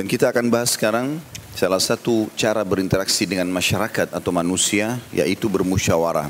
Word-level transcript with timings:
Dan 0.00 0.08
kita 0.08 0.32
akan 0.32 0.48
bahas 0.48 0.80
sekarang 0.80 1.20
salah 1.52 1.76
satu 1.76 2.32
cara 2.32 2.64
berinteraksi 2.64 3.28
dengan 3.28 3.52
masyarakat 3.52 4.16
atau 4.16 4.32
manusia 4.32 4.96
yaitu 5.12 5.44
bermusyawarah. 5.52 6.24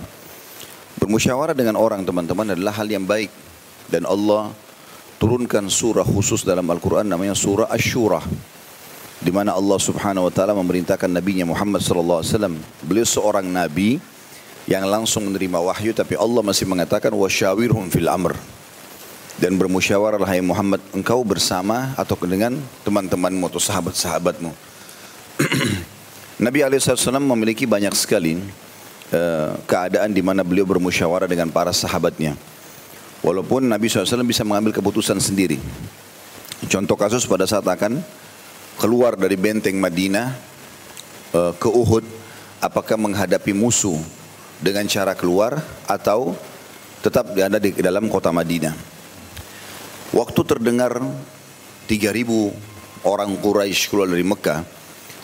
Bermusyawarah 0.99 1.54
dengan 1.54 1.79
orang 1.79 2.03
teman-teman 2.03 2.59
adalah 2.59 2.75
hal 2.75 2.91
yang 2.91 3.06
baik 3.06 3.30
dan 3.87 4.11
Allah 4.11 4.51
turunkan 5.22 5.71
surah 5.71 6.03
khusus 6.03 6.43
dalam 6.43 6.67
Al-Quran 6.67 7.06
namanya 7.06 7.38
surah 7.38 7.71
Ash-Shura 7.71 8.19
di 9.23 9.30
mana 9.30 9.55
Allah 9.55 9.79
Subhanahu 9.79 10.27
wa 10.27 10.34
taala 10.34 10.50
memerintahkan 10.59 11.07
nabinya 11.07 11.46
Muhammad 11.46 11.79
sallallahu 11.79 12.27
alaihi 12.27 12.32
wasallam. 12.34 12.55
Beliau 12.82 13.07
seorang 13.07 13.46
nabi 13.46 14.02
yang 14.66 14.82
langsung 14.82 15.30
menerima 15.30 15.62
wahyu 15.62 15.95
tapi 15.95 16.18
Allah 16.18 16.43
masih 16.43 16.66
mengatakan 16.66 17.14
wasyawirhum 17.14 17.87
fil 17.87 18.11
amr. 18.11 18.34
Dan 19.39 19.55
bermusyawarah 19.61 20.19
hai 20.27 20.43
Muhammad 20.43 20.83
engkau 20.91 21.23
bersama 21.23 21.95
atau 21.95 22.19
dengan 22.27 22.59
teman-temanmu 22.83 23.47
atau 23.47 23.62
sahabat-sahabatmu. 23.62 24.51
Nabi 26.45 26.59
SAW 26.65 27.21
memiliki 27.21 27.69
banyak 27.69 27.93
sekali 27.93 28.41
uh, 29.12 29.55
keadaan 29.69 30.11
di 30.11 30.24
mana 30.24 30.41
beliau 30.41 30.65
bermusyawarah 30.65 31.29
dengan 31.29 31.52
para 31.52 31.71
sahabatnya. 31.71 32.35
Walaupun 33.21 33.69
Nabi 33.69 33.93
SAW 33.93 34.24
bisa 34.24 34.43
mengambil 34.43 34.73
keputusan 34.73 35.21
sendiri. 35.21 35.60
Contoh 36.69 36.97
kasus 36.97 37.29
pada 37.29 37.45
saat 37.45 37.65
akan 37.69 38.01
keluar 38.80 39.16
dari 39.16 39.37
benteng 39.37 39.77
Madinah 39.77 40.33
uh, 41.37 41.52
ke 41.57 41.69
Uhud, 41.69 42.05
apakah 42.65 42.97
menghadapi 42.97 43.52
musuh 43.52 44.01
dengan 44.60 44.85
cara 44.88 45.12
keluar 45.16 45.60
atau 45.85 46.37
tetap 47.01 47.33
ada 47.33 47.57
di 47.57 47.73
dalam 47.77 48.09
kota 48.12 48.29
Madinah. 48.29 48.99
Waktu 50.10 50.41
terdengar 50.42 50.98
3000 51.87 53.06
orang 53.06 53.30
Quraisy 53.38 53.87
keluar 53.87 54.10
dari 54.10 54.27
Mekah 54.27 54.66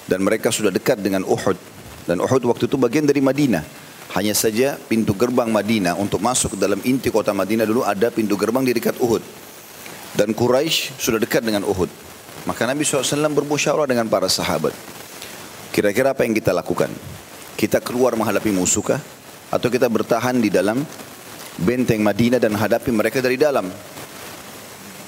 dan 0.06 0.22
mereka 0.22 0.54
sudah 0.54 0.70
dekat 0.70 1.02
dengan 1.02 1.27
Uhud 1.27 1.58
dan 2.06 2.22
Uhud 2.22 2.42
waktu 2.47 2.70
itu 2.70 2.78
bagian 2.78 3.02
dari 3.02 3.19
Madinah. 3.19 3.66
Hanya 4.14 4.33
saja 4.33 4.78
pintu 4.78 5.12
gerbang 5.19 5.50
Madinah 5.50 5.98
untuk 5.98 6.22
masuk 6.22 6.55
ke 6.55 6.58
dalam 6.62 6.78
inti 6.86 7.11
kota 7.11 7.34
Madinah 7.34 7.66
dulu 7.66 7.83
ada 7.83 8.08
pintu 8.14 8.38
gerbang 8.38 8.62
di 8.62 8.72
dekat 8.78 8.96
Uhud. 9.02 9.20
Dan 10.14 10.33
Quraisy 10.33 10.96
sudah 10.96 11.18
dekat 11.18 11.42
dengan 11.42 11.66
Uhud. 11.66 11.91
Maka 12.46 12.62
Nabi 12.64 12.86
SAW 12.86 13.27
bermusyawarah 13.34 13.91
dengan 13.91 14.06
para 14.06 14.30
sahabat. 14.30 14.70
Kira-kira 15.74 16.14
apa 16.14 16.22
yang 16.22 16.33
kita 16.33 16.55
lakukan? 16.55 16.89
Kita 17.58 17.83
keluar 17.83 18.14
menghadapi 18.14 18.55
musuhkah? 18.55 19.02
Atau 19.50 19.68
kita 19.68 19.91
bertahan 19.91 20.39
di 20.39 20.48
dalam 20.48 20.80
benteng 21.58 22.00
Madinah 22.00 22.39
dan 22.39 22.55
hadapi 22.55 22.94
mereka 22.94 23.18
dari 23.18 23.34
dalam? 23.34 23.66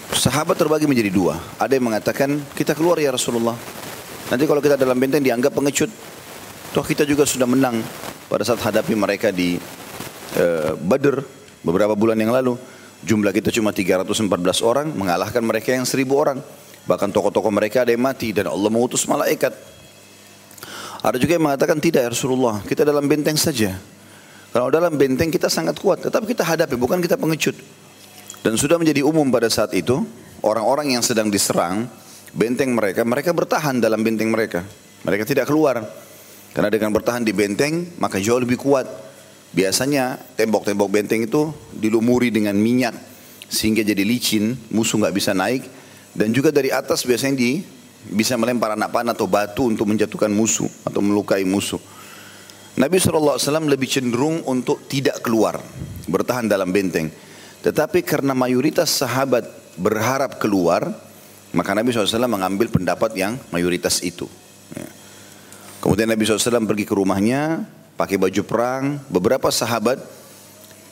Sahabat 0.09 0.57
terbagi 0.57 0.89
menjadi 0.89 1.13
dua. 1.13 1.37
Ada 1.61 1.77
yang 1.77 1.93
mengatakan, 1.93 2.41
kita 2.57 2.73
keluar 2.73 2.97
ya 2.97 3.13
Rasulullah. 3.13 3.53
Nanti 4.33 4.45
kalau 4.49 4.65
kita 4.65 4.81
dalam 4.81 4.97
benteng 4.97 5.21
dianggap 5.21 5.53
pengecut. 5.53 5.93
Toh 6.73 6.85
kita 6.85 7.05
juga 7.05 7.29
sudah 7.29 7.45
menang 7.45 7.81
pada 8.29 8.45
saat 8.45 8.61
hadapi 8.61 8.93
mereka 8.97 9.29
di 9.33 9.61
uh, 10.37 10.77
Badr 10.81 11.21
beberapa 11.61 11.93
bulan 11.93 12.17
yang 12.17 12.33
lalu. 12.33 12.57
Jumlah 13.05 13.37
kita 13.37 13.53
cuma 13.53 13.73
314 13.73 14.29
orang, 14.65 14.87
mengalahkan 14.97 15.45
mereka 15.45 15.77
yang 15.77 15.85
1000 15.85 16.09
orang. 16.13 16.39
Bahkan 16.89 17.09
tokoh-tokoh 17.13 17.53
mereka 17.53 17.85
ada 17.85 17.93
yang 17.93 18.01
mati 18.01 18.33
dan 18.33 18.49
Allah 18.49 18.73
mengutus 18.73 19.05
malaikat. 19.05 19.53
Ada 21.05 21.21
juga 21.21 21.37
yang 21.37 21.45
mengatakan 21.47 21.79
tidak 21.79 22.09
ya 22.09 22.11
Rasulullah, 22.11 22.65
kita 22.65 22.83
dalam 22.83 23.05
benteng 23.07 23.37
saja. 23.37 23.77
Kalau 24.51 24.73
dalam 24.73 24.97
benteng 24.97 25.29
kita 25.29 25.53
sangat 25.53 25.77
kuat, 25.79 26.01
tetapi 26.01 26.33
kita 26.33 26.43
hadapi, 26.43 26.75
bukan 26.81 26.99
kita 26.99 27.21
pengecut. 27.21 27.55
Dan 28.43 28.55
sudah 28.55 28.79
menjadi 28.79 29.03
umum 29.03 29.29
pada 29.29 29.51
saat 29.51 29.75
itu, 29.75 30.07
orang-orang 30.43 30.95
yang 30.97 31.03
sedang 31.03 31.29
diserang, 31.29 31.91
benteng 32.33 32.73
mereka, 32.73 33.03
mereka 33.03 33.35
bertahan 33.35 33.83
dalam 33.83 34.01
benteng 34.01 34.31
mereka. 34.31 34.63
Mereka 35.05 35.27
tidak 35.27 35.51
keluar. 35.51 35.83
Karena 36.55 36.71
dengan 36.73 36.91
bertahan 36.91 37.23
di 37.23 37.31
benteng, 37.35 37.99
maka 38.03 38.19
jauh 38.19 38.41
lebih 38.41 38.59
kuat. 38.59 38.87
Biasanya 39.55 40.21
tembok-tembok 40.37 40.89
benteng 40.91 41.25
itu 41.25 41.53
dilumuri 41.73 42.29
dengan 42.29 42.57
minyak, 42.57 42.95
sehingga 43.49 43.81
jadi 43.81 44.05
licin, 44.05 44.57
musuh 44.73 45.01
nggak 45.01 45.15
bisa 45.15 45.33
naik. 45.33 45.65
Dan 46.13 46.35
juga 46.35 46.51
dari 46.51 46.73
atas 46.73 47.07
biasanya 47.07 47.37
di, 47.39 47.63
bisa 48.11 48.39
melempar 48.39 48.75
anak 48.75 48.91
panah 48.91 49.13
atau 49.13 49.29
batu 49.29 49.69
untuk 49.69 49.89
menjatuhkan 49.89 50.31
musuh 50.31 50.69
atau 50.87 51.01
melukai 51.03 51.45
musuh. 51.45 51.81
Nabi 52.79 53.03
SAW 53.03 53.43
lebih 53.67 53.91
cenderung 53.91 54.47
untuk 54.47 54.87
tidak 54.87 55.19
keluar, 55.27 55.59
bertahan 56.07 56.47
dalam 56.47 56.71
benteng. 56.71 57.11
Tetapi 57.63 58.07
karena 58.07 58.33
mayoritas 58.39 58.91
sahabat 58.93 59.47
berharap 59.75 60.39
keluar, 60.39 60.95
maka 61.55 61.75
Nabi 61.75 61.91
SAW 61.91 62.29
mengambil 62.31 62.71
pendapat 62.71 63.15
yang 63.19 63.39
mayoritas 63.51 64.03
itu. 64.05 64.31
Ya. 64.75 64.89
Kemudian 65.83 66.11
Nabi 66.11 66.27
SAW 66.27 66.67
pergi 66.67 66.85
ke 66.87 66.95
rumahnya, 66.95 67.67
pakai 67.99 68.15
baju 68.15 68.43
perang. 68.47 69.03
Beberapa 69.11 69.51
sahabat 69.51 69.99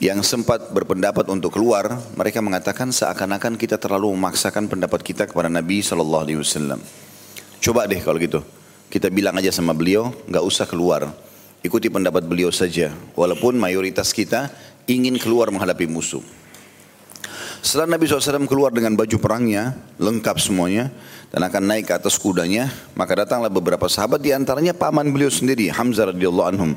yang 0.03 0.21
sempat 0.21 0.69
berpendapat 0.75 1.25
untuk 1.31 1.55
keluar, 1.55 1.97
mereka 2.13 2.43
mengatakan 2.43 2.91
seakan-akan 2.91 3.55
kita 3.55 3.79
terlalu 3.79 4.13
memaksakan 4.13 4.67
pendapat 4.67 5.01
kita 5.01 5.23
kepada 5.25 5.47
Nabi 5.47 5.79
SAW. 5.81 6.79
Coba 7.57 7.89
deh 7.89 8.03
kalau 8.03 8.21
gitu, 8.21 8.45
kita 8.91 9.09
bilang 9.09 9.35
aja 9.39 9.49
sama 9.49 9.73
beliau, 9.73 10.13
nggak 10.29 10.43
usah 10.45 10.69
keluar. 10.69 11.09
Ikuti 11.65 11.89
pendapat 11.89 12.23
beliau 12.23 12.53
saja, 12.53 12.93
walaupun 13.17 13.57
mayoritas 13.57 14.13
kita 14.13 14.53
ingin 14.85 15.17
keluar 15.17 15.49
menghadapi 15.49 15.89
musuh. 15.89 16.21
Setelah 17.67 17.99
Nabi 17.99 18.07
SAW 18.07 18.47
keluar 18.47 18.71
dengan 18.71 18.95
baju 18.95 19.19
perangnya, 19.19 19.75
lengkap 19.99 20.39
semuanya, 20.39 20.87
dan 21.35 21.43
akan 21.43 21.67
naik 21.67 21.91
ke 21.91 21.99
atas 21.99 22.15
kudanya, 22.15 22.71
maka 22.95 23.11
datanglah 23.27 23.51
beberapa 23.51 23.91
sahabat 23.91 24.23
di 24.23 24.31
antaranya 24.31 24.71
paman 24.71 25.11
beliau 25.11 25.27
sendiri, 25.27 25.67
Hamzah 25.67 26.15
radhiyallahu 26.15 26.47
anhum. 26.47 26.71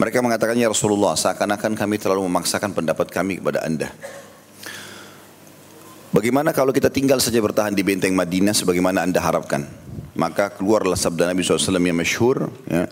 Mereka 0.00 0.24
mengatakan, 0.24 0.56
Ya 0.56 0.72
Rasulullah, 0.72 1.12
seakan-akan 1.20 1.76
kami 1.76 2.00
terlalu 2.00 2.24
memaksakan 2.32 2.72
pendapat 2.72 3.12
kami 3.12 3.44
kepada 3.44 3.60
anda. 3.60 3.92
Bagaimana 6.16 6.56
kalau 6.56 6.72
kita 6.72 6.88
tinggal 6.88 7.20
saja 7.20 7.36
bertahan 7.36 7.76
di 7.76 7.84
benteng 7.84 8.16
Madinah 8.16 8.56
sebagaimana 8.56 9.04
anda 9.04 9.20
harapkan? 9.20 9.68
Maka 10.16 10.48
keluarlah 10.48 10.96
sabda 10.96 11.28
Nabi 11.28 11.44
SAW 11.44 11.76
yang 11.76 11.92
masyhur, 11.92 12.48
ya, 12.64 12.88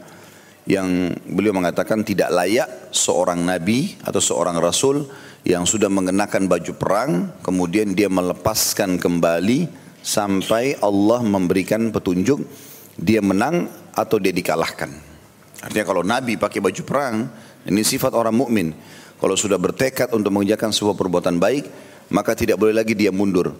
yang 0.67 1.15
beliau 1.25 1.55
mengatakan 1.55 2.03
tidak 2.03 2.27
layak 2.35 2.91
seorang 2.91 3.39
nabi 3.47 3.95
atau 4.03 4.19
seorang 4.19 4.59
rasul 4.59 5.07
yang 5.47 5.63
sudah 5.63 5.87
mengenakan 5.87 6.51
baju 6.51 6.73
perang 6.75 7.31
kemudian 7.39 7.95
dia 7.95 8.11
melepaskan 8.11 8.99
kembali 8.99 9.71
sampai 10.03 10.75
Allah 10.83 11.23
memberikan 11.23 11.95
petunjuk 11.95 12.43
dia 12.99 13.23
menang 13.23 13.71
atau 13.95 14.19
dia 14.19 14.35
dikalahkan. 14.35 14.91
Artinya 15.63 15.87
kalau 15.87 16.03
nabi 16.03 16.35
pakai 16.35 16.59
baju 16.59 16.83
perang 16.83 17.31
ini 17.63 17.87
sifat 17.87 18.11
orang 18.19 18.35
mukmin. 18.35 18.75
Kalau 19.23 19.39
sudah 19.39 19.57
bertekad 19.57 20.11
untuk 20.13 20.35
mengerjakan 20.35 20.75
sebuah 20.75 20.99
perbuatan 20.99 21.39
baik, 21.39 21.65
maka 22.11 22.35
tidak 22.35 22.59
boleh 22.59 22.75
lagi 22.75 22.99
dia 22.99 23.15
mundur. 23.15 23.55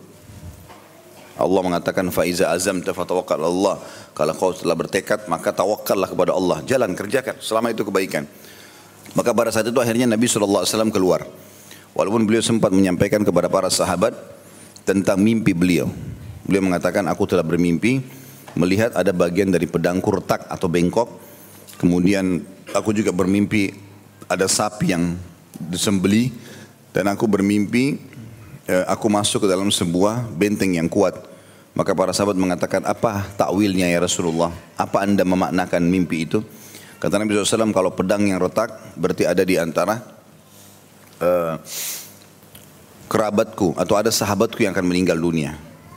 Allah 1.39 1.63
mengatakan 1.63 2.11
faiza 2.11 2.51
azam 2.51 2.83
tafatawakkal 2.83 3.47
Allah. 3.47 3.79
Kalau 4.11 4.35
kau 4.35 4.51
telah 4.53 4.75
bertekad 4.75 5.31
maka 5.31 5.55
tawakallah 5.55 6.11
kepada 6.11 6.35
Allah. 6.35 6.67
Jalan 6.67 6.99
kerjakan 6.99 7.39
selama 7.39 7.71
itu 7.71 7.87
kebaikan. 7.87 8.27
Maka 9.15 9.31
pada 9.33 9.55
saat 9.55 9.71
itu 9.71 9.79
akhirnya 9.79 10.11
Nabi 10.11 10.27
SAW 10.27 10.67
keluar. 10.91 11.46
Walaupun 11.97 12.29
beliau 12.29 12.45
sempat 12.45 12.69
menyampaikan 12.77 13.25
kepada 13.25 13.49
para 13.49 13.73
sahabat 13.73 14.13
tentang 14.85 15.17
mimpi 15.17 15.57
beliau. 15.57 15.89
Beliau 16.45 16.63
mengatakan, 16.69 17.09
aku 17.09 17.25
telah 17.25 17.41
bermimpi 17.41 18.05
melihat 18.53 18.93
ada 18.93 19.17
bagian 19.17 19.49
dari 19.49 19.65
pedangku 19.65 20.13
retak 20.13 20.45
atau 20.47 20.69
bengkok. 20.69 21.09
Kemudian 21.81 22.45
aku 22.77 22.93
juga 22.93 23.17
bermimpi 23.17 23.73
ada 24.29 24.45
sapi 24.45 24.93
yang 24.93 25.17
disembeli 25.57 26.37
dan 26.93 27.09
aku 27.09 27.25
bermimpi 27.25 27.97
eh, 28.69 28.85
aku 28.85 29.09
masuk 29.09 29.45
ke 29.45 29.49
dalam 29.49 29.73
sebuah 29.73 30.29
benteng 30.37 30.77
yang 30.77 30.93
kuat. 30.93 31.17
Maka 31.77 31.93
para 31.93 32.13
sahabat 32.13 32.37
mengatakan, 32.37 32.85
apa 32.85 33.25
takwilnya 33.41 33.89
ya 33.89 34.01
Rasulullah? 34.01 34.53
Apa 34.77 35.05
anda 35.05 35.25
memaknakan 35.25 35.81
mimpi 35.85 36.29
itu? 36.29 36.41
Kata 36.97 37.21
Nabi 37.21 37.37
SAW, 37.37 37.77
kalau 37.77 37.93
pedang 37.93 38.25
yang 38.25 38.41
retak 38.41 38.97
berarti 38.97 39.29
ada 39.29 39.45
di 39.45 39.61
antara 39.61 40.16
uh, 41.23 41.61
kerabatku 43.07 43.75
atau 43.79 43.95
ada 43.97 44.11
sahabatku 44.11 44.63
yang 44.63 44.75
akan 44.75 44.87
meninggal 44.87 45.17
dunia. 45.17 45.55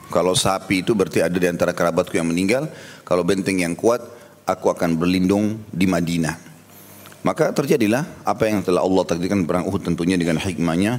Kalau 0.10 0.34
sapi 0.34 0.82
itu 0.82 0.98
berarti 0.98 1.22
ada 1.22 1.38
di 1.38 1.46
antara 1.46 1.70
kerabatku 1.70 2.18
yang 2.18 2.26
meninggal. 2.26 2.66
Kalau 3.06 3.22
benteng 3.22 3.62
yang 3.62 3.78
kuat, 3.78 4.02
aku 4.46 4.74
akan 4.74 4.98
berlindung 4.98 5.62
di 5.70 5.86
Madinah. 5.86 6.50
Maka 7.22 7.54
terjadilah 7.54 8.26
apa 8.26 8.50
yang 8.50 8.66
telah 8.66 8.82
Allah 8.82 9.04
takdirkan 9.06 9.46
perang 9.46 9.68
Uhud 9.70 9.86
tentunya 9.86 10.16
dengan 10.18 10.40
hikmahnya 10.42 10.98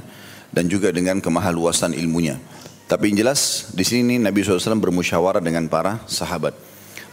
dan 0.53 0.69
juga 0.71 0.93
dengan 0.93 1.19
kemahaluasan 1.19 1.91
ilmunya. 1.97 2.39
Tapi 2.87 3.11
yang 3.11 3.25
jelas 3.25 3.71
di 3.71 3.83
sini 3.87 4.19
Nabi 4.19 4.43
SAW 4.43 4.79
bermusyawarah 4.79 5.43
dengan 5.43 5.67
para 5.67 6.03
sahabat. 6.07 6.55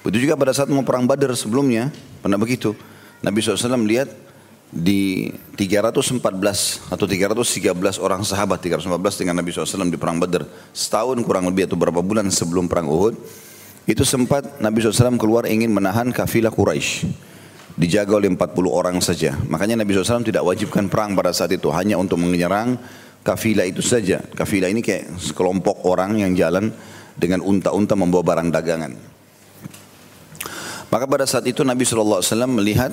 Begitu 0.02 0.28
juga 0.30 0.38
pada 0.38 0.54
saat 0.54 0.70
mau 0.70 0.82
perang 0.86 1.06
Badar 1.06 1.34
sebelumnya 1.34 1.90
pernah 2.22 2.38
begitu. 2.38 2.74
Nabi 3.22 3.42
SAW 3.42 3.78
melihat 3.78 4.10
di 4.68 5.32
314 5.56 6.20
atau 6.92 7.06
313 7.08 7.72
orang 8.04 8.20
sahabat 8.20 8.60
314 8.60 9.24
dengan 9.24 9.40
Nabi 9.40 9.48
SAW 9.48 9.88
di 9.88 9.96
perang 9.96 10.20
Badar 10.20 10.44
setahun 10.76 11.16
kurang 11.24 11.48
lebih 11.48 11.72
atau 11.72 11.80
berapa 11.80 12.04
bulan 12.04 12.28
sebelum 12.28 12.68
perang 12.68 12.84
Uhud 12.92 13.16
Itu 13.88 14.04
sempat 14.04 14.60
Nabi 14.60 14.84
SAW 14.84 15.16
keluar 15.16 15.48
ingin 15.48 15.72
menahan 15.72 16.12
kafilah 16.12 16.52
Quraisy. 16.52 17.08
Dijaga 17.72 18.20
oleh 18.20 18.28
40 18.28 18.52
orang 18.68 19.00
saja. 19.00 19.32
Makanya 19.48 19.80
Nabi 19.80 19.96
SAW 19.96 20.28
tidak 20.28 20.44
wajibkan 20.44 20.92
perang 20.92 21.16
pada 21.16 21.32
saat 21.32 21.56
itu. 21.56 21.72
Hanya 21.72 21.96
untuk 21.96 22.20
menyerang 22.20 22.76
kafilah 23.24 23.64
itu 23.64 23.80
saja. 23.80 24.20
Kafilah 24.20 24.68
ini 24.68 24.84
kayak 24.84 25.16
sekelompok 25.16 25.88
orang 25.88 26.20
yang 26.20 26.36
jalan 26.36 26.68
dengan 27.16 27.40
unta-unta 27.40 27.96
membawa 27.96 28.36
barang 28.36 28.52
dagangan. 28.52 28.92
Maka 30.92 31.04
pada 31.08 31.24
saat 31.24 31.48
itu 31.48 31.64
Nabi 31.64 31.88
SAW 31.88 32.20
melihat 32.60 32.92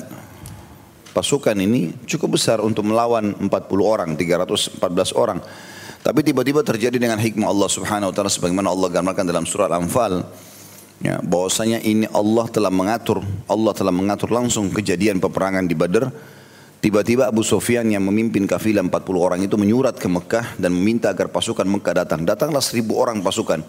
pasukan 1.15 1.56
ini 1.56 1.95
cukup 2.03 2.35
besar 2.35 2.59
untuk 2.59 2.83
melawan 2.83 3.31
40 3.39 3.47
orang, 3.79 4.09
314 4.19 5.15
orang. 5.15 5.39
Tapi 6.03 6.19
tiba-tiba 6.21 6.62
terjadi 6.62 7.00
dengan 7.00 7.17
hikmah 7.17 7.47
Allah 7.47 7.69
Subhanahu 7.71 8.12
wa 8.12 8.13
taala 8.13 8.29
sebagaimana 8.29 8.69
Allah 8.69 8.91
gambarkan 8.91 9.25
dalam 9.25 9.47
surah 9.47 9.71
Al-Anfal 9.71 10.21
Ya, 11.03 11.19
bahwasanya 11.19 11.83
ini 11.83 12.07
Allah 12.15 12.47
telah 12.47 12.71
mengatur, 12.71 13.19
Allah 13.51 13.73
telah 13.75 13.91
mengatur 13.91 14.31
langsung 14.31 14.71
kejadian 14.71 15.19
peperangan 15.19 15.67
di 15.67 15.75
Badar. 15.75 16.07
Tiba-tiba 16.79 17.27
Abu 17.27 17.41
Sufyan 17.41 17.89
yang 17.89 18.06
memimpin 18.06 18.45
kafilah 18.45 18.85
40 18.85 19.03
orang 19.18 19.39
itu 19.41 19.57
menyurat 19.57 19.97
ke 19.97 20.06
Mekah 20.06 20.56
dan 20.61 20.71
meminta 20.71 21.11
agar 21.11 21.33
pasukan 21.33 21.65
Mekah 21.65 22.06
datang. 22.06 22.21
Datanglah 22.23 22.61
seribu 22.61 22.95
orang 22.95 23.19
pasukan. 23.25 23.65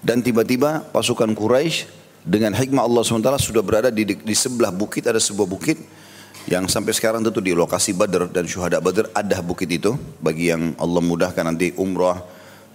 Dan 0.00 0.22
tiba-tiba 0.22 0.86
pasukan 0.94 1.34
Quraisy 1.34 1.90
dengan 2.24 2.54
hikmah 2.54 2.86
Allah 2.86 3.02
SWT 3.02 3.30
sudah 3.42 3.62
berada 3.64 3.90
di, 3.90 4.06
di 4.06 4.34
sebelah 4.36 4.70
bukit, 4.70 5.04
ada 5.04 5.18
sebuah 5.18 5.48
bukit 5.48 5.76
yang 6.44 6.68
sampai 6.68 6.92
sekarang 6.92 7.24
tentu 7.24 7.40
di 7.40 7.56
lokasi 7.56 7.96
Badar 7.96 8.28
dan 8.28 8.44
syuhada 8.44 8.76
Badar 8.76 9.08
ada 9.16 9.40
bukit 9.40 9.68
itu. 9.72 9.96
Bagi 10.20 10.52
yang 10.52 10.76
Allah 10.76 11.00
mudahkan 11.00 11.40
nanti 11.40 11.72
umrah 11.80 12.20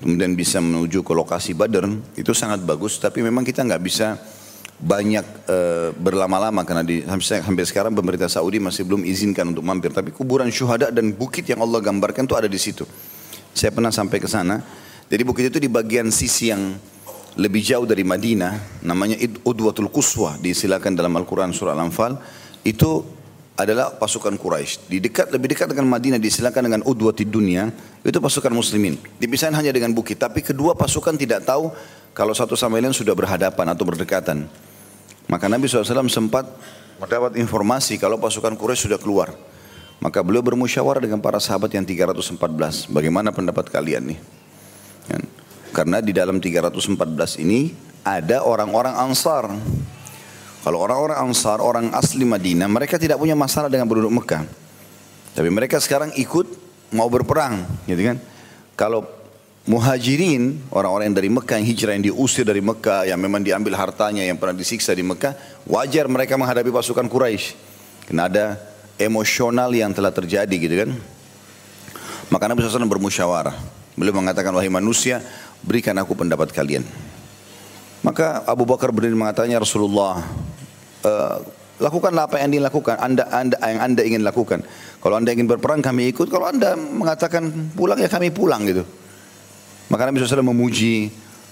kemudian 0.02 0.34
bisa 0.34 0.58
menuju 0.58 1.06
ke 1.06 1.14
lokasi 1.14 1.54
Badar 1.54 1.86
itu 2.18 2.32
sangat 2.34 2.66
bagus. 2.66 2.98
Tapi 2.98 3.22
memang 3.22 3.46
kita 3.46 3.62
nggak 3.62 3.84
bisa 3.86 4.18
banyak 4.80 5.26
e, 5.46 5.58
berlama-lama 5.94 6.64
karena 6.66 6.82
di, 6.82 7.04
sampai, 7.06 7.46
sampai 7.46 7.66
sekarang 7.68 7.94
pemerintah 7.94 8.32
Saudi 8.32 8.58
masih 8.58 8.90
belum 8.90 9.06
izinkan 9.06 9.54
untuk 9.54 9.62
mampir. 9.62 9.94
Tapi 9.94 10.10
kuburan 10.18 10.50
syuhada 10.50 10.90
dan 10.90 11.14
bukit 11.14 11.46
yang 11.46 11.62
Allah 11.62 11.78
gambarkan 11.78 12.26
itu 12.26 12.34
ada 12.34 12.50
di 12.50 12.58
situ. 12.58 12.90
Saya 13.54 13.70
pernah 13.70 13.94
sampai 13.94 14.18
ke 14.18 14.26
sana. 14.26 14.66
Jadi 15.10 15.22
bukit 15.22 15.54
itu 15.54 15.62
di 15.62 15.70
bagian 15.70 16.10
sisi 16.10 16.50
yang 16.50 16.74
lebih 17.38 17.62
jauh 17.62 17.86
dari 17.86 18.02
Madinah 18.02 18.82
namanya 18.82 19.14
Udwatul 19.46 19.94
Quswa 19.94 20.42
disilakan 20.42 20.98
dalam 20.98 21.14
Al-Quran 21.14 21.54
surah 21.54 21.78
Al-Anfal. 21.78 22.18
Itu 22.66 23.19
adalah 23.60 23.92
pasukan 23.92 24.40
Quraisy. 24.40 24.88
Di 24.88 24.98
dekat 25.04 25.36
lebih 25.36 25.52
dekat 25.52 25.68
dengan 25.68 25.92
Madinah 25.92 26.16
disilakan 26.16 26.72
dengan 26.72 26.82
Udwati 26.88 27.28
dunia 27.28 27.68
itu 28.00 28.16
pasukan 28.16 28.56
muslimin. 28.56 28.96
Dipisahin 29.20 29.52
hanya 29.52 29.76
dengan 29.76 29.92
bukit, 29.92 30.16
tapi 30.16 30.40
kedua 30.40 30.80
pasukan 30.80 31.20
tidak 31.20 31.44
tahu 31.44 31.68
kalau 32.16 32.32
satu 32.32 32.56
sama 32.56 32.80
lain 32.80 32.96
sudah 32.96 33.12
berhadapan 33.12 33.68
atau 33.76 33.84
berdekatan. 33.84 34.48
Maka 35.28 35.46
Nabi 35.52 35.68
SAW 35.68 36.08
sempat 36.08 36.48
mendapat 37.04 37.36
informasi 37.36 38.00
kalau 38.00 38.16
pasukan 38.16 38.56
Quraisy 38.56 38.88
sudah 38.88 39.00
keluar. 39.00 39.36
Maka 40.00 40.24
beliau 40.24 40.40
bermusyawarah 40.40 41.04
dengan 41.04 41.20
para 41.20 41.44
sahabat 41.44 41.76
yang 41.76 41.84
314. 41.84 42.88
Bagaimana 42.88 43.36
pendapat 43.36 43.68
kalian 43.68 44.16
nih? 44.16 44.20
Kan? 45.12 45.22
Karena 45.76 46.00
di 46.00 46.16
dalam 46.16 46.40
314 46.40 47.44
ini 47.44 47.76
ada 48.08 48.48
orang-orang 48.48 48.96
Ansar 48.96 49.52
kalau 50.60 50.84
orang-orang 50.84 51.16
Ansar, 51.24 51.64
orang 51.64 51.96
asli 51.96 52.28
Madinah, 52.28 52.68
mereka 52.68 53.00
tidak 53.00 53.16
punya 53.16 53.36
masalah 53.36 53.72
dengan 53.72 53.88
penduduk 53.88 54.12
Mekah. 54.12 54.44
Tapi 55.32 55.48
mereka 55.48 55.80
sekarang 55.80 56.12
ikut 56.20 56.48
mau 56.92 57.08
berperang, 57.08 57.64
gitu 57.88 58.12
kan? 58.12 58.18
Kalau 58.76 59.08
muhajirin, 59.64 60.60
orang-orang 60.74 61.14
yang 61.14 61.18
dari 61.18 61.30
Mekah, 61.32 61.56
yang 61.64 61.68
hijrah, 61.70 61.94
yang 61.96 62.06
diusir 62.12 62.44
dari 62.44 62.60
Mekah, 62.60 63.08
yang 63.08 63.20
memang 63.22 63.40
diambil 63.40 63.80
hartanya, 63.80 64.28
yang 64.28 64.36
pernah 64.36 64.58
disiksa 64.58 64.92
di 64.92 65.06
Mekah, 65.06 65.64
wajar 65.64 66.12
mereka 66.12 66.36
menghadapi 66.36 66.74
pasukan 66.76 67.08
Quraisy. 67.08 67.56
Karena 68.12 68.28
ada 68.28 68.46
emosional 69.00 69.72
yang 69.72 69.96
telah 69.96 70.12
terjadi 70.12 70.56
gitu 70.60 70.76
kan. 70.76 70.92
Maka 72.30 72.52
Nabi 72.52 72.66
SAW 72.66 72.84
bermusyawarah. 72.90 73.56
Beliau 73.96 74.16
mengatakan, 74.18 74.52
wahai 74.52 74.68
manusia, 74.68 75.24
berikan 75.64 75.96
aku 75.96 76.20
pendapat 76.20 76.52
kalian. 76.52 76.84
Maka 78.00 78.48
Abu 78.48 78.64
Bakar 78.64 78.96
berdiri 78.96 79.16
mengatakan, 79.16 79.52
ya 79.52 79.60
Rasulullah, 79.60 80.24
uh, 81.04 81.38
lakukanlah 81.80 82.32
apa 82.32 82.40
yang 82.40 82.52
dilakukan, 82.56 82.96
anda, 83.00 83.28
anda 83.32 83.56
yang 83.60 83.80
anda 83.80 84.02
ingin 84.04 84.24
lakukan. 84.24 84.64
Kalau 85.00 85.16
anda 85.16 85.32
ingin 85.32 85.48
berperang 85.48 85.84
kami 85.84 86.12
ikut, 86.12 86.28
kalau 86.32 86.48
anda 86.48 86.76
mengatakan 86.76 87.72
pulang 87.76 88.00
ya 88.00 88.12
kami 88.12 88.32
pulang 88.32 88.64
gitu. 88.68 88.84
Maka 89.90 90.06
Nabi 90.06 90.22
SAW 90.22 90.46
memuji 90.46 91.10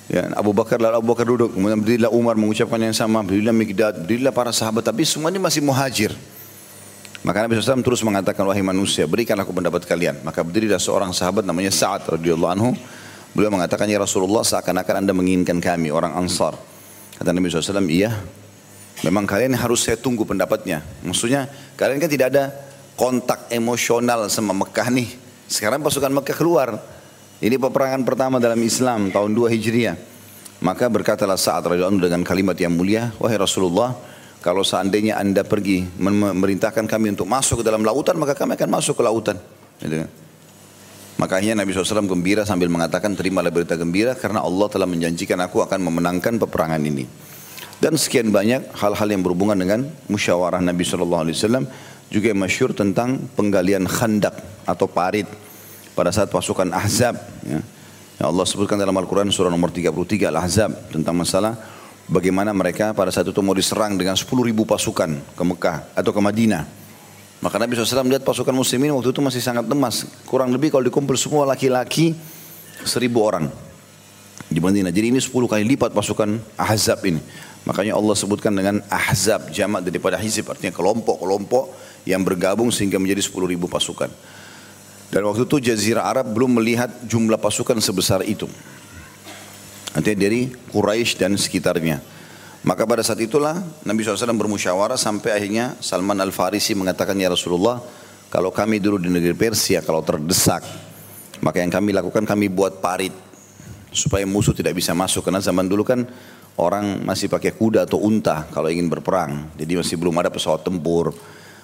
ya, 0.08 0.30
Abu 0.36 0.56
Bakar 0.56 0.78
lalu 0.80 0.96
Abu 1.00 1.08
Bakar 1.12 1.26
duduk, 1.26 1.56
kemudian 1.56 1.80
berdirilah 1.80 2.12
Umar 2.12 2.36
mengucapkan 2.40 2.80
yang 2.80 2.96
sama, 2.96 3.24
berdirilah 3.24 3.56
Mikdad, 3.56 3.94
berdirilah 4.08 4.32
para 4.36 4.52
sahabat, 4.56 4.88
tapi 4.88 5.08
semua 5.08 5.32
ini 5.34 5.40
masih 5.42 5.64
muhajir. 5.64 6.16
Maka 7.28 7.44
Nabi 7.44 7.60
SAW 7.60 7.84
terus 7.84 8.00
mengatakan, 8.06 8.48
wahai 8.48 8.64
manusia, 8.64 9.04
berikanlah 9.04 9.44
aku 9.44 9.52
pendapat 9.52 9.84
kalian. 9.84 10.22
Maka 10.24 10.48
berdirilah 10.48 10.80
seorang 10.80 11.12
sahabat 11.12 11.44
namanya 11.44 11.74
Sa'ad 11.74 12.08
radhiyallahu 12.16 12.52
anhu. 12.56 12.72
Beliau 13.36 13.52
mengatakan, 13.52 13.90
ya 13.90 14.00
Rasulullah 14.00 14.46
seakan-akan 14.46 15.04
anda 15.04 15.14
menginginkan 15.16 15.60
kami, 15.60 15.92
orang 15.92 16.16
Ansar. 16.16 16.56
Kata 17.18 17.30
Nabi 17.34 17.50
SAW, 17.50 17.88
iya. 17.90 18.14
Memang 19.06 19.30
kalian 19.30 19.54
harus 19.54 19.86
saya 19.86 19.98
tunggu 19.98 20.26
pendapatnya. 20.26 20.82
Maksudnya, 21.06 21.46
kalian 21.78 22.02
kan 22.02 22.10
tidak 22.10 22.28
ada 22.34 22.44
kontak 22.98 23.46
emosional 23.54 24.26
sama 24.28 24.58
Mekah 24.58 24.90
nih. 24.90 25.10
Sekarang 25.46 25.86
pasukan 25.86 26.10
Mekah 26.10 26.34
keluar. 26.34 26.70
Ini 27.38 27.62
peperangan 27.62 28.02
pertama 28.02 28.42
dalam 28.42 28.58
Islam, 28.66 29.14
tahun 29.14 29.38
2 29.38 29.54
Hijriah. 29.54 29.98
Maka 30.58 30.90
berkatalah 30.90 31.38
saat 31.38 31.62
radhiyallahu 31.62 32.10
dengan 32.10 32.26
kalimat 32.26 32.58
yang 32.58 32.74
mulia, 32.74 33.14
wahai 33.22 33.38
Rasulullah, 33.38 33.94
kalau 34.42 34.66
seandainya 34.66 35.22
anda 35.22 35.46
pergi 35.46 35.86
memerintahkan 36.02 36.90
kami 36.90 37.14
untuk 37.14 37.30
masuk 37.30 37.62
ke 37.62 37.64
dalam 37.70 37.86
lautan, 37.86 38.18
maka 38.18 38.34
kami 38.34 38.58
akan 38.58 38.70
masuk 38.74 38.98
ke 38.98 39.04
lautan. 39.06 39.38
Gitu 39.78 40.02
kan? 40.02 40.10
Makanya 41.18 41.58
Nabi 41.58 41.74
SAW 41.74 42.06
gembira 42.06 42.46
sambil 42.46 42.70
mengatakan 42.70 43.18
terimalah 43.18 43.50
berita 43.50 43.74
gembira 43.74 44.14
karena 44.14 44.46
Allah 44.46 44.70
telah 44.70 44.86
menjanjikan 44.86 45.42
aku 45.42 45.66
akan 45.66 45.82
memenangkan 45.82 46.38
peperangan 46.38 46.82
ini. 46.82 47.10
Dan 47.78 47.98
sekian 47.98 48.30
banyak 48.30 48.74
hal-hal 48.78 49.08
yang 49.10 49.22
berhubungan 49.26 49.58
dengan 49.58 49.86
musyawarah 50.10 50.62
Nabi 50.62 50.86
SAW 50.86 51.26
juga 52.10 52.26
yang 52.32 52.40
masyur 52.42 52.74
tentang 52.74 53.30
penggalian 53.34 53.90
khandak 53.90 54.34
atau 54.66 54.86
parit 54.86 55.26
pada 55.98 56.14
saat 56.14 56.30
pasukan 56.30 56.70
Ahzab. 56.74 57.18
Ya. 57.46 57.62
Ya 58.18 58.26
Allah 58.26 58.46
sebutkan 58.50 58.82
dalam 58.82 58.98
Al-Quran 58.98 59.30
surah 59.30 59.54
nomor 59.54 59.70
33 59.70 59.94
Al-Ahzab 60.34 60.90
tentang 60.90 61.14
masalah 61.14 61.54
bagaimana 62.10 62.50
mereka 62.50 62.90
pada 62.98 63.14
saat 63.14 63.30
itu 63.30 63.42
mau 63.46 63.54
diserang 63.54 63.94
dengan 63.94 64.18
10 64.18 64.26
ribu 64.42 64.66
pasukan 64.66 65.22
ke 65.38 65.44
Mekah 65.46 65.94
atau 65.94 66.10
ke 66.10 66.22
Madinah. 66.22 66.87
Maka 67.38 67.62
Nabi 67.62 67.78
SAW 67.78 68.02
melihat 68.02 68.26
pasukan 68.26 68.50
muslimin 68.50 68.90
waktu 68.98 69.14
itu 69.14 69.22
masih 69.22 69.42
sangat 69.42 69.70
lemas. 69.70 70.10
Kurang 70.26 70.50
lebih 70.50 70.74
kalau 70.74 70.82
dikumpul 70.82 71.14
semua 71.14 71.46
laki-laki 71.46 72.18
seribu 72.82 73.22
orang 73.22 73.46
di 74.50 74.58
Madinah. 74.58 74.90
Jadi 74.90 75.14
ini 75.14 75.20
sepuluh 75.22 75.46
kali 75.46 75.62
lipat 75.68 75.94
pasukan 75.94 76.42
Ahzab 76.58 77.06
ini. 77.06 77.22
Makanya 77.68 78.00
Allah 78.00 78.16
sebutkan 78.16 78.56
dengan 78.56 78.80
Ahzab 78.88 79.52
jamak 79.52 79.84
daripada 79.84 80.16
hizib 80.18 80.48
artinya 80.50 80.72
kelompok-kelompok 80.72 81.70
yang 82.08 82.24
bergabung 82.24 82.72
sehingga 82.72 82.98
menjadi 82.98 83.22
sepuluh 83.22 83.52
ribu 83.52 83.68
pasukan. 83.68 84.08
Dan 85.12 85.22
waktu 85.28 85.46
itu 85.46 85.62
Jazirah 85.62 86.08
Arab 86.08 86.32
belum 86.32 86.58
melihat 86.58 86.90
jumlah 87.06 87.38
pasukan 87.38 87.78
sebesar 87.84 88.24
itu. 88.26 88.48
Artinya 89.96 90.18
dari 90.26 90.52
Quraisy 90.74 91.16
dan 91.20 91.36
sekitarnya. 91.36 92.17
Maka 92.68 92.84
pada 92.84 93.00
saat 93.00 93.24
itulah 93.24 93.64
Nabi 93.88 94.04
SAW 94.04 94.36
bermusyawarah 94.36 95.00
sampai 95.00 95.40
akhirnya 95.40 95.80
Salman 95.80 96.20
Al-Farisi 96.20 96.76
mengatakan 96.76 97.16
ya 97.16 97.32
Rasulullah 97.32 97.80
kalau 98.28 98.52
kami 98.52 98.84
dulu 98.84 99.00
di 99.00 99.08
negeri 99.08 99.32
Persia 99.32 99.80
kalau 99.80 100.04
terdesak 100.04 100.68
maka 101.40 101.64
yang 101.64 101.72
kami 101.72 101.96
lakukan 101.96 102.28
kami 102.28 102.52
buat 102.52 102.84
parit 102.84 103.16
supaya 103.94 104.28
musuh 104.28 104.52
tidak 104.52 104.76
bisa 104.78 104.92
masuk. 104.92 105.26
Karena 105.26 105.40
zaman 105.40 105.70
dulu 105.70 105.88
kan 105.88 106.04
orang 106.58 107.02
masih 107.08 107.30
pakai 107.30 107.54
kuda 107.54 107.86
atau 107.86 108.02
unta 108.02 108.50
kalau 108.52 108.68
ingin 108.68 108.90
berperang. 108.90 109.54
Jadi 109.56 109.78
masih 109.78 109.96
belum 109.96 110.16
ada 110.18 110.34
pesawat 110.34 110.66
tempur. 110.66 111.14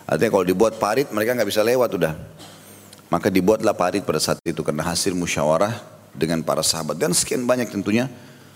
Artinya 0.08 0.32
kalau 0.32 0.46
dibuat 0.46 0.78
parit 0.78 1.10
mereka 1.10 1.36
nggak 1.36 1.50
bisa 1.50 1.62
lewat 1.66 1.90
udah. 2.00 2.14
Maka 3.10 3.30
dibuatlah 3.30 3.78
parit 3.78 4.02
pada 4.02 4.18
saat 4.18 4.42
itu 4.42 4.66
karena 4.66 4.88
hasil 4.88 5.14
musyawarah 5.14 5.74
dengan 6.14 6.42
para 6.42 6.66
sahabat. 6.66 6.98
Dan 6.98 7.14
sekian 7.14 7.46
banyak 7.46 7.70
tentunya 7.70 8.10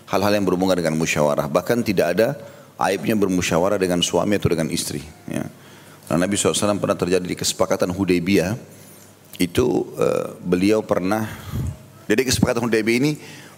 hal-hal 0.07 0.31
yang 0.31 0.45
berhubungan 0.47 0.79
dengan 0.79 0.95
musyawarah. 0.95 1.51
Bahkan 1.51 1.83
tidak 1.83 2.17
ada 2.17 2.27
aibnya 2.79 3.13
bermusyawarah 3.19 3.77
dengan 3.77 3.99
suami 3.99 4.39
atau 4.39 4.49
dengan 4.49 4.71
istri. 4.71 5.03
Ya. 5.27 5.45
Karena 6.07 6.23
Nabi 6.23 6.39
SAW 6.39 6.79
pernah 6.79 6.95
terjadi 6.95 7.25
di 7.27 7.35
kesepakatan 7.35 7.91
Hudaybiyah, 7.91 8.55
itu 9.37 9.91
uh, 9.99 10.33
beliau 10.39 10.79
pernah, 10.81 11.27
jadi 12.07 12.23
kesepakatan 12.23 12.63
Hudaybiyah 12.63 12.99
ini 13.03 13.11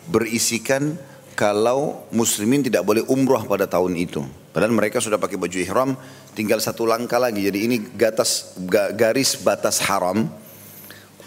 berisikan 0.09 0.97
kalau 1.37 2.09
muslimin 2.11 2.65
tidak 2.65 2.83
boleh 2.83 3.05
umroh 3.05 3.45
pada 3.45 3.69
tahun 3.69 3.95
itu. 3.95 4.25
Padahal 4.49 4.73
mereka 4.73 4.97
sudah 4.97 5.21
pakai 5.21 5.37
baju 5.37 5.57
ihram, 5.61 5.93
tinggal 6.33 6.57
satu 6.57 6.83
langkah 6.89 7.21
lagi. 7.21 7.45
Jadi 7.45 7.69
ini 7.69 7.77
gatas, 7.95 8.57
garis 8.97 9.37
batas 9.39 9.77
haram. 9.85 10.25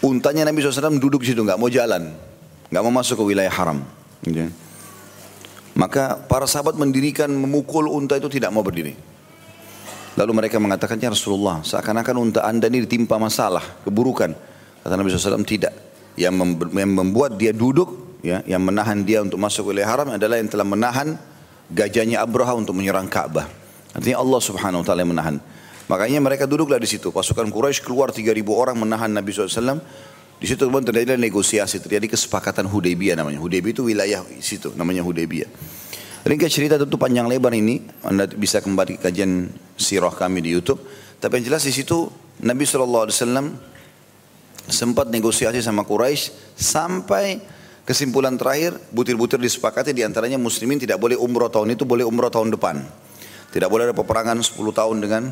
Untanya 0.03 0.43
Nabi 0.43 0.59
SAW 0.59 0.99
duduk 0.99 1.23
di 1.23 1.31
situ, 1.31 1.39
nggak 1.39 1.55
mau 1.55 1.71
jalan, 1.71 2.11
nggak 2.67 2.83
mau 2.83 2.93
masuk 2.93 3.23
ke 3.23 3.25
wilayah 3.31 3.49
haram. 3.49 3.79
Gitu. 4.27 4.51
Maka 5.73 6.21
para 6.29 6.45
sahabat 6.45 6.77
mendirikan 6.77 7.33
memukul 7.33 7.89
unta 7.89 8.13
itu 8.17 8.29
tidak 8.29 8.53
mau 8.53 8.61
berdiri. 8.61 8.93
Lalu 10.13 10.45
mereka 10.45 10.61
mengatakan, 10.61 11.01
ya 11.01 11.09
Rasulullah, 11.09 11.65
seakan-akan 11.65 12.15
unta 12.21 12.45
anda 12.45 12.69
ini 12.69 12.85
ditimpa 12.85 13.17
masalah, 13.17 13.65
keburukan. 13.81 14.37
Kata 14.85 14.93
Nabi 14.93 15.09
SAW, 15.09 15.41
tidak. 15.41 15.73
Yang 16.13 16.61
membuat 16.69 17.41
dia 17.41 17.49
duduk, 17.49 18.21
ya, 18.21 18.45
yang 18.45 18.61
menahan 18.61 19.01
dia 19.01 19.25
untuk 19.25 19.41
masuk 19.41 19.73
wilayah 19.73 19.89
haram 19.89 20.13
adalah 20.13 20.37
yang 20.37 20.53
telah 20.53 20.67
menahan 20.69 21.17
gajahnya 21.73 22.21
Abraha 22.21 22.53
untuk 22.53 22.77
menyerang 22.77 23.09
Ka'bah. 23.09 23.49
Artinya 23.97 24.21
Allah 24.21 24.39
Subhanahu 24.45 24.85
Wa 24.85 24.93
Taala 24.93 25.01
yang 25.01 25.17
menahan. 25.17 25.35
Makanya 25.89 26.21
mereka 26.21 26.45
duduklah 26.45 26.77
di 26.77 26.85
situ. 26.85 27.09
Pasukan 27.09 27.49
Quraisy 27.49 27.81
keluar 27.81 28.13
3000 28.13 28.37
orang 28.53 28.77
menahan 28.77 29.09
Nabi 29.09 29.33
SAW. 29.33 29.81
Di 30.43 30.51
situ 30.51 30.67
kemudian 30.67 30.91
terjadi 30.91 31.15
negosiasi, 31.15 31.79
terjadi 31.79 32.11
kesepakatan 32.11 32.67
Hudaybiyah 32.67 33.15
namanya. 33.15 33.39
Hudaybiyah 33.39 33.79
itu 33.79 33.87
wilayah 33.87 34.27
situ, 34.43 34.75
namanya 34.75 34.99
Hudaybiyah. 34.99 35.47
Ringkas 36.27 36.51
cerita 36.51 36.75
tentu 36.75 36.99
panjang 36.99 37.31
lebar 37.31 37.55
ini, 37.55 37.79
Anda 38.03 38.27
bisa 38.27 38.59
kembali 38.59 38.99
ke 38.99 39.07
kajian 39.07 39.47
sirah 39.79 40.11
kami 40.11 40.43
di 40.43 40.51
YouTube. 40.51 40.83
Tapi 41.23 41.39
yang 41.39 41.47
jelas 41.47 41.63
di 41.63 41.71
situ 41.71 42.11
Nabi 42.43 42.67
SAW 42.67 43.07
sempat 44.67 45.07
negosiasi 45.07 45.63
sama 45.63 45.87
Quraisy 45.87 46.55
sampai 46.59 47.39
kesimpulan 47.87 48.35
terakhir 48.35 48.75
butir-butir 48.91 49.39
disepakati 49.39 49.95
di 49.95 50.03
antaranya 50.03 50.35
muslimin 50.35 50.75
tidak 50.75 50.99
boleh 50.99 51.15
umroh 51.15 51.47
tahun 51.47 51.79
itu 51.79 51.87
boleh 51.87 52.03
umroh 52.03 52.27
tahun 52.27 52.51
depan. 52.51 52.83
Tidak 53.47 53.71
boleh 53.71 53.87
ada 53.87 53.95
peperangan 53.95 54.43
10 54.43 54.59
tahun 54.59 54.97
dengan 54.99 55.31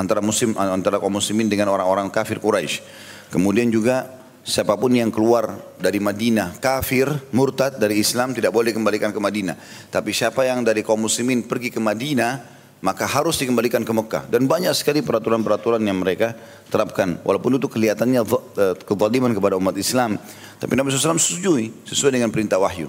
antara 0.00 0.24
muslim 0.24 0.56
antara 0.56 0.96
kaum 0.96 1.12
muslimin 1.12 1.52
dengan 1.52 1.68
orang-orang 1.76 2.08
kafir 2.08 2.40
Quraisy. 2.40 2.80
Kemudian 3.28 3.68
juga 3.68 4.19
siapa 4.44 4.76
pun 4.76 4.92
yang 4.92 5.12
keluar 5.12 5.56
dari 5.76 6.00
Madinah 6.00 6.58
kafir, 6.58 7.08
murtad 7.32 7.76
dari 7.76 8.00
Islam 8.00 8.32
tidak 8.32 8.50
boleh 8.50 8.72
kembalikan 8.72 9.12
ke 9.12 9.20
Madinah. 9.20 9.56
Tapi 9.92 10.10
siapa 10.10 10.44
yang 10.48 10.64
dari 10.64 10.80
kaum 10.80 11.04
muslimin 11.04 11.44
pergi 11.44 11.70
ke 11.72 11.80
Madinah 11.80 12.60
maka 12.80 13.04
harus 13.04 13.36
dikembalikan 13.36 13.84
ke 13.84 13.92
Mekah. 13.92 14.24
Dan 14.32 14.48
banyak 14.48 14.72
sekali 14.72 15.04
peraturan-peraturan 15.04 15.84
yang 15.84 16.00
mereka 16.00 16.32
terapkan. 16.72 17.20
Walaupun 17.20 17.60
itu 17.60 17.68
kelihatannya 17.68 18.20
eh, 18.56 18.74
kezaliman 18.80 19.36
kepada 19.36 19.60
umat 19.60 19.76
Islam. 19.76 20.16
Tapi 20.56 20.72
Nabi 20.76 20.88
SAW 20.92 21.20
setujui 21.20 21.84
sesuai 21.84 22.16
dengan 22.16 22.32
perintah 22.32 22.56
wahyu. 22.56 22.88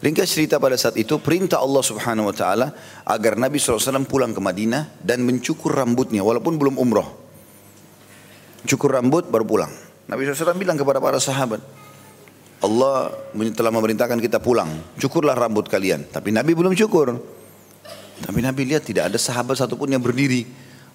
Ringkas 0.00 0.32
cerita 0.32 0.56
pada 0.56 0.80
saat 0.80 0.96
itu 0.96 1.20
perintah 1.20 1.60
Allah 1.60 1.84
Subhanahu 1.84 2.32
Wa 2.32 2.34
Taala 2.34 2.66
agar 3.04 3.36
Nabi 3.36 3.60
SAW 3.60 4.08
pulang 4.08 4.32
ke 4.32 4.40
Madinah 4.40 4.98
dan 5.04 5.22
mencukur 5.22 5.76
rambutnya 5.76 6.24
walaupun 6.24 6.56
belum 6.56 6.80
umroh. 6.80 7.06
Cukur 8.64 8.96
rambut 8.96 9.28
baru 9.28 9.44
pulang. 9.46 9.72
Nabi 10.10 10.26
SAW 10.26 10.58
bilang 10.58 10.74
kepada 10.74 10.98
para 10.98 11.22
sahabat, 11.22 11.62
Allah 12.58 13.14
telah 13.54 13.70
memerintahkan 13.70 14.18
kita 14.18 14.42
pulang, 14.42 14.66
cukurlah 14.98 15.38
rambut 15.38 15.70
kalian. 15.70 16.10
Tapi 16.10 16.34
Nabi 16.34 16.50
belum 16.58 16.74
cukur. 16.74 17.14
Tapi 18.20 18.38
Nabi 18.42 18.74
lihat 18.74 18.84
tidak 18.84 19.06
ada 19.06 19.18
sahabat 19.22 19.62
satupun 19.62 19.86
yang 19.86 20.02
berdiri. 20.02 20.44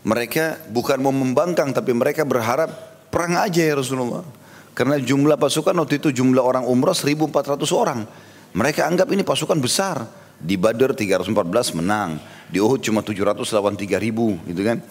Mereka 0.06 0.70
bukan 0.70 1.00
mau 1.02 1.16
membangkang, 1.16 1.72
tapi 1.72 1.96
mereka 1.96 2.28
berharap 2.28 2.70
perang 3.08 3.40
aja 3.40 3.64
ya 3.64 3.74
Rasulullah. 3.80 4.22
Karena 4.76 5.00
jumlah 5.00 5.40
pasukan 5.40 5.74
waktu 5.80 6.04
itu 6.04 6.12
jumlah 6.12 6.44
orang 6.44 6.68
umrah 6.68 6.94
1400 6.94 7.56
orang. 7.72 8.04
Mereka 8.52 8.84
anggap 8.84 9.08
ini 9.16 9.24
pasukan 9.24 9.58
besar. 9.58 10.06
Di 10.36 10.60
Badr 10.60 10.92
314 10.92 11.80
menang. 11.80 12.20
Di 12.52 12.60
Uhud 12.60 12.84
cuma 12.84 13.00
700 13.00 13.48
lawan 13.56 13.80
3000 13.80 14.52
gitu 14.52 14.62
kan. 14.62 14.84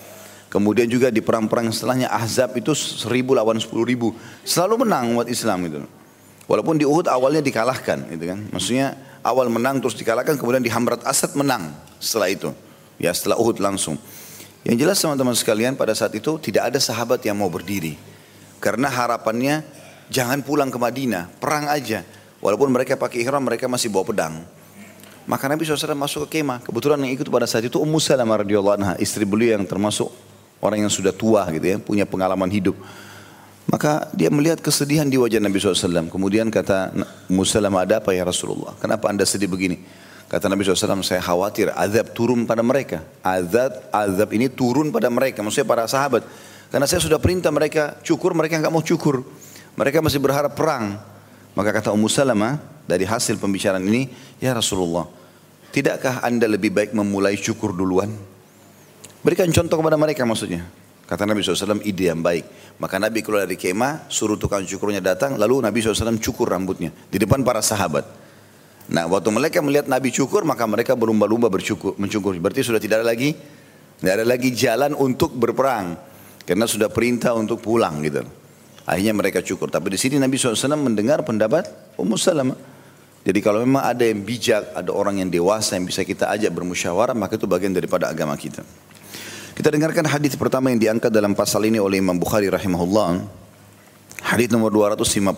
Kemudian 0.54 0.86
juga 0.86 1.10
di 1.10 1.18
perang-perang 1.18 1.66
setelahnya 1.74 2.06
Ahzab 2.14 2.54
itu 2.54 2.78
seribu 2.78 3.34
lawan 3.34 3.58
sepuluh 3.58 3.82
ribu. 3.82 4.14
Selalu 4.46 4.86
menang 4.86 5.10
umat 5.18 5.26
Islam 5.26 5.66
itu. 5.66 5.82
Walaupun 6.46 6.78
di 6.78 6.86
Uhud 6.86 7.10
awalnya 7.10 7.42
dikalahkan 7.42 8.06
gitu 8.14 8.24
kan. 8.30 8.38
Maksudnya 8.54 8.94
awal 9.26 9.50
menang 9.50 9.82
terus 9.82 9.98
dikalahkan 9.98 10.38
kemudian 10.38 10.62
di 10.62 10.70
Hamrat 10.70 11.02
Asad 11.02 11.34
menang 11.34 11.74
setelah 11.98 12.30
itu. 12.30 12.54
Ya 13.02 13.10
setelah 13.10 13.34
Uhud 13.34 13.58
langsung. 13.58 13.98
Yang 14.62 14.86
jelas 14.86 14.96
teman-teman 15.02 15.34
sekalian 15.34 15.74
pada 15.74 15.90
saat 15.90 16.14
itu 16.14 16.38
tidak 16.38 16.70
ada 16.70 16.78
sahabat 16.78 17.18
yang 17.26 17.34
mau 17.34 17.50
berdiri. 17.50 17.98
Karena 18.62 18.86
harapannya 18.86 19.66
jangan 20.06 20.38
pulang 20.46 20.70
ke 20.70 20.78
Madinah, 20.78 21.34
perang 21.42 21.66
aja. 21.66 22.06
Walaupun 22.38 22.70
mereka 22.70 22.94
pakai 22.94 23.26
ihram 23.26 23.42
mereka 23.42 23.66
masih 23.66 23.90
bawa 23.90 24.06
pedang. 24.06 24.46
Maka 25.26 25.50
Nabi 25.50 25.66
SAW 25.66 25.98
masuk 25.98 26.30
ke 26.30 26.38
kemah. 26.38 26.62
Kebetulan 26.62 27.02
yang 27.02 27.10
ikut 27.10 27.26
pada 27.26 27.50
saat 27.50 27.66
itu 27.66 27.82
Ummu 27.82 27.98
Salamah 27.98 28.46
radhiyallahu 28.46 28.76
anha, 28.78 28.94
istri 29.02 29.26
beliau 29.26 29.58
yang 29.58 29.66
termasuk 29.66 30.12
orang 30.64 30.88
yang 30.88 30.92
sudah 30.92 31.12
tua 31.12 31.44
gitu 31.52 31.66
ya, 31.68 31.76
punya 31.76 32.08
pengalaman 32.08 32.48
hidup. 32.48 32.74
Maka 33.68 34.08
dia 34.16 34.28
melihat 34.28 34.60
kesedihan 34.60 35.04
di 35.04 35.16
wajah 35.20 35.40
Nabi 35.40 35.56
SAW. 35.60 36.08
Kemudian 36.08 36.48
kata 36.48 36.92
Musalam 37.28 37.72
ada 37.76 38.00
apa 38.00 38.12
ya 38.12 38.24
Rasulullah? 38.24 38.76
Kenapa 38.80 39.08
anda 39.12 39.24
sedih 39.24 39.48
begini? 39.48 39.80
Kata 40.28 40.48
Nabi 40.48 40.64
SAW, 40.64 41.04
saya 41.04 41.20
khawatir 41.20 41.70
azab 41.76 42.10
turun 42.16 42.48
pada 42.48 42.64
mereka. 42.64 43.04
Azab, 43.20 43.86
azab 43.92 44.28
ini 44.32 44.48
turun 44.48 44.88
pada 44.88 45.12
mereka, 45.12 45.44
maksudnya 45.44 45.68
para 45.68 45.84
sahabat. 45.84 46.24
Karena 46.72 46.88
saya 46.90 46.98
sudah 46.98 47.20
perintah 47.20 47.52
mereka 47.54 47.94
cukur, 48.02 48.34
mereka 48.34 48.58
nggak 48.58 48.72
mau 48.72 48.82
cukur. 48.82 49.22
Mereka 49.78 50.02
masih 50.02 50.18
berharap 50.18 50.56
perang. 50.56 50.98
Maka 51.54 51.70
kata 51.70 51.94
Ummu 51.94 52.10
Salamah, 52.10 52.58
dari 52.84 53.06
hasil 53.06 53.40
pembicaraan 53.40 53.84
ini, 53.84 54.10
Ya 54.42 54.52
Rasulullah, 54.52 55.08
tidakkah 55.72 56.20
anda 56.20 56.44
lebih 56.50 56.74
baik 56.74 56.90
memulai 56.92 57.38
cukur 57.38 57.72
duluan? 57.72 58.10
Berikan 59.24 59.48
contoh 59.48 59.80
kepada 59.80 59.96
mereka 59.96 60.28
maksudnya. 60.28 60.68
Kata 61.08 61.24
Nabi 61.24 61.40
SAW 61.40 61.80
ide 61.84 62.12
yang 62.12 62.20
baik. 62.20 62.76
Maka 62.76 63.00
Nabi 63.00 63.24
keluar 63.24 63.48
dari 63.48 63.56
kemah, 63.56 64.08
suruh 64.12 64.36
tukang 64.36 64.64
cukurnya 64.64 65.00
datang, 65.00 65.40
lalu 65.40 65.64
Nabi 65.64 65.80
SAW 65.80 66.20
cukur 66.20 66.52
rambutnya 66.52 66.92
di 67.08 67.16
depan 67.16 67.40
para 67.40 67.64
sahabat. 67.64 68.04
Nah 68.92 69.08
waktu 69.08 69.32
mereka 69.32 69.64
melihat 69.64 69.88
Nabi 69.88 70.12
cukur, 70.12 70.44
maka 70.44 70.68
mereka 70.68 70.92
berlumba-lumba 70.92 71.48
bercukur, 71.48 71.96
mencukur. 71.96 72.36
Berarti 72.36 72.60
sudah 72.60 72.80
tidak 72.80 73.00
ada 73.00 73.06
lagi, 73.08 73.32
tidak 74.00 74.12
ada 74.20 74.24
lagi 74.28 74.48
jalan 74.52 74.92
untuk 74.92 75.32
berperang. 75.32 75.96
Karena 76.44 76.68
sudah 76.68 76.92
perintah 76.92 77.32
untuk 77.32 77.64
pulang 77.64 78.04
gitu. 78.04 78.20
Akhirnya 78.84 79.16
mereka 79.16 79.40
cukur. 79.40 79.72
Tapi 79.72 79.96
di 79.96 79.98
sini 80.00 80.20
Nabi 80.20 80.36
SAW 80.36 80.76
mendengar 80.76 81.24
pendapat 81.24 81.96
Ummu 81.96 82.20
Salamah. 82.20 82.60
Jadi 83.24 83.40
kalau 83.40 83.64
memang 83.64 83.80
ada 83.80 84.04
yang 84.04 84.20
bijak, 84.20 84.76
ada 84.76 84.92
orang 84.92 85.24
yang 85.24 85.32
dewasa 85.32 85.80
yang 85.80 85.88
bisa 85.88 86.04
kita 86.04 86.28
ajak 86.28 86.52
bermusyawarah, 86.52 87.16
maka 87.16 87.40
itu 87.40 87.48
bagian 87.48 87.72
daripada 87.72 88.12
agama 88.12 88.36
kita. 88.36 88.60
Kita 89.54 89.70
dengarkan 89.70 90.02
hadis 90.10 90.34
pertama 90.34 90.74
yang 90.74 90.82
diangkat 90.82 91.14
dalam 91.14 91.30
pasal 91.30 91.62
ini 91.62 91.78
oleh 91.78 92.02
Imam 92.02 92.18
Bukhari 92.18 92.50
rahimahullah. 92.50 93.22
Hadis 94.26 94.50
nomor 94.50 94.74
256. 94.74 95.30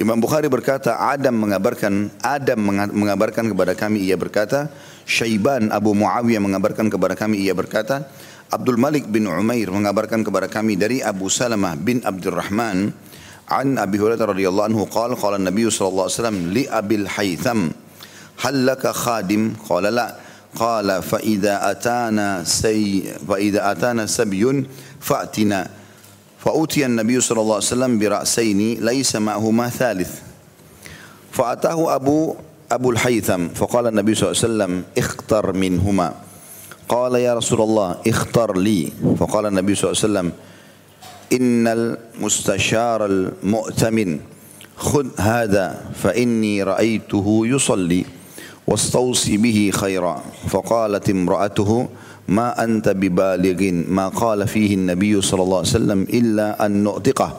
Imam 0.00 0.16
Bukhari 0.16 0.48
berkata, 0.48 0.96
Adam 0.96 1.36
mengabarkan, 1.36 2.08
Adam 2.24 2.58
mengabarkan 2.96 3.52
kepada 3.52 3.76
kami 3.76 4.08
ia 4.08 4.16
berkata, 4.16 4.72
Syaiban 5.04 5.68
Abu 5.68 5.92
Muawiyah 5.92 6.40
mengabarkan 6.40 6.88
kepada 6.88 7.12
kami 7.12 7.44
ia 7.44 7.52
berkata, 7.52 8.08
Abdul 8.48 8.80
Malik 8.80 9.04
bin 9.12 9.28
Umair 9.28 9.68
mengabarkan 9.68 10.24
kepada 10.24 10.48
kami 10.48 10.80
dari 10.80 11.04
Abu 11.04 11.28
Salamah 11.28 11.76
bin 11.76 12.00
Abdurrahman 12.00 12.88
an 13.52 13.68
Abi 13.76 14.00
Hurairah 14.00 14.32
radhiyallahu 14.32 14.68
anhu 14.72 14.88
qala 14.88 15.12
qala 15.12 15.36
Nabi 15.36 15.68
sallallahu 15.68 16.08
alaihi 16.08 16.16
wasallam 16.16 16.40
li 16.56 16.64
Abil 16.72 17.04
Haytham 17.04 17.68
hal 18.40 18.56
laka 18.64 18.96
khadim 18.96 19.60
qala 19.60 19.92
la 19.92 20.23
قال 20.56 21.02
فإذا 21.02 21.70
أتانا 21.70 22.44
سي 22.44 23.02
فإذا 23.28 23.70
أتانا 23.72 24.06
سبي 24.06 24.66
فأتنا. 25.00 25.70
فأتي 26.44 26.86
النبي 26.86 27.20
صلى 27.20 27.40
الله 27.40 27.54
عليه 27.54 27.72
وسلم 27.72 27.98
برأسين 27.98 28.84
ليس 28.84 29.16
معهما 29.16 29.68
ثالث. 29.68 30.12
فأتاه 31.32 31.94
أبو 31.94 32.34
أبو 32.72 32.90
الحيثم 32.90 33.48
فقال 33.48 33.86
النبي 33.86 34.14
صلى 34.14 34.30
الله 34.30 34.42
عليه 34.42 34.48
وسلم 34.54 34.82
اختر 34.98 35.52
منهما. 35.52 36.14
قال 36.88 37.14
يا 37.14 37.34
رسول 37.34 37.60
الله 37.60 37.96
اختر 38.06 38.58
لي. 38.58 38.92
فقال 39.18 39.46
النبي 39.46 39.74
صلى 39.74 39.90
الله 39.90 40.00
عليه 40.02 40.12
وسلم 40.12 40.32
إن 41.32 41.68
المستشار 41.68 43.06
المؤتمن 43.06 44.20
خذ 44.76 45.06
هذا 45.20 45.80
فإني 46.02 46.62
رأيته 46.62 47.42
يصلي. 47.44 48.04
واستوصي 48.66 49.36
به 49.36 49.70
خيرا. 49.74 50.22
فقالت 50.48 51.10
امرأته 51.10 51.88
ما 52.28 52.64
أنت 52.64 52.88
ببالغ 52.88 53.60
ما 53.88 54.08
قال 54.08 54.48
فيه 54.48 54.74
النبي 54.74 55.20
صلى 55.20 55.42
الله 55.42 55.58
عليه 55.58 55.68
وسلم 55.68 56.00
إلا 56.02 56.66
أن 56.66 56.84
نؤتقه. 56.84 57.32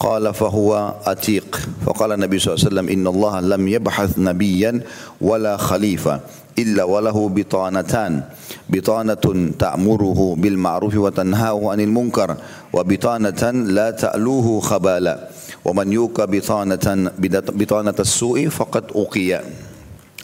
قال 0.00 0.34
فهو 0.34 0.94
أتيق. 1.06 1.60
فقال 1.86 2.12
النبي 2.12 2.38
صلى 2.38 2.54
الله 2.54 2.64
عليه 2.64 2.68
وسلم 2.72 2.88
إن 2.88 3.06
الله 3.06 3.40
لم 3.40 3.68
يبحث 3.68 4.18
نبيا 4.18 4.80
ولا 5.20 5.56
خليفة 5.56 6.20
إلا 6.58 6.84
وله 6.84 7.28
بطانتان. 7.28 8.22
بطانة 8.68 9.24
تأمره 9.58 10.20
بالمعروف 10.38 10.94
وتنهاه 10.96 11.70
عن 11.70 11.80
المنكر 11.80 12.36
وبطانة 12.72 13.42
لا 13.50 13.90
تألوه 13.90 14.60
خبالا. 14.60 15.28
ومن 15.64 15.92
يوك 15.92 16.20
بطانة 16.20 17.10
بطانة 17.52 17.98
السوء 18.00 18.48
فقد 18.48 18.84
أوقي. 18.96 19.40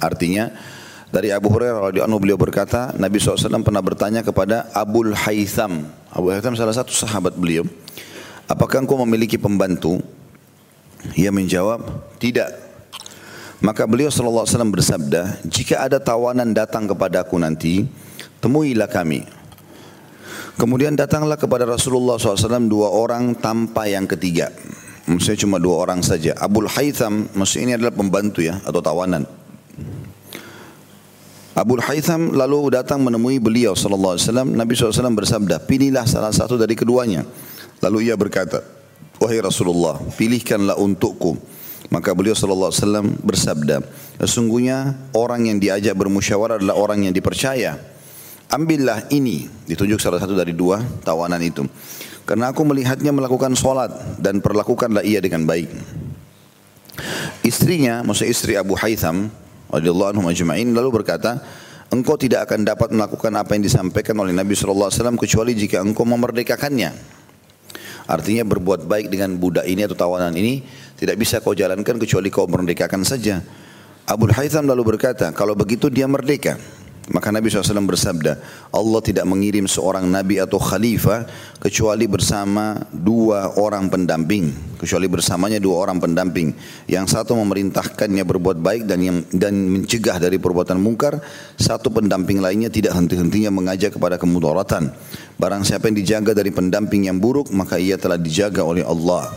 Artinya 0.00 0.52
dari 1.06 1.30
Abu 1.30 1.48
Hurairah 1.48 1.90
radhiyallahu 1.90 2.10
anhu 2.10 2.20
beliau 2.20 2.38
berkata, 2.38 2.92
Nabi 2.98 3.22
SAW 3.22 3.62
pernah 3.62 3.80
bertanya 3.80 4.20
kepada 4.26 4.68
Abu 4.74 5.06
Haytham. 5.14 5.86
Abu 6.10 6.34
Haytham 6.34 6.58
salah 6.58 6.74
satu 6.74 6.90
sahabat 6.90 7.38
beliau. 7.38 7.64
Apakah 8.46 8.82
engkau 8.82 8.98
memiliki 9.06 9.38
pembantu? 9.38 10.02
Ia 11.14 11.30
menjawab, 11.30 11.82
tidak. 12.18 12.50
Maka 13.64 13.88
beliau 13.88 14.12
wasallam 14.12 14.74
bersabda, 14.74 15.40
"Jika 15.48 15.80
ada 15.88 15.96
tawanan 15.96 16.52
datang 16.52 16.84
kepadaku 16.84 17.40
nanti, 17.40 17.88
temuilah 18.42 18.90
kami." 18.90 19.24
Kemudian 20.56 20.96
datanglah 20.96 21.36
kepada 21.36 21.68
Rasulullah 21.68 22.16
SAW 22.16 22.68
dua 22.68 22.88
orang 22.88 23.36
tanpa 23.36 23.88
yang 23.88 24.08
ketiga. 24.08 24.48
Maksudnya 25.04 25.44
cuma 25.44 25.56
dua 25.60 25.84
orang 25.84 26.00
saja. 26.00 26.32
Abul 26.40 26.66
Haytham, 26.66 27.28
maksudnya 27.36 27.64
ini 27.64 27.74
adalah 27.76 27.92
pembantu 27.92 28.40
ya, 28.40 28.58
atau 28.64 28.80
tawanan. 28.80 29.28
Abu 31.56 31.80
Haytham 31.80 32.36
lalu 32.36 32.68
datang 32.68 33.00
menemui 33.00 33.40
beliau 33.40 33.72
sallallahu 33.72 34.20
alaihi 34.20 34.28
wasallam. 34.28 34.48
Nabi 34.52 34.76
SAW 34.76 35.16
bersabda, 35.16 35.56
"Pilihlah 35.64 36.04
salah 36.04 36.28
satu 36.28 36.60
dari 36.60 36.76
keduanya." 36.76 37.25
Lalu 37.80 38.12
ia 38.12 38.14
berkata, 38.16 38.60
"Wahai 39.16 39.40
Rasulullah, 39.40 39.96
pilihkanlah 40.20 40.76
untukku." 40.76 41.40
Maka 41.88 42.12
beliau 42.12 42.36
sallallahu 42.36 42.68
alaihi 42.68 42.82
wasallam 42.84 43.06
bersabda, 43.25 43.76
"Sesungguhnya 44.20 45.00
orang 45.16 45.48
yang 45.48 45.56
diajak 45.56 45.96
bermusyawarah 45.96 46.60
adalah 46.60 46.76
orang 46.76 47.08
yang 47.08 47.16
dipercaya. 47.16 47.80
Ambillah 48.52 49.08
ini." 49.08 49.48
Ditunjuk 49.64 49.96
salah 49.96 50.20
satu 50.20 50.36
dari 50.36 50.52
dua 50.52 50.84
tawanan 51.08 51.40
itu. 51.40 51.64
Karena 52.28 52.52
aku 52.52 52.68
melihatnya 52.68 53.16
melakukan 53.16 53.56
solat 53.56 54.20
dan 54.20 54.44
perlakukanlah 54.44 55.00
ia 55.08 55.25
dengan 55.25 55.48
baik. 55.48 55.72
Istrinya, 57.40 58.04
maksud 58.04 58.28
istri 58.28 58.60
Abu 58.60 58.76
Haytham, 58.76 59.32
radhiyallahu 59.70 60.16
anhum 60.16 60.26
ajma'in 60.30 60.73
lalu 60.75 61.02
berkata, 61.02 61.42
engkau 61.90 62.18
tidak 62.18 62.50
akan 62.50 62.66
dapat 62.66 62.92
melakukan 62.94 63.32
apa 63.38 63.54
yang 63.54 63.62
disampaikan 63.66 64.18
oleh 64.18 64.35
Nabi 64.35 64.54
SAW 64.54 64.90
kecuali 65.18 65.52
jika 65.54 65.82
engkau 65.82 66.06
memerdekakannya. 66.06 67.16
Artinya 68.06 68.46
berbuat 68.46 68.87
baik 68.87 69.11
dengan 69.11 69.35
budak 69.35 69.66
ini 69.66 69.82
atau 69.82 69.99
tawanan 69.99 70.30
ini 70.38 70.62
tidak 70.94 71.18
bisa 71.18 71.42
kau 71.42 71.58
jalankan 71.58 71.99
kecuali 71.99 72.30
kau 72.30 72.46
merdekakan 72.46 73.02
saja. 73.02 73.42
Abu 74.06 74.30
Haytham 74.30 74.70
lalu 74.70 74.94
berkata, 74.94 75.35
kalau 75.35 75.58
begitu 75.58 75.90
dia 75.90 76.06
merdeka. 76.06 76.54
Maka 77.06 77.30
Nabi 77.30 77.46
SAW 77.46 77.86
bersabda, 77.86 78.34
Allah 78.75 78.98
tidak 78.98 79.30
mengirim 79.30 79.70
seorang 79.70 80.10
nabi 80.10 80.42
atau 80.42 80.58
khalifah 80.58 81.22
kecuali 81.62 82.10
bersama 82.10 82.82
dua 82.90 83.54
orang 83.62 83.86
pendamping, 83.86 84.50
kecuali 84.75 85.06
bersamanya 85.06 85.62
dua 85.62 85.86
orang 85.86 86.02
pendamping. 86.02 86.50
Yang 86.90 87.14
satu 87.14 87.38
memerintahkannya 87.38 88.26
berbuat 88.26 88.58
baik 88.58 88.90
dan 88.90 88.98
yang 89.06 89.18
dan 89.30 89.54
mencegah 89.54 90.18
dari 90.18 90.42
perbuatan 90.42 90.82
mungkar, 90.82 91.22
satu 91.54 91.94
pendamping 91.94 92.42
lainnya 92.42 92.75
tidak 92.75 92.98
henti-hentinya 92.98 93.54
mengajak 93.54 93.94
kepada 93.94 94.18
kemudaratan. 94.18 94.90
Barang 95.38 95.62
siapa 95.62 95.86
yang 95.86 96.02
dijaga 96.02 96.34
dari 96.34 96.50
pendamping 96.50 97.06
yang 97.06 97.22
buruk, 97.22 97.54
maka 97.54 97.78
ia 97.78 97.94
telah 97.94 98.18
dijaga 98.18 98.66
oleh 98.66 98.82
Allah. 98.82 99.30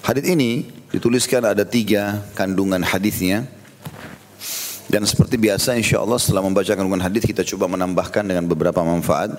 Hadis 0.00 0.24
ini 0.24 0.72
dituliskan 0.88 1.44
ada 1.44 1.68
tiga 1.68 2.24
kandungan 2.32 2.80
hadisnya. 2.80 3.55
Dan 4.86 5.02
seperti 5.02 5.34
biasa 5.34 5.74
insya 5.74 5.98
Allah 5.98 6.18
setelah 6.18 6.46
membacakan 6.46 6.86
kandungan 6.86 7.02
hadis 7.02 7.26
kita 7.26 7.42
coba 7.42 7.66
menambahkan 7.66 8.22
dengan 8.22 8.46
beberapa 8.46 8.86
manfaat. 8.86 9.34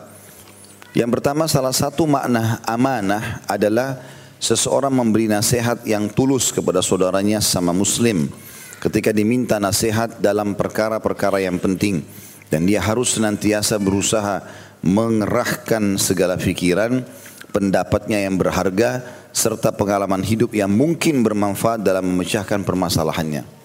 Yang 0.92 1.20
pertama 1.20 1.48
salah 1.48 1.72
satu 1.72 2.04
makna 2.04 2.60
amanah 2.68 3.40
adalah 3.48 4.02
seseorang 4.44 4.92
memberi 4.92 5.32
nasihat 5.32 5.82
yang 5.88 6.12
tulus 6.12 6.52
kepada 6.52 6.84
saudaranya 6.84 7.42
sama 7.42 7.74
muslim 7.74 8.30
ketika 8.78 9.10
diminta 9.10 9.58
nasihat 9.58 10.22
dalam 10.22 10.54
perkara-perkara 10.54 11.42
yang 11.42 11.58
penting 11.58 12.06
dan 12.54 12.64
dia 12.70 12.78
harus 12.80 13.18
senantiasa 13.18 13.82
berusaha 13.82 14.46
mengerahkan 14.86 15.98
segala 15.98 16.38
pikiran 16.38 17.02
pendapatnya 17.50 18.22
yang 18.22 18.38
berharga 18.38 19.02
serta 19.34 19.74
pengalaman 19.74 20.22
hidup 20.22 20.54
yang 20.54 20.70
mungkin 20.70 21.26
bermanfaat 21.26 21.82
dalam 21.82 22.06
memecahkan 22.06 22.62
permasalahannya. 22.62 23.57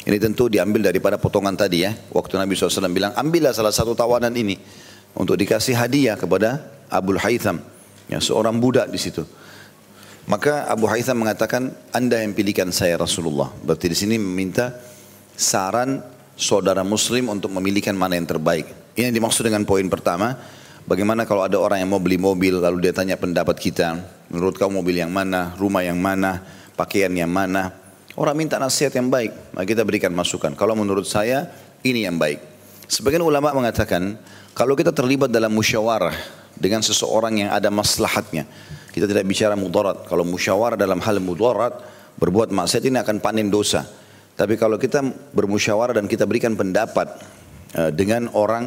Ini 0.00 0.16
tentu 0.16 0.48
diambil 0.48 0.88
daripada 0.88 1.20
potongan 1.20 1.52
tadi 1.52 1.84
ya. 1.84 1.92
Waktu 1.92 2.40
Nabi 2.40 2.56
SAW 2.56 2.88
bilang, 2.88 3.12
ambillah 3.12 3.52
salah 3.52 3.72
satu 3.72 3.92
tawanan 3.92 4.32
ini. 4.32 4.56
Untuk 5.12 5.36
dikasih 5.36 5.76
hadiah 5.76 6.16
kepada 6.16 6.64
Abu 6.88 7.18
Haytham. 7.20 7.60
Ya, 8.08 8.18
seorang 8.18 8.56
budak 8.56 8.88
di 8.88 8.96
situ. 8.96 9.26
Maka 10.24 10.70
Abu 10.70 10.88
Haytham 10.88 11.20
mengatakan, 11.20 11.74
anda 11.92 12.22
yang 12.22 12.32
pilihkan 12.32 12.72
saya 12.72 12.96
Rasulullah. 12.96 13.52
Berarti 13.60 13.92
di 13.92 13.96
sini 13.98 14.16
meminta 14.16 14.72
saran 15.36 16.00
saudara 16.38 16.80
muslim 16.80 17.28
untuk 17.28 17.52
memilihkan 17.52 17.92
mana 17.92 18.16
yang 18.16 18.24
terbaik. 18.28 18.96
Ini 18.96 19.12
yang 19.12 19.16
dimaksud 19.20 19.44
dengan 19.44 19.68
poin 19.68 19.84
pertama. 19.88 20.36
Bagaimana 20.88 21.28
kalau 21.28 21.44
ada 21.44 21.60
orang 21.60 21.84
yang 21.84 21.90
mau 21.92 22.00
beli 22.00 22.16
mobil 22.16 22.56
lalu 22.56 22.88
dia 22.88 22.94
tanya 22.96 23.20
pendapat 23.20 23.56
kita. 23.60 24.00
Menurut 24.32 24.56
kamu 24.56 24.80
mobil 24.80 24.96
yang 25.02 25.12
mana, 25.12 25.52
rumah 25.60 25.84
yang 25.84 26.00
mana, 26.00 26.40
pakaian 26.74 27.12
yang 27.12 27.28
mana. 27.28 27.79
Orang 28.18 28.34
minta 28.34 28.58
nasihat 28.58 28.90
yang 28.94 29.06
baik, 29.06 29.54
maka 29.54 29.66
kita 29.66 29.86
berikan 29.86 30.10
masukan. 30.10 30.54
Kalau 30.58 30.74
menurut 30.74 31.06
saya, 31.06 31.46
ini 31.86 32.02
yang 32.02 32.18
baik. 32.18 32.42
Sebagian 32.90 33.22
ulama 33.22 33.54
mengatakan, 33.54 34.18
kalau 34.50 34.74
kita 34.74 34.90
terlibat 34.90 35.30
dalam 35.30 35.54
musyawarah 35.54 36.14
dengan 36.58 36.82
seseorang 36.82 37.46
yang 37.46 37.50
ada 37.54 37.70
maslahatnya, 37.70 38.50
kita 38.90 39.06
tidak 39.06 39.22
bicara 39.30 39.54
mudarat. 39.54 40.10
Kalau 40.10 40.26
musyawarah 40.26 40.74
dalam 40.74 40.98
hal 40.98 41.22
mudarat, 41.22 41.78
berbuat 42.18 42.50
maksiat 42.50 42.82
ini 42.82 42.98
akan 42.98 43.22
panen 43.22 43.46
dosa. 43.46 43.86
Tapi 44.34 44.58
kalau 44.58 44.74
kita 44.74 45.06
bermusyawarah 45.30 46.02
dan 46.02 46.10
kita 46.10 46.26
berikan 46.26 46.58
pendapat 46.58 47.14
uh, 47.78 47.94
dengan 47.94 48.26
orang 48.34 48.66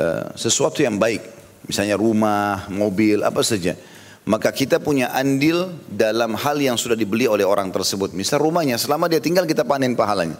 uh, 0.00 0.32
sesuatu 0.32 0.80
yang 0.80 0.96
baik, 0.96 1.20
misalnya 1.68 2.00
rumah, 2.00 2.66
mobil, 2.72 3.20
apa 3.20 3.44
saja, 3.44 3.76
maka 4.22 4.54
kita 4.54 4.78
punya 4.78 5.10
andil 5.10 5.74
dalam 5.90 6.38
hal 6.38 6.54
yang 6.62 6.78
sudah 6.78 6.94
dibeli 6.94 7.26
oleh 7.26 7.42
orang 7.42 7.74
tersebut. 7.74 8.14
Misal 8.14 8.38
rumahnya, 8.38 8.78
selama 8.78 9.10
dia 9.10 9.18
tinggal 9.18 9.42
kita 9.42 9.66
panen 9.66 9.98
pahalanya. 9.98 10.38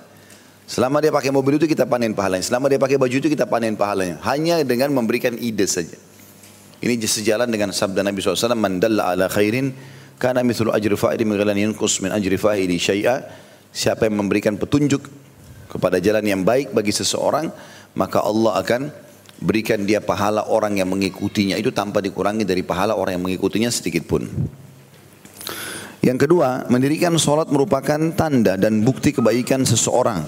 Selama 0.71 1.03
dia 1.03 1.11
pakai 1.11 1.35
mobil 1.35 1.59
itu 1.59 1.67
kita 1.67 1.85
panen 1.91 2.15
pahalanya. 2.15 2.47
Selama 2.47 2.71
dia 2.71 2.79
pakai 2.79 2.95
baju 2.95 3.13
itu 3.13 3.27
kita 3.27 3.51
panen 3.51 3.75
pahalanya. 3.75 4.23
Hanya 4.23 4.63
dengan 4.63 4.95
memberikan 4.95 5.35
ide 5.35 5.67
saja. 5.67 5.99
Ini 6.83 6.95
sejalan 6.99 7.51
dengan 7.51 7.75
sabda 7.75 8.07
Nabi 8.07 8.23
SAW. 8.23 8.55
Man 8.55 8.79
dalla 8.79 9.15
ala 9.15 9.27
khairin 9.27 9.75
kana 10.19 10.47
mithlu 10.47 10.71
ajri 10.71 10.95
fa'idi 10.95 11.27
min 11.27 11.39
yunkus 11.43 11.99
min 12.03 12.15
ajri 12.15 12.39
fa'idi 12.39 12.79
syai'a. 12.79 13.27
Siapa 13.75 14.07
yang 14.07 14.23
memberikan 14.23 14.55
petunjuk 14.55 15.03
kepada 15.67 15.99
jalan 15.99 16.23
yang 16.23 16.43
baik 16.47 16.71
bagi 16.71 16.95
seseorang, 16.95 17.51
maka 17.99 18.23
Allah 18.23 18.63
akan 18.63 18.83
berikan 19.43 19.83
dia 19.83 19.99
pahala 19.99 20.47
orang 20.47 20.79
yang 20.79 20.89
mengikutinya 20.89 21.59
itu 21.59 21.75
tanpa 21.75 21.99
dikurangi 21.99 22.47
dari 22.47 22.63
pahala 22.63 22.95
orang 22.95 23.19
yang 23.19 23.25
mengikutinya 23.27 23.69
sedikit 23.69 24.07
pun. 24.07 24.25
Yang 26.03 26.27
kedua, 26.27 26.67
mendirikan 26.67 27.15
sholat 27.15 27.47
merupakan 27.51 27.99
tanda 28.19 28.59
dan 28.59 28.83
bukti 28.83 29.15
kebaikan 29.15 29.63
seseorang 29.63 30.27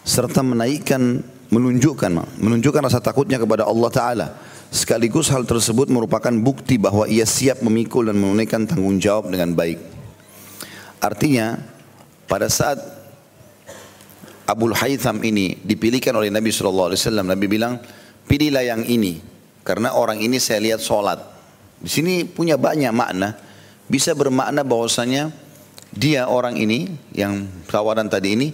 serta 0.00 0.40
menaikkan, 0.40 1.20
menunjukkan, 1.52 2.40
menunjukkan 2.40 2.82
rasa 2.88 3.04
takutnya 3.04 3.36
kepada 3.36 3.68
Allah 3.68 3.90
Taala. 3.92 4.28
Sekaligus 4.70 5.28
hal 5.28 5.44
tersebut 5.44 5.90
merupakan 5.92 6.30
bukti 6.30 6.80
bahwa 6.80 7.04
ia 7.04 7.26
siap 7.28 7.60
memikul 7.60 8.08
dan 8.08 8.16
menunaikan 8.16 8.64
tanggung 8.64 8.96
jawab 8.96 9.28
dengan 9.28 9.52
baik. 9.52 9.76
Artinya, 11.04 11.58
pada 12.24 12.46
saat 12.48 12.80
Abu 14.48 14.72
Haytham 14.72 15.20
ini 15.20 15.58
dipilihkan 15.60 16.16
oleh 16.16 16.32
Nabi 16.32 16.48
SAW, 16.48 16.96
Nabi 17.22 17.46
bilang, 17.50 17.76
pilihlah 18.30 18.62
yang 18.62 18.86
ini 18.86 19.18
karena 19.66 19.90
orang 19.90 20.22
ini 20.22 20.38
saya 20.38 20.62
lihat 20.62 20.78
sholat. 20.78 21.18
Di 21.82 21.90
sini 21.90 22.22
punya 22.22 22.54
banyak 22.54 22.94
makna. 22.94 23.34
Bisa 23.90 24.14
bermakna 24.14 24.62
bahwasanya 24.62 25.34
dia 25.90 26.30
orang 26.30 26.54
ini 26.54 26.86
yang 27.10 27.50
tawanan 27.66 28.06
tadi 28.06 28.38
ini 28.38 28.48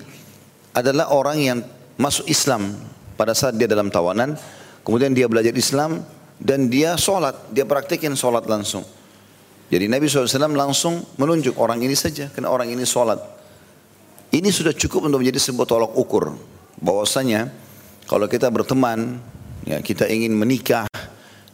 adalah 0.72 1.12
orang 1.12 1.36
yang 1.36 1.58
masuk 2.00 2.24
Islam 2.24 2.72
pada 3.20 3.36
saat 3.36 3.60
dia 3.60 3.68
dalam 3.68 3.92
tawanan. 3.92 4.40
Kemudian 4.80 5.12
dia 5.12 5.28
belajar 5.28 5.52
Islam 5.52 6.00
dan 6.40 6.72
dia 6.72 6.96
sholat. 6.96 7.36
Dia 7.52 7.68
praktikin 7.68 8.16
sholat 8.16 8.48
langsung. 8.48 8.84
Jadi 9.66 9.90
Nabi 9.90 10.06
SAW 10.06 10.54
langsung 10.54 11.04
menunjuk 11.18 11.58
orang 11.58 11.82
ini 11.82 11.92
saja 11.92 12.32
karena 12.32 12.48
orang 12.48 12.70
ini 12.72 12.86
sholat. 12.86 13.18
Ini 14.32 14.48
sudah 14.48 14.72
cukup 14.72 15.10
untuk 15.10 15.20
menjadi 15.20 15.42
sebuah 15.42 15.66
tolak 15.68 15.92
ukur 15.98 16.38
bahwasanya 16.80 17.50
kalau 18.06 18.30
kita 18.30 18.46
berteman 18.48 19.18
ya, 19.66 19.82
kita 19.82 20.06
ingin 20.06 20.32
menikah, 20.32 20.86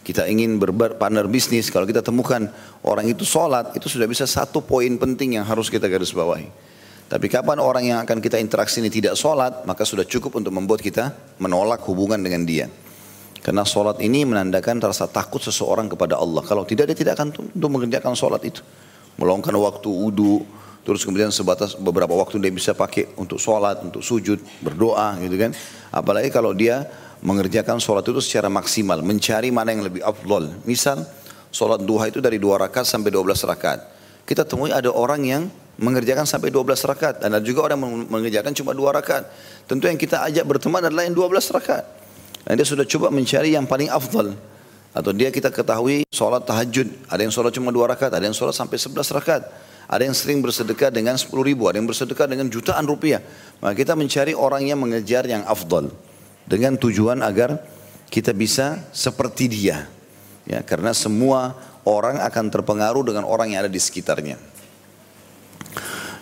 kita 0.04 0.28
ingin 0.28 0.60
berpartner 0.60 1.26
bisnis, 1.26 1.72
kalau 1.72 1.88
kita 1.88 2.04
temukan 2.04 2.46
orang 2.84 3.08
itu 3.08 3.24
sholat, 3.24 3.72
itu 3.74 3.88
sudah 3.88 4.06
bisa 4.06 4.28
satu 4.28 4.60
poin 4.60 4.92
penting 5.00 5.40
yang 5.40 5.48
harus 5.48 5.72
kita 5.72 5.88
garis 5.88 6.12
bawahi. 6.12 6.46
Tapi 7.12 7.28
kapan 7.28 7.60
orang 7.60 7.84
yang 7.84 7.98
akan 8.04 8.24
kita 8.24 8.40
interaksi 8.40 8.80
ini 8.80 8.88
tidak 8.88 9.20
sholat, 9.20 9.68
maka 9.68 9.84
sudah 9.84 10.04
cukup 10.08 10.40
untuk 10.40 10.52
membuat 10.52 10.80
kita 10.80 11.12
menolak 11.40 11.84
hubungan 11.84 12.16
dengan 12.16 12.48
dia. 12.48 12.72
Karena 13.42 13.66
sholat 13.66 13.98
ini 14.00 14.22
menandakan 14.24 14.80
rasa 14.80 15.10
takut 15.10 15.42
seseorang 15.42 15.90
kepada 15.92 16.16
Allah. 16.16 16.40
Kalau 16.46 16.62
tidak, 16.64 16.88
dia 16.88 16.96
tidak 16.96 17.18
akan 17.20 17.52
untuk 17.52 17.68
mengerjakan 17.68 18.16
sholat 18.16 18.40
itu. 18.46 18.64
Meluangkan 19.20 19.52
waktu 19.60 19.90
wudhu, 19.92 20.46
terus 20.86 21.04
kemudian 21.04 21.28
sebatas 21.28 21.76
beberapa 21.76 22.16
waktu 22.16 22.40
dia 22.40 22.54
bisa 22.54 22.72
pakai 22.72 23.12
untuk 23.20 23.36
sholat, 23.36 23.82
untuk 23.84 24.00
sujud, 24.00 24.40
berdoa 24.64 25.18
gitu 25.20 25.36
kan. 25.36 25.50
Apalagi 25.92 26.32
kalau 26.32 26.56
dia 26.56 26.86
mengerjakan 27.22 27.78
sholat 27.78 28.04
itu 28.04 28.20
secara 28.20 28.50
maksimal, 28.50 29.00
mencari 29.00 29.48
mana 29.54 29.72
yang 29.72 29.86
lebih 29.86 30.02
afdol. 30.02 30.50
Misal, 30.66 31.06
sholat 31.54 31.80
duha 31.80 32.10
itu 32.10 32.18
dari 32.18 32.36
dua 32.36 32.58
rakaat 32.58 32.84
sampai 32.84 33.14
dua 33.14 33.22
belas 33.22 33.40
rakaat. 33.46 33.80
Kita 34.22 34.46
temui 34.46 34.70
ada 34.70 34.90
orang 34.90 35.22
yang 35.26 35.42
mengerjakan 35.80 36.28
sampai 36.28 36.52
12 36.52 36.78
rakaat 36.84 37.24
dan 37.24 37.34
ada 37.34 37.44
juga 37.44 37.66
orang 37.66 38.06
mengerjakan 38.06 38.52
cuma 38.52 38.76
dua 38.76 38.94
rakaat. 38.94 39.26
Tentu 39.66 39.88
yang 39.88 39.98
kita 39.98 40.20
ajak 40.28 40.44
berteman 40.44 40.84
adalah 40.84 41.02
yang 41.02 41.16
12 41.16 41.50
rakaat. 41.50 41.84
Dan 42.42 42.58
dia 42.58 42.66
sudah 42.66 42.86
coba 42.86 43.08
mencari 43.10 43.54
yang 43.54 43.64
paling 43.66 43.90
afdal. 43.90 44.34
Atau 44.92 45.10
dia 45.16 45.32
kita 45.32 45.48
ketahui 45.48 46.04
sholat 46.12 46.44
tahajud. 46.44 46.86
Ada 47.08 47.24
yang 47.24 47.32
sholat 47.32 47.50
cuma 47.56 47.72
dua 47.72 47.88
rakaat, 47.90 48.12
ada 48.12 48.24
yang 48.28 48.36
sholat 48.36 48.52
sampai 48.52 48.76
11 48.76 49.16
rakaat. 49.16 49.42
Ada 49.88 50.08
yang 50.08 50.16
sering 50.16 50.38
bersedekah 50.40 50.88
dengan 50.88 51.18
10 51.18 51.32
ribu, 51.42 51.66
ada 51.68 51.76
yang 51.76 51.88
bersedekah 51.88 52.28
dengan 52.28 52.46
jutaan 52.48 52.84
rupiah. 52.86 53.20
Maka 53.60 53.74
kita 53.76 53.92
mencari 53.98 54.32
orang 54.36 54.68
yang 54.68 54.78
mengejar 54.78 55.26
yang 55.26 55.42
afdal. 55.48 55.90
Dengan 56.46 56.76
tujuan 56.76 57.22
agar 57.22 57.62
kita 58.12 58.36
bisa 58.36 58.82
seperti 58.92 59.48
dia. 59.48 59.88
Ya, 60.44 60.60
karena 60.60 60.92
semua 60.92 61.54
orang 61.86 62.20
akan 62.22 62.50
terpengaruh 62.50 63.02
dengan 63.06 63.24
orang 63.24 63.54
yang 63.54 63.66
ada 63.66 63.72
di 63.72 63.80
sekitarnya. 63.80 64.36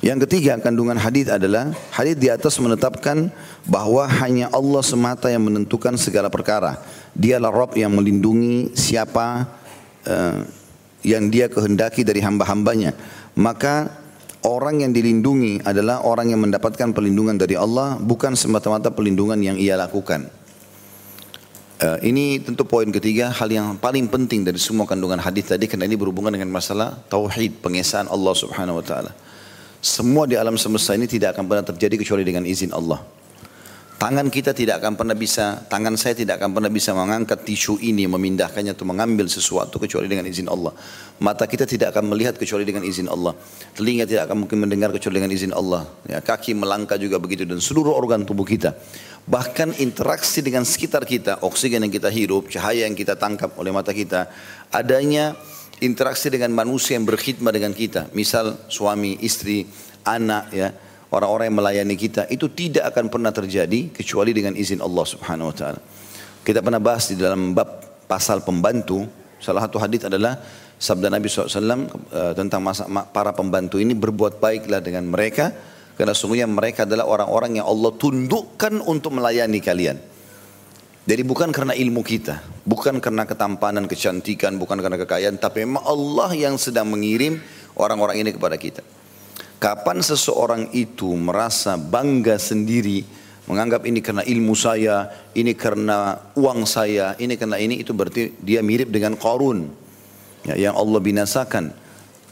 Yang 0.00 0.24
ketiga 0.24 0.56
kandungan 0.56 0.96
hadis 0.96 1.28
adalah 1.28 1.76
hadis 1.92 2.16
di 2.16 2.32
atas 2.32 2.56
menetapkan 2.56 3.28
bahwa 3.68 4.08
hanya 4.08 4.48
Allah 4.48 4.80
semata 4.80 5.28
yang 5.28 5.44
menentukan 5.44 5.92
segala 6.00 6.32
perkara. 6.32 6.80
Dialah 7.12 7.52
Rob 7.52 7.76
yang 7.76 7.92
melindungi 7.92 8.72
siapa 8.72 9.44
uh, 10.08 10.40
yang 11.04 11.28
dia 11.28 11.52
kehendaki 11.52 12.00
dari 12.00 12.24
hamba-hambanya. 12.24 12.96
Maka 13.36 13.92
orang 14.44 14.84
yang 14.84 14.92
dilindungi 14.92 15.64
adalah 15.64 16.04
orang 16.04 16.32
yang 16.32 16.40
mendapatkan 16.40 16.92
perlindungan 16.96 17.36
dari 17.36 17.56
Allah 17.56 18.00
bukan 18.00 18.32
semata-mata 18.36 18.88
perlindungan 18.92 19.36
yang 19.40 19.56
ia 19.60 19.76
lakukan. 19.76 20.28
Uh, 21.80 21.96
ini 22.04 22.36
tentu 22.44 22.68
poin 22.68 22.84
ketiga 22.92 23.32
hal 23.32 23.48
yang 23.48 23.72
paling 23.80 24.04
penting 24.04 24.44
dari 24.44 24.60
semua 24.60 24.84
kandungan 24.84 25.16
hadis 25.16 25.48
tadi 25.48 25.64
karena 25.64 25.88
ini 25.88 25.96
berhubungan 25.96 26.28
dengan 26.28 26.52
masalah 26.52 27.00
tauhid 27.08 27.64
pengesaan 27.64 28.04
Allah 28.12 28.34
Subhanahu 28.36 28.80
wa 28.80 28.84
taala. 28.84 29.12
Semua 29.80 30.28
di 30.28 30.36
alam 30.36 30.60
semesta 30.60 30.92
ini 30.92 31.08
tidak 31.08 31.32
akan 31.32 31.48
pernah 31.48 31.64
terjadi 31.64 31.96
kecuali 31.96 32.20
dengan 32.20 32.44
izin 32.44 32.76
Allah. 32.76 33.00
Tangan 34.00 34.32
kita 34.32 34.56
tidak 34.56 34.80
akan 34.80 34.96
pernah 34.96 35.12
bisa, 35.12 35.60
tangan 35.68 35.92
saya 35.92 36.16
tidak 36.16 36.40
akan 36.40 36.56
pernah 36.56 36.72
bisa 36.72 36.96
mengangkat 36.96 37.44
tisu 37.44 37.76
ini, 37.84 38.08
memindahkannya 38.08 38.72
atau 38.72 38.88
mengambil 38.88 39.28
sesuatu 39.28 39.76
kecuali 39.76 40.08
dengan 40.08 40.24
izin 40.24 40.48
Allah. 40.48 40.72
Mata 41.20 41.44
kita 41.44 41.68
tidak 41.68 41.92
akan 41.92 42.08
melihat 42.08 42.32
kecuali 42.40 42.64
dengan 42.64 42.80
izin 42.80 43.12
Allah. 43.12 43.36
Telinga 43.76 44.08
tidak 44.08 44.32
akan 44.32 44.48
mungkin 44.48 44.56
mendengar 44.64 44.88
kecuali 44.88 45.20
dengan 45.20 45.36
izin 45.36 45.52
Allah. 45.52 45.84
Ya, 46.08 46.24
kaki 46.24 46.56
melangkah 46.56 46.96
juga 46.96 47.20
begitu 47.20 47.44
dan 47.44 47.60
seluruh 47.60 47.92
organ 47.92 48.24
tubuh 48.24 48.48
kita. 48.48 48.72
Bahkan 49.28 49.76
interaksi 49.84 50.40
dengan 50.40 50.64
sekitar 50.64 51.04
kita, 51.04 51.44
oksigen 51.44 51.84
yang 51.84 51.92
kita 51.92 52.08
hirup, 52.08 52.48
cahaya 52.48 52.88
yang 52.88 52.96
kita 52.96 53.20
tangkap 53.20 53.52
oleh 53.60 53.68
mata 53.68 53.92
kita, 53.92 54.32
adanya 54.72 55.36
interaksi 55.84 56.32
dengan 56.32 56.56
manusia 56.56 56.96
yang 56.96 57.04
berkhidmat 57.04 57.52
dengan 57.52 57.76
kita. 57.76 58.08
Misal 58.16 58.64
suami, 58.72 59.20
istri, 59.20 59.68
anak 60.08 60.56
ya, 60.56 60.72
orang-orang 61.10 61.50
yang 61.50 61.58
melayani 61.58 61.96
kita 61.98 62.26
itu 62.30 62.46
tidak 62.50 62.94
akan 62.94 63.10
pernah 63.10 63.34
terjadi 63.34 63.90
kecuali 63.90 64.30
dengan 64.30 64.54
izin 64.54 64.78
Allah 64.82 65.04
Subhanahu 65.06 65.50
wa 65.50 65.56
taala. 65.56 65.80
Kita 66.40 66.64
pernah 66.64 66.80
bahas 66.80 67.10
di 67.10 67.18
dalam 67.18 67.52
bab 67.52 67.82
pasal 68.06 68.42
pembantu, 68.42 69.06
salah 69.38 69.66
satu 69.66 69.78
hadis 69.78 70.06
adalah 70.06 70.40
sabda 70.80 71.12
Nabi 71.12 71.28
SAW 71.28 71.52
eh, 72.10 72.32
tentang 72.34 72.64
masa, 72.64 72.88
para 73.12 73.30
pembantu 73.36 73.76
ini 73.76 73.92
berbuat 73.92 74.40
baiklah 74.40 74.80
dengan 74.80 75.06
mereka 75.06 75.52
karena 76.00 76.16
sungguhnya 76.16 76.48
mereka 76.48 76.88
adalah 76.88 77.04
orang-orang 77.04 77.60
yang 77.60 77.68
Allah 77.68 77.92
tundukkan 77.92 78.80
untuk 78.88 79.12
melayani 79.12 79.60
kalian. 79.60 80.00
Jadi 81.04 81.22
bukan 81.26 81.50
karena 81.50 81.74
ilmu 81.74 82.00
kita, 82.06 82.40
bukan 82.64 83.02
karena 83.02 83.26
ketampanan, 83.26 83.84
kecantikan, 83.84 84.56
bukan 84.56 84.78
karena 84.78 84.96
kekayaan, 85.00 85.36
tapi 85.42 85.66
memang 85.66 85.82
Allah 85.84 86.30
yang 86.36 86.54
sedang 86.54 86.86
mengirim 86.86 87.40
orang-orang 87.74 88.20
ini 88.20 88.30
kepada 88.30 88.54
kita. 88.54 88.84
Kapan 89.60 90.00
seseorang 90.00 90.72
itu 90.72 91.12
merasa 91.20 91.76
bangga 91.76 92.40
sendiri, 92.40 93.04
menganggap 93.44 93.84
ini 93.84 94.00
karena 94.00 94.24
ilmu 94.24 94.56
saya, 94.56 95.12
ini 95.36 95.52
karena 95.52 96.16
uang 96.32 96.64
saya, 96.64 97.12
ini 97.20 97.36
karena 97.36 97.60
ini, 97.60 97.76
itu 97.76 97.92
berarti 97.92 98.40
dia 98.40 98.64
mirip 98.64 98.88
dengan 98.88 99.20
Qarun 99.20 99.68
ya, 100.48 100.56
yang 100.56 100.72
Allah 100.80 100.96
binasakan. 101.04 101.76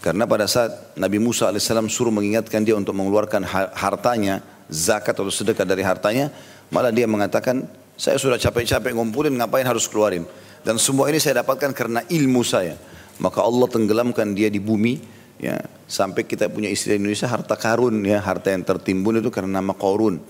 Karena 0.00 0.24
pada 0.24 0.48
saat 0.48 0.96
Nabi 0.96 1.20
Musa 1.20 1.52
AS 1.52 1.68
suruh 1.92 2.08
mengingatkan 2.08 2.64
dia 2.64 2.72
untuk 2.72 2.96
mengeluarkan 2.96 3.44
hartanya, 3.76 4.40
zakat 4.72 5.12
atau 5.12 5.28
sedekah 5.28 5.68
dari 5.68 5.84
hartanya, 5.84 6.32
malah 6.72 6.88
dia 6.88 7.04
mengatakan, 7.04 7.68
saya 8.00 8.16
sudah 8.16 8.40
capek-capek 8.40 8.96
ngumpulin, 8.96 9.36
ngapain 9.36 9.68
harus 9.68 9.84
keluarin? 9.84 10.24
Dan 10.64 10.80
semua 10.80 11.12
ini 11.12 11.20
saya 11.20 11.44
dapatkan 11.44 11.76
karena 11.76 12.00
ilmu 12.08 12.40
saya. 12.40 12.80
Maka 13.20 13.44
Allah 13.44 13.68
tenggelamkan 13.68 14.32
dia 14.32 14.48
di 14.48 14.64
bumi, 14.64 14.96
ya 15.44 15.60
sampai 15.88 16.28
kita 16.28 16.52
punya 16.52 16.68
istilah 16.68 17.00
Indonesia 17.00 17.26
harta 17.26 17.56
karun, 17.56 18.04
ya 18.04 18.20
harta 18.20 18.52
yang 18.52 18.62
tertimbun 18.62 19.24
itu 19.24 19.32
karena 19.32 19.58
nama 19.58 19.72
korun. 19.72 20.20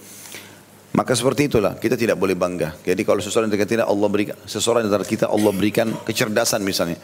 Maka 0.95 1.13
seperti 1.13 1.47
itulah 1.53 1.77
kita 1.77 1.95
tidak 1.95 2.17
boleh 2.17 2.33
bangga. 2.33 2.75
Jadi 2.81 3.03
kalau 3.05 3.21
seseorang 3.21 3.53
yang 3.53 3.61
kita 3.61 3.85
Allah 3.85 4.09
berikan, 4.09 4.35
seseorang 4.49 4.89
antara 4.89 5.05
kita 5.05 5.29
Allah 5.29 5.53
berikan 5.53 5.93
kecerdasan 6.07 6.65
misalnya. 6.65 6.97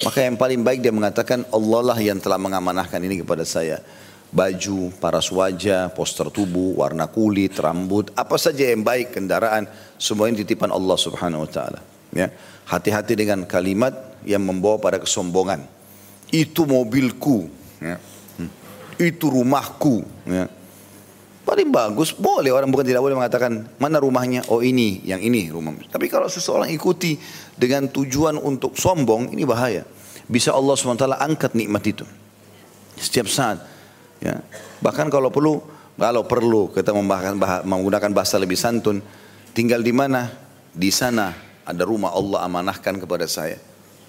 Maka 0.00 0.24
yang 0.24 0.40
paling 0.40 0.62
baik 0.62 0.80
dia 0.80 0.94
mengatakan 0.94 1.44
Allah 1.50 1.80
lah 1.92 1.98
yang 1.98 2.16
telah 2.22 2.38
mengamanahkan 2.38 3.02
ini 3.02 3.20
kepada 3.20 3.42
saya. 3.42 3.82
Baju, 4.32 4.88
paras 4.96 5.28
wajah, 5.28 5.92
poster 5.92 6.32
tubuh, 6.32 6.80
warna 6.80 7.04
kulit, 7.04 7.52
rambut, 7.60 8.08
apa 8.16 8.40
saja 8.40 8.72
yang 8.72 8.80
baik, 8.80 9.12
kendaraan, 9.12 9.68
semua 10.00 10.32
ini 10.32 10.40
titipan 10.40 10.72
Allah 10.72 10.96
subhanahu 10.96 11.44
wa 11.44 11.50
ta'ala. 11.52 11.84
Ya. 12.16 12.32
Hati-hati 12.64 13.12
dengan 13.12 13.44
kalimat 13.44 13.92
yang 14.24 14.40
membawa 14.40 14.80
pada 14.80 14.96
kesombongan. 14.96 15.60
Itu 16.32 16.64
mobilku. 16.64 17.61
Ya. 17.82 17.96
Itu 19.02 19.34
rumahku. 19.34 20.06
Ya. 20.30 20.46
Paling 21.42 21.74
bagus, 21.74 22.14
boleh 22.14 22.54
orang 22.54 22.70
bukan 22.70 22.86
tidak 22.86 23.02
boleh 23.02 23.18
mengatakan 23.18 23.66
mana 23.82 23.98
rumahnya, 23.98 24.46
oh 24.46 24.62
ini, 24.62 25.02
yang 25.02 25.18
ini 25.18 25.50
rumah. 25.50 25.74
Tapi 25.90 26.06
kalau 26.06 26.30
seseorang 26.30 26.70
ikuti 26.70 27.18
dengan 27.58 27.90
tujuan 27.90 28.38
untuk 28.38 28.78
sombong, 28.78 29.34
ini 29.34 29.42
bahaya. 29.42 29.82
Bisa 30.30 30.54
Allah 30.54 30.78
SWT 30.78 31.02
angkat 31.18 31.58
nikmat 31.58 31.82
itu. 31.82 32.06
Setiap 32.94 33.26
saat. 33.26 33.58
Ya. 34.22 34.38
Bahkan 34.78 35.10
kalau 35.10 35.34
perlu, 35.34 35.58
kalau 35.98 36.22
perlu 36.22 36.70
kita 36.70 36.94
menggunakan 37.66 38.10
bahasa 38.14 38.38
lebih 38.38 38.54
santun, 38.54 39.02
tinggal 39.50 39.82
di 39.82 39.90
mana? 39.90 40.30
Di 40.70 40.94
sana 40.94 41.34
ada 41.66 41.82
rumah 41.82 42.14
Allah 42.14 42.46
amanahkan 42.46 43.02
kepada 43.02 43.26
saya. 43.26 43.58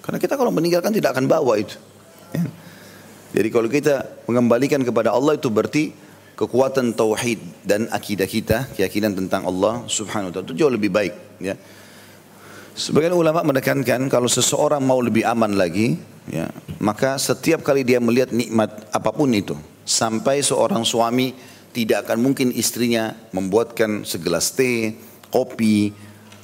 Karena 0.05 0.21
kita 0.21 0.37
kalau 0.37 0.53
meninggalkan 0.53 0.93
tidak 0.93 1.17
akan 1.17 1.25
bawa 1.25 1.57
itu. 1.57 1.81
Ya. 2.29 2.45
Jadi 3.33 3.47
kalau 3.49 3.65
kita 3.65 4.25
mengembalikan 4.29 4.85
kepada 4.85 5.09
Allah 5.09 5.33
itu 5.33 5.49
berarti 5.49 5.89
kekuatan 6.37 6.93
tauhid 6.93 7.65
dan 7.65 7.89
akidah 7.89 8.29
kita, 8.29 8.69
keyakinan 8.77 9.17
tentang 9.17 9.49
Allah 9.49 9.85
Subhanahu 9.89 10.29
wa 10.29 10.33
taala 10.33 10.45
itu 10.49 10.55
jauh 10.57 10.73
lebih 10.73 10.93
baik, 10.93 11.13
ya. 11.41 11.57
Sebagian 12.73 13.13
ulama 13.13 13.45
menekankan 13.45 14.09
kalau 14.09 14.25
seseorang 14.25 14.81
mau 14.81 14.97
lebih 14.97 15.25
aman 15.25 15.53
lagi, 15.53 15.93
ya, 16.29 16.49
maka 16.81 17.21
setiap 17.21 17.61
kali 17.61 17.85
dia 17.85 18.01
melihat 18.01 18.33
nikmat 18.33 18.69
apa 18.89 19.13
pun 19.13 19.29
itu, 19.29 19.53
sampai 19.85 20.41
seorang 20.41 20.81
suami 20.81 21.37
tidak 21.73 22.09
akan 22.09 22.21
mungkin 22.21 22.49
istrinya 22.53 23.13
membuatkan 23.29 24.05
segelas 24.05 24.53
teh, 24.57 24.93
kopi, 25.29 25.93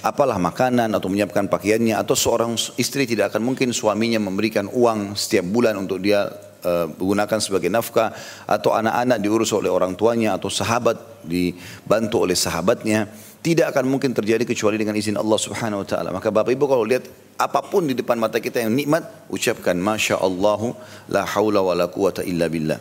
apalah 0.05 0.37
makanan 0.37 0.93
atau 0.93 1.09
menyiapkan 1.09 1.49
pakaiannya 1.49 1.97
atau 1.97 2.13
seorang 2.13 2.57
istri 2.77 3.09
tidak 3.09 3.33
akan 3.33 3.53
mungkin 3.53 3.73
suaminya 3.73 4.21
memberikan 4.21 4.69
uang 4.69 5.17
setiap 5.17 5.49
bulan 5.49 5.81
untuk 5.81 6.01
dia 6.01 6.29
uh, 6.63 6.87
gunakan 6.95 7.39
sebagai 7.39 7.67
nafkah 7.71 8.11
atau 8.47 8.75
anak-anak 8.75 9.17
diurus 9.19 9.51
oleh 9.55 9.71
orang 9.71 9.95
tuanya 9.95 10.35
atau 10.35 10.51
sahabat 10.51 10.97
dibantu 11.23 12.23
oleh 12.23 12.35
sahabatnya 12.35 13.07
tidak 13.39 13.71
akan 13.71 13.87
mungkin 13.87 14.11
terjadi 14.11 14.43
kecuali 14.43 14.75
dengan 14.75 14.99
izin 14.99 15.15
Allah 15.15 15.39
Subhanahu 15.39 15.83
wa 15.83 15.87
taala. 15.87 16.09
Maka 16.11 16.27
Bapak 16.27 16.51
Ibu 16.51 16.65
kalau 16.67 16.83
lihat 16.83 17.07
apa 17.39 17.63
pun 17.63 17.87
di 17.87 17.95
depan 17.95 18.19
mata 18.19 18.35
kita 18.43 18.59
yang 18.59 18.75
nikmat, 18.75 19.07
ucapkan 19.31 19.79
Masya 19.79 20.19
Allah 20.19 20.75
la 21.07 21.23
haula 21.23 21.63
wa 21.63 21.71
la 21.71 21.87
quwata 21.87 22.19
illa 22.27 22.51
billah. 22.51 22.79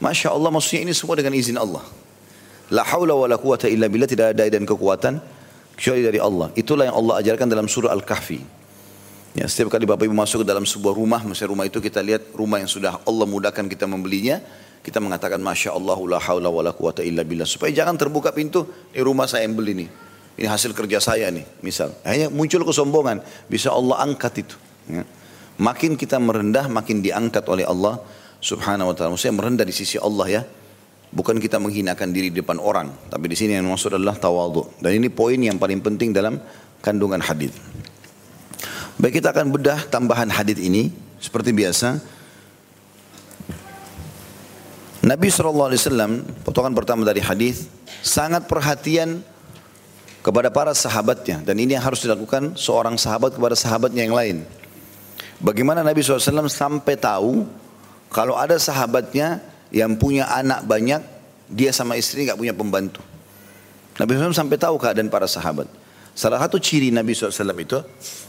Masya 0.00 0.32
Allah 0.32 0.48
maksudnya 0.48 0.88
ini 0.88 0.92
semua 0.96 1.12
dengan 1.20 1.36
izin 1.36 1.60
Allah. 1.60 1.84
La 2.72 2.88
haula 2.88 3.12
wa 3.12 3.28
la 3.28 3.36
quwata 3.36 3.68
illa 3.68 3.92
billah 3.92 4.08
tidak 4.08 4.32
ada 4.32 4.48
dan 4.48 4.64
kekuatan 4.64 5.20
kecuali 5.76 6.00
dari 6.08 6.16
Allah. 6.16 6.48
Itulah 6.56 6.88
yang 6.88 6.96
Allah 6.96 7.14
ajarkan 7.20 7.46
dalam 7.52 7.68
surah 7.68 7.92
Al-Kahfi. 7.92 8.61
Ya, 9.32 9.48
setiap 9.48 9.72
kali 9.72 9.88
Bapak 9.88 10.04
Ibu 10.04 10.12
masuk 10.12 10.44
ke 10.44 10.46
dalam 10.46 10.68
sebuah 10.68 10.92
rumah, 10.92 11.24
misalnya 11.24 11.56
rumah 11.56 11.64
itu 11.64 11.80
kita 11.80 12.04
lihat 12.04 12.36
rumah 12.36 12.60
yang 12.60 12.68
sudah 12.68 13.00
Allah 13.08 13.24
mudahkan 13.24 13.64
kita 13.64 13.88
membelinya, 13.88 14.44
kita 14.84 15.00
mengatakan 15.00 15.40
Masya 15.40 15.72
Allah 15.72 15.96
la 16.04 16.20
haula 16.20 16.52
wa 16.52 16.60
la 16.60 16.76
quwata 16.76 17.00
illa 17.00 17.24
billah. 17.24 17.48
Supaya 17.48 17.72
jangan 17.72 17.96
terbuka 17.96 18.28
pintu, 18.36 18.68
ini 18.92 19.00
rumah 19.00 19.24
saya 19.24 19.48
yang 19.48 19.56
beli 19.56 19.72
nih. 19.72 19.88
Ini 20.36 20.48
hasil 20.52 20.76
kerja 20.76 21.00
saya 21.00 21.32
nih, 21.32 21.48
misal. 21.64 21.96
Hanya 22.04 22.28
muncul 22.28 22.60
kesombongan, 22.60 23.24
bisa 23.48 23.72
Allah 23.72 24.04
angkat 24.04 24.44
itu. 24.44 24.56
Ya. 24.92 25.08
Makin 25.56 25.96
kita 25.96 26.20
merendah, 26.20 26.68
makin 26.68 27.00
diangkat 27.00 27.48
oleh 27.48 27.64
Allah 27.64 28.04
subhanahu 28.44 28.92
wa 28.92 28.94
ta'ala. 28.96 29.16
Maksudnya 29.16 29.36
merendah 29.36 29.64
di 29.64 29.72
sisi 29.72 29.96
Allah 29.96 30.28
ya. 30.28 30.42
Bukan 31.12 31.36
kita 31.40 31.60
menghinakan 31.60 32.08
diri 32.12 32.32
di 32.32 32.40
depan 32.40 32.56
orang. 32.56 32.88
Tapi 33.12 33.28
di 33.28 33.36
sini 33.36 33.56
yang 33.56 33.68
maksud 33.68 33.96
adalah 33.96 34.16
tawadhu. 34.16 34.80
Dan 34.80 34.96
ini 34.96 35.12
poin 35.12 35.36
yang 35.36 35.60
paling 35.60 35.84
penting 35.84 36.16
dalam 36.16 36.40
kandungan 36.80 37.20
hadis. 37.20 37.52
Baik 39.00 39.22
kita 39.22 39.32
akan 39.32 39.48
bedah 39.52 39.88
tambahan 39.88 40.28
hadis 40.28 40.60
ini 40.60 40.92
seperti 41.22 41.54
biasa. 41.54 42.02
Nabi 45.02 45.34
SAW, 45.34 45.66
potongan 46.46 46.70
pertama 46.78 47.02
dari 47.02 47.18
hadis, 47.18 47.66
sangat 48.06 48.46
perhatian 48.46 49.18
kepada 50.22 50.48
para 50.54 50.70
sahabatnya. 50.70 51.42
Dan 51.42 51.58
ini 51.58 51.74
yang 51.74 51.82
harus 51.82 52.06
dilakukan 52.06 52.54
seorang 52.54 52.94
sahabat 52.94 53.34
kepada 53.34 53.58
sahabatnya 53.58 54.06
yang 54.06 54.14
lain. 54.14 54.36
Bagaimana 55.42 55.82
Nabi 55.82 56.06
SAW 56.06 56.46
sampai 56.46 56.94
tahu 56.94 57.50
kalau 58.14 58.38
ada 58.38 58.54
sahabatnya 58.62 59.42
yang 59.74 59.98
punya 59.98 60.30
anak 60.30 60.62
banyak, 60.62 61.02
dia 61.50 61.74
sama 61.74 61.98
istri 61.98 62.22
nggak 62.22 62.38
punya 62.38 62.54
pembantu. 62.54 63.02
Nabi 63.98 64.14
SAW 64.14 64.30
sampai 64.30 64.54
tahu 64.54 64.78
keadaan 64.78 65.10
para 65.10 65.26
sahabat. 65.26 65.66
Salah 66.12 66.36
satu 66.40 66.60
ciri 66.60 66.92
Nabi 66.92 67.16
SAW 67.16 67.56
itu, 67.56 67.80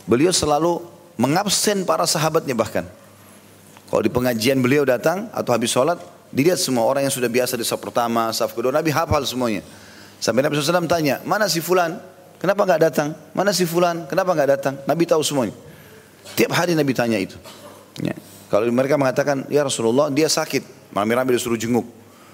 beliau 0.07 0.31
selalu 0.31 0.79
mengabsen 1.19 1.83
para 1.83 2.07
sahabatnya 2.07 2.55
bahkan. 2.55 2.87
Kalau 3.91 4.01
di 4.01 4.09
pengajian 4.09 4.57
beliau 4.63 4.87
datang 4.87 5.29
atau 5.35 5.51
habis 5.53 5.69
sholat, 5.69 5.99
dilihat 6.33 6.57
semua 6.57 6.87
orang 6.87 7.05
yang 7.05 7.13
sudah 7.13 7.29
biasa 7.29 7.59
di 7.59 7.67
saf 7.67 7.77
pertama, 7.77 8.31
saf 8.33 8.55
kedua, 8.55 8.73
Nabi 8.73 8.89
hafal 8.89 9.21
semuanya. 9.27 9.61
Sampai 10.17 10.41
Nabi 10.41 10.55
SAW 10.55 10.87
tanya, 10.87 11.19
mana 11.27 11.51
si 11.51 11.59
fulan? 11.59 11.99
Kenapa 12.39 12.63
nggak 12.63 12.81
datang? 12.81 13.15
Mana 13.35 13.51
si 13.51 13.67
fulan? 13.67 14.07
Kenapa 14.07 14.31
nggak 14.35 14.49
datang? 14.49 14.73
Nabi 14.87 15.03
tahu 15.03 15.21
semuanya. 15.21 15.55
Tiap 16.35 16.51
hari 16.55 16.73
Nabi 16.73 16.91
tanya 16.95 17.19
itu. 17.19 17.35
Ya. 17.99 18.15
Kalau 18.47 18.67
mereka 18.71 18.95
mengatakan, 18.95 19.47
ya 19.51 19.67
Rasulullah 19.67 20.07
dia 20.09 20.31
sakit. 20.31 20.91
Rame-rame 20.95 21.35
disuruh 21.35 21.59
jenguk. 21.59 21.87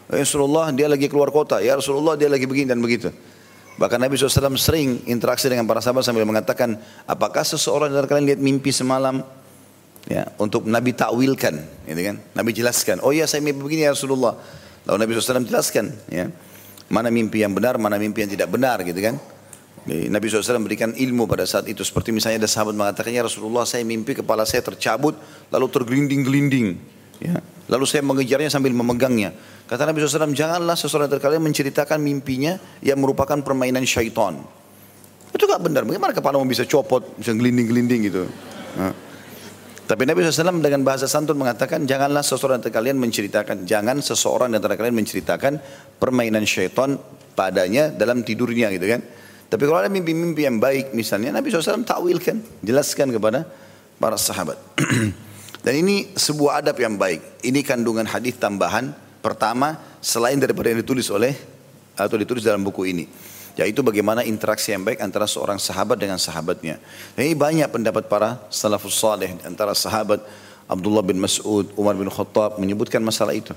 Ya 0.10 0.22
Rasulullah 0.22 0.74
dia 0.74 0.90
lagi 0.90 1.10
keluar 1.10 1.30
kota. 1.30 1.62
Ya 1.62 1.78
Rasulullah 1.78 2.18
dia 2.18 2.30
lagi 2.30 2.46
begini 2.50 2.70
dan 2.70 2.82
begitu. 2.82 3.14
Bahkan 3.80 3.96
Nabi 3.96 4.20
SAW 4.20 4.60
sering 4.60 5.08
interaksi 5.08 5.48
dengan 5.48 5.64
para 5.64 5.80
sahabat 5.80 6.04
sambil 6.04 6.28
mengatakan, 6.28 6.76
apakah 7.08 7.48
seseorang 7.48 7.88
dari 7.88 8.12
kalian 8.12 8.26
lihat 8.36 8.42
mimpi 8.44 8.76
semalam? 8.76 9.24
Ya, 10.12 10.28
untuk 10.36 10.68
Nabi 10.68 10.92
takwilkan, 10.92 11.88
gitu 11.88 12.02
kan? 12.02 12.20
Nabi 12.36 12.52
jelaskan, 12.52 13.00
oh 13.00 13.16
ya 13.16 13.24
saya 13.24 13.40
mimpi 13.40 13.64
begini 13.64 13.88
ya 13.88 13.96
Rasulullah. 13.96 14.36
Lalu 14.84 14.98
Nabi 15.06 15.12
SAW 15.16 15.48
jelaskan, 15.48 15.96
ya, 16.12 16.28
mana 16.92 17.08
mimpi 17.08 17.40
yang 17.40 17.56
benar, 17.56 17.80
mana 17.80 17.96
mimpi 17.96 18.26
yang 18.26 18.32
tidak 18.36 18.52
benar, 18.52 18.84
gitu 18.84 19.00
kan? 19.00 19.16
Nabi 19.88 20.26
SAW 20.28 20.60
berikan 20.60 20.92
ilmu 20.92 21.24
pada 21.24 21.48
saat 21.48 21.66
itu. 21.72 21.82
Seperti 21.82 22.12
misalnya 22.12 22.44
ada 22.44 22.50
sahabat 22.52 22.76
mengatakan, 22.76 23.16
ya 23.16 23.24
Rasulullah 23.24 23.64
saya 23.64 23.86
mimpi 23.88 24.18
kepala 24.18 24.44
saya 24.44 24.60
tercabut, 24.60 25.16
lalu 25.54 25.66
tergelinding-gelinding. 25.72 26.68
Ya. 27.24 27.40
Lalu 27.70 27.86
saya 27.86 28.04
mengejarnya 28.04 28.50
sambil 28.50 28.74
memegangnya. 28.76 29.34
Kata 29.70 29.86
Nabi 29.86 30.02
SAW, 30.02 30.34
janganlah 30.34 30.74
seseorang 30.74 31.06
dari 31.06 31.22
kalian 31.22 31.46
menceritakan 31.46 32.02
mimpinya 32.02 32.58
yang 32.82 32.98
merupakan 32.98 33.38
permainan 33.38 33.86
syaitan. 33.86 34.42
Itu 35.30 35.46
gak 35.46 35.62
benar. 35.62 35.86
Bagaimana 35.86 36.10
kepala 36.10 36.42
bisa 36.42 36.66
copot, 36.66 37.06
bisa 37.22 37.38
gelinding-gelinding 37.38 38.02
gitu. 38.10 38.26
Nah. 38.82 38.94
Tapi 39.86 40.06
Nabi 40.10 40.26
SAW 40.26 40.58
dengan 40.58 40.82
bahasa 40.82 41.06
santun 41.06 41.38
mengatakan, 41.38 41.86
janganlah 41.86 42.26
seseorang 42.26 42.62
dari 42.62 42.74
kalian 42.74 42.98
menceritakan, 42.98 43.70
jangan 43.70 44.02
seseorang 44.02 44.50
dari 44.54 44.74
kalian 44.74 44.98
menceritakan 44.98 45.62
permainan 46.02 46.50
syaitan 46.50 46.98
padanya 47.38 47.94
dalam 47.94 48.26
tidurnya 48.26 48.74
gitu 48.74 48.90
kan. 48.90 49.02
Tapi 49.50 49.64
kalau 49.66 49.82
ada 49.82 49.90
mimpi-mimpi 49.90 50.46
yang 50.46 50.58
baik 50.58 50.94
misalnya, 50.98 51.34
Nabi 51.34 51.50
SAW 51.50 51.86
takwilkan, 51.86 52.62
jelaskan 52.66 53.10
kepada 53.14 53.46
para 53.98 54.18
sahabat. 54.18 54.58
Dan 55.66 55.74
ini 55.74 56.14
sebuah 56.14 56.66
adab 56.66 56.78
yang 56.78 56.98
baik. 56.98 57.42
Ini 57.46 57.60
kandungan 57.66 58.06
hadis 58.06 58.38
tambahan 58.38 59.09
Pertama, 59.20 59.76
selain 60.00 60.40
daripada 60.40 60.72
yang 60.72 60.80
ditulis 60.80 61.12
oleh 61.12 61.36
atau 62.00 62.16
ditulis 62.16 62.40
dalam 62.40 62.64
buku 62.64 62.88
ini, 62.88 63.06
yaitu 63.60 63.84
bagaimana 63.84 64.24
interaksi 64.24 64.72
yang 64.72 64.88
baik 64.88 65.04
antara 65.04 65.28
seorang 65.28 65.60
sahabat 65.60 66.00
dengan 66.00 66.16
sahabatnya. 66.16 66.80
Ini 67.20 67.36
banyak 67.36 67.68
pendapat 67.68 68.08
para 68.08 68.40
salafus 68.48 68.96
saleh 68.96 69.36
antara 69.44 69.76
sahabat 69.76 70.24
Abdullah 70.72 71.04
bin 71.04 71.20
Mas'ud, 71.20 71.68
Umar 71.76 72.00
bin 72.00 72.08
Khattab 72.08 72.62
menyebutkan 72.62 73.04
masalah 73.04 73.36
itu. 73.36 73.52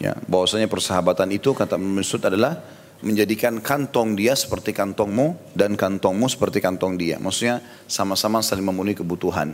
Ya, 0.00 0.16
bahwasanya 0.24 0.68
persahabatan 0.68 1.28
itu 1.32 1.52
kata 1.52 1.76
Mas'ud 1.76 2.20
adalah 2.24 2.60
menjadikan 3.04 3.60
kantong 3.60 4.16
dia 4.16 4.32
seperti 4.32 4.72
kantongmu 4.72 5.52
dan 5.52 5.76
kantongmu 5.76 6.24
seperti 6.32 6.64
kantong 6.64 6.96
dia. 6.96 7.20
Maksudnya 7.20 7.60
sama-sama 7.84 8.40
saling 8.40 8.64
memenuhi 8.64 8.96
kebutuhan. 8.96 9.52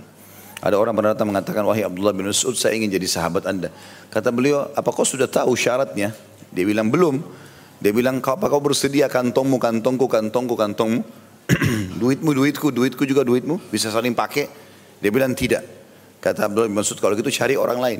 Ada 0.62 0.78
orang 0.78 0.94
pernah 0.94 1.10
datang 1.10 1.26
mengatakan, 1.26 1.66
wahai 1.66 1.82
Abdullah 1.82 2.14
bin 2.14 2.30
Mas'ud, 2.30 2.54
saya 2.54 2.78
ingin 2.78 2.86
jadi 2.86 3.10
sahabat 3.10 3.50
anda. 3.50 3.74
Kata 4.14 4.30
beliau, 4.30 4.70
apa 4.78 4.94
kau 4.94 5.02
sudah 5.02 5.26
tahu 5.26 5.58
syaratnya? 5.58 6.14
Dia 6.54 6.62
bilang, 6.62 6.86
belum. 6.86 7.18
Dia 7.82 7.90
bilang, 7.90 8.22
apa 8.22 8.46
kau 8.46 8.62
bersedia 8.62 9.10
kantongmu, 9.10 9.58
kantongku, 9.58 10.06
kantongku, 10.06 10.54
kantongmu? 10.54 11.02
duitmu, 12.00 12.30
duitku, 12.30 12.70
duitku 12.70 13.02
juga 13.02 13.26
duitmu? 13.26 13.58
Bisa 13.74 13.90
saling 13.90 14.14
pakai? 14.14 14.46
Dia 15.02 15.10
bilang, 15.10 15.34
tidak. 15.34 15.66
Kata 16.22 16.46
Abdullah 16.46 16.70
bin 16.70 16.78
Mas'ud, 16.78 17.02
kalau 17.02 17.18
gitu 17.18 17.34
cari 17.34 17.58
orang 17.58 17.82
lain. 17.82 17.98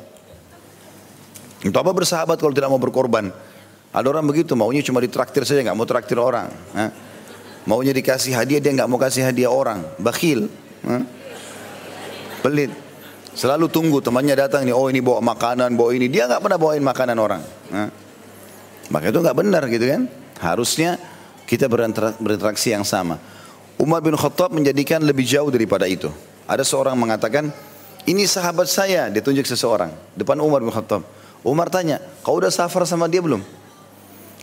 Untuk 1.67 1.83
apa 1.83 1.91
bersahabat 1.91 2.39
kalau 2.39 2.55
tidak 2.55 2.71
mau 2.71 2.79
berkorban? 2.79 3.27
Ada 3.91 4.07
orang 4.07 4.23
begitu, 4.23 4.55
maunya 4.55 4.79
cuma 4.79 5.03
ditraktir 5.03 5.43
saja, 5.43 5.67
nggak 5.67 5.75
mau 5.75 5.83
traktir 5.83 6.15
orang. 6.15 6.47
Maunya 7.67 7.91
dikasih 7.91 8.39
hadiah, 8.39 8.63
dia 8.63 8.71
nggak 8.71 8.87
mau 8.87 8.95
kasih 8.95 9.27
hadiah 9.27 9.51
orang. 9.51 9.83
Bakhil. 9.99 10.47
Pelit. 12.43 12.71
Selalu 13.33 13.71
tunggu 13.71 13.97
temannya 14.03 14.35
datang 14.37 14.61
nih, 14.67 14.75
oh 14.75 14.91
ini 14.91 15.01
bawa 15.01 15.23
makanan, 15.23 15.73
bawa 15.73 15.95
ini. 15.95 16.11
Dia 16.11 16.29
nggak 16.29 16.43
pernah 16.43 16.59
bawain 16.59 16.83
makanan 16.83 17.17
orang. 17.17 17.41
Nah, 17.71 17.89
maka 18.93 19.09
itu 19.09 19.17
nggak 19.17 19.37
benar 19.39 19.63
gitu 19.71 19.85
kan. 19.89 20.05
Harusnya 20.37 21.01
kita 21.49 21.65
berinteraksi 22.19 22.75
yang 22.75 22.85
sama. 22.85 23.17
Umar 23.81 24.05
bin 24.05 24.13
Khattab 24.13 24.53
menjadikan 24.53 25.01
lebih 25.01 25.25
jauh 25.25 25.49
daripada 25.49 25.89
itu. 25.89 26.13
Ada 26.45 26.61
seorang 26.61 26.93
mengatakan, 26.93 27.49
ini 28.05 28.27
sahabat 28.29 28.69
saya, 28.69 29.09
dia 29.09 29.23
tunjuk 29.23 29.47
seseorang. 29.49 29.89
Depan 30.13 30.37
Umar 30.43 30.61
bin 30.61 30.69
Khattab. 30.69 31.01
Umar 31.41 31.73
tanya, 31.73 31.97
kau 32.21 32.37
udah 32.37 32.53
safar 32.53 32.85
sama 32.85 33.09
dia 33.09 33.23
belum? 33.23 33.41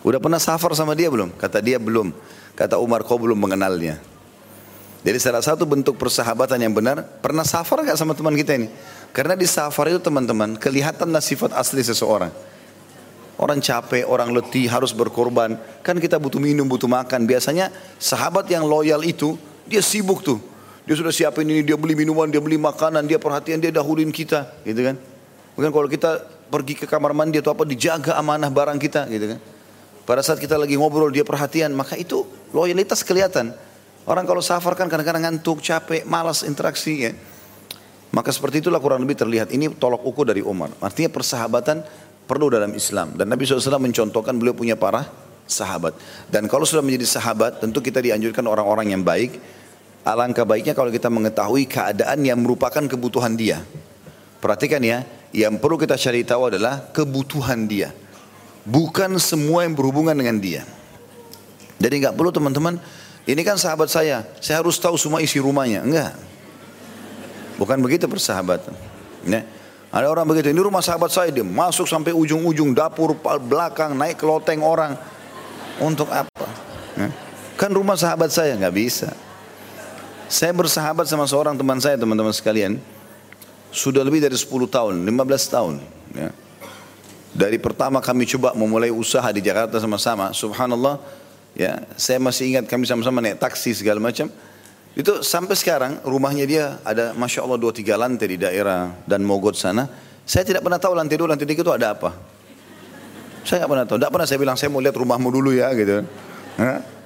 Udah 0.03 0.19
pernah 0.19 0.41
safar 0.41 0.75
sama 0.75 0.99
dia 0.99 1.13
belum? 1.13 1.31
Kata 1.37 1.63
dia 1.63 1.79
belum. 1.79 2.11
Kata 2.59 2.81
Umar, 2.81 3.07
kau 3.07 3.21
belum 3.21 3.39
mengenalnya. 3.39 4.01
Jadi 5.01 5.17
salah 5.17 5.41
satu 5.41 5.65
bentuk 5.65 5.97
persahabatan 5.97 6.61
yang 6.61 6.77
benar, 6.77 7.01
pernah 7.25 7.41
safar 7.41 7.81
gak 7.89 7.97
sama 7.97 8.13
teman 8.13 8.37
kita 8.37 8.53
ini? 8.53 8.69
Karena 9.17 9.33
di 9.33 9.49
safar 9.49 9.89
itu 9.89 9.97
teman-teman, 9.97 10.61
kelihatanlah 10.61 11.25
sifat 11.25 11.57
asli 11.57 11.81
seseorang. 11.81 12.29
Orang 13.41 13.65
capek, 13.65 14.05
orang 14.05 14.37
letih, 14.37 14.69
harus 14.69 14.93
berkorban. 14.93 15.57
Kan 15.81 15.97
kita 15.97 16.21
butuh 16.21 16.37
minum, 16.37 16.69
butuh 16.69 16.85
makan. 16.85 17.25
Biasanya 17.25 17.73
sahabat 17.97 18.45
yang 18.53 18.69
loyal 18.69 19.01
itu, 19.01 19.41
dia 19.65 19.81
sibuk 19.81 20.21
tuh. 20.21 20.37
Dia 20.85 20.93
sudah 20.93 21.09
siapin 21.09 21.49
ini, 21.49 21.65
dia 21.65 21.81
beli 21.81 21.97
minuman, 21.97 22.29
dia 22.29 22.37
beli 22.37 22.61
makanan, 22.61 23.09
dia 23.09 23.17
perhatian, 23.17 23.57
dia 23.57 23.73
dahuluin 23.73 24.13
kita. 24.13 24.45
Gitu 24.69 24.85
kan. 24.85 25.01
Mungkin 25.57 25.73
kalau 25.73 25.89
kita 25.89 26.21
pergi 26.53 26.77
ke 26.77 26.85
kamar 26.85 27.17
mandi 27.17 27.41
atau 27.41 27.57
apa, 27.57 27.65
dijaga 27.65 28.21
amanah 28.21 28.53
barang 28.53 28.77
kita. 28.77 29.09
Gitu 29.09 29.33
kan. 29.33 29.41
Pada 30.05 30.21
saat 30.21 30.37
kita 30.37 30.61
lagi 30.61 30.77
ngobrol, 30.77 31.09
dia 31.09 31.25
perhatian. 31.25 31.73
Maka 31.73 31.97
itu 31.97 32.29
loyalitas 32.53 33.01
kelihatan. 33.01 33.57
Orang 34.09 34.25
kalau 34.25 34.41
safar 34.41 34.73
kan 34.77 34.89
kadang-kadang 34.89 35.29
ngantuk, 35.29 35.61
capek, 35.61 36.09
malas 36.09 36.43
interaksi 36.43 37.09
ya. 37.09 37.13
Maka 38.11 38.35
seperti 38.35 38.59
itulah 38.59 38.83
kurang 38.83 39.07
lebih 39.07 39.15
terlihat. 39.15 39.55
Ini 39.55 39.71
tolok 39.79 40.03
ukur 40.03 40.27
dari 40.27 40.43
Umar. 40.43 40.75
Artinya 40.83 41.13
persahabatan 41.15 41.87
perlu 42.27 42.51
dalam 42.51 42.75
Islam. 42.75 43.15
Dan 43.15 43.31
Nabi 43.31 43.47
SAW 43.47 43.79
mencontohkan 43.79 44.35
beliau 44.35 44.57
punya 44.57 44.75
para 44.75 45.07
sahabat. 45.47 45.95
Dan 46.27 46.51
kalau 46.51 46.67
sudah 46.67 46.83
menjadi 46.83 47.07
sahabat, 47.07 47.63
tentu 47.63 47.79
kita 47.79 48.03
dianjurkan 48.03 48.43
orang-orang 48.47 48.95
yang 48.95 49.03
baik. 49.07 49.39
Alangkah 50.03 50.49
baiknya 50.49 50.75
kalau 50.75 50.91
kita 50.91 51.07
mengetahui 51.07 51.71
keadaan 51.71 52.25
yang 52.27 52.41
merupakan 52.43 52.83
kebutuhan 52.83 53.37
dia. 53.39 53.63
Perhatikan 54.41 54.81
ya, 54.81 55.05
yang 55.31 55.61
perlu 55.61 55.79
kita 55.79 55.95
cari 55.95 56.27
tahu 56.27 56.51
adalah 56.51 56.91
kebutuhan 56.91 57.69
dia. 57.69 57.95
Bukan 58.67 59.21
semua 59.23 59.63
yang 59.63 59.77
berhubungan 59.77 60.17
dengan 60.17 60.41
dia. 60.41 60.63
Jadi 61.81 61.95
nggak 62.05 62.15
perlu 62.17 62.33
teman-teman 62.33 62.77
ini 63.31 63.47
kan 63.47 63.55
sahabat 63.55 63.87
saya, 63.87 64.27
saya 64.43 64.59
harus 64.59 64.75
tahu 64.83 64.99
semua 64.99 65.23
isi 65.23 65.39
rumahnya. 65.39 65.87
Enggak. 65.87 66.19
Bukan 67.61 67.79
begitu 67.79 68.11
persahabatan. 68.11 68.75
Ya. 69.23 69.47
Ada 69.91 70.07
orang 70.07 70.27
begitu, 70.27 70.55
ini 70.55 70.63
rumah 70.63 70.83
sahabat 70.83 71.11
saya, 71.11 71.35
dia 71.35 71.43
masuk 71.43 71.87
sampai 71.87 72.15
ujung-ujung 72.15 72.71
dapur 72.75 73.15
belakang, 73.43 73.95
naik 73.95 74.23
ke 74.23 74.25
loteng 74.27 74.63
orang. 74.63 74.95
Untuk 75.79 76.07
apa? 76.11 76.47
Ya. 76.99 77.11
Kan 77.55 77.71
rumah 77.75 77.99
sahabat 77.99 78.31
saya, 78.31 78.55
nggak 78.55 78.75
bisa. 78.75 79.11
Saya 80.31 80.55
bersahabat 80.55 81.11
sama 81.11 81.27
seorang 81.27 81.59
teman 81.59 81.83
saya, 81.83 81.99
teman-teman 81.99 82.31
sekalian. 82.31 82.79
Sudah 83.75 84.03
lebih 84.07 84.23
dari 84.23 84.35
10 84.35 84.47
tahun, 84.71 85.03
15 85.03 85.55
tahun. 85.55 85.75
Ya. 86.15 86.31
Dari 87.31 87.59
pertama 87.63 88.03
kami 88.03 88.27
coba 88.27 88.55
memulai 88.59 88.91
usaha 88.91 89.27
di 89.31 89.39
Jakarta 89.43 89.79
sama-sama, 89.79 90.35
subhanallah, 90.35 90.99
Ya, 91.59 91.83
saya 91.99 92.23
masih 92.23 92.55
ingat 92.55 92.71
kami 92.71 92.87
sama-sama 92.87 93.19
naik 93.19 93.43
taksi 93.43 93.75
segala 93.75 93.99
macam. 93.99 94.31
Itu 94.95 95.23
sampai 95.23 95.55
sekarang 95.55 96.03
rumahnya 96.03 96.45
dia 96.47 96.65
ada 96.83 97.15
masya 97.15 97.47
Allah 97.47 97.59
dua 97.59 97.71
tiga 97.71 97.95
lantai 97.95 98.35
di 98.35 98.39
daerah 98.39 98.91
dan 99.07 99.23
Mogot 99.23 99.55
sana. 99.55 99.87
Saya 100.27 100.47
tidak 100.47 100.63
pernah 100.63 100.79
tahu 100.79 100.95
lantai 100.95 101.19
dua 101.19 101.35
lantai 101.35 101.47
tiga 101.47 101.63
itu 101.63 101.73
ada 101.75 101.95
apa. 101.95 102.11
Saya 103.47 103.65
nggak 103.65 103.71
pernah 103.71 103.87
tahu. 103.87 103.97
Tidak 103.99 104.11
pernah 104.13 104.27
saya 104.27 104.39
bilang 104.39 104.57
saya 104.59 104.69
mau 104.71 104.83
lihat 104.83 104.95
rumahmu 104.95 105.29
dulu 105.31 105.51
ya 105.55 105.71
gitu. 105.75 106.07
Ha? 106.59 107.01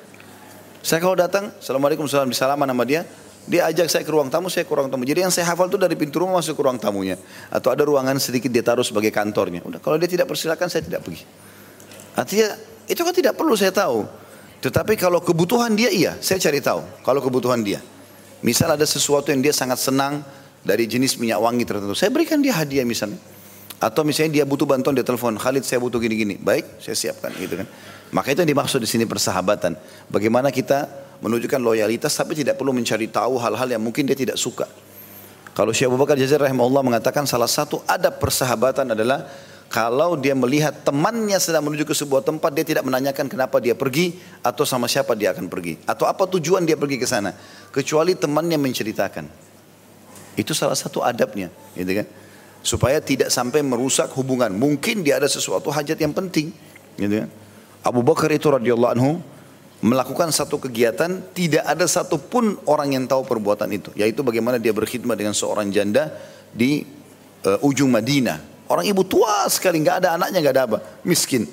Saya 0.84 1.00
kalau 1.00 1.16
datang, 1.16 1.48
assalamualaikum 1.56 2.04
salam 2.04 2.28
disalaman 2.28 2.68
sama 2.68 2.84
dia. 2.84 3.08
Dia 3.44 3.68
ajak 3.68 3.92
saya 3.92 4.02
ke 4.04 4.12
ruang 4.12 4.32
tamu, 4.32 4.48
saya 4.48 4.64
ke 4.64 4.72
ruang 4.72 4.88
tamu. 4.88 5.04
Jadi 5.04 5.20
yang 5.20 5.32
saya 5.32 5.48
hafal 5.52 5.68
itu 5.68 5.76
dari 5.76 5.92
pintu 5.96 6.24
rumah 6.24 6.40
masuk 6.40 6.56
ke 6.56 6.62
ruang 6.64 6.80
tamunya. 6.80 7.20
Atau 7.52 7.68
ada 7.68 7.84
ruangan 7.84 8.16
sedikit 8.16 8.48
dia 8.48 8.64
taruh 8.64 8.84
sebagai 8.84 9.12
kantornya. 9.12 9.60
Udah, 9.64 9.80
kalau 9.84 10.00
dia 10.00 10.08
tidak 10.08 10.28
persilakan 10.28 10.68
saya 10.72 10.80
tidak 10.80 11.04
pergi. 11.04 11.24
Artinya 12.16 12.56
itu 12.88 13.00
kan 13.04 13.12
tidak 13.12 13.36
perlu 13.36 13.52
saya 13.52 13.68
tahu. 13.68 14.23
Tetapi 14.64 14.96
kalau 14.96 15.20
kebutuhan 15.20 15.76
dia 15.76 15.92
iya, 15.92 16.16
saya 16.24 16.40
cari 16.40 16.64
tahu. 16.64 16.80
Kalau 17.04 17.20
kebutuhan 17.20 17.60
dia. 17.60 17.84
Misal 18.40 18.72
ada 18.72 18.88
sesuatu 18.88 19.28
yang 19.28 19.44
dia 19.44 19.52
sangat 19.52 19.76
senang 19.76 20.24
dari 20.64 20.88
jenis 20.88 21.20
minyak 21.20 21.36
wangi 21.36 21.68
tertentu. 21.68 21.92
Saya 21.92 22.08
berikan 22.08 22.40
dia 22.40 22.56
hadiah 22.56 22.88
misalnya. 22.88 23.20
Atau 23.76 24.08
misalnya 24.08 24.40
dia 24.40 24.44
butuh 24.48 24.64
bantuan 24.64 24.96
dia 24.96 25.04
telepon, 25.04 25.36
Khalid 25.36 25.68
saya 25.68 25.84
butuh 25.84 26.00
gini-gini. 26.00 26.40
Baik, 26.40 26.80
saya 26.80 26.96
siapkan 26.96 27.28
gitu 27.36 27.60
kan. 27.60 27.68
Maka 28.16 28.32
itu 28.32 28.40
yang 28.40 28.56
dimaksud 28.56 28.80
di 28.80 28.88
sini 28.88 29.04
persahabatan. 29.04 29.76
Bagaimana 30.08 30.48
kita 30.48 30.88
menunjukkan 31.20 31.60
loyalitas 31.60 32.16
tapi 32.16 32.32
tidak 32.32 32.56
perlu 32.56 32.72
mencari 32.72 33.12
tahu 33.12 33.36
hal-hal 33.36 33.68
yang 33.68 33.82
mungkin 33.84 34.08
dia 34.08 34.16
tidak 34.16 34.40
suka. 34.40 34.64
Kalau 35.52 35.70
Syekh 35.76 35.92
Abu 35.92 36.00
Bakar 36.00 36.16
Jazir 36.16 36.40
rahimahullah 36.40 36.82
mengatakan 36.82 37.28
salah 37.28 37.46
satu 37.46 37.84
adab 37.84 38.16
persahabatan 38.18 38.96
adalah 38.96 39.28
kalau 39.74 40.14
dia 40.14 40.38
melihat 40.38 40.86
temannya 40.86 41.34
sedang 41.42 41.66
menuju 41.66 41.82
ke 41.82 41.98
sebuah 41.98 42.22
tempat 42.22 42.54
dia 42.54 42.62
tidak 42.62 42.86
menanyakan 42.86 43.26
kenapa 43.26 43.58
dia 43.58 43.74
pergi 43.74 44.14
atau 44.38 44.62
sama 44.62 44.86
siapa 44.86 45.18
dia 45.18 45.34
akan 45.34 45.50
pergi 45.50 45.82
atau 45.82 46.06
apa 46.06 46.30
tujuan 46.30 46.62
dia 46.62 46.78
pergi 46.78 46.94
ke 46.94 47.02
sana 47.10 47.34
kecuali 47.74 48.14
temannya 48.14 48.54
menceritakan. 48.54 49.26
Itu 50.38 50.54
salah 50.54 50.78
satu 50.78 51.02
adabnya, 51.02 51.50
gitu 51.74 51.90
kan? 51.90 52.06
Supaya 52.62 53.02
tidak 53.02 53.34
sampai 53.34 53.66
merusak 53.66 54.14
hubungan. 54.14 54.54
Mungkin 54.54 55.02
dia 55.02 55.18
ada 55.18 55.26
sesuatu 55.26 55.74
hajat 55.74 55.98
yang 55.98 56.14
penting, 56.14 56.54
gitu 56.94 57.26
kan? 57.26 57.30
Abu 57.82 58.06
Bakar 58.06 58.30
itu 58.30 58.46
radhiyallahu 58.46 58.92
anhu 58.94 59.18
melakukan 59.82 60.30
satu 60.30 60.62
kegiatan 60.62 61.34
tidak 61.34 61.66
ada 61.66 61.90
satupun 61.90 62.62
orang 62.70 62.94
yang 62.94 63.04
tahu 63.10 63.26
perbuatan 63.26 63.68
itu 63.74 63.90
yaitu 63.98 64.24
bagaimana 64.24 64.56
dia 64.56 64.72
berkhidmat 64.72 65.12
dengan 65.12 65.36
seorang 65.36 65.68
janda 65.68 66.08
di 66.56 66.80
uh, 67.44 67.60
ujung 67.60 67.92
Madinah 67.92 68.53
orang 68.68 68.84
ibu 68.88 69.04
tua 69.04 69.48
sekali 69.52 69.80
nggak 69.80 69.96
ada 70.04 70.08
anaknya 70.16 70.38
nggak 70.40 70.54
ada 70.54 70.64
apa. 70.68 70.78
Miskin. 71.04 71.46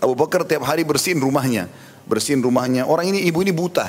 Abu 0.00 0.14
Bakar 0.18 0.44
tiap 0.44 0.64
hari 0.68 0.84
bersihin 0.84 1.20
rumahnya. 1.20 1.68
Bersihin 2.04 2.44
rumahnya. 2.44 2.84
Orang 2.84 3.08
ini 3.08 3.24
ibu 3.24 3.40
ini 3.40 3.52
buta. 3.52 3.88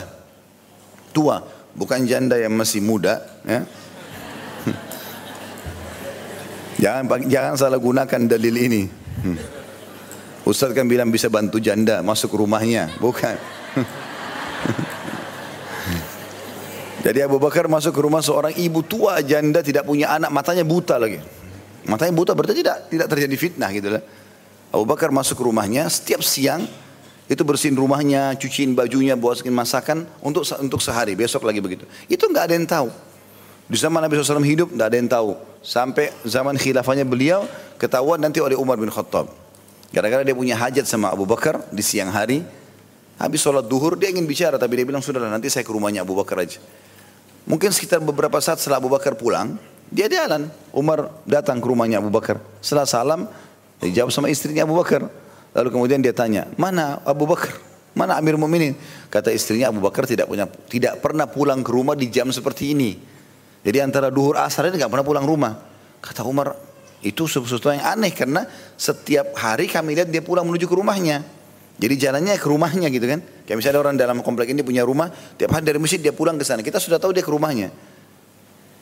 Tua. 1.12 1.44
Bukan 1.76 2.08
janda 2.08 2.40
yang 2.40 2.56
masih 2.56 2.80
muda 2.80 3.20
ya. 3.44 3.68
Jangan 6.84 7.28
jangan 7.28 7.54
salah 7.60 7.80
gunakan 7.80 8.22
dalil 8.28 8.56
ini. 8.56 8.84
Hmm. 9.24 9.40
Ustaz 10.46 10.76
kan 10.76 10.86
bilang 10.86 11.10
bisa 11.10 11.32
bantu 11.32 11.58
janda 11.58 12.04
masuk 12.04 12.38
rumahnya. 12.38 12.92
Bukan. 13.00 13.36
Jadi 17.06 17.22
Abu 17.22 17.38
Bakar 17.38 17.70
masuk 17.70 17.94
ke 17.94 18.02
rumah 18.02 18.26
seorang 18.26 18.58
ibu 18.58 18.82
tua 18.82 19.22
janda 19.22 19.62
tidak 19.62 19.86
punya 19.86 20.18
anak 20.18 20.34
matanya 20.34 20.66
buta 20.66 20.98
lagi. 20.98 21.22
Matanya 21.86 22.14
buta 22.14 22.32
berarti 22.34 22.62
tidak 22.62 22.90
tidak 22.90 23.08
terjadi 23.10 23.36
fitnah 23.38 23.70
gitu 23.74 23.90
lah. 23.94 24.04
Abu 24.74 24.86
Bakar 24.90 25.14
masuk 25.14 25.40
ke 25.40 25.44
rumahnya 25.46 25.88
setiap 25.88 26.20
siang 26.26 26.66
itu 27.26 27.42
bersihin 27.42 27.74
rumahnya, 27.74 28.38
cuciin 28.38 28.78
bajunya, 28.78 29.18
buatin 29.18 29.50
masakan 29.50 30.06
untuk 30.22 30.46
untuk 30.62 30.78
sehari, 30.82 31.18
besok 31.18 31.46
lagi 31.46 31.58
begitu. 31.58 31.90
Itu 32.06 32.30
nggak 32.30 32.44
ada 32.50 32.54
yang 32.54 32.68
tahu. 32.70 32.90
Di 33.66 33.78
zaman 33.82 33.98
Nabi 33.98 34.14
SAW 34.22 34.46
hidup 34.46 34.70
nggak 34.70 34.88
ada 34.94 34.98
yang 34.98 35.10
tahu. 35.10 35.32
Sampai 35.66 36.14
zaman 36.22 36.54
khilafahnya 36.54 37.02
beliau 37.02 37.50
ketahuan 37.82 38.22
nanti 38.22 38.38
oleh 38.38 38.54
Umar 38.54 38.78
bin 38.78 38.94
Khattab. 38.94 39.26
Gara-gara 39.90 40.22
dia 40.22 40.38
punya 40.38 40.54
hajat 40.54 40.86
sama 40.86 41.10
Abu 41.10 41.26
Bakar 41.26 41.66
di 41.74 41.82
siang 41.82 42.14
hari, 42.14 42.46
Habis 43.16 43.48
sholat 43.48 43.64
duhur 43.64 43.96
dia 43.96 44.12
ingin 44.12 44.28
bicara 44.28 44.60
tapi 44.60 44.76
dia 44.76 44.84
bilang 44.84 45.00
sudah 45.00 45.24
nanti 45.24 45.48
saya 45.48 45.64
ke 45.64 45.72
rumahnya 45.72 46.04
Abu 46.04 46.20
Bakar 46.20 46.44
aja. 46.44 46.60
Mungkin 47.48 47.72
sekitar 47.72 48.04
beberapa 48.04 48.36
saat 48.44 48.60
setelah 48.60 48.84
Abu 48.84 48.92
Bakar 48.92 49.16
pulang, 49.16 49.56
dia 49.92 50.08
jalan. 50.10 50.50
Umar 50.76 51.12
datang 51.24 51.62
ke 51.62 51.66
rumahnya 51.66 52.02
Abu 52.02 52.12
Bakar. 52.12 52.42
Setelah 52.60 52.88
salam, 52.88 53.22
dia 53.80 54.04
jawab 54.04 54.12
sama 54.12 54.28
istrinya 54.28 54.66
Abu 54.66 54.76
Bakar. 54.76 55.08
Lalu 55.56 55.70
kemudian 55.72 56.04
dia 56.04 56.12
tanya, 56.12 56.52
mana 56.60 57.00
Abu 57.08 57.24
Bakar? 57.24 57.56
Mana 57.96 58.20
Amir 58.20 58.36
Mu'minin? 58.36 58.76
Kata 59.08 59.32
istrinya 59.32 59.72
Abu 59.72 59.80
Bakar 59.80 60.04
tidak 60.04 60.28
punya 60.28 60.52
tidak 60.68 61.00
pernah 61.00 61.32
pulang 61.32 61.64
ke 61.64 61.72
rumah 61.72 61.96
di 61.96 62.12
jam 62.12 62.28
seperti 62.28 62.76
ini. 62.76 63.00
Jadi 63.64 63.80
antara 63.80 64.12
duhur 64.12 64.36
asar 64.36 64.68
ini 64.68 64.76
nggak 64.76 64.92
pernah 64.92 65.08
pulang 65.08 65.24
rumah. 65.24 65.56
Kata 66.04 66.28
Umar, 66.28 66.60
itu 67.00 67.24
sesuatu 67.24 67.72
yang 67.72 67.88
aneh 67.88 68.12
karena 68.12 68.44
setiap 68.76 69.32
hari 69.40 69.72
kami 69.72 69.96
lihat 69.96 70.12
dia 70.12 70.20
pulang 70.20 70.44
menuju 70.44 70.68
ke 70.68 70.76
rumahnya. 70.76 71.24
Jadi 71.80 71.96
jalannya 71.96 72.36
ke 72.36 72.48
rumahnya 72.52 72.88
gitu 72.92 73.08
kan. 73.08 73.24
Kayak 73.48 73.58
misalnya 73.64 73.80
orang 73.80 73.96
dalam 73.96 74.20
komplek 74.20 74.52
ini 74.52 74.60
punya 74.60 74.84
rumah, 74.84 75.08
tiap 75.40 75.56
hari 75.56 75.64
dari 75.64 75.80
masjid 75.80 76.04
dia 76.04 76.12
pulang 76.12 76.36
ke 76.36 76.44
sana. 76.44 76.60
Kita 76.68 76.84
sudah 76.84 77.00
tahu 77.00 77.16
dia 77.16 77.24
ke 77.24 77.32
rumahnya. 77.32 77.72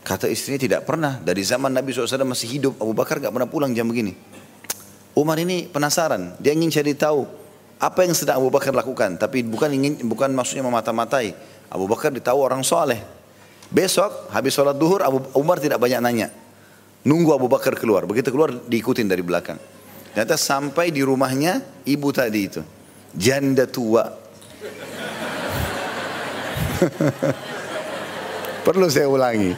Kata 0.03 0.27
istrinya 0.27 0.59
tidak 0.59 0.81
pernah. 0.83 1.15
Dari 1.23 1.39
zaman 1.47 1.71
Nabi 1.71 1.95
SAW 1.95 2.27
masih 2.27 2.59
hidup, 2.59 2.75
Abu 2.83 2.91
Bakar 2.91 3.23
gak 3.23 3.31
pernah 3.31 3.47
pulang 3.47 3.71
jam 3.71 3.87
begini. 3.87 4.11
Umar 5.15 5.39
ini 5.39 5.69
penasaran, 5.71 6.35
dia 6.41 6.51
ingin 6.51 6.73
cari 6.73 6.91
tahu 6.97 7.23
apa 7.79 8.03
yang 8.03 8.11
sedang 8.11 8.43
Abu 8.43 8.51
Bakar 8.51 8.75
lakukan. 8.75 9.15
Tapi 9.15 9.47
bukan 9.47 9.71
ingin, 9.71 10.03
bukan 10.03 10.35
maksudnya 10.35 10.67
memata-matai. 10.67 11.31
Abu 11.71 11.87
Bakar 11.87 12.11
ditahu 12.11 12.43
orang 12.43 12.67
soleh. 12.67 12.99
Besok 13.71 14.29
habis 14.29 14.53
sholat 14.53 14.77
duhur 14.77 15.01
Abu 15.01 15.23
Umar 15.33 15.57
tidak 15.57 15.79
banyak 15.79 15.97
nanya. 16.03 16.27
Nunggu 17.07 17.33
Abu 17.33 17.47
Bakar 17.47 17.79
keluar. 17.79 18.03
Begitu 18.05 18.29
keluar 18.29 18.51
diikutin 18.51 19.07
dari 19.07 19.23
belakang. 19.23 19.57
Ternyata 20.13 20.37
sampai 20.37 20.93
di 20.93 21.01
rumahnya 21.01 21.63
ibu 21.87 22.13
tadi 22.13 22.41
itu 22.45 22.61
janda 23.15 23.65
tua. 23.65 24.05
Perlu 28.63 28.87
saya 28.87 29.11
ulangi. 29.11 29.51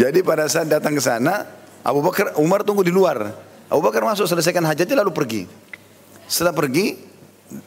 Jadi 0.00 0.20
pada 0.20 0.44
saat 0.52 0.68
datang 0.68 0.92
ke 0.92 1.00
sana, 1.00 1.48
Abu 1.80 2.04
Bakar, 2.04 2.36
Umar 2.36 2.60
tunggu 2.60 2.84
di 2.84 2.92
luar. 2.92 3.32
Abu 3.72 3.80
Bakar 3.80 4.04
masuk 4.04 4.28
selesaikan 4.28 4.60
hajatnya 4.68 5.00
lalu 5.00 5.16
pergi. 5.16 5.42
Setelah 6.28 6.52
pergi, 6.52 7.00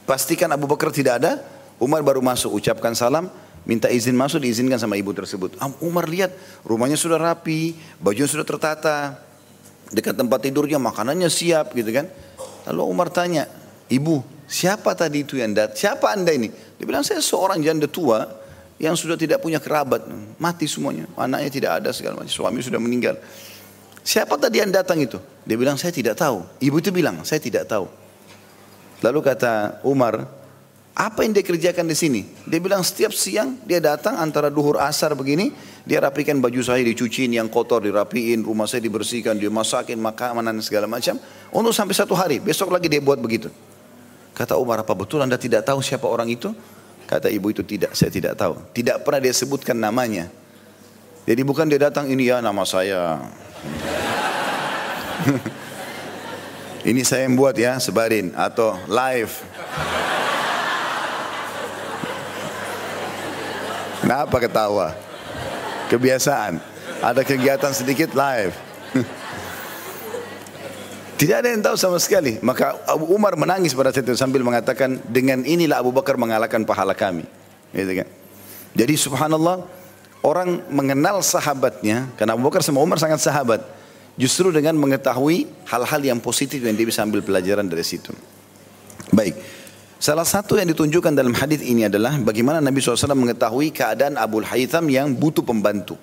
pastikan 0.05 0.53
Abu 0.53 0.69
Bakar 0.69 0.93
tidak 0.93 1.17
ada. 1.23 1.41
Umar 1.81 2.05
baru 2.05 2.21
masuk, 2.21 2.53
ucapkan 2.57 2.93
salam, 2.93 3.29
minta 3.65 3.89
izin 3.89 4.13
masuk, 4.13 4.41
diizinkan 4.41 4.77
sama 4.77 4.97
ibu 4.97 5.13
tersebut. 5.13 5.57
Umar 5.81 6.09
lihat 6.09 6.33
rumahnya 6.65 6.97
sudah 6.97 7.21
rapi, 7.21 7.77
bajunya 8.01 8.29
sudah 8.29 8.45
tertata, 8.45 9.17
dekat 9.93 10.17
tempat 10.17 10.41
tidurnya 10.41 10.81
makanannya 10.81 11.29
siap 11.29 11.73
gitu 11.73 11.89
kan. 11.93 12.09
Lalu 12.69 12.81
Umar 12.85 13.13
tanya, 13.13 13.45
ibu 13.89 14.25
siapa 14.49 14.97
tadi 14.97 15.21
itu 15.21 15.37
yang 15.37 15.53
dat? 15.53 15.77
Siapa 15.77 16.09
anda 16.09 16.33
ini? 16.33 16.49
Dia 16.77 16.85
bilang 16.85 17.01
saya 17.01 17.21
seorang 17.21 17.61
janda 17.61 17.89
tua 17.89 18.25
yang 18.77 18.93
sudah 18.93 19.17
tidak 19.17 19.41
punya 19.41 19.57
kerabat, 19.57 20.05
mati 20.37 20.69
semuanya, 20.69 21.09
anaknya 21.17 21.49
tidak 21.49 21.71
ada 21.81 21.89
segala 21.89 22.21
macam, 22.21 22.29
suami 22.29 22.61
sudah 22.61 22.77
meninggal. 22.77 23.17
Siapa 24.05 24.37
tadi 24.39 24.61
yang 24.61 24.71
datang 24.71 25.01
itu? 25.01 25.17
Dia 25.43 25.57
bilang 25.59 25.75
saya 25.75 25.91
tidak 25.91 26.15
tahu. 26.15 26.45
Ibu 26.61 26.79
itu 26.79 26.93
bilang 26.93 27.25
saya 27.27 27.43
tidak 27.43 27.67
tahu. 27.67 27.89
Lalu 29.03 29.19
kata 29.19 29.83
Umar, 29.83 30.29
apa 30.97 31.21
yang 31.21 31.35
dia 31.35 31.45
kerjakan 31.45 31.85
di 31.85 31.93
sini? 31.93 32.21
Dia 32.47 32.57
bilang 32.57 32.81
setiap 32.81 33.13
siang 33.13 33.61
dia 33.67 33.77
datang 33.77 34.17
antara 34.17 34.49
duhur 34.49 34.81
asar 34.81 35.13
begini, 35.13 35.53
dia 35.85 36.01
rapikan 36.01 36.41
baju 36.41 36.61
saya, 36.65 36.81
dicuciin 36.81 37.37
yang 37.37 37.51
kotor, 37.51 37.85
dirapiin, 37.85 38.41
rumah 38.41 38.65
saya 38.65 38.81
dibersihkan, 38.81 39.37
dia 39.37 39.53
masakin 39.53 40.01
makanan 40.01 40.57
segala 40.65 40.89
macam. 40.89 41.21
Untuk 41.53 41.69
sampai 41.73 41.93
satu 41.93 42.17
hari, 42.17 42.41
besok 42.41 42.73
lagi 42.73 42.89
dia 42.89 42.97
buat 42.97 43.21
begitu. 43.21 43.53
Kata 44.37 44.53
Umar, 44.53 44.85
apa 44.85 44.93
betul 44.93 45.17
anda 45.25 45.33
tidak 45.33 45.65
tahu 45.65 45.81
siapa 45.81 46.05
orang 46.05 46.29
itu? 46.29 46.53
Kata 47.09 47.25
ibu 47.25 47.49
itu 47.49 47.65
tidak, 47.65 47.97
saya 47.97 48.13
tidak 48.13 48.37
tahu. 48.37 48.53
Tidak 48.69 49.01
pernah 49.01 49.17
dia 49.17 49.33
sebutkan 49.33 49.73
namanya. 49.73 50.29
Jadi 51.25 51.41
bukan 51.41 51.65
dia 51.65 51.89
datang 51.89 52.05
ini 52.05 52.29
ya 52.29 52.37
nama 52.37 52.61
saya. 52.61 53.17
ini 56.93 57.01
saya 57.01 57.25
yang 57.25 57.33
buat 57.33 57.57
ya, 57.57 57.81
sebarin 57.81 58.29
atau 58.37 58.77
live. 58.85 59.33
Kenapa 64.05 64.37
ketawa? 64.37 64.93
Kebiasaan. 65.89 66.61
Ada 67.01 67.25
kegiatan 67.25 67.73
sedikit 67.73 68.13
live. 68.13 68.53
Tidak 71.17 71.33
ada 71.33 71.49
yang 71.49 71.65
tahu 71.65 71.73
sama 71.73 71.97
sekali. 71.97 72.37
Maka 72.45 72.77
Abu 72.85 73.09
Umar 73.09 73.33
menangis 73.33 73.73
pada 73.73 73.89
saat 73.89 74.05
itu 74.05 74.13
sambil 74.13 74.45
mengatakan, 74.45 75.01
dengan 75.09 75.41
inilah 75.41 75.81
Abu 75.81 75.89
Bakar 75.89 76.13
mengalahkan 76.13 76.61
pahala 76.61 76.93
kami. 76.93 77.25
Gitu 77.73 77.89
kan? 77.89 78.07
Jadi 78.77 78.93
subhanallah, 78.93 79.65
orang 80.21 80.61
mengenal 80.69 81.25
sahabatnya, 81.25 82.13
karena 82.21 82.37
Abu 82.37 82.45
Bakar 82.45 82.61
sama 82.61 82.85
Umar 82.85 83.01
sangat 83.01 83.17
sahabat. 83.25 83.65
Justru 84.13 84.53
dengan 84.53 84.77
mengetahui 84.77 85.49
hal-hal 85.65 86.01
yang 86.05 86.21
positif 86.21 86.61
yang 86.61 86.77
dia 86.77 86.85
bisa 86.85 87.01
ambil 87.01 87.25
pelajaran 87.25 87.65
dari 87.65 87.81
situ. 87.81 88.13
Baik. 89.09 89.33
Salah 89.97 90.25
satu 90.25 90.61
yang 90.61 90.69
ditunjukkan 90.69 91.17
dalam 91.17 91.33
hadis 91.33 91.65
ini 91.65 91.89
adalah 91.89 92.13
bagaimana 92.21 92.61
Nabi 92.61 92.77
SAW 92.77 93.17
mengetahui 93.17 93.73
keadaan 93.73 94.21
Abu 94.21 94.45
Haytham 94.45 94.85
yang 94.93 95.09
butuh 95.09 95.41
pembantu. 95.41 95.97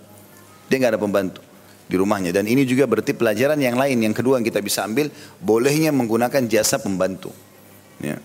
Dia 0.67 0.83
nggak 0.83 0.99
ada 0.99 1.03
pembantu 1.03 1.44
di 1.85 1.97
rumahnya. 2.01 2.33
Dan 2.33 2.49
ini 2.49 2.65
juga 2.65 2.89
berarti 2.89 3.13
pelajaran 3.13 3.61
yang 3.61 3.77
lain. 3.77 4.01
Yang 4.01 4.25
kedua 4.25 4.41
yang 4.41 4.47
kita 4.47 4.61
bisa 4.65 4.85
ambil, 4.85 5.13
bolehnya 5.41 5.93
menggunakan 5.93 6.45
jasa 6.49 6.81
pembantu. 6.81 7.31
Ya. 8.01 8.19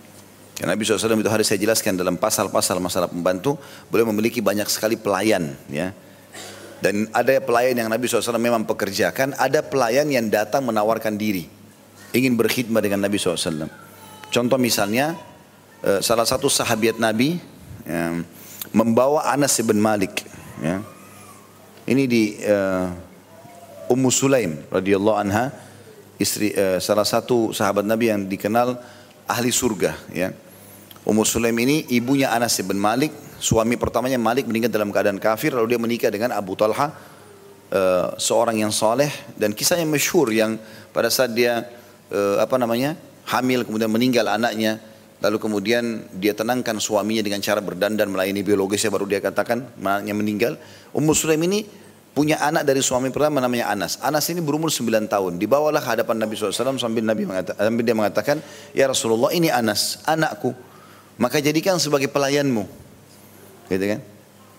Karena 0.59 0.75
Nabi 0.75 0.83
SAW 0.83 1.15
itu 1.15 1.31
hari 1.31 1.47
saya 1.47 1.59
jelaskan 1.59 1.95
dalam 1.95 2.19
pasal-pasal 2.19 2.83
masalah 2.83 3.07
pembantu, 3.07 3.55
beliau 3.87 4.11
memiliki 4.11 4.43
banyak 4.43 4.67
sekali 4.67 4.99
pelayan. 4.99 5.55
ya. 5.71 5.95
Dan 6.79 7.11
ada 7.11 7.31
pelayan 7.43 7.75
yang 7.75 7.87
Nabi 7.91 8.07
SAW 8.07 8.39
memang 8.39 8.63
pekerjakan, 8.63 9.35
ada 9.35 9.59
pelayan 9.63 10.07
yang 10.07 10.27
datang 10.31 10.63
menawarkan 10.67 11.15
diri. 11.15 11.47
Ingin 12.15 12.35
berkhidmat 12.39 12.83
dengan 12.83 13.03
Nabi 13.03 13.19
SAW. 13.19 13.67
Contoh 14.31 14.59
misalnya, 14.59 15.15
eh, 15.83 15.99
salah 16.03 16.27
satu 16.27 16.47
sahabat 16.47 16.99
Nabi 16.99 17.39
ya, 17.87 18.19
membawa 18.71 19.27
Anas 19.31 19.59
bin 19.63 19.79
Malik. 19.79 20.23
Ya. 20.59 20.83
Ini 21.89 22.03
di 22.05 22.37
uh, 22.45 23.08
Ummu 23.89 24.13
Sulaim 24.13 24.61
radhiyallahu 24.69 25.17
anha, 25.17 25.49
istri 26.21 26.53
uh, 26.53 26.77
salah 26.77 27.05
satu 27.05 27.49
sahabat 27.49 27.83
Nabi 27.83 28.13
yang 28.13 28.29
dikenal 28.29 28.77
ahli 29.25 29.49
surga. 29.49 29.97
Ya. 30.13 30.29
Ummu 31.03 31.25
Sulaim 31.25 31.57
ini 31.57 31.89
ibunya 31.89 32.29
Anas 32.29 32.61
bin 32.61 32.77
Malik, 32.77 33.09
suami 33.39 33.79
pertamanya 33.79 34.19
Malik 34.19 34.45
meninggal 34.45 34.69
dalam 34.69 34.91
keadaan 34.91 35.17
kafir 35.17 35.55
lalu 35.55 35.73
dia 35.73 35.79
menikah 35.79 36.11
dengan 36.11 36.35
Abu 36.35 36.53
Talha 36.59 36.91
uh, 37.71 38.07
seorang 38.19 38.59
yang 38.59 38.69
soleh 38.69 39.09
dan 39.39 39.55
kisahnya 39.55 39.87
masyhur 39.87 40.29
yang 40.29 40.59
pada 40.91 41.07
saat 41.07 41.31
dia 41.31 41.63
uh, 42.11 42.37
apa 42.43 42.59
namanya 42.59 42.99
hamil 43.31 43.63
kemudian 43.63 43.89
meninggal 43.89 44.27
anaknya 44.27 44.83
lalu 45.23 45.39
kemudian 45.39 46.03
dia 46.15 46.35
tenangkan 46.35 46.79
suaminya 46.79 47.23
dengan 47.23 47.39
cara 47.39 47.63
berdandan 47.63 48.11
melayani 48.11 48.43
biologisnya 48.43 48.91
baru 48.91 49.07
dia 49.07 49.23
katakan 49.23 49.71
anaknya 49.79 50.13
meninggal 50.15 50.53
Ummu 50.91 51.15
Sulaim 51.15 51.39
ini 51.47 51.63
punya 52.19 52.35
anak 52.43 52.67
dari 52.67 52.83
suami 52.83 53.15
pertama 53.15 53.39
namanya 53.39 53.71
Anas. 53.71 53.95
Anas 54.03 54.27
ini 54.27 54.43
berumur 54.43 54.67
9 54.67 55.07
tahun. 55.07 55.39
Dibawalah 55.39 55.79
ke 55.79 55.95
hadapan 55.95 56.19
Nabi 56.19 56.35
SAW 56.35 56.75
sambil 56.75 56.99
Nabi 56.99 57.23
mengatakan, 57.23 57.63
sambil 57.63 57.83
dia 57.87 57.95
mengatakan, 57.95 58.37
Ya 58.75 58.91
Rasulullah 58.91 59.31
ini 59.31 59.47
Anas, 59.47 60.03
anakku 60.03 60.51
maka 61.19 61.43
jadikan 61.43 61.75
sebagai 61.75 62.07
pelayanmu. 62.07 62.63
Gitu 63.67 63.85
kan? 63.85 63.99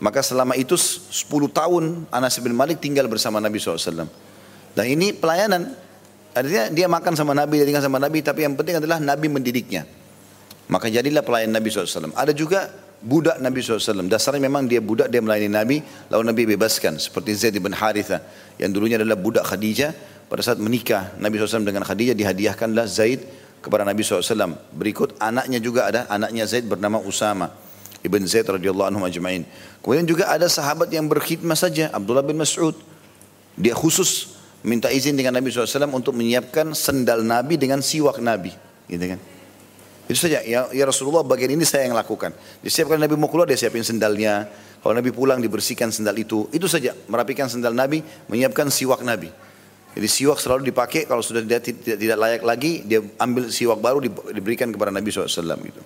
Maka 0.00 0.20
selama 0.20 0.56
itu 0.56 0.76
10 0.76 1.28
tahun 1.52 2.08
Anas 2.12 2.36
bin 2.40 2.52
Malik 2.52 2.84
tinggal 2.84 3.08
bersama 3.08 3.40
Nabi 3.40 3.56
SAW. 3.56 4.08
Dan 4.76 4.84
ini 4.88 5.16
pelayanan. 5.16 5.72
Artinya 6.30 6.70
dia 6.70 6.86
makan 6.86 7.12
sama 7.18 7.36
Nabi, 7.36 7.58
dia 7.58 7.66
tinggal 7.66 7.82
sama 7.82 7.98
Nabi, 7.98 8.22
tapi 8.22 8.46
yang 8.46 8.54
penting 8.54 8.78
adalah 8.78 9.02
Nabi 9.02 9.26
mendidiknya. 9.28 9.84
Maka 10.70 10.86
jadilah 10.86 11.26
pelayan 11.26 11.50
Nabi 11.50 11.68
SAW. 11.72 12.14
Ada 12.14 12.30
juga 12.32 12.70
budak 13.00 13.40
Nabi 13.40 13.64
SAW. 13.64 14.06
Dasarnya 14.06 14.44
memang 14.44 14.68
dia 14.68 14.78
budak, 14.84 15.08
dia 15.08 15.24
melayani 15.24 15.50
Nabi, 15.50 15.76
lalu 16.12 16.22
Nabi 16.28 16.42
bebaskan. 16.56 17.00
Seperti 17.00 17.32
Zaid 17.34 17.56
bin 17.56 17.72
Haritha, 17.72 18.20
yang 18.60 18.70
dulunya 18.70 19.00
adalah 19.00 19.16
budak 19.16 19.48
Khadijah. 19.48 19.92
Pada 20.30 20.46
saat 20.46 20.62
menikah 20.62 21.10
Nabi 21.18 21.42
SAW 21.42 21.66
dengan 21.66 21.82
Khadijah, 21.82 22.14
dihadiahkanlah 22.14 22.86
Zaid 22.86 23.26
kepada 23.58 23.82
Nabi 23.82 24.06
SAW. 24.06 24.54
Berikut 24.70 25.18
anaknya 25.18 25.58
juga 25.58 25.90
ada, 25.90 26.06
anaknya 26.06 26.46
Zaid 26.46 26.70
bernama 26.70 27.02
Usama. 27.02 27.50
Ibn 28.00 28.22
Zaid 28.24 28.48
radhiyallahu 28.48 28.88
anhu 28.88 29.02
ajma'in. 29.04 29.44
Kemudian 29.84 30.06
juga 30.08 30.32
ada 30.32 30.48
sahabat 30.48 30.88
yang 30.88 31.04
berkhidmat 31.10 31.58
saja, 31.58 31.92
Abdullah 31.92 32.24
bin 32.24 32.40
Mas'ud. 32.40 32.72
Dia 33.60 33.76
khusus 33.76 34.40
minta 34.64 34.88
izin 34.88 35.16
dengan 35.16 35.36
Nabi 35.36 35.52
SAW 35.52 35.90
untuk 35.92 36.16
menyiapkan 36.16 36.72
sendal 36.72 37.20
Nabi 37.20 37.60
dengan 37.60 37.84
siwak 37.84 38.16
Nabi. 38.24 38.56
Gitu 38.88 39.04
kan. 39.16 39.20
Itu 40.10 40.26
saja, 40.26 40.42
ya, 40.42 40.66
ya 40.74 40.84
Rasulullah 40.90 41.22
bagian 41.22 41.54
ini 41.54 41.62
saya 41.62 41.86
yang 41.86 41.94
lakukan. 41.94 42.34
Disiapkan 42.66 42.98
Nabi 42.98 43.14
mau 43.14 43.30
keluar, 43.30 43.46
dia 43.46 43.54
siapin 43.54 43.86
sendalnya. 43.86 44.50
Kalau 44.82 44.90
Nabi 44.90 45.14
pulang 45.14 45.38
dibersihkan 45.38 45.94
sendal 45.94 46.18
itu. 46.18 46.50
Itu 46.50 46.66
saja, 46.66 46.98
merapikan 47.06 47.46
sendal 47.46 47.70
Nabi, 47.70 48.02
menyiapkan 48.26 48.66
siwak 48.74 49.06
Nabi. 49.06 49.30
Jadi 49.94 50.08
siwak 50.10 50.42
selalu 50.42 50.74
dipakai 50.74 51.06
kalau 51.06 51.22
sudah 51.22 51.46
tidak, 51.46 51.94
tidak, 51.94 52.18
layak 52.18 52.42
lagi 52.42 52.82
dia 52.82 52.98
ambil 53.22 53.54
siwak 53.54 53.78
baru 53.78 54.02
diberikan 54.34 54.74
kepada 54.74 54.90
Nabi 54.90 55.14
SAW 55.14 55.30
gitu. 55.62 55.82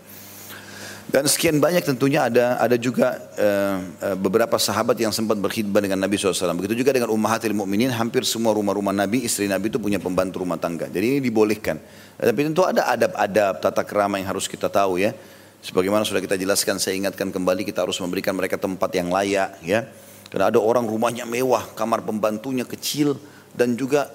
Dan 1.15 1.31
sekian 1.31 1.63
banyak 1.63 1.87
tentunya 1.87 2.27
ada 2.27 2.59
ada 2.59 2.75
juga 2.75 3.15
uh, 3.39 3.79
uh, 4.03 4.17
beberapa 4.19 4.59
sahabat 4.59 4.99
yang 4.99 5.15
sempat 5.15 5.39
berkhidmat 5.39 5.79
dengan 5.79 6.03
Nabi 6.03 6.19
SAW. 6.19 6.59
Begitu 6.59 6.83
juga 6.83 6.91
dengan 6.91 7.15
ummahatil 7.15 7.55
mukminin 7.55 7.87
hampir 7.95 8.27
semua 8.27 8.51
rumah-rumah 8.51 8.91
Nabi, 8.91 9.23
istri 9.23 9.47
Nabi 9.47 9.71
itu 9.71 9.79
punya 9.79 10.03
pembantu 10.03 10.43
rumah 10.43 10.59
tangga. 10.59 10.91
Jadi 10.91 11.07
ini 11.15 11.19
dibolehkan. 11.23 11.79
Tapi 12.19 12.41
tentu 12.51 12.67
ada 12.67 12.91
adab-adab, 12.91 13.63
tata 13.63 13.87
kerama 13.87 14.19
yang 14.19 14.27
harus 14.27 14.51
kita 14.51 14.67
tahu 14.67 14.99
ya. 14.99 15.15
Sebagaimana 15.63 16.03
sudah 16.03 16.19
kita 16.19 16.35
jelaskan, 16.35 16.83
saya 16.83 16.99
ingatkan 16.99 17.31
kembali 17.31 17.63
kita 17.63 17.87
harus 17.87 17.95
memberikan 18.03 18.35
mereka 18.35 18.59
tempat 18.59 18.91
yang 18.99 19.07
layak 19.15 19.55
ya. 19.63 19.87
Karena 20.35 20.51
ada 20.51 20.59
orang 20.59 20.83
rumahnya 20.83 21.31
mewah, 21.31 21.63
kamar 21.79 22.03
pembantunya 22.03 22.67
kecil, 22.67 23.23
dan 23.55 23.79
juga 23.79 24.11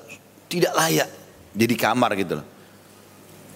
tidak 0.52 0.76
layak 0.76 1.08
jadi 1.56 1.76
kamar 1.80 2.12
gitu 2.20 2.43
loh. 2.43 2.59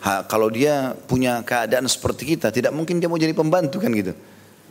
Ha, 0.03 0.27
kalau 0.27 0.51
dia 0.51 0.91
punya 1.07 1.39
keadaan 1.47 1.87
seperti 1.87 2.35
kita, 2.35 2.51
tidak 2.51 2.75
mungkin 2.75 2.99
dia 2.99 3.07
mau 3.07 3.15
jadi 3.15 3.31
pembantu 3.31 3.79
kan 3.79 3.87
gitu. 3.95 4.11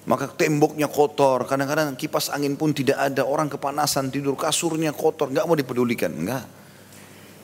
Maka 0.04 0.28
temboknya 0.28 0.92
kotor, 0.92 1.48
kadang-kadang 1.48 1.96
kipas 1.96 2.28
angin 2.28 2.52
pun 2.52 2.76
tidak 2.76 3.00
ada, 3.00 3.24
orang 3.24 3.48
kepanasan 3.48 4.12
tidur 4.12 4.36
kasurnya 4.36 4.92
kotor, 4.92 5.32
nggak 5.32 5.46
mau 5.48 5.56
dipedulikan, 5.56 6.12
enggak. 6.12 6.44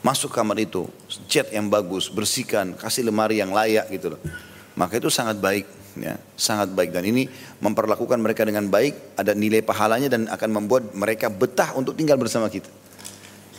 Masuk 0.05 0.29
kamar 0.29 0.61
itu, 0.61 0.85
cat 1.25 1.49
yang 1.49 1.65
bagus, 1.65 2.13
bersihkan, 2.13 2.77
kasih 2.77 3.09
lemari 3.09 3.41
yang 3.41 3.49
layak 3.49 3.89
gitu 3.89 4.13
loh. 4.13 4.21
Maka 4.77 5.01
itu 5.01 5.09
sangat 5.09 5.41
baik, 5.41 5.65
ya, 5.97 6.21
sangat 6.37 6.69
baik 6.69 6.93
dan 6.93 7.09
ini 7.09 7.25
memperlakukan 7.57 8.21
mereka 8.21 8.45
dengan 8.45 8.69
baik, 8.69 9.17
ada 9.17 9.33
nilai 9.33 9.65
pahalanya 9.65 10.13
dan 10.13 10.29
akan 10.29 10.49
membuat 10.61 10.93
mereka 10.93 11.31
betah 11.33 11.73
untuk 11.73 11.97
tinggal 11.97 12.21
bersama 12.21 12.53
kita. 12.53 12.69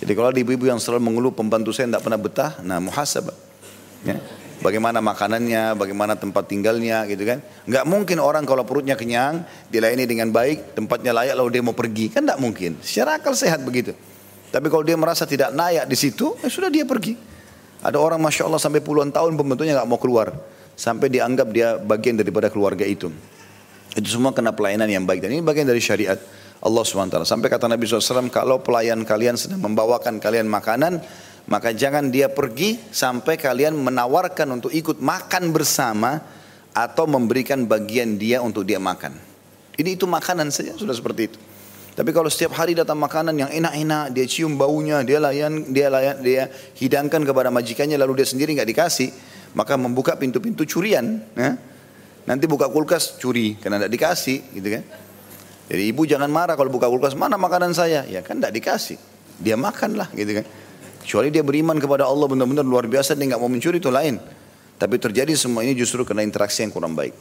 Jadi 0.01 0.13
kalau 0.15 0.31
ada 0.31 0.39
ibu-ibu 0.39 0.71
yang 0.71 0.79
selalu 0.79 1.03
mengeluh 1.03 1.35
pembantu 1.35 1.75
saya 1.75 1.91
tidak 1.91 2.07
pernah 2.07 2.21
betah, 2.21 2.63
nah 2.63 2.79
muhasabah. 2.79 3.50
Ya. 4.07 4.17
Bagaimana 4.61 5.01
makanannya, 5.01 5.73
bagaimana 5.73 6.21
tempat 6.21 6.45
tinggalnya 6.45 7.09
gitu 7.09 7.25
kan. 7.25 7.41
Enggak 7.65 7.85
mungkin 7.89 8.21
orang 8.21 8.45
kalau 8.45 8.61
perutnya 8.69 8.93
kenyang, 8.93 9.41
dilayani 9.73 10.05
dengan 10.05 10.29
baik, 10.29 10.77
tempatnya 10.77 11.17
layak 11.17 11.33
lalu 11.41 11.49
dia 11.57 11.63
mau 11.65 11.73
pergi. 11.73 12.13
Kan 12.13 12.29
enggak 12.29 12.41
mungkin. 12.45 12.71
Secara 12.85 13.17
akal 13.17 13.33
sehat 13.33 13.65
begitu. 13.65 13.97
Tapi 14.53 14.67
kalau 14.69 14.85
dia 14.85 15.01
merasa 15.01 15.25
tidak 15.25 15.57
layak 15.57 15.89
di 15.89 15.97
situ, 15.97 16.37
ya 16.45 16.53
sudah 16.53 16.69
dia 16.69 16.85
pergi. 16.85 17.17
Ada 17.81 17.97
orang 17.97 18.21
Masya 18.21 18.45
Allah 18.45 18.61
sampai 18.61 18.85
puluhan 18.85 19.09
tahun 19.09 19.33
pembantunya 19.41 19.73
nggak 19.73 19.89
mau 19.89 19.97
keluar. 19.97 20.37
Sampai 20.77 21.09
dianggap 21.09 21.49
dia 21.49 21.81
bagian 21.81 22.21
daripada 22.21 22.53
keluarga 22.53 22.85
itu. 22.85 23.09
Itu 23.97 24.09
semua 24.13 24.37
kena 24.37 24.53
pelayanan 24.53 24.93
yang 24.93 25.09
baik. 25.09 25.25
Dan 25.25 25.41
ini 25.41 25.41
bagian 25.41 25.65
dari 25.65 25.81
syariat. 25.81 26.21
Allah 26.61 26.85
SWT. 26.85 27.25
Sampai 27.25 27.49
kata 27.49 27.65
Nabi 27.73 27.89
SAW, 27.89 28.29
kalau 28.29 28.61
pelayan 28.61 29.01
kalian 29.09 29.41
sedang 29.41 29.65
membawakan 29.65 30.21
kalian 30.21 30.45
makanan, 30.45 31.01
maka 31.49 31.73
jangan 31.73 32.13
dia 32.13 32.29
pergi 32.29 32.77
sampai 32.91 33.41
kalian 33.41 33.79
menawarkan 33.79 34.61
untuk 34.61 34.75
ikut 34.75 35.01
makan 35.01 35.55
bersama 35.55 36.21
atau 36.75 37.05
memberikan 37.09 37.65
bagian 37.65 38.21
dia 38.21 38.45
untuk 38.45 38.67
dia 38.67 38.79
makan. 38.83 39.17
Ini 39.81 39.97
itu 39.97 40.05
makanan 40.05 40.53
saja 40.53 40.77
sudah 40.77 40.93
seperti 40.93 41.23
itu. 41.33 41.39
Tapi 41.97 42.17
kalau 42.17 42.31
setiap 42.31 42.55
hari 42.57 42.73
datang 42.73 42.97
makanan 42.97 43.35
yang 43.35 43.51
enak-enak, 43.51 44.15
dia 44.15 44.25
cium 44.25 44.55
baunya, 44.55 45.03
dia 45.03 45.19
layan, 45.19 45.69
dia 45.69 45.91
layan, 45.91 46.17
dia 46.23 46.49
hidangkan 46.79 47.27
kepada 47.27 47.51
majikannya, 47.51 47.99
lalu 47.99 48.23
dia 48.23 48.29
sendiri 48.31 48.55
nggak 48.57 48.71
dikasih, 48.73 49.09
maka 49.53 49.75
membuka 49.75 50.15
pintu-pintu 50.15 50.63
curian. 50.65 51.21
Ya. 51.35 51.59
Nanti 52.25 52.47
buka 52.47 52.71
kulkas 52.71 53.19
curi 53.19 53.59
karena 53.59 53.83
tidak 53.83 53.93
dikasih, 53.97 54.39
gitu 54.55 54.69
kan? 54.81 54.85
Jadi 55.71 55.83
ibu 55.87 56.03
jangan 56.07 56.31
marah 56.31 56.55
kalau 56.55 56.71
buka 56.71 56.87
kulkas, 56.87 57.19
mana 57.19 57.35
makanan 57.35 57.75
saya? 57.75 58.07
Ya 58.07 58.23
kan 58.23 58.39
tidak 58.39 58.55
dikasih. 58.55 58.99
Dia 59.41 59.59
makan 59.59 59.99
lah 59.99 60.09
gitu 60.15 60.41
kan. 60.41 60.47
Kecuali 61.01 61.33
dia 61.33 61.41
beriman 61.41 61.81
kepada 61.81 62.05
Allah 62.05 62.29
benar-benar 62.29 62.65
luar 62.65 62.85
biasa, 62.85 63.17
dia 63.17 63.33
nggak 63.33 63.41
mau 63.41 63.49
mencuri 63.49 63.81
itu 63.81 63.89
lain. 63.89 64.21
Tapi 64.81 64.97
terjadi 64.97 65.33
semua 65.37 65.61
ini 65.65 65.77
justru 65.77 66.05
karena 66.09 66.25
interaksi 66.25 66.65
yang 66.65 66.73
kurang 66.73 66.97
baik. 66.97 67.13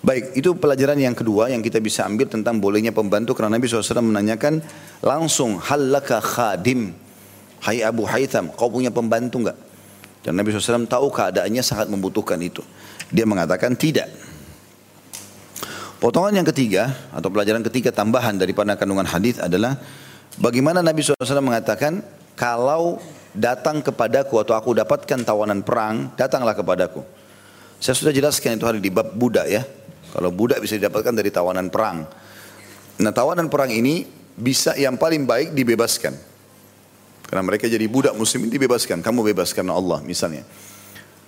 Baik, 0.00 0.32
itu 0.32 0.56
pelajaran 0.56 0.96
yang 0.96 1.12
kedua 1.12 1.52
yang 1.52 1.60
kita 1.60 1.76
bisa 1.76 2.08
ambil 2.08 2.24
tentang 2.24 2.56
bolehnya 2.56 2.88
pembantu 2.88 3.36
karena 3.36 3.60
Nabi 3.60 3.68
SAW 3.68 4.00
menanyakan 4.00 4.64
langsung 5.04 5.60
halaka 5.60 6.24
khadim. 6.24 6.96
Hai 7.60 7.84
Abu 7.84 8.08
Haytham, 8.08 8.48
kau 8.56 8.72
punya 8.72 8.88
pembantu 8.88 9.44
enggak? 9.44 9.58
Dan 10.24 10.40
Nabi 10.40 10.56
SAW 10.56 10.88
tahu 10.88 11.12
keadaannya 11.12 11.60
sangat 11.60 11.92
membutuhkan 11.92 12.40
itu. 12.40 12.64
Dia 13.12 13.28
mengatakan 13.28 13.76
tidak. 13.76 14.08
Potongan 16.00 16.32
yang 16.32 16.48
ketiga 16.48 17.12
atau 17.12 17.28
pelajaran 17.28 17.60
ketiga 17.60 17.92
tambahan 17.92 18.40
daripada 18.40 18.72
kandungan 18.80 19.04
hadis 19.04 19.36
adalah 19.36 19.76
bagaimana 20.40 20.80
Nabi 20.80 21.04
SAW 21.04 21.44
mengatakan 21.44 22.00
kalau 22.40 22.96
datang 23.36 23.84
kepadaku 23.84 24.40
atau 24.40 24.56
aku 24.56 24.72
dapatkan 24.72 25.20
tawanan 25.28 25.60
perang, 25.60 26.08
datanglah 26.16 26.56
kepadaku. 26.56 27.04
Saya 27.76 27.92
sudah 27.92 28.16
jelaskan 28.16 28.56
itu 28.56 28.64
hari 28.64 28.80
di 28.80 28.88
bab 28.88 29.12
budak 29.12 29.44
ya. 29.44 29.60
Kalau 30.10 30.32
budak 30.32 30.64
bisa 30.64 30.80
didapatkan 30.80 31.12
dari 31.12 31.28
tawanan 31.28 31.68
perang. 31.68 32.08
Nah 32.96 33.12
tawanan 33.12 33.52
perang 33.52 33.68
ini 33.68 34.08
bisa 34.32 34.72
yang 34.80 34.96
paling 34.96 35.28
baik 35.28 35.52
dibebaskan. 35.52 36.16
Karena 37.28 37.42
mereka 37.44 37.68
jadi 37.68 37.84
budak 37.84 38.16
muslimin 38.16 38.48
dibebaskan. 38.48 39.04
Kamu 39.04 39.20
bebaskan 39.20 39.68
Allah 39.68 40.00
misalnya. 40.00 40.42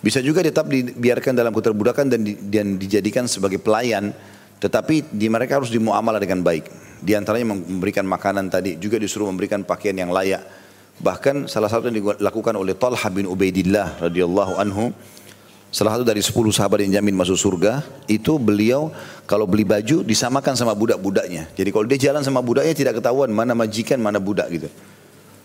Bisa 0.00 0.18
juga 0.18 0.40
tetap 0.42 0.66
dibiarkan 0.66 1.36
dalam 1.36 1.54
keterbudakan 1.54 2.10
dan, 2.10 2.26
di, 2.26 2.34
dan 2.40 2.74
dijadikan 2.80 3.28
sebagai 3.28 3.60
pelayan 3.60 4.10
tetapi 4.62 5.10
di 5.10 5.26
mereka 5.26 5.58
harus 5.58 5.74
dimuamalah 5.74 6.22
dengan 6.22 6.38
baik. 6.38 6.70
Di 7.02 7.18
antaranya 7.18 7.50
memberikan 7.50 8.06
makanan 8.06 8.46
tadi, 8.46 8.78
juga 8.78 8.94
disuruh 8.94 9.26
memberikan 9.26 9.66
pakaian 9.66 9.98
yang 9.98 10.14
layak. 10.14 10.61
Bahkan 11.00 11.48
salah 11.48 11.72
satu 11.72 11.88
yang 11.88 12.18
dilakukan 12.20 12.52
oleh 12.58 12.76
Talha 12.76 13.08
bin 13.08 13.24
Ubaidillah 13.24 14.04
radhiyallahu 14.04 14.60
anhu, 14.60 14.92
salah 15.72 15.96
satu 15.96 16.04
dari 16.04 16.20
10 16.20 16.34
sahabat 16.52 16.84
yang 16.84 17.00
jamin 17.00 17.16
masuk 17.16 17.40
surga, 17.40 17.80
itu 18.10 18.36
beliau 18.36 18.92
kalau 19.24 19.48
beli 19.48 19.64
baju 19.64 20.04
disamakan 20.04 20.52
sama 20.52 20.76
budak-budaknya. 20.76 21.48
Jadi 21.56 21.68
kalau 21.72 21.88
dia 21.88 21.98
jalan 22.10 22.20
sama 22.20 22.44
budaknya 22.44 22.76
tidak 22.76 23.00
ketahuan 23.00 23.32
mana 23.32 23.56
majikan, 23.56 23.96
mana 23.96 24.20
budak 24.20 24.52
gitu. 24.52 24.68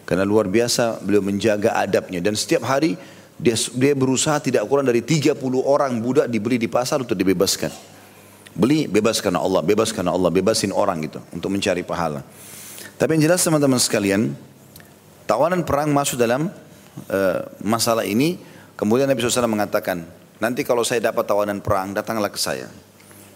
Karena 0.04 0.28
luar 0.28 0.48
biasa 0.52 1.04
beliau 1.04 1.24
menjaga 1.24 1.76
adabnya 1.80 2.24
dan 2.24 2.36
setiap 2.36 2.64
hari 2.64 2.96
dia, 3.38 3.54
dia 3.54 3.94
berusaha 3.94 4.42
tidak 4.42 4.66
kurang 4.66 4.90
dari 4.90 5.06
30 5.06 5.38
orang 5.62 5.94
budak 6.02 6.26
dibeli 6.26 6.58
di 6.58 6.66
pasar 6.66 7.06
untuk 7.06 7.14
dibebaskan. 7.14 7.70
Beli 8.58 8.90
bebas 8.90 9.22
karena 9.22 9.38
Allah, 9.38 9.62
bebas 9.62 9.94
karena 9.94 10.10
Allah, 10.10 10.34
bebasin 10.34 10.74
orang 10.74 11.06
gitu 11.06 11.22
untuk 11.30 11.54
mencari 11.54 11.86
pahala. 11.86 12.26
Tapi 12.98 13.14
yang 13.14 13.30
jelas 13.30 13.46
teman-teman 13.46 13.78
sekalian, 13.78 14.34
tawanan 15.28 15.68
perang 15.68 15.92
masuk 15.92 16.18
dalam 16.18 16.50
uh, 17.12 17.40
masalah 17.62 18.08
ini. 18.08 18.40
Kemudian 18.78 19.10
Nabi 19.10 19.20
SAW 19.20 19.50
mengatakan, 19.50 20.06
nanti 20.38 20.62
kalau 20.62 20.86
saya 20.86 21.02
dapat 21.12 21.26
tawanan 21.26 21.60
perang, 21.60 21.92
datanglah 21.98 22.30
ke 22.30 22.40
saya. 22.40 22.70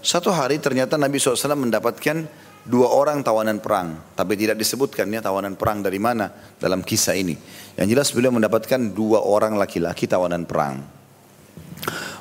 Satu 0.01 0.33
hari 0.33 0.57
ternyata 0.57 0.97
Nabi 0.97 1.21
SAW 1.21 1.57
mendapatkan 1.57 2.25
dua 2.65 2.87
orang 2.89 3.25
tawanan 3.25 3.61
perang. 3.61 4.13
Tapi 4.13 4.33
tidak 4.37 4.57
disebutkan 4.57 5.09
ya 5.09 5.21
tawanan 5.21 5.57
perang 5.57 5.81
dari 5.81 5.97
mana 5.97 6.29
dalam 6.57 6.85
kisah 6.85 7.17
ini. 7.17 7.37
Yang 7.77 7.87
jelas 7.89 8.07
beliau 8.13 8.33
mendapatkan 8.33 8.81
dua 8.93 9.21
orang 9.21 9.57
laki-laki 9.57 10.05
tawanan 10.05 10.45
perang. 10.45 10.81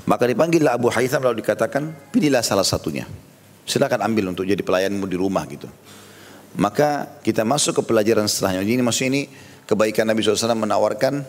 Maka 0.08 0.24
dipanggillah 0.24 0.80
Abu 0.80 0.88
Haytham 0.88 1.20
lalu 1.20 1.44
dikatakan, 1.44 2.12
pilihlah 2.12 2.40
salah 2.40 2.64
satunya. 2.64 3.04
Silakan 3.68 4.00
ambil 4.00 4.32
untuk 4.32 4.48
jadi 4.48 4.64
pelayanmu 4.64 5.04
di 5.04 5.16
rumah 5.20 5.44
gitu. 5.44 5.68
Maka 6.56 7.20
kita 7.22 7.46
masuk 7.46 7.78
ke 7.78 7.82
pelajaran 7.86 8.26
setelahnya. 8.26 8.64
Ini 8.64 8.82
maksudnya 8.82 9.10
ini 9.14 9.22
kebaikan 9.70 10.10
Nabi 10.10 10.26
SAW 10.26 10.58
menawarkan 10.58 11.22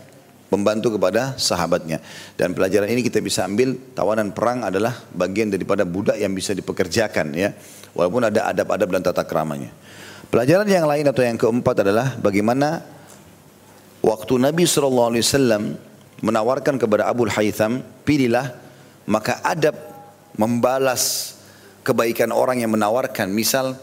membantu 0.49 0.97
kepada 0.97 1.37
sahabatnya. 1.37 2.01
Dan 2.33 2.57
pelajaran 2.57 2.89
ini 2.89 3.05
kita 3.05 3.21
bisa 3.21 3.45
ambil 3.45 3.77
tawanan 3.93 4.33
perang 4.33 4.65
adalah 4.65 4.97
bagian 5.13 5.53
daripada 5.53 5.85
budak 5.85 6.17
yang 6.17 6.33
bisa 6.33 6.57
dipekerjakan 6.57 7.37
ya. 7.37 7.53
Walaupun 7.93 8.33
ada 8.33 8.49
adab-adab 8.49 8.89
dan 8.97 9.01
tata 9.05 9.23
keramanya. 9.23 9.69
Pelajaran 10.31 10.67
yang 10.67 10.87
lain 10.87 11.05
atau 11.05 11.21
yang 11.21 11.37
keempat 11.37 11.83
adalah 11.85 12.15
bagaimana 12.17 12.81
waktu 14.01 14.33
Nabi 14.39 14.63
SAW 14.63 15.75
menawarkan 16.23 16.79
kepada 16.79 17.11
Abu 17.11 17.27
Haytham, 17.27 17.83
pilihlah 18.07 18.55
maka 19.05 19.43
adab 19.43 19.75
membalas 20.39 21.35
kebaikan 21.83 22.31
orang 22.31 22.63
yang 22.63 22.71
menawarkan. 22.71 23.27
Misal, 23.27 23.75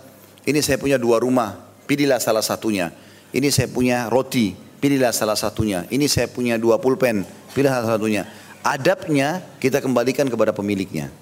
ini 0.48 0.64
saya 0.64 0.80
punya 0.80 0.96
dua 0.96 1.20
rumah, 1.20 1.60
pilihlah 1.84 2.16
salah 2.16 2.40
satunya. 2.40 2.96
Ini 3.28 3.48
saya 3.52 3.68
punya 3.68 4.08
roti, 4.08 4.56
pilihlah 4.56 5.12
salah 5.12 5.36
satunya. 5.36 5.84
Ini 5.92 6.08
saya 6.08 6.30
punya 6.30 6.56
dua 6.56 6.80
pulpen, 6.80 7.26
pilih 7.52 7.68
salah 7.68 7.98
satunya. 7.98 8.24
Adabnya 8.64 9.44
kita 9.60 9.84
kembalikan 9.84 10.26
kepada 10.26 10.56
pemiliknya. 10.56 11.12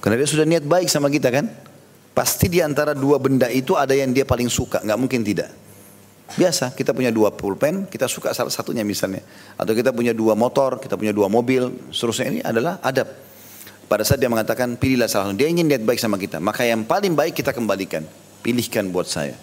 Karena 0.00 0.22
dia 0.22 0.28
sudah 0.28 0.46
niat 0.46 0.64
baik 0.64 0.88
sama 0.88 1.12
kita 1.12 1.28
kan? 1.28 1.50
Pasti 2.16 2.48
di 2.48 2.64
antara 2.64 2.96
dua 2.96 3.20
benda 3.20 3.52
itu 3.52 3.76
ada 3.76 3.92
yang 3.92 4.08
dia 4.08 4.24
paling 4.24 4.48
suka, 4.48 4.80
nggak 4.80 4.96
mungkin 4.96 5.20
tidak. 5.20 5.52
Biasa, 6.34 6.74
kita 6.74 6.90
punya 6.90 7.14
dua 7.14 7.30
pulpen, 7.30 7.86
kita 7.86 8.10
suka 8.10 8.34
salah 8.34 8.50
satunya 8.50 8.82
misalnya. 8.82 9.22
Atau 9.54 9.76
kita 9.76 9.94
punya 9.94 10.10
dua 10.16 10.34
motor, 10.34 10.80
kita 10.82 10.98
punya 10.98 11.14
dua 11.14 11.30
mobil, 11.30 11.70
seterusnya 11.92 12.26
ini 12.26 12.40
adalah 12.42 12.80
adab. 12.82 13.06
Pada 13.86 14.02
saat 14.02 14.18
dia 14.18 14.26
mengatakan 14.26 14.74
pilihlah 14.74 15.06
salah 15.06 15.30
satu, 15.30 15.38
dia 15.38 15.46
ingin 15.46 15.70
lihat 15.70 15.86
baik 15.86 16.02
sama 16.02 16.18
kita. 16.18 16.42
Maka 16.42 16.66
yang 16.66 16.82
paling 16.82 17.14
baik 17.14 17.38
kita 17.38 17.54
kembalikan, 17.54 18.02
pilihkan 18.42 18.90
buat 18.90 19.06
saya. 19.06 19.38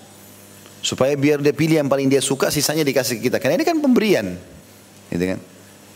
Supaya 0.84 1.16
biar 1.16 1.40
dia 1.40 1.56
pilih 1.56 1.80
yang 1.80 1.88
paling 1.88 2.12
dia 2.12 2.20
suka, 2.20 2.52
sisanya 2.52 2.84
dikasih 2.84 3.24
ke 3.24 3.32
kita. 3.32 3.40
Karena 3.40 3.56
ini 3.56 3.64
kan 3.64 3.80
pemberian. 3.80 4.36
Gitu 5.08 5.24
kan? 5.24 5.40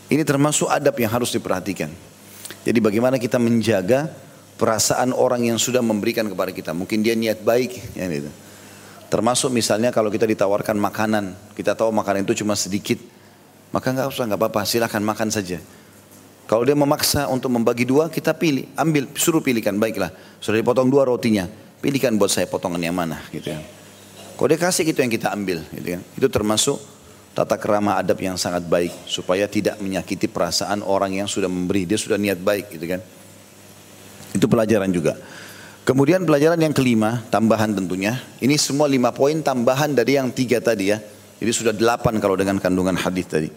Ini 0.07 0.23
termasuk 0.23 0.71
adab 0.71 0.95
yang 0.95 1.11
harus 1.11 1.35
diperhatikan. 1.35 1.91
Jadi 2.63 2.79
bagaimana 2.79 3.19
kita 3.19 3.35
menjaga 3.35 4.07
perasaan 4.55 5.11
orang 5.11 5.43
yang 5.43 5.59
sudah 5.59 5.83
memberikan 5.83 6.23
kepada 6.31 6.55
kita. 6.55 6.71
Mungkin 6.71 7.03
dia 7.03 7.19
niat 7.19 7.43
baik. 7.43 7.99
Ya 7.99 8.07
gitu. 8.07 8.31
Termasuk 9.11 9.51
misalnya 9.51 9.91
kalau 9.91 10.07
kita 10.07 10.23
ditawarkan 10.23 10.79
makanan, 10.79 11.35
kita 11.55 11.75
tahu 11.75 11.91
makanan 11.91 12.23
itu 12.23 12.43
cuma 12.43 12.55
sedikit, 12.55 12.99
maka 13.71 13.91
nggak 13.91 14.07
usah 14.11 14.23
nggak 14.27 14.39
apa-apa, 14.39 14.67
silahkan 14.67 14.99
makan 14.99 15.31
saja. 15.31 15.63
Kalau 16.47 16.63
dia 16.63 16.75
memaksa 16.75 17.27
untuk 17.27 17.51
membagi 17.51 17.83
dua, 17.83 18.07
kita 18.07 18.31
pilih, 18.35 18.67
ambil, 18.79 19.07
suruh 19.19 19.43
pilihkan, 19.43 19.75
baiklah. 19.75 20.11
Sudah 20.39 20.59
dipotong 20.59 20.87
dua 20.87 21.03
rotinya, 21.07 21.47
pilihkan 21.83 22.15
buat 22.15 22.31
saya 22.31 22.47
potongan 22.47 22.79
yang 22.79 22.95
mana, 22.95 23.19
gitu 23.31 23.51
ya. 23.51 23.59
Dia 24.45 24.59
kasih 24.61 24.85
itu 24.85 25.01
yang 25.01 25.09
kita 25.09 25.33
ambil, 25.33 25.65
gitu 25.73 25.97
kan. 25.97 26.01
Itu 26.13 26.27
termasuk 26.29 26.77
tata 27.33 27.57
kerama 27.57 27.97
adab 27.97 28.21
yang 28.21 28.37
sangat 28.37 28.61
baik 28.69 28.93
supaya 29.09 29.49
tidak 29.49 29.81
menyakiti 29.81 30.29
perasaan 30.29 30.85
orang 30.85 31.17
yang 31.17 31.25
sudah 31.25 31.49
memberi, 31.49 31.89
dia 31.89 31.97
sudah 31.97 32.21
niat 32.21 32.37
baik, 32.37 32.77
gitu 32.77 32.85
kan. 32.85 33.01
Itu 34.37 34.45
pelajaran 34.45 34.93
juga. 34.93 35.17
Kemudian 35.87 36.27
pelajaran 36.27 36.59
yang 36.61 36.75
kelima, 36.75 37.25
tambahan 37.31 37.73
tentunya. 37.73 38.19
Ini 38.37 38.59
semua 38.59 38.85
lima 38.85 39.09
poin 39.15 39.39
tambahan 39.41 39.95
dari 39.95 40.19
yang 40.19 40.29
tiga 40.29 40.61
tadi 40.61 40.91
ya. 40.93 40.99
Jadi 41.37 41.51
sudah 41.53 41.73
delapan 41.73 42.19
kalau 42.19 42.35
dengan 42.35 42.59
kandungan 42.61 42.93
hadis 42.99 43.25
tadi. 43.25 43.49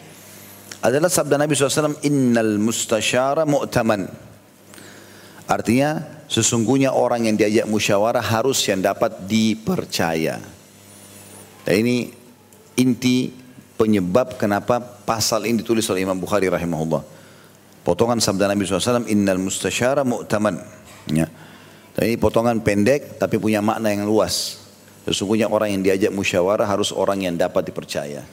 Adalah 0.80 1.12
sabda 1.12 1.36
Nabi 1.36 1.52
SAW, 1.52 2.00
Innal 2.08 2.56
mustasyara 2.56 3.44
mu'taman. 3.44 4.08
Artinya, 5.50 6.22
sesungguhnya 6.30 6.94
orang 6.94 7.26
yang 7.26 7.36
diajak 7.36 7.66
musyawarah 7.66 8.22
harus 8.22 8.62
yang 8.70 8.78
dapat 8.78 9.26
dipercaya. 9.26 10.59
Dan 11.70 11.86
ini 11.86 12.10
inti 12.82 13.30
penyebab 13.78 14.34
kenapa 14.34 14.82
pasal 14.82 15.46
ini 15.46 15.62
ditulis 15.62 15.86
oleh 15.86 16.02
Imam 16.02 16.18
Bukhari 16.18 16.50
rahimahullah. 16.50 17.06
Potongan 17.86 18.18
sabda 18.18 18.50
Nabi 18.50 18.66
SAW, 18.66 19.06
Innal 19.06 19.38
mustasyara 19.38 20.02
mu'taman. 20.02 20.58
Ya. 21.14 21.30
Dan 21.94 22.10
ini 22.10 22.18
potongan 22.18 22.58
pendek 22.58 23.22
tapi 23.22 23.38
punya 23.38 23.62
makna 23.62 23.94
yang 23.94 24.02
luas. 24.02 24.66
Sesungguhnya 25.06 25.46
orang 25.46 25.78
yang 25.78 25.86
diajak 25.86 26.10
musyawarah 26.10 26.66
harus 26.66 26.90
orang 26.90 27.22
yang 27.22 27.38
dapat 27.38 27.70
dipercaya. 27.70 28.26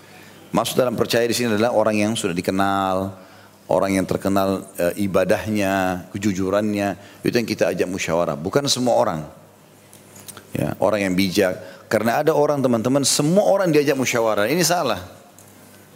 Maksud 0.49 0.73
dalam 0.73 0.97
percaya 0.97 1.29
di 1.29 1.37
sini 1.37 1.53
adalah 1.53 1.77
orang 1.77 1.93
yang 1.93 2.17
sudah 2.17 2.33
dikenal, 2.33 3.13
orang 3.69 4.01
yang 4.01 4.05
terkenal 4.09 4.65
e, 4.81 5.05
ibadahnya, 5.05 6.09
kejujurannya, 6.09 7.21
itu 7.21 7.35
yang 7.37 7.45
kita 7.45 7.69
ajak 7.69 7.85
musyawarah. 7.85 8.33
Bukan 8.33 8.65
semua 8.65 8.97
orang. 8.97 9.29
Ya, 10.57 10.73
orang 10.81 11.05
yang 11.05 11.13
bijak. 11.13 11.76
Karena 11.87 12.19
ada 12.19 12.35
orang 12.35 12.59
teman-teman, 12.59 13.07
semua 13.07 13.47
orang 13.47 13.71
diajak 13.71 13.95
musyawarah. 13.95 14.51
Ini 14.51 14.59
salah. 14.63 14.99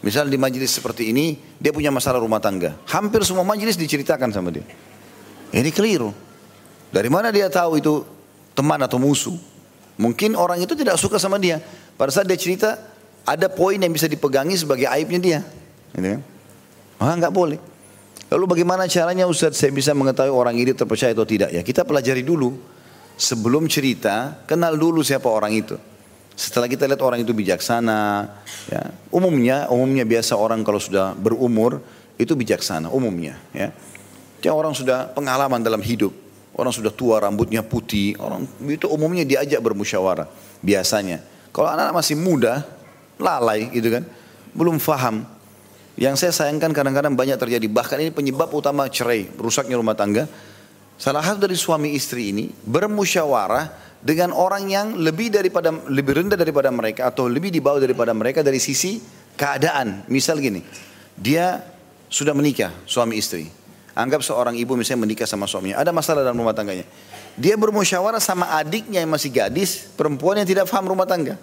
Misal 0.01 0.31
di 0.31 0.39
majelis 0.39 0.71
seperti 0.71 1.11
ini, 1.11 1.37
dia 1.59 1.69
punya 1.75 1.91
masalah 1.91 2.23
rumah 2.23 2.39
tangga. 2.41 2.79
Hampir 2.89 3.21
semua 3.27 3.43
majelis 3.43 3.75
diceritakan 3.75 4.31
sama 4.33 4.49
dia. 4.49 4.65
Ini 5.51 5.69
keliru. 5.69 6.15
Dari 6.89 7.11
mana 7.11 7.29
dia 7.29 7.51
tahu 7.51 7.77
itu 7.77 8.07
teman 8.55 8.79
atau 8.81 8.97
musuh? 8.97 9.35
Mungkin 9.99 10.33
orang 10.33 10.63
itu 10.63 10.73
tidak 10.73 10.95
suka 10.97 11.19
sama 11.19 11.37
dia. 11.37 11.61
Pada 11.99 12.09
saat 12.09 12.25
dia 12.25 12.39
cerita, 12.39 12.79
ada 13.27 13.51
poin 13.51 13.77
yang 13.77 13.91
bisa 13.91 14.09
dipegangi 14.09 14.57
sebagai 14.57 14.89
aibnya 14.89 15.19
dia. 15.19 15.39
Gitu 15.93 16.07
kan? 16.17 16.21
Ah, 16.97 17.13
nggak 17.19 17.33
boleh. 17.35 17.59
Lalu 18.31 18.45
bagaimana 18.47 18.87
caranya 18.87 19.27
Ustaz 19.27 19.59
saya 19.59 19.75
bisa 19.75 19.91
mengetahui 19.91 20.31
orang 20.31 20.55
ini 20.55 20.71
terpercaya 20.71 21.11
atau 21.11 21.27
tidak? 21.27 21.51
Ya 21.51 21.61
kita 21.61 21.83
pelajari 21.83 22.23
dulu. 22.23 22.55
Sebelum 23.21 23.69
cerita, 23.69 24.41
kenal 24.49 24.73
dulu 24.73 25.05
siapa 25.05 25.29
orang 25.29 25.53
itu. 25.53 25.77
Setelah 26.33 26.65
kita 26.65 26.89
lihat 26.89 27.05
orang 27.05 27.21
itu 27.21 27.37
bijaksana, 27.37 28.25
ya, 28.65 28.81
umumnya, 29.13 29.69
umumnya 29.69 30.01
biasa 30.09 30.33
orang 30.33 30.65
kalau 30.65 30.81
sudah 30.81 31.13
berumur 31.13 31.85
itu 32.17 32.33
bijaksana, 32.33 32.89
umumnya. 32.89 33.37
Ya, 33.53 33.69
Dia 34.41 34.57
orang 34.57 34.73
sudah 34.73 35.13
pengalaman 35.13 35.61
dalam 35.61 35.85
hidup, 35.85 36.09
Orang 36.51 36.75
sudah 36.75 36.91
tua 36.91 37.23
rambutnya 37.23 37.63
putih, 37.63 38.19
orang 38.19 38.43
itu 38.67 38.83
umumnya 38.91 39.23
diajak 39.23 39.63
bermusyawarah 39.63 40.27
biasanya. 40.59 41.23
Kalau 41.55 41.71
anak-anak 41.71 41.95
masih 41.95 42.15
muda, 42.19 42.67
lalai 43.15 43.71
gitu 43.71 43.87
kan, 43.87 44.03
belum 44.51 44.75
faham. 44.75 45.23
Yang 45.95 46.27
saya 46.27 46.31
sayangkan 46.35 46.75
kadang-kadang 46.75 47.15
banyak 47.15 47.39
terjadi, 47.39 47.67
bahkan 47.71 48.03
ini 48.03 48.11
penyebab 48.11 48.51
utama 48.51 48.83
cerai, 48.91 49.31
rusaknya 49.39 49.79
rumah 49.79 49.95
tangga. 49.95 50.27
Salah 51.01 51.25
satu 51.25 51.49
dari 51.49 51.57
suami 51.57 51.97
istri 51.97 52.29
ini 52.29 52.45
bermusyawarah 52.61 53.97
dengan 54.05 54.37
orang 54.37 54.69
yang 54.69 54.87
lebih 55.01 55.33
daripada 55.33 55.73
lebih 55.89 56.13
rendah 56.13 56.37
daripada 56.37 56.69
mereka 56.69 57.09
atau 57.09 57.25
lebih 57.25 57.49
di 57.49 57.57
bawah 57.57 57.81
daripada 57.81 58.13
mereka 58.13 58.45
dari 58.45 58.61
sisi 58.61 59.01
keadaan. 59.33 60.05
Misal 60.13 60.37
gini, 60.37 60.61
dia 61.17 61.65
sudah 62.05 62.37
menikah 62.37 62.69
suami 62.85 63.17
istri. 63.17 63.49
Anggap 63.97 64.21
seorang 64.21 64.53
ibu 64.53 64.77
misalnya 64.77 65.09
menikah 65.09 65.25
sama 65.25 65.49
suaminya, 65.49 65.81
ada 65.81 65.89
masalah 65.89 66.21
dalam 66.21 66.37
rumah 66.37 66.53
tangganya. 66.53 66.85
Dia 67.33 67.57
bermusyawarah 67.57 68.21
sama 68.21 68.53
adiknya 68.61 69.01
yang 69.01 69.09
masih 69.09 69.33
gadis, 69.33 69.89
perempuan 69.97 70.37
yang 70.37 70.45
tidak 70.45 70.69
paham 70.69 70.85
rumah 70.85 71.09
tangga. 71.09 71.33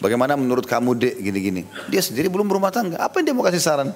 Bagaimana 0.00 0.40
menurut 0.40 0.64
kamu 0.64 0.96
dek 0.96 1.14
gini-gini. 1.20 1.68
Dia 1.92 2.00
sendiri 2.00 2.32
belum 2.32 2.48
berumah 2.48 2.72
tangga. 2.72 2.96
Apa 2.96 3.20
yang 3.20 3.28
dia 3.28 3.34
mau 3.36 3.44
kasih 3.44 3.60
saran? 3.60 3.92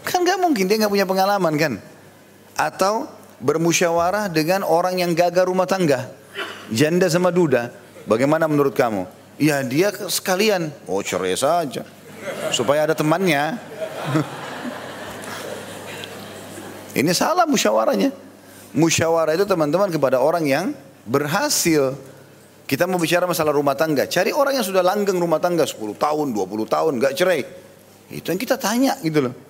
Kan 0.00 0.24
gak 0.24 0.40
mungkin 0.40 0.64
dia 0.64 0.80
gak 0.80 0.88
punya 0.88 1.04
pengalaman 1.04 1.52
kan. 1.60 1.76
Atau 2.56 3.04
bermusyawarah 3.40 4.32
dengan 4.32 4.64
orang 4.64 5.00
yang 5.00 5.12
gagal 5.12 5.46
rumah 5.48 5.68
tangga. 5.68 6.08
Janda 6.72 7.08
sama 7.08 7.30
duda. 7.30 7.70
Bagaimana 8.06 8.46
menurut 8.46 8.74
kamu? 8.74 9.06
Ya 9.36 9.60
dia 9.60 9.92
sekalian. 9.92 10.72
Oh 10.88 11.02
cerai 11.04 11.36
saja. 11.36 11.84
Supaya 12.50 12.88
ada 12.88 12.94
temannya. 12.96 13.58
Ini 16.96 17.12
salah 17.12 17.44
musyawarahnya. 17.44 18.08
Musyawarah 18.72 19.36
itu 19.36 19.44
teman-teman 19.44 19.92
kepada 19.92 20.20
orang 20.20 20.44
yang 20.48 20.72
berhasil. 21.04 21.96
Kita 22.66 22.88
mau 22.88 22.96
bicara 22.98 23.28
masalah 23.28 23.52
rumah 23.52 23.76
tangga. 23.76 24.08
Cari 24.08 24.32
orang 24.32 24.58
yang 24.58 24.66
sudah 24.66 24.80
langgeng 24.80 25.20
rumah 25.20 25.38
tangga 25.38 25.68
10 25.68 25.96
tahun, 25.96 26.32
20 26.34 26.66
tahun, 26.66 26.92
gak 26.98 27.14
cerai. 27.14 27.40
Itu 28.10 28.32
yang 28.32 28.40
kita 28.40 28.58
tanya 28.58 28.98
gitu 29.04 29.28
loh. 29.28 29.45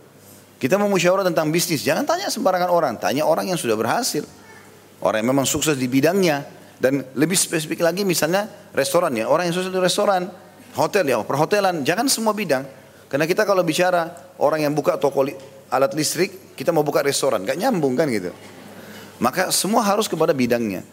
Kita 0.56 0.80
mau 0.80 0.88
musyawarah 0.88 1.28
tentang 1.28 1.52
bisnis. 1.52 1.84
Jangan 1.84 2.08
tanya 2.08 2.32
sembarangan 2.32 2.70
orang. 2.72 2.94
Tanya 2.96 3.28
orang 3.28 3.52
yang 3.52 3.60
sudah 3.60 3.76
berhasil. 3.76 4.24
Orang 5.04 5.20
yang 5.20 5.36
memang 5.36 5.44
sukses 5.44 5.76
di 5.76 5.84
bidangnya. 5.84 6.48
Dan 6.76 7.04
lebih 7.16 7.36
spesifik 7.36 7.84
lagi 7.84 8.04
misalnya 8.04 8.48
restoran 8.72 9.12
ya. 9.16 9.28
Orang 9.28 9.48
yang 9.48 9.54
sukses 9.56 9.72
di 9.72 9.80
restoran. 9.80 10.28
Hotel 10.76 11.08
ya, 11.08 11.20
perhotelan. 11.24 11.84
Jangan 11.84 12.08
semua 12.08 12.36
bidang. 12.36 12.64
Karena 13.08 13.24
kita 13.24 13.46
kalau 13.48 13.64
bicara 13.64 14.12
orang 14.36 14.66
yang 14.66 14.72
buka 14.76 15.00
toko 15.00 15.24
alat 15.70 15.92
listrik, 15.94 16.56
kita 16.58 16.74
mau 16.74 16.82
buka 16.82 17.00
restoran, 17.00 17.46
gak 17.46 17.56
nyambung 17.56 17.94
kan 17.94 18.10
gitu. 18.10 18.34
Maka 19.22 19.48
semua 19.54 19.80
harus 19.80 20.10
kepada 20.10 20.36
bidangnya. 20.36 20.84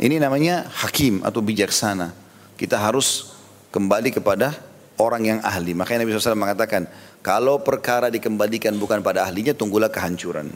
Ini 0.00 0.18
namanya 0.18 0.66
hakim 0.84 1.20
atau 1.22 1.44
bijaksana. 1.44 2.10
Kita 2.56 2.78
harus 2.80 3.34
kembali 3.74 4.14
kepada 4.14 4.54
orang 4.98 5.22
yang 5.36 5.38
ahli. 5.42 5.74
Makanya 5.74 6.06
Nabi 6.06 6.14
SAW 6.14 6.38
mengatakan, 6.38 6.86
kalau 7.24 7.64
perkara 7.64 8.12
dikembalikan 8.12 8.76
bukan 8.76 9.00
pada 9.00 9.24
ahlinya, 9.24 9.56
tunggulah 9.56 9.88
kehancuran. 9.88 10.52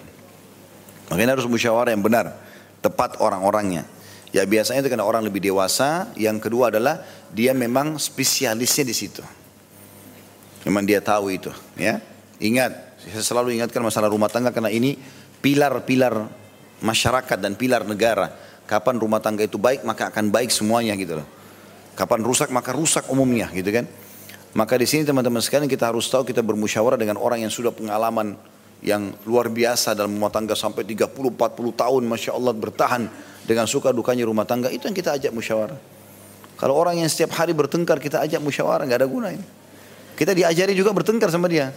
Makanya 1.09 1.41
harus 1.41 1.49
musyawarah 1.49 1.97
yang 1.97 2.05
benar, 2.05 2.37
tepat 2.85 3.17
orang-orangnya. 3.25 3.89
Ya 4.37 4.45
biasanya 4.45 4.85
itu 4.85 4.93
karena 4.93 5.09
orang 5.09 5.25
lebih 5.25 5.41
dewasa. 5.41 6.13
Yang 6.13 6.45
kedua 6.45 6.69
adalah 6.69 7.01
dia 7.33 7.57
memang 7.57 7.97
spesialisnya 7.97 8.85
di 8.85 8.93
situ. 8.93 9.25
Memang 10.69 10.85
dia 10.85 11.01
tahu 11.01 11.33
itu. 11.33 11.49
Ya, 11.81 12.05
ingat 12.37 13.01
saya 13.01 13.25
selalu 13.25 13.57
ingatkan 13.57 13.81
masalah 13.81 14.13
rumah 14.13 14.29
tangga 14.29 14.53
karena 14.53 14.69
ini 14.69 15.01
pilar-pilar 15.41 16.29
masyarakat 16.85 17.39
dan 17.41 17.57
pilar 17.57 17.89
negara. 17.89 18.29
Kapan 18.69 19.01
rumah 19.01 19.25
tangga 19.25 19.49
itu 19.49 19.57
baik 19.57 19.89
maka 19.89 20.13
akan 20.13 20.29
baik 20.29 20.53
semuanya 20.53 20.93
gitu 21.01 21.25
loh. 21.25 21.29
Kapan 21.97 22.21
rusak 22.21 22.53
maka 22.53 22.77
rusak 22.77 23.09
umumnya 23.09 23.49
gitu 23.57 23.73
kan. 23.73 23.89
Maka 24.57 24.81
di 24.81 24.89
sini 24.89 25.05
teman-teman 25.05 25.45
sekalian 25.45 25.69
kita 25.69 25.93
harus 25.93 26.09
tahu 26.09 26.25
kita 26.25 26.41
bermusyawarah 26.41 26.97
dengan 26.97 27.21
orang 27.21 27.45
yang 27.45 27.53
sudah 27.53 27.69
pengalaman 27.69 28.33
yang 28.81 29.11
luar 29.27 29.51
biasa 29.51 29.93
dalam 29.93 30.17
rumah 30.17 30.31
tangga 30.31 30.55
sampai 30.55 30.87
30-40 30.87 31.35
tahun 31.75 32.03
Masya 32.07 32.31
Allah 32.33 32.55
bertahan 32.55 33.03
dengan 33.45 33.67
suka 33.67 33.91
dukanya 33.91 34.25
rumah 34.25 34.47
tangga 34.47 34.71
itu 34.71 34.87
yang 34.87 34.97
kita 34.97 35.19
ajak 35.19 35.35
musyawarah. 35.35 35.79
Kalau 36.59 36.75
orang 36.75 36.99
yang 36.99 37.11
setiap 37.11 37.39
hari 37.39 37.55
bertengkar 37.55 38.03
kita 38.03 38.23
ajak 38.25 38.43
musyawarah 38.43 38.87
nggak 38.87 39.01
ada 39.05 39.09
gunanya. 39.11 39.45
Kita 40.19 40.35
diajari 40.35 40.75
juga 40.75 40.91
bertengkar 40.91 41.31
sama 41.31 41.47
dia. 41.47 41.71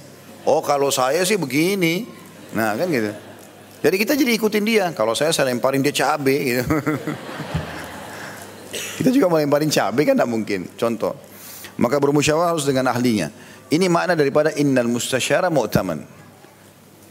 Oh 0.45 0.61
kalau 0.65 0.89
saya 0.89 1.22
sih 1.22 1.38
begini. 1.38 2.09
Nah 2.57 2.74
kan 2.74 2.89
gitu. 2.89 3.13
Jadi 3.82 3.95
kita 3.97 4.13
jadi 4.17 4.32
ikutin 4.38 4.63
dia. 4.65 4.86
Kalau 4.93 5.13
saya 5.13 5.34
saya 5.34 5.49
lemparin 5.49 5.82
dia 5.82 5.93
cabai 5.93 6.38
gitu. 6.53 6.65
kita 9.01 9.09
juga 9.09 9.26
mau 9.30 9.38
lemparin 9.38 9.69
cabai 9.69 10.03
kan 10.05 10.17
tidak 10.17 10.30
mungkin. 10.30 10.69
Contoh. 10.78 11.31
Maka 11.80 11.99
bermusyawarah 11.99 12.55
harus 12.55 12.67
dengan 12.67 12.91
ahlinya. 12.91 13.32
Ini 13.72 13.88
makna 13.88 14.19
daripada 14.19 14.51
innal 14.59 14.91
mustasyara 14.91 15.47
mu'taman. 15.47 16.03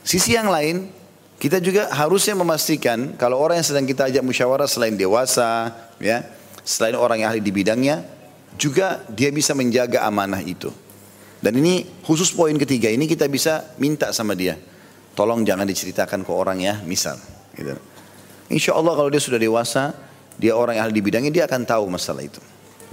Sisi 0.05 0.37
yang 0.37 0.53
lain, 0.53 0.93
kita 1.41 1.57
juga 1.57 1.89
harusnya 1.89 2.37
memastikan 2.37 3.17
kalau 3.17 3.41
orang 3.41 3.65
yang 3.65 3.69
sedang 3.73 3.89
kita 3.89 4.13
ajak 4.13 4.21
musyawarah 4.21 4.69
selain 4.69 4.93
dewasa, 4.93 5.73
ya, 5.97 6.21
selain 6.61 6.93
orang 7.01 7.25
yang 7.25 7.33
ahli 7.33 7.41
di 7.41 7.49
bidangnya, 7.49 8.05
juga 8.61 9.01
dia 9.09 9.33
bisa 9.33 9.57
menjaga 9.57 10.05
amanah 10.05 10.45
itu. 10.45 10.69
Dan 11.41 11.57
ini 11.57 11.89
khusus 12.05 12.29
poin 12.37 12.53
ketiga 12.61 12.93
ini 12.93 13.09
kita 13.09 13.25
bisa 13.25 13.73
minta 13.81 14.13
sama 14.13 14.37
dia. 14.37 14.61
Tolong 15.17 15.41
jangan 15.41 15.65
diceritakan 15.65 16.29
ke 16.29 16.33
orang 16.33 16.61
ya, 16.61 16.77
misal. 16.85 17.17
Gitu. 17.57 17.73
Insya 18.53 18.77
Allah 18.77 18.93
kalau 18.93 19.09
dia 19.09 19.23
sudah 19.25 19.41
dewasa, 19.41 19.97
dia 20.37 20.53
orang 20.53 20.77
yang 20.77 20.85
ahli 20.89 21.01
di 21.01 21.05
bidangnya, 21.05 21.33
dia 21.33 21.45
akan 21.49 21.65
tahu 21.65 21.89
masalah 21.89 22.21
itu. 22.21 22.41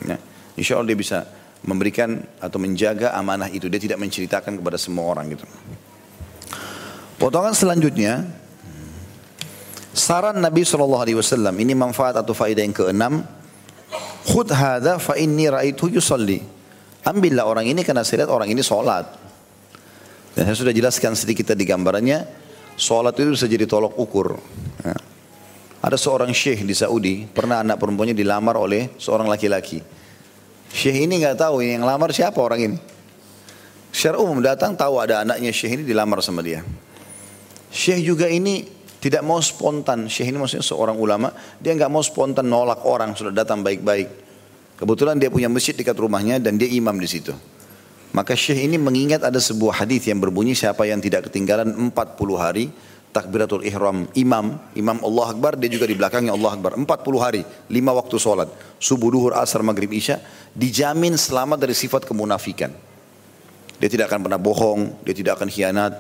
Ya. 0.07 0.15
Insya 0.55 0.79
Allah 0.79 0.87
dia 0.87 0.99
bisa 0.99 1.27
memberikan 1.65 2.21
atau 2.37 2.57
menjaga 2.61 3.15
amanah 3.17 3.49
itu. 3.49 3.65
Dia 3.71 3.81
tidak 3.81 3.97
menceritakan 4.01 4.59
kepada 4.61 4.77
semua 4.77 5.09
orang 5.09 5.33
gitu. 5.33 5.45
Potongan 7.17 7.57
selanjutnya, 7.57 8.29
saran 9.89 10.37
Nabi 10.37 10.61
SAW, 10.61 11.25
ini 11.57 11.73
manfaat 11.73 12.13
atau 12.21 12.37
faedah 12.37 12.61
yang 12.61 12.75
keenam, 12.77 13.25
Khud 14.27 14.51
hadha 14.51 14.99
fa 14.99 15.15
inni 15.15 15.47
ra'aitu 15.47 15.87
yusalli. 15.87 16.43
Ambillah 17.07 17.47
orang 17.47 17.65
ini 17.71 17.87
karena 17.87 18.03
saya 18.03 18.27
lihat 18.27 18.31
orang 18.35 18.51
ini 18.51 18.59
sholat. 18.59 19.07
Dan 20.35 20.43
saya 20.43 20.57
sudah 20.59 20.75
jelaskan 20.75 21.15
sedikit 21.15 21.55
tadi 21.55 21.63
gambarannya. 21.63 22.45
Sholat 22.75 23.15
itu 23.17 23.33
bisa 23.33 23.47
jadi 23.47 23.63
tolok 23.63 23.95
ukur. 23.95 24.37
Ya. 24.83 24.93
Ada 25.81 25.95
seorang 25.95 26.29
syekh 26.35 26.67
di 26.67 26.75
Saudi, 26.75 27.23
pernah 27.23 27.63
anak 27.63 27.79
perempuannya 27.79 28.13
dilamar 28.13 28.59
oleh 28.59 28.91
seorang 28.99 29.25
laki-laki. 29.31 29.79
Syekh 30.71 31.07
ini 31.07 31.23
nggak 31.23 31.39
tahu 31.39 31.63
yang 31.63 31.83
lamar 31.87 32.11
siapa 32.11 32.37
orang 32.37 32.59
ini. 32.59 32.77
Secara 33.91 34.21
umum 34.21 34.43
datang 34.43 34.77
tahu 34.77 35.01
ada 35.01 35.25
anaknya 35.25 35.49
syekh 35.49 35.81
ini 35.81 35.83
dilamar 35.87 36.21
sama 36.21 36.45
dia. 36.45 36.61
Syekh 37.73 38.05
juga 38.05 38.29
ini 38.29 38.67
tidak 39.01 39.25
mau 39.25 39.41
spontan. 39.41 40.05
Syekh 40.05 40.29
ini 40.33 40.37
maksudnya 40.37 40.65
seorang 40.65 40.97
ulama, 40.99 41.33
dia 41.57 41.73
nggak 41.73 41.91
mau 41.91 42.03
spontan 42.03 42.45
nolak 42.45 42.85
orang 42.85 43.17
sudah 43.17 43.33
datang 43.33 43.65
baik-baik. 43.65 44.09
Kebetulan 44.77 45.17
dia 45.17 45.33
punya 45.33 45.49
masjid 45.49 45.73
dekat 45.73 45.97
rumahnya 45.97 46.37
dan 46.37 46.61
dia 46.61 46.69
imam 46.69 46.93
di 47.01 47.09
situ. 47.09 47.33
Maka 48.13 48.37
Syekh 48.37 48.69
ini 48.69 48.77
mengingat 48.77 49.25
ada 49.25 49.41
sebuah 49.41 49.83
hadis 49.83 50.05
yang 50.05 50.21
berbunyi 50.21 50.53
siapa 50.53 50.85
yang 50.85 51.01
tidak 51.01 51.29
ketinggalan 51.29 51.69
40 51.69 51.93
hari 52.37 52.69
takbiratul 53.11 53.65
ihram 53.65 54.05
imam, 54.13 54.59
imam 54.77 54.97
Allah 55.01 55.25
Akbar, 55.33 55.57
dia 55.57 55.71
juga 55.71 55.89
di 55.89 55.95
belakangnya 55.97 56.33
Allah 56.35 56.53
Akbar. 56.53 56.77
40 56.77 56.85
hari, 57.17 57.41
5 57.43 57.99
waktu 57.99 58.15
sholat, 58.21 58.49
subuh, 58.77 59.09
duhur, 59.09 59.33
asar, 59.33 59.65
maghrib, 59.65 59.89
isya, 59.89 60.21
dijamin 60.53 61.17
selamat 61.17 61.57
dari 61.57 61.73
sifat 61.73 62.05
kemunafikan. 62.05 62.69
Dia 63.77 63.89
tidak 63.89 64.09
akan 64.09 64.19
pernah 64.25 64.39
bohong, 64.41 65.05
dia 65.05 65.13
tidak 65.13 65.37
akan 65.41 65.49
khianat, 65.49 65.93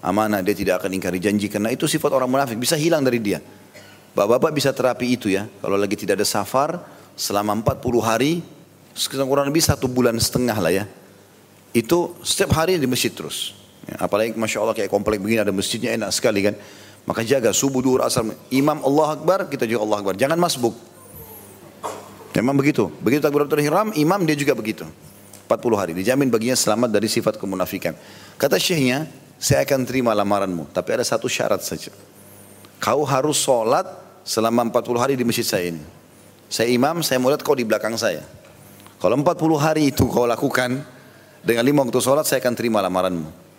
amanah, 0.00 0.40
dia 0.40 0.56
tidak 0.56 0.80
akan 0.80 0.96
ingkari 0.96 1.20
janji, 1.20 1.52
karena 1.52 1.68
itu 1.68 1.84
sifat 1.84 2.12
orang 2.16 2.28
munafik, 2.28 2.56
bisa 2.56 2.76
hilang 2.80 3.04
dari 3.04 3.20
dia. 3.20 3.40
Bapak-bapak 4.16 4.50
bisa 4.56 4.72
terapi 4.72 5.06
itu 5.14 5.30
ya, 5.30 5.46
kalau 5.60 5.76
lagi 5.76 5.94
tidak 5.94 6.18
ada 6.18 6.26
safar, 6.26 6.80
selama 7.14 7.52
40 7.60 8.00
hari, 8.00 8.32
kurang 9.28 9.46
lebih 9.52 9.62
satu 9.62 9.86
bulan 9.86 10.16
setengah 10.16 10.56
lah 10.56 10.72
ya. 10.72 10.84
Itu 11.70 12.18
setiap 12.24 12.56
hari 12.56 12.80
di 12.80 12.88
masjid 12.88 13.12
terus. 13.14 13.59
Ya, 13.88 14.04
apalagi 14.04 14.36
Masya 14.36 14.58
Allah 14.60 14.76
kayak 14.76 14.90
komplek 14.92 15.22
begini 15.22 15.40
ada 15.40 15.54
masjidnya 15.54 15.96
enak 15.96 16.10
sekali 16.12 16.44
kan. 16.44 16.54
Maka 17.08 17.24
jaga 17.24 17.50
subuh, 17.54 17.80
duhur, 17.80 18.04
asar. 18.04 18.28
Imam 18.52 18.76
Allah 18.84 19.16
Akbar, 19.16 19.48
kita 19.48 19.64
juga 19.64 19.82
Allah 19.88 19.98
Akbar. 20.04 20.14
Jangan 20.20 20.36
masbuk. 20.36 20.76
Memang 22.36 22.54
begitu. 22.54 22.92
Begitu 23.02 23.24
takbiratul 23.24 23.58
ihram, 23.64 23.90
imam 23.96 24.20
dia 24.22 24.36
juga 24.36 24.54
begitu. 24.54 24.86
40 25.50 25.80
hari. 25.80 25.92
Dijamin 25.96 26.30
baginya 26.30 26.54
selamat 26.54 26.94
dari 26.94 27.10
sifat 27.10 27.34
kemunafikan. 27.40 27.98
Kata 28.38 28.54
syekhnya, 28.54 29.10
saya 29.40 29.66
akan 29.66 29.82
terima 29.82 30.14
lamaranmu. 30.14 30.70
Tapi 30.70 30.88
ada 30.94 31.02
satu 31.02 31.26
syarat 31.26 31.64
saja. 31.66 31.90
Kau 32.78 33.02
harus 33.02 33.40
sholat 33.42 33.88
selama 34.22 34.70
40 34.70 35.02
hari 35.02 35.14
di 35.18 35.26
masjid 35.26 35.42
saya 35.42 35.74
ini. 35.74 35.82
Saya 36.46 36.70
imam, 36.70 37.02
saya 37.02 37.18
mau 37.18 37.34
lihat 37.34 37.42
kau 37.42 37.58
di 37.58 37.66
belakang 37.66 37.98
saya. 37.98 38.22
Kalau 39.02 39.16
40 39.18 39.26
hari 39.58 39.90
itu 39.90 40.06
kau 40.06 40.28
lakukan, 40.28 40.86
dengan 41.42 41.64
lima 41.64 41.82
waktu 41.82 41.98
sholat 41.98 42.28
saya 42.28 42.38
akan 42.38 42.54
terima 42.54 42.78
lamaranmu. 42.84 43.49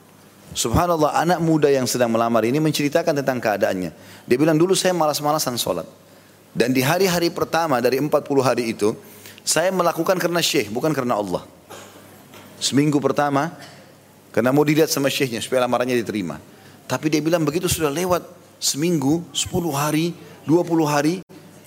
Subhanallah 0.51 1.15
anak 1.15 1.39
muda 1.39 1.71
yang 1.71 1.87
sedang 1.87 2.11
melamar 2.11 2.43
ini 2.43 2.59
menceritakan 2.59 3.23
tentang 3.23 3.39
keadaannya. 3.39 3.91
Dia 4.27 4.37
bilang 4.37 4.59
dulu 4.59 4.75
saya 4.75 4.91
malas-malasan 4.91 5.55
sholat. 5.55 5.87
Dan 6.51 6.75
di 6.75 6.83
hari-hari 6.83 7.31
pertama 7.31 7.79
dari 7.79 7.95
40 7.95 8.11
hari 8.43 8.75
itu, 8.75 8.91
saya 9.47 9.71
melakukan 9.71 10.19
karena 10.19 10.43
syekh, 10.43 10.67
bukan 10.67 10.91
karena 10.91 11.15
Allah. 11.15 11.47
Seminggu 12.59 12.99
pertama, 12.99 13.55
karena 14.35 14.51
mau 14.51 14.67
dilihat 14.67 14.91
sama 14.91 15.07
syekhnya 15.07 15.39
supaya 15.39 15.63
lamarannya 15.63 15.95
diterima. 15.95 16.35
Tapi 16.83 17.07
dia 17.07 17.23
bilang 17.23 17.47
begitu 17.47 17.71
sudah 17.71 17.87
lewat 17.87 18.27
seminggu, 18.59 19.23
10 19.31 19.71
hari, 19.71 20.11
20 20.43 20.83
hari, 20.83 21.15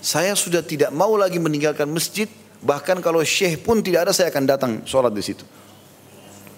saya 0.05 0.37
sudah 0.37 0.61
tidak 0.61 0.93
mau 0.93 1.17
lagi 1.17 1.41
meninggalkan 1.41 1.89
masjid, 1.89 2.29
bahkan 2.61 3.01
kalau 3.01 3.25
syekh 3.25 3.65
pun 3.65 3.81
tidak 3.81 4.09
ada 4.09 4.13
saya 4.13 4.29
akan 4.29 4.45
datang 4.45 4.73
sholat 4.85 5.17
di 5.17 5.25
situ. 5.25 5.49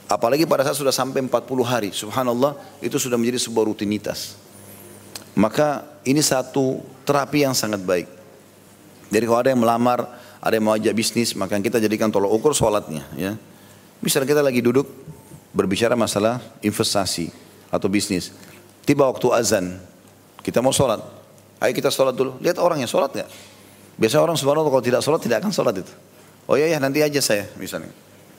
Apalagi 0.06 0.46
pada 0.46 0.62
saat 0.62 0.78
sudah 0.78 0.94
sampai 0.94 1.18
40 1.26 1.34
hari, 1.66 1.90
subhanallah 1.90 2.54
itu 2.78 2.94
sudah 2.94 3.18
menjadi 3.18 3.42
sebuah 3.42 3.66
rutinitas. 3.66 4.38
Maka 5.34 5.82
ini 6.06 6.22
satu 6.22 6.78
terapi 7.02 7.42
yang 7.42 7.52
sangat 7.52 7.82
baik. 7.82 8.06
Jadi 9.10 9.24
kalau 9.26 9.38
ada 9.42 9.50
yang 9.50 9.60
melamar, 9.60 10.06
ada 10.38 10.54
yang 10.54 10.64
mau 10.64 10.78
ajak 10.78 10.94
bisnis, 10.94 11.34
maka 11.34 11.58
kita 11.58 11.82
jadikan 11.82 12.06
tolok 12.06 12.30
ukur 12.38 12.54
sholatnya. 12.54 13.02
Ya. 13.18 13.34
Misalnya 13.98 14.30
kita 14.30 14.42
lagi 14.46 14.62
duduk 14.62 14.86
berbicara 15.50 15.98
masalah 15.98 16.38
investasi 16.62 17.34
atau 17.74 17.90
bisnis. 17.90 18.30
Tiba 18.86 19.10
waktu 19.10 19.26
azan, 19.34 19.82
kita 20.46 20.62
mau 20.62 20.70
sholat. 20.70 21.02
Ayo 21.58 21.74
kita 21.74 21.90
sholat 21.90 22.14
dulu. 22.14 22.38
Lihat 22.38 22.62
orangnya 22.62 22.86
sholat 22.86 23.10
nggak? 23.10 23.30
Biasa 23.98 24.22
orang 24.22 24.38
subhanallah 24.38 24.70
kalau 24.70 24.84
tidak 24.84 25.02
sholat 25.02 25.18
tidak 25.18 25.42
akan 25.42 25.50
sholat 25.50 25.82
itu. 25.82 25.92
Oh 26.46 26.54
iya 26.54 26.70
ya 26.70 26.78
nanti 26.78 27.02
aja 27.02 27.18
saya 27.18 27.50
misalnya. 27.58 27.90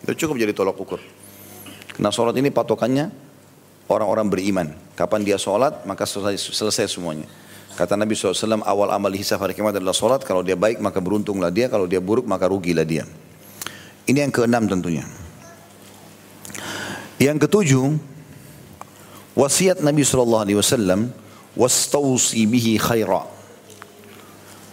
Itu 0.06 0.16
cukup 0.16 0.40
jadi 0.40 0.54
tolak 0.56 0.80
ukur. 0.80 1.02
Karena 1.98 2.14
sholat 2.14 2.38
ini 2.38 2.54
patokannya 2.54 3.10
orang-orang 3.90 4.30
beriman. 4.30 4.68
Kapan 4.94 5.26
dia 5.26 5.42
sholat, 5.42 5.82
maka 5.90 6.06
selesai, 6.06 6.54
selesai 6.54 6.94
semuanya. 6.94 7.26
Kata 7.74 7.98
Nabi 7.98 8.14
SAW, 8.14 8.62
awal 8.66 8.94
amal 8.94 9.10
hisab 9.14 9.42
hari 9.42 9.58
kiamat 9.58 9.78
adalah 9.82 9.98
sholat. 9.98 10.22
Kalau 10.22 10.46
dia 10.46 10.54
baik, 10.54 10.78
maka 10.78 11.02
beruntunglah 11.02 11.50
dia. 11.50 11.70
Kalau 11.70 11.90
dia 11.90 11.98
buruk, 11.98 12.30
maka 12.30 12.46
rugilah 12.46 12.86
dia. 12.86 13.10
Ini 14.06 14.30
yang 14.30 14.34
keenam 14.34 14.70
tentunya. 14.70 15.10
Yang 17.18 17.50
ketujuh, 17.50 17.98
wasiat 19.34 19.82
Nabi 19.82 20.06
SAW, 20.06 21.10
wastausi 21.58 22.46
bihi 22.46 22.78
khaira. 22.78 23.26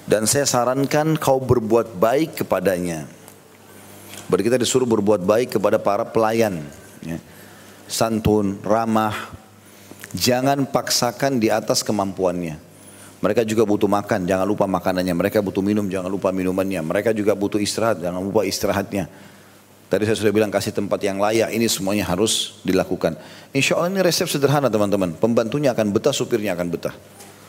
Dan 0.04 0.28
saya 0.28 0.44
sarankan 0.44 1.16
kau 1.16 1.40
berbuat 1.40 1.96
baik 1.96 2.44
kepadanya. 2.44 3.08
Berarti 4.28 4.44
kita 4.52 4.60
disuruh 4.60 4.84
berbuat 4.84 5.24
baik 5.24 5.56
kepada 5.56 5.80
para 5.80 6.04
pelayan. 6.04 6.83
Ya. 7.04 7.18
Santun, 7.84 8.58
ramah. 8.64 9.32
Jangan 10.14 10.64
paksakan 10.66 11.38
di 11.38 11.52
atas 11.52 11.84
kemampuannya. 11.84 12.56
Mereka 13.20 13.44
juga 13.48 13.64
butuh 13.64 13.88
makan, 13.88 14.28
jangan 14.28 14.44
lupa 14.44 14.68
makanannya. 14.68 15.14
Mereka 15.16 15.40
butuh 15.40 15.64
minum, 15.64 15.88
jangan 15.88 16.12
lupa 16.12 16.28
minumannya. 16.28 16.84
Mereka 16.84 17.16
juga 17.16 17.32
butuh 17.32 17.56
istirahat, 17.56 18.04
jangan 18.04 18.20
lupa 18.20 18.44
istirahatnya. 18.44 19.08
Tadi 19.88 20.02
saya 20.04 20.16
sudah 20.16 20.32
bilang 20.32 20.52
kasih 20.52 20.76
tempat 20.76 21.00
yang 21.00 21.20
layak, 21.20 21.52
ini 21.52 21.64
semuanya 21.68 22.04
harus 22.08 22.60
dilakukan. 22.66 23.16
Insya 23.56 23.80
Allah 23.80 23.96
ini 23.96 24.00
resep 24.04 24.28
sederhana 24.28 24.68
teman-teman. 24.68 25.16
Pembantunya 25.16 25.72
akan 25.72 25.92
betah, 25.92 26.12
supirnya 26.12 26.52
akan 26.52 26.66
betah. 26.68 26.94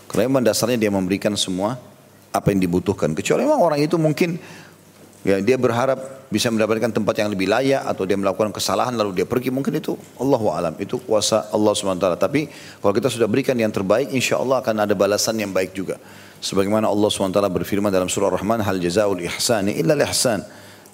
Karena 0.07 0.31
memang 0.31 0.43
dasarnya 0.47 0.79
dia 0.79 0.91
memberikan 0.91 1.35
semua 1.35 1.75
apa 2.31 2.47
yang 2.55 2.63
dibutuhkan. 2.63 3.11
Kecuali 3.11 3.43
memang 3.43 3.59
orang 3.59 3.79
itu 3.83 3.99
mungkin 3.99 4.39
Ya, 5.25 5.41
dia 5.41 5.57
berharap 5.57 6.14
bisa 6.25 6.49
mendapatkan 6.49 6.89
tempat 6.89 7.21
yang 7.21 7.29
lebih 7.29 7.45
layak 7.45 7.85
atau 7.85 8.03
dia 8.03 8.17
melakukan 8.17 8.49
kesalahan 8.49 8.97
lalu 8.97 9.21
dia 9.21 9.27
pergi 9.29 9.53
mungkin 9.53 9.77
itu 9.77 9.93
Allah 10.17 10.41
alam 10.57 10.73
itu 10.81 10.97
kuasa 11.05 11.53
Allah 11.53 11.71
swt. 11.77 12.05
Tapi 12.17 12.49
kalau 12.81 12.93
kita 12.93 13.13
sudah 13.13 13.29
berikan 13.29 13.53
yang 13.53 13.69
terbaik, 13.69 14.09
insya 14.09 14.41
Allah 14.41 14.59
akan 14.61 14.89
ada 14.89 14.93
balasan 14.97 15.37
yang 15.37 15.53
baik 15.53 15.77
juga. 15.77 16.01
Sebagaimana 16.41 16.89
Allah 16.89 17.09
swt 17.13 17.37
berfirman 17.37 17.93
dalam 17.93 18.09
surah 18.09 18.33
Rahman, 18.33 18.61
hal 18.65 18.81
jazaul 18.81 19.21
ihsani 19.21 19.77
illa 19.77 19.93
ihsan. 20.09 20.41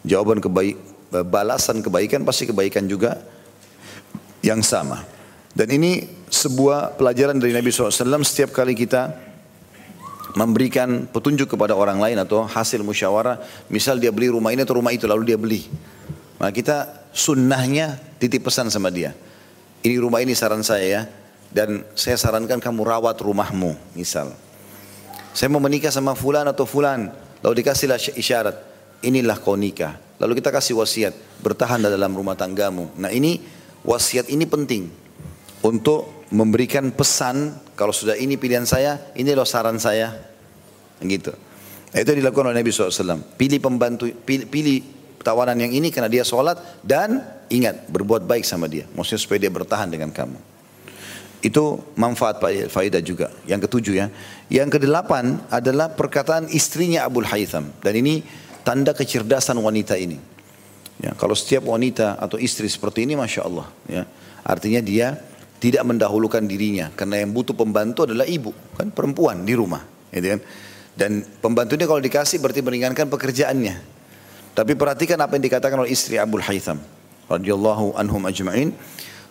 Jawaban 0.04 0.44
kebaik, 0.44 0.76
balasan 1.30 1.80
kebaikan 1.80 2.28
pasti 2.28 2.50
kebaikan 2.50 2.90
juga 2.90 3.22
yang 4.44 4.60
sama. 4.66 5.06
Dan 5.52 5.68
ini 5.72 6.08
sebuah 6.32 6.96
pelajaran 6.96 7.36
dari 7.36 7.52
Nabi 7.52 7.70
SAW 7.76 8.24
setiap 8.24 8.56
kali 8.56 8.72
kita 8.72 9.31
memberikan 10.36 11.08
petunjuk 11.10 11.56
kepada 11.56 11.76
orang 11.76 12.00
lain 12.00 12.18
atau 12.20 12.48
hasil 12.48 12.82
musyawarah. 12.86 13.40
Misal 13.68 14.00
dia 14.00 14.14
beli 14.14 14.32
rumah 14.32 14.52
ini 14.56 14.64
atau 14.64 14.80
rumah 14.80 14.94
itu 14.96 15.08
lalu 15.08 15.34
dia 15.34 15.38
beli. 15.40 15.68
Maka 16.42 16.52
kita 16.52 16.78
sunnahnya 17.12 18.00
titip 18.18 18.48
pesan 18.48 18.72
sama 18.72 18.90
dia. 18.90 19.14
Ini 19.82 19.98
rumah 19.98 20.22
ini 20.22 20.34
saran 20.38 20.62
saya 20.62 20.86
ya. 20.86 21.02
Dan 21.52 21.84
saya 22.00 22.16
sarankan 22.16 22.64
kamu 22.64 22.88
rawat 22.88 23.20
rumahmu 23.20 23.76
misal. 23.92 24.32
Saya 25.36 25.52
mau 25.52 25.60
menikah 25.60 25.92
sama 25.92 26.16
fulan 26.16 26.48
atau 26.48 26.64
fulan. 26.64 27.12
Lalu 27.44 27.64
dikasihlah 27.64 28.00
isyarat. 28.16 28.56
Inilah 29.04 29.36
kau 29.42 29.60
nikah. 29.60 30.00
Lalu 30.22 30.40
kita 30.40 30.54
kasih 30.54 30.80
wasiat. 30.80 31.14
Bertahan 31.44 31.84
dalam 31.84 32.14
rumah 32.16 32.40
tanggamu. 32.40 32.94
Nah 32.96 33.12
ini 33.12 33.44
wasiat 33.84 34.32
ini 34.32 34.48
penting. 34.48 34.88
Untuk 35.62 36.21
memberikan 36.32 36.90
pesan 36.96 37.60
kalau 37.76 37.92
sudah 37.92 38.16
ini 38.16 38.40
pilihan 38.40 38.64
saya, 38.64 39.12
ini 39.20 39.36
loh 39.36 39.48
saran 39.48 39.78
saya. 39.78 40.16
Gitu. 41.04 41.32
Nah, 41.92 42.00
itu 42.00 42.12
dilakukan 42.16 42.52
oleh 42.52 42.64
Nabi 42.64 42.72
SAW. 42.72 43.36
Pilih 43.36 43.60
pembantu, 43.60 44.08
pilih, 44.24 44.48
pilih 44.48 44.80
tawanan 45.22 45.60
yang 45.60 45.76
ini 45.76 45.92
karena 45.92 46.08
dia 46.08 46.24
sholat 46.24 46.58
dan 46.82 47.20
ingat 47.52 47.92
berbuat 47.92 48.24
baik 48.24 48.48
sama 48.48 48.72
dia. 48.72 48.88
Maksudnya 48.96 49.20
supaya 49.20 49.40
dia 49.44 49.52
bertahan 49.52 49.92
dengan 49.92 50.10
kamu. 50.10 50.40
Itu 51.42 51.94
manfaat 51.98 52.38
faedah 52.70 53.02
juga. 53.02 53.34
Yang 53.50 53.68
ketujuh 53.68 53.94
ya. 53.98 54.08
Yang 54.48 54.78
kedelapan 54.78 55.42
adalah 55.50 55.92
perkataan 55.92 56.48
istrinya 56.54 57.04
Abu 57.04 57.26
Haytham. 57.26 57.74
Dan 57.82 57.98
ini 57.98 58.22
tanda 58.62 58.94
kecerdasan 58.94 59.58
wanita 59.58 59.98
ini. 59.98 60.22
Ya, 61.02 61.18
kalau 61.18 61.34
setiap 61.34 61.66
wanita 61.66 62.14
atau 62.22 62.38
istri 62.38 62.70
seperti 62.70 63.10
ini, 63.10 63.18
masya 63.18 63.42
Allah. 63.42 63.66
Ya, 63.90 64.06
artinya 64.46 64.86
dia 64.86 65.18
tidak 65.62 65.86
mendahulukan 65.86 66.42
dirinya 66.42 66.90
karena 66.98 67.22
yang 67.22 67.30
butuh 67.32 67.54
pembantu 67.54 68.10
adalah 68.10 68.26
ibu 68.26 68.50
kan 68.74 68.90
perempuan 68.90 69.46
di 69.46 69.54
rumah 69.54 69.86
gitu 70.10 70.38
kan. 70.38 70.42
Dan 70.92 71.24
pembantunya 71.40 71.88
kalau 71.88 72.04
dikasih 72.04 72.44
berarti 72.44 72.60
meringankan 72.60 73.08
pekerjaannya. 73.08 73.76
Tapi 74.52 74.76
perhatikan 74.76 75.16
apa 75.24 75.40
yang 75.40 75.46
dikatakan 75.48 75.80
oleh 75.80 75.96
istri 75.96 76.20
Abu 76.20 76.42
Haytham 76.44 76.84
radhiyallahu 77.32 77.96
anhum 77.96 78.20
ajma'in. 78.28 78.76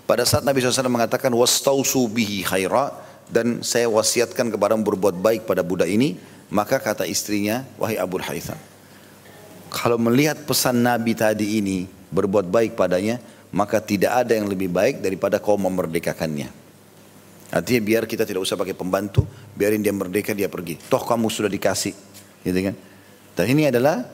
Pada 0.09 0.25
saat 0.25 0.43
Nabi 0.43 0.65
SAW 0.65 0.89
mengatakan 0.89 1.29
wastausu 1.37 2.09
bihi 2.09 2.47
khaira 2.47 2.95
dan 3.31 3.63
saya 3.63 3.87
wasiatkan 3.87 4.51
kepada 4.51 4.75
berbuat 4.75 5.19
baik 5.23 5.47
pada 5.47 5.63
budak 5.63 5.87
ini 5.87 6.19
maka 6.51 6.83
kata 6.83 7.07
istrinya 7.07 7.63
wahai 7.79 7.95
Abu 7.97 8.19
Haytham 8.19 8.59
kalau 9.71 9.97
melihat 9.97 10.43
pesan 10.43 10.83
Nabi 10.83 11.15
tadi 11.15 11.63
ini 11.63 11.87
berbuat 12.11 12.51
baik 12.51 12.75
padanya 12.75 13.23
maka 13.51 13.83
tidak 13.83 14.27
ada 14.27 14.33
yang 14.39 14.47
lebih 14.47 14.71
baik 14.71 15.03
daripada 15.03 15.43
kau 15.43 15.59
memerdekakannya. 15.59 16.49
Artinya 17.51 17.81
biar 17.83 18.03
kita 18.07 18.23
tidak 18.23 18.47
usah 18.47 18.55
pakai 18.55 18.79
pembantu, 18.79 19.27
biarin 19.59 19.83
dia 19.83 19.91
merdeka 19.91 20.31
dia 20.31 20.47
pergi. 20.47 20.79
Toh 20.87 21.03
kamu 21.03 21.27
sudah 21.27 21.51
dikasih, 21.51 21.95
gitu 22.47 22.59
kan? 22.71 22.75
Dan 23.35 23.47
ini 23.51 23.67
adalah 23.67 24.07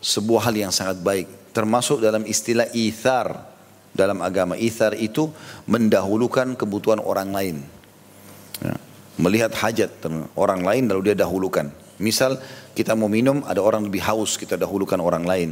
sebuah 0.00 0.48
hal 0.48 0.56
yang 0.56 0.72
sangat 0.72 1.04
baik, 1.04 1.52
termasuk 1.52 2.00
dalam 2.00 2.24
istilah 2.24 2.64
ithar 2.72 3.44
dalam 3.92 4.24
agama. 4.24 4.56
Ithar 4.56 4.96
itu 4.96 5.28
mendahulukan 5.68 6.56
kebutuhan 6.56 7.02
orang 7.04 7.28
lain. 7.28 7.56
Ya. 8.64 8.74
Melihat 9.18 9.52
hajat 9.52 9.90
orang 10.38 10.62
lain 10.62 10.88
lalu 10.88 11.12
dia 11.12 11.16
dahulukan. 11.18 11.68
Misal 11.98 12.38
kita 12.78 12.94
mau 12.94 13.10
minum, 13.10 13.42
ada 13.42 13.58
orang 13.58 13.84
lebih 13.84 13.98
haus, 14.06 14.38
kita 14.38 14.54
dahulukan 14.54 14.96
orang 15.02 15.26
lain. 15.26 15.50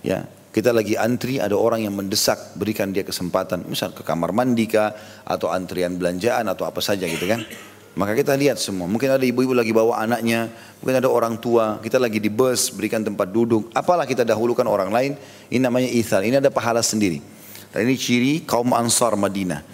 Ya, 0.00 0.24
kita 0.52 0.68
lagi 0.68 1.00
antri, 1.00 1.40
ada 1.40 1.56
orang 1.56 1.88
yang 1.88 1.96
mendesak, 1.96 2.52
berikan 2.60 2.92
dia 2.92 3.00
kesempatan. 3.08 3.64
Misal 3.64 3.96
ke 3.96 4.04
kamar 4.04 4.36
mandi 4.36 4.68
kah, 4.68 4.92
atau 5.24 5.48
antrian 5.48 5.96
belanjaan, 5.96 6.44
atau 6.44 6.68
apa 6.68 6.84
saja 6.84 7.08
gitu 7.08 7.24
kan. 7.24 7.40
Maka 7.96 8.12
kita 8.12 8.36
lihat 8.36 8.60
semua. 8.60 8.84
Mungkin 8.84 9.16
ada 9.16 9.24
ibu-ibu 9.24 9.56
lagi 9.56 9.72
bawa 9.72 10.04
anaknya, 10.04 10.52
mungkin 10.80 11.00
ada 11.00 11.08
orang 11.08 11.40
tua, 11.40 11.80
kita 11.80 11.96
lagi 11.96 12.20
di 12.20 12.28
bus, 12.28 12.68
berikan 12.68 13.00
tempat 13.00 13.32
duduk. 13.32 13.72
Apalah 13.72 14.04
kita 14.04 14.28
dahulukan 14.28 14.68
orang 14.68 14.92
lain, 14.92 15.12
ini 15.48 15.60
namanya 15.60 15.88
ithal. 15.88 16.20
Ini 16.20 16.40
ada 16.40 16.52
pahala 16.52 16.84
sendiri. 16.84 17.24
Dan 17.72 17.88
ini 17.88 17.96
ciri 17.96 18.44
kaum 18.44 18.76
Ansar 18.76 19.16
Madinah. 19.16 19.64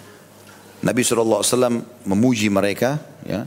Nabi 0.79 1.03
SAW 1.03 1.83
memuji 2.07 2.47
mereka 2.47 3.03
ya, 3.27 3.43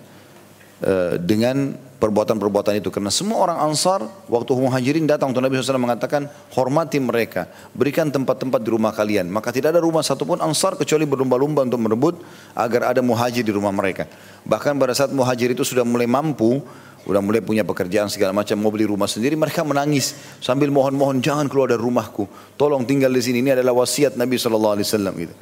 eh, 0.85 1.17
dengan 1.17 1.73
perbuatan-perbuatan 2.03 2.83
itu. 2.83 2.91
Karena 2.91 3.15
semua 3.15 3.47
orang 3.47 3.63
Ansar 3.63 4.03
waktu 4.27 4.51
muhajirin 4.59 5.07
datang 5.07 5.31
untuk 5.31 5.39
Nabi 5.39 5.63
SAW 5.63 5.79
mengatakan 5.79 6.27
hormati 6.59 6.99
mereka, 6.99 7.47
berikan 7.71 8.11
tempat-tempat 8.11 8.59
di 8.59 8.75
rumah 8.75 8.91
kalian. 8.91 9.31
Maka 9.31 9.55
tidak 9.55 9.79
ada 9.79 9.81
rumah 9.87 10.03
satupun 10.03 10.43
Ansar 10.43 10.75
kecuali 10.75 11.07
berlumba-lumba 11.07 11.63
untuk 11.63 11.79
merebut 11.79 12.19
agar 12.59 12.91
ada 12.91 13.01
muhajir 13.07 13.47
di 13.47 13.55
rumah 13.55 13.71
mereka. 13.71 14.11
Bahkan 14.43 14.75
pada 14.83 14.99
saat 14.99 15.15
muhajir 15.15 15.55
itu 15.55 15.63
sudah 15.63 15.87
mulai 15.87 16.11
mampu, 16.11 16.59
sudah 17.07 17.23
mulai 17.23 17.39
punya 17.39 17.63
pekerjaan 17.63 18.11
segala 18.11 18.35
macam, 18.35 18.59
mau 18.59 18.75
beli 18.75 18.91
rumah 18.91 19.07
sendiri, 19.07 19.39
mereka 19.39 19.63
menangis 19.63 20.19
sambil 20.43 20.75
mohon-mohon 20.75 21.23
jangan 21.23 21.47
keluar 21.47 21.71
dari 21.71 21.83
rumahku, 21.83 22.27
tolong 22.59 22.83
tinggal 22.83 23.15
di 23.15 23.23
sini. 23.23 23.39
Ini 23.47 23.63
adalah 23.63 23.79
wasiat 23.79 24.19
Nabi 24.19 24.35
SAW 24.35 24.83
gitu. 25.15 25.35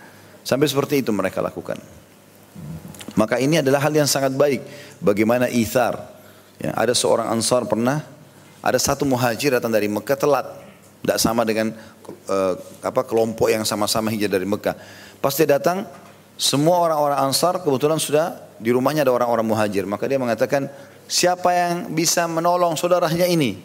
Sampai 0.45 0.69
seperti 0.69 1.01
itu 1.01 1.13
mereka 1.13 1.41
lakukan. 1.41 1.81
Maka 3.17 3.37
ini 3.37 3.61
adalah 3.61 3.85
hal 3.85 3.93
yang 3.93 4.09
sangat 4.09 4.33
baik. 4.33 4.65
Bagaimana 5.05 5.53
ithar, 5.53 6.20
Ya, 6.61 6.77
ada 6.77 6.93
seorang 6.93 7.33
ansar 7.33 7.65
pernah, 7.65 8.05
ada 8.61 8.77
satu 8.77 9.09
muhajir 9.09 9.57
datang 9.57 9.73
dari 9.73 9.89
Mekah 9.89 10.19
telat. 10.21 10.47
Tidak 11.01 11.17
sama 11.17 11.49
dengan 11.49 11.73
uh, 12.29 12.55
apa 12.85 13.01
kelompok 13.09 13.49
yang 13.49 13.65
sama-sama 13.65 14.13
hijrah 14.13 14.37
dari 14.37 14.45
Mekah. 14.45 14.77
Pas 15.25 15.33
dia 15.33 15.49
datang, 15.49 15.89
semua 16.37 16.77
orang-orang 16.85 17.17
ansar 17.25 17.65
kebetulan 17.65 17.97
sudah 17.97 18.37
di 18.61 18.69
rumahnya 18.69 19.09
ada 19.09 19.13
orang-orang 19.17 19.49
muhajir. 19.49 19.89
Maka 19.89 20.05
dia 20.05 20.21
mengatakan, 20.21 20.69
siapa 21.09 21.49
yang 21.57 21.97
bisa 21.97 22.29
menolong 22.29 22.77
saudaranya 22.77 23.25
ini? 23.25 23.57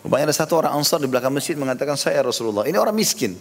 Rupanya 0.00 0.32
ada 0.32 0.36
satu 0.36 0.64
orang 0.64 0.80
ansar 0.80 0.96
di 1.04 1.12
belakang 1.12 1.30
masjid 1.30 1.52
mengatakan, 1.52 2.00
saya 2.00 2.24
Rasulullah. 2.24 2.64
Ini 2.64 2.80
orang 2.80 2.96
miskin. 2.96 3.36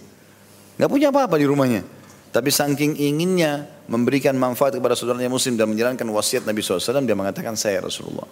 Nggak 0.75 0.91
punya 0.91 1.07
apa-apa 1.15 1.39
di 1.39 1.47
rumahnya. 1.47 1.87
Tapi 2.31 2.47
saking 2.47 2.95
inginnya 2.95 3.67
memberikan 3.91 4.35
manfaat 4.39 4.75
kepada 4.75 4.95
saudaranya 4.95 5.27
muslim 5.27 5.59
dan 5.59 5.67
menjalankan 5.67 6.07
wasiat 6.11 6.47
Nabi 6.47 6.63
SAW, 6.63 7.03
dia 7.03 7.15
mengatakan 7.15 7.59
saya 7.59 7.83
Rasulullah. 7.83 8.27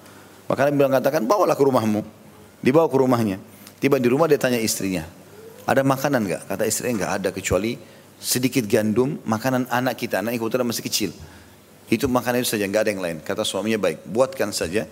Maka 0.49 0.65
Nabi 0.65 0.75
bilang 0.81 0.93
katakan 0.97 1.29
bawalah 1.29 1.53
ke 1.53 1.61
rumahmu. 1.61 2.01
Dibawa 2.65 2.89
ke 2.89 2.97
rumahnya. 2.97 3.37
Tiba 3.77 4.01
di 4.01 4.09
rumah 4.09 4.25
dia 4.25 4.41
tanya 4.41 4.57
istrinya. 4.57 5.05
Ada 5.69 5.85
makanan 5.85 6.25
enggak? 6.25 6.41
Kata 6.49 6.65
istrinya 6.65 7.05
enggak 7.05 7.11
ada 7.21 7.29
kecuali 7.29 7.77
sedikit 8.17 8.65
gandum, 8.65 9.21
makanan 9.23 9.69
anak 9.69 9.95
kita. 10.01 10.19
Anak 10.19 10.41
kebetulan 10.41 10.65
masih 10.65 10.83
kecil. 10.83 11.11
Itu 11.87 12.09
makanan 12.09 12.41
itu 12.41 12.57
saja, 12.57 12.65
enggak 12.65 12.89
ada 12.89 12.91
yang 12.91 13.01
lain. 13.05 13.17
Kata 13.21 13.45
suaminya 13.45 13.77
baik, 13.77 14.09
buatkan 14.09 14.49
saja. 14.49 14.89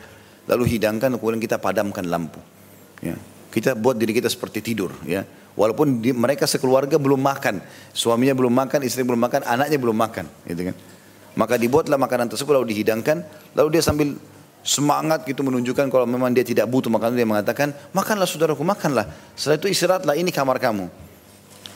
Lalu 0.48 0.78
hidangkan, 0.78 1.18
kemudian 1.18 1.42
kita 1.42 1.58
padamkan 1.60 2.06
lampu. 2.06 2.40
Ya. 3.02 3.18
Kita 3.52 3.74
buat 3.74 3.98
diri 3.98 4.14
kita 4.14 4.30
seperti 4.30 4.62
tidur. 4.62 4.94
Ya. 5.04 5.26
Walaupun 5.58 6.00
di, 6.00 6.14
mereka 6.14 6.46
sekeluarga 6.46 7.02
belum 7.02 7.18
makan. 7.18 7.60
Suaminya 7.92 8.38
belum 8.38 8.54
makan, 8.54 8.86
istri 8.86 9.02
belum 9.02 9.20
makan, 9.20 9.42
anaknya 9.44 9.82
belum 9.82 9.98
makan. 9.98 10.26
Gitu 10.46 10.72
kan. 10.72 10.76
Maka 11.38 11.58
dibuatlah 11.58 11.98
makanan 11.98 12.30
tersebut 12.30 12.54
lalu 12.62 12.74
dihidangkan, 12.78 13.26
lalu 13.54 13.78
dia 13.78 13.84
sambil 13.86 14.18
semangat 14.68 15.24
gitu 15.24 15.48
menunjukkan 15.48 15.88
kalau 15.88 16.04
memang 16.04 16.36
dia 16.36 16.44
tidak 16.44 16.68
butuh 16.68 16.92
makanan 16.92 17.16
dia 17.16 17.24
mengatakan, 17.24 17.72
"Makanlah 17.96 18.28
saudaraku, 18.28 18.68
makanlah. 18.68 19.08
Setelah 19.32 19.64
itu 19.64 19.68
istirahatlah, 19.72 20.20
ini 20.20 20.28
kamar 20.36 20.60
kamu." 20.60 20.92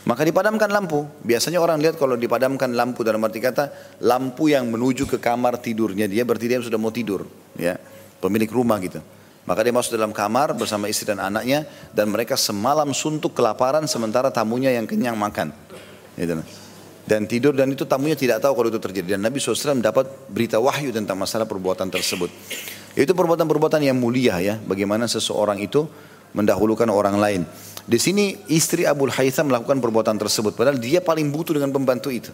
Maka 0.04 0.28
dipadamkan 0.28 0.68
lampu. 0.68 1.08
Biasanya 1.24 1.64
orang 1.64 1.80
lihat 1.80 1.96
kalau 1.96 2.20
dipadamkan 2.20 2.76
lampu 2.76 3.08
dalam 3.08 3.22
arti 3.24 3.40
kata 3.40 3.72
lampu 4.04 4.52
yang 4.52 4.68
menuju 4.68 5.08
ke 5.08 5.22
kamar 5.22 5.62
tidurnya 5.62 6.10
dia 6.10 6.28
berarti 6.28 6.52
dia 6.52 6.60
sudah 6.60 6.82
mau 6.82 6.92
tidur, 6.92 7.24
ya. 7.56 7.80
Pemilik 8.20 8.50
rumah 8.52 8.78
gitu. 8.84 9.00
Maka 9.48 9.66
dia 9.66 9.74
masuk 9.74 9.98
dalam 9.98 10.14
kamar 10.14 10.54
bersama 10.54 10.86
istri 10.86 11.10
dan 11.10 11.18
anaknya 11.18 11.66
dan 11.96 12.12
mereka 12.12 12.38
semalam 12.38 12.92
suntuk 12.94 13.34
kelaparan 13.34 13.88
sementara 13.90 14.30
tamunya 14.30 14.70
yang 14.70 14.86
kenyang 14.86 15.18
makan. 15.18 15.50
Gitu 16.20 16.38
dan 17.12 17.26
tidur 17.26 17.52
dan 17.52 17.68
itu 17.68 17.84
tamunya 17.84 18.16
tidak 18.16 18.40
tahu 18.40 18.54
kalau 18.56 18.70
itu 18.70 18.80
terjadi 18.80 19.18
dan 19.18 19.22
Nabi 19.26 19.42
SAW 19.42 19.82
dapat 19.82 20.06
berita 20.30 20.62
wahyu 20.62 20.94
tentang 20.94 21.18
masalah 21.18 21.50
perbuatan 21.50 21.90
tersebut 21.90 22.30
itu 22.96 23.12
perbuatan-perbuatan 23.16 23.82
yang 23.84 23.96
mulia 23.96 24.40
ya 24.44 24.56
bagaimana 24.60 25.08
seseorang 25.08 25.64
itu 25.64 25.88
mendahulukan 26.36 26.88
orang 26.92 27.16
lain. 27.20 27.42
Di 27.88 27.98
sini 27.98 28.38
istri 28.52 28.88
Abu 28.88 29.10
Haytham 29.10 29.50
melakukan 29.52 29.80
perbuatan 29.80 30.16
tersebut 30.20 30.56
padahal 30.56 30.80
dia 30.80 31.00
paling 31.00 31.32
butuh 31.32 31.56
dengan 31.56 31.72
pembantu 31.72 32.12
itu. 32.12 32.32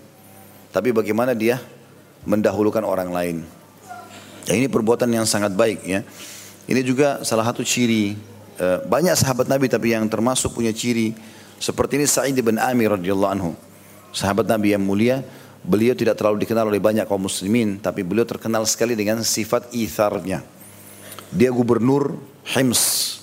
Tapi 0.73 0.91
bagaimana 0.93 1.33
dia 1.33 1.61
mendahulukan 2.27 2.83
orang 2.83 3.09
lain? 3.09 3.37
Ya, 4.47 4.55
ini 4.55 4.67
perbuatan 4.67 5.07
yang 5.11 5.25
sangat 5.27 5.55
baik 5.55 5.83
ya. 5.83 6.03
Ini 6.67 6.83
juga 6.83 7.23
salah 7.23 7.47
satu 7.47 7.63
ciri 7.63 8.15
eh, 8.59 8.79
banyak 8.83 9.15
sahabat 9.15 9.47
Nabi 9.47 9.71
tapi 9.71 9.95
yang 9.95 10.03
termasuk 10.11 10.51
punya 10.57 10.75
ciri 10.75 11.15
seperti 11.57 11.97
ini 11.97 12.05
Sa'id 12.05 12.37
bin 12.37 12.61
Amir 12.61 12.93
radhiyallahu 12.99 13.31
anhu. 13.33 13.51
Sahabat 14.13 14.49
Nabi 14.49 14.73
yang 14.73 14.83
mulia, 14.83 15.21
beliau 15.67 15.91
tidak 15.93 16.15
terlalu 16.15 16.47
dikenal 16.47 16.71
oleh 16.71 16.79
banyak 16.79 17.03
kaum 17.03 17.27
muslimin, 17.27 17.83
tapi 17.83 18.07
beliau 18.07 18.23
terkenal 18.23 18.63
sekali 18.63 18.95
dengan 18.95 19.19
sifat 19.19 19.75
itharnya. 19.75 20.39
Dia 21.27 21.51
gubernur 21.51 22.15
Hims. 22.55 23.13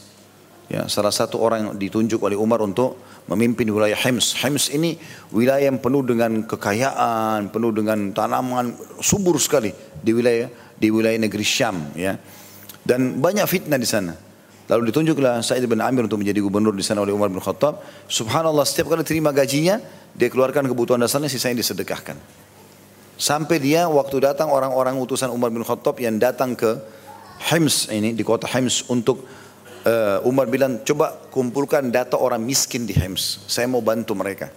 Ya, 0.68 0.84
salah 0.92 1.12
satu 1.12 1.40
orang 1.40 1.72
yang 1.72 1.74
ditunjuk 1.80 2.20
oleh 2.20 2.36
Umar 2.36 2.60
untuk 2.60 3.00
memimpin 3.24 3.64
wilayah 3.72 3.96
Hims. 3.96 4.36
Hims 4.36 4.68
ini 4.68 5.00
wilayah 5.32 5.72
yang 5.72 5.80
penuh 5.80 6.04
dengan 6.04 6.44
kekayaan, 6.44 7.48
penuh 7.48 7.72
dengan 7.72 8.12
tanaman, 8.12 8.76
subur 9.00 9.40
sekali 9.40 9.72
di 10.04 10.12
wilayah 10.12 10.52
di 10.76 10.92
wilayah 10.92 11.16
negeri 11.16 11.44
Syam, 11.46 11.96
ya. 11.96 12.20
Dan 12.84 13.24
banyak 13.24 13.48
fitnah 13.48 13.80
di 13.80 13.88
sana. 13.88 14.12
Lalu 14.64 14.92
ditunjuklah 14.92 15.44
Sa'id 15.44 15.64
bin 15.68 15.80
Amir 15.80 16.08
untuk 16.08 16.20
menjadi 16.20 16.40
gubernur 16.40 16.72
di 16.72 16.84
sana 16.84 17.04
oleh 17.04 17.12
Umar 17.12 17.28
bin 17.28 17.40
Khattab. 17.40 17.84
Subhanallah 18.08 18.64
setiap 18.64 18.92
kali 18.92 19.04
terima 19.04 19.32
gajinya, 19.32 19.80
dia 20.14 20.30
keluarkan 20.30 20.70
kebutuhan 20.70 21.02
dasarnya, 21.02 21.26
sisanya 21.26 21.58
disedekahkan. 21.58 22.14
Sampai 23.14 23.62
dia 23.62 23.86
waktu 23.86 24.22
datang 24.22 24.50
orang-orang 24.50 24.98
utusan 24.98 25.30
Umar 25.30 25.50
bin 25.50 25.62
Khattab 25.62 25.98
yang 26.02 26.18
datang 26.18 26.54
ke 26.58 26.78
Hims 27.50 27.90
ini, 27.90 28.14
di 28.14 28.22
kota 28.22 28.46
Hims 28.46 28.86
untuk 28.90 29.26
uh, 29.86 30.22
Umar 30.26 30.46
bilang, 30.46 30.82
coba 30.86 31.14
kumpulkan 31.30 31.90
data 31.90 32.18
orang 32.18 32.42
miskin 32.42 32.86
di 32.86 32.94
Hims. 32.94 33.42
Saya 33.50 33.66
mau 33.66 33.82
bantu 33.82 34.14
mereka. 34.14 34.50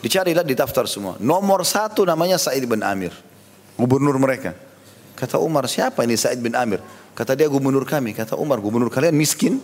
Dicarilah, 0.00 0.42
ditaftar 0.42 0.88
semua. 0.90 1.14
Nomor 1.20 1.62
satu 1.62 2.02
namanya 2.02 2.40
Sa'id 2.40 2.66
bin 2.66 2.82
Amir. 2.82 3.14
Gubernur 3.78 4.16
mereka. 4.18 4.56
Kata 5.14 5.36
Umar, 5.36 5.68
siapa 5.68 6.02
ini 6.02 6.16
Sa'id 6.16 6.40
bin 6.40 6.56
Amir? 6.56 6.80
Kata 7.12 7.36
dia 7.36 7.46
gubernur 7.46 7.84
kami. 7.84 8.16
Kata 8.16 8.34
Umar, 8.40 8.58
gubernur 8.64 8.88
kalian 8.88 9.12
miskin? 9.12 9.60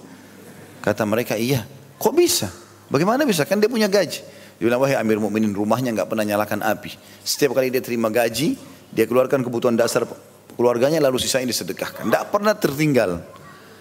Kata 0.84 1.08
mereka, 1.08 1.34
iya. 1.34 1.64
Kok 1.96 2.14
bisa? 2.14 2.52
Bagaimana 2.92 3.24
bisa? 3.24 3.48
Kan 3.48 3.58
dia 3.58 3.66
punya 3.72 3.88
gaji. 3.88 4.20
Dia 4.56 4.72
bilang, 4.72 4.80
wahai 4.80 4.96
Amir 4.96 5.20
Mukminin, 5.20 5.52
rumahnya 5.52 5.92
nggak 5.92 6.08
pernah 6.08 6.24
nyalakan 6.24 6.64
api. 6.64 6.96
Setiap 7.20 7.52
kali 7.52 7.68
dia 7.68 7.84
terima 7.84 8.08
gaji, 8.08 8.56
dia 8.88 9.04
keluarkan 9.04 9.44
kebutuhan 9.44 9.76
dasar 9.76 10.08
keluarganya 10.56 10.98
lalu 11.04 11.20
sisanya 11.20 11.52
disedekahkan. 11.52 12.08
Tidak 12.08 12.24
pernah 12.32 12.56
tertinggal. 12.56 13.20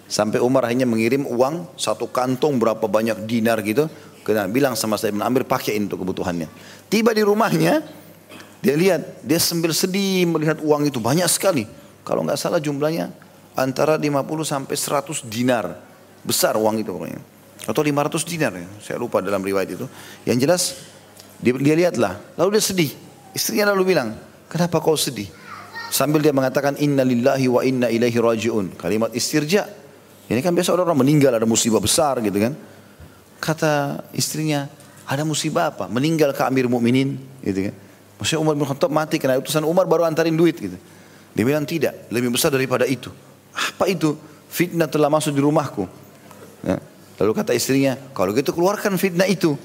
Sampai 0.06 0.38
Umar 0.44 0.68
akhirnya 0.68 0.86
mengirim 0.86 1.26
uang 1.26 1.80
satu 1.80 2.12
kantong 2.12 2.60
berapa 2.60 2.86
banyak 2.86 3.26
dinar 3.26 3.64
gitu. 3.64 3.88
Kena 4.28 4.52
bilang 4.52 4.76
sama 4.76 5.00
saya 5.00 5.16
Amir 5.16 5.48
pakai 5.48 5.80
untuk 5.80 6.04
kebutuhannya. 6.04 6.50
Tiba 6.92 7.16
di 7.16 7.24
rumahnya, 7.24 7.82
dia 8.60 8.76
lihat, 8.76 9.22
dia 9.22 9.38
sambil 9.38 9.72
sedih 9.72 10.26
melihat 10.26 10.58
uang 10.62 10.90
itu 10.90 10.98
banyak 10.98 11.30
sekali. 11.30 11.66
Kalau 12.06 12.22
nggak 12.26 12.38
salah 12.38 12.62
jumlahnya 12.62 13.14
antara 13.56 13.96
50 13.98 14.44
sampai 14.46 14.76
100 14.76 15.26
dinar. 15.26 15.66
Besar 16.26 16.58
uang 16.58 16.82
itu 16.82 16.90
pokoknya. 16.90 17.22
Atau 17.66 17.82
500 17.82 18.22
dinar 18.30 18.54
ya. 18.54 18.68
Saya 18.82 18.98
lupa 19.02 19.20
dalam 19.20 19.42
riwayat 19.42 19.70
itu. 19.74 19.86
Yang 20.26 20.38
jelas 20.46 20.62
dia, 21.42 21.54
dia 21.58 21.76
lihatlah. 21.76 22.22
Lalu 22.38 22.58
dia 22.58 22.64
sedih. 22.64 22.92
Istrinya 23.36 23.74
lalu 23.74 23.96
bilang, 23.96 24.16
kenapa 24.48 24.80
kau 24.80 24.96
sedih? 24.96 25.28
Sambil 25.90 26.22
dia 26.22 26.32
mengatakan 26.32 26.78
inna 26.80 27.04
lillahi 27.04 27.46
wa 27.50 27.62
inna 27.66 27.88
ilaihi 27.90 28.18
rajiun. 28.18 28.78
Kalimat 28.78 29.12
istirja. 29.12 29.68
Ini 30.26 30.42
kan 30.42 30.58
biasa 30.58 30.74
orang, 30.74 30.90
orang 30.90 31.06
meninggal 31.06 31.38
ada 31.38 31.46
musibah 31.46 31.78
besar 31.78 32.18
gitu 32.22 32.38
kan. 32.38 32.54
Kata 33.38 34.02
istrinya, 34.16 34.66
ada 35.06 35.22
musibah 35.22 35.70
apa? 35.70 35.86
Meninggal 35.86 36.34
ke 36.34 36.42
Amir 36.42 36.66
Mukminin 36.66 37.18
gitu 37.46 37.70
kan. 37.70 37.76
Maksudnya 38.18 38.42
Umar 38.42 38.56
bin 38.58 38.66
Khattab 38.66 38.90
mati 38.90 39.22
karena 39.22 39.38
utusan 39.38 39.62
Umar 39.68 39.86
baru 39.86 40.08
antarin 40.08 40.34
duit 40.34 40.58
gitu. 40.58 40.78
Dia 41.36 41.44
bilang 41.44 41.68
tidak, 41.68 42.08
lebih 42.10 42.32
besar 42.32 42.50
daripada 42.50 42.88
itu. 42.88 43.12
Apa 43.52 43.92
itu? 43.92 44.16
Fitnah 44.48 44.88
telah 44.88 45.12
masuk 45.12 45.36
di 45.36 45.44
rumahku. 45.44 45.84
Ya. 46.64 46.80
Lalu 47.16 47.32
kata 47.32 47.56
istrinya, 47.56 47.96
kalau 48.12 48.36
gitu 48.36 48.52
keluarkan 48.52 49.00
fitnah 49.00 49.28
itu. 49.28 49.56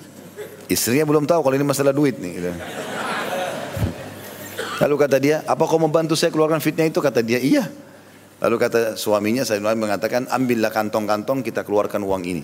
Istrinya 0.71 1.03
belum 1.03 1.27
tahu 1.27 1.43
kalau 1.43 1.55
ini 1.59 1.67
masalah 1.67 1.91
duit 1.91 2.15
nih. 2.23 2.33
Gitu. 2.39 2.51
Lalu 4.81 4.95
kata 4.97 5.17
dia, 5.19 5.43
apa 5.45 5.67
kau 5.67 5.83
membantu 5.83 6.15
saya 6.15 6.31
keluarkan 6.31 6.63
fitnah 6.63 6.87
itu? 6.87 7.03
Kata 7.03 7.21
dia, 7.21 7.43
iya. 7.43 7.67
Lalu 8.41 8.57
kata 8.57 8.95
suaminya, 8.95 9.43
saya 9.43 9.59
mengatakan, 9.61 10.31
ambillah 10.31 10.71
kantong-kantong 10.71 11.43
kita 11.43 11.67
keluarkan 11.67 12.01
uang 12.07 12.23
ini. 12.25 12.43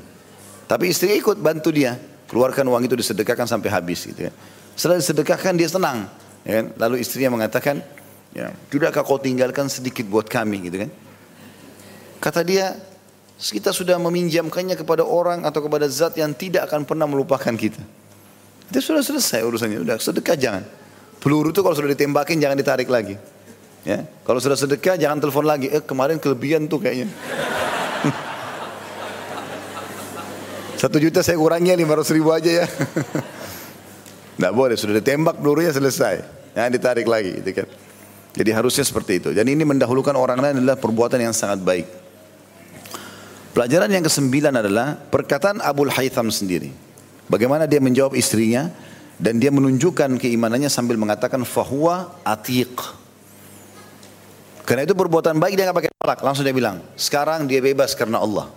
Tapi 0.66 0.90
istri 0.90 1.16
ikut 1.16 1.38
bantu 1.38 1.70
dia. 1.70 1.94
Keluarkan 2.26 2.66
uang 2.66 2.82
itu 2.84 2.98
disedekahkan 2.98 3.46
sampai 3.46 3.70
habis. 3.70 4.10
Gitu 4.10 4.26
ya. 4.26 4.32
Setelah 4.74 4.98
disedekahkan 4.98 5.54
dia 5.54 5.70
senang. 5.70 6.10
Ya 6.42 6.60
kan? 6.60 6.66
Lalu 6.76 7.06
istrinya 7.06 7.32
mengatakan, 7.32 7.78
ya, 8.34 8.50
tidakkah 8.68 9.06
kau 9.06 9.22
tinggalkan 9.22 9.70
sedikit 9.70 10.04
buat 10.10 10.26
kami 10.26 10.66
gitu 10.66 10.82
kan? 10.84 10.90
Kata 12.20 12.42
dia, 12.42 12.74
kita 13.36 13.68
sudah 13.68 14.00
meminjamkannya 14.00 14.80
kepada 14.80 15.04
orang 15.04 15.44
atau 15.44 15.60
kepada 15.60 15.84
zat 15.92 16.16
yang 16.16 16.32
tidak 16.32 16.72
akan 16.72 16.88
pernah 16.88 17.04
melupakan 17.04 17.52
kita. 17.52 17.84
Itu 18.72 18.80
sudah 18.80 19.04
selesai 19.04 19.44
urusannya, 19.44 19.84
sudah 19.84 20.00
sedekah 20.00 20.36
jangan. 20.40 20.64
Peluru 21.20 21.52
itu 21.52 21.60
kalau 21.60 21.76
sudah 21.76 21.92
ditembakin 21.92 22.40
jangan 22.40 22.56
ditarik 22.56 22.88
lagi. 22.88 23.20
Ya, 23.86 24.02
kalau 24.26 24.40
sudah 24.40 24.58
sedekah 24.58 24.98
jangan 24.98 25.20
telepon 25.20 25.46
lagi. 25.46 25.70
Eh 25.70 25.84
kemarin 25.84 26.18
kelebihan 26.18 26.66
tuh 26.66 26.82
kayaknya. 26.82 27.06
Satu 30.80 30.98
juta 30.98 31.22
saya 31.22 31.38
kurangnya 31.38 31.76
lima 31.76 31.94
ratus 31.94 32.10
ribu 32.10 32.32
aja 32.32 32.64
ya. 32.64 32.66
Tidak 34.36 34.52
boleh, 34.52 34.76
sudah 34.76 35.00
ditembak 35.00 35.40
pelurunya 35.40 35.72
selesai. 35.72 36.20
Jangan 36.52 36.70
ditarik 36.72 37.06
lagi. 37.08 37.40
Gitu 37.40 37.52
kan. 37.62 37.68
Jadi 38.36 38.50
harusnya 38.52 38.84
seperti 38.84 39.12
itu. 39.22 39.32
Dan 39.32 39.48
ini 39.48 39.64
mendahulukan 39.64 40.12
orang 40.12 40.36
lain 40.40 40.60
adalah 40.60 40.76
perbuatan 40.76 41.20
yang 41.22 41.32
sangat 41.32 41.64
baik. 41.64 42.05
Pelajaran 43.56 43.88
yang 43.88 44.04
kesembilan 44.04 44.52
adalah 44.52 45.00
perkataan 45.08 45.64
Abu 45.64 45.88
Haytham 45.88 46.28
sendiri. 46.28 46.68
Bagaimana 47.24 47.64
dia 47.64 47.80
menjawab 47.80 48.12
istrinya 48.12 48.68
dan 49.16 49.40
dia 49.40 49.48
menunjukkan 49.48 50.20
keimanannya 50.20 50.68
sambil 50.68 51.00
mengatakan 51.00 51.40
fahuwa 51.40 52.20
atiq. 52.20 52.76
Karena 54.60 54.84
itu 54.84 54.92
perbuatan 54.92 55.40
baik 55.40 55.56
dia 55.56 55.72
nggak 55.72 55.78
pakai 55.80 55.92
tolak, 55.96 56.20
langsung 56.20 56.44
dia 56.44 56.52
bilang, 56.52 56.84
sekarang 57.00 57.48
dia 57.48 57.64
bebas 57.64 57.96
karena 57.96 58.20
Allah. 58.20 58.52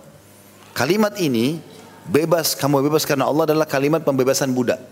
Kalimat 0.76 1.16
ini 1.16 1.64
bebas, 2.04 2.52
kamu 2.52 2.84
bebas 2.92 3.08
karena 3.08 3.24
Allah 3.24 3.48
adalah 3.48 3.64
kalimat 3.64 4.04
pembebasan 4.04 4.52
budak. 4.52 4.84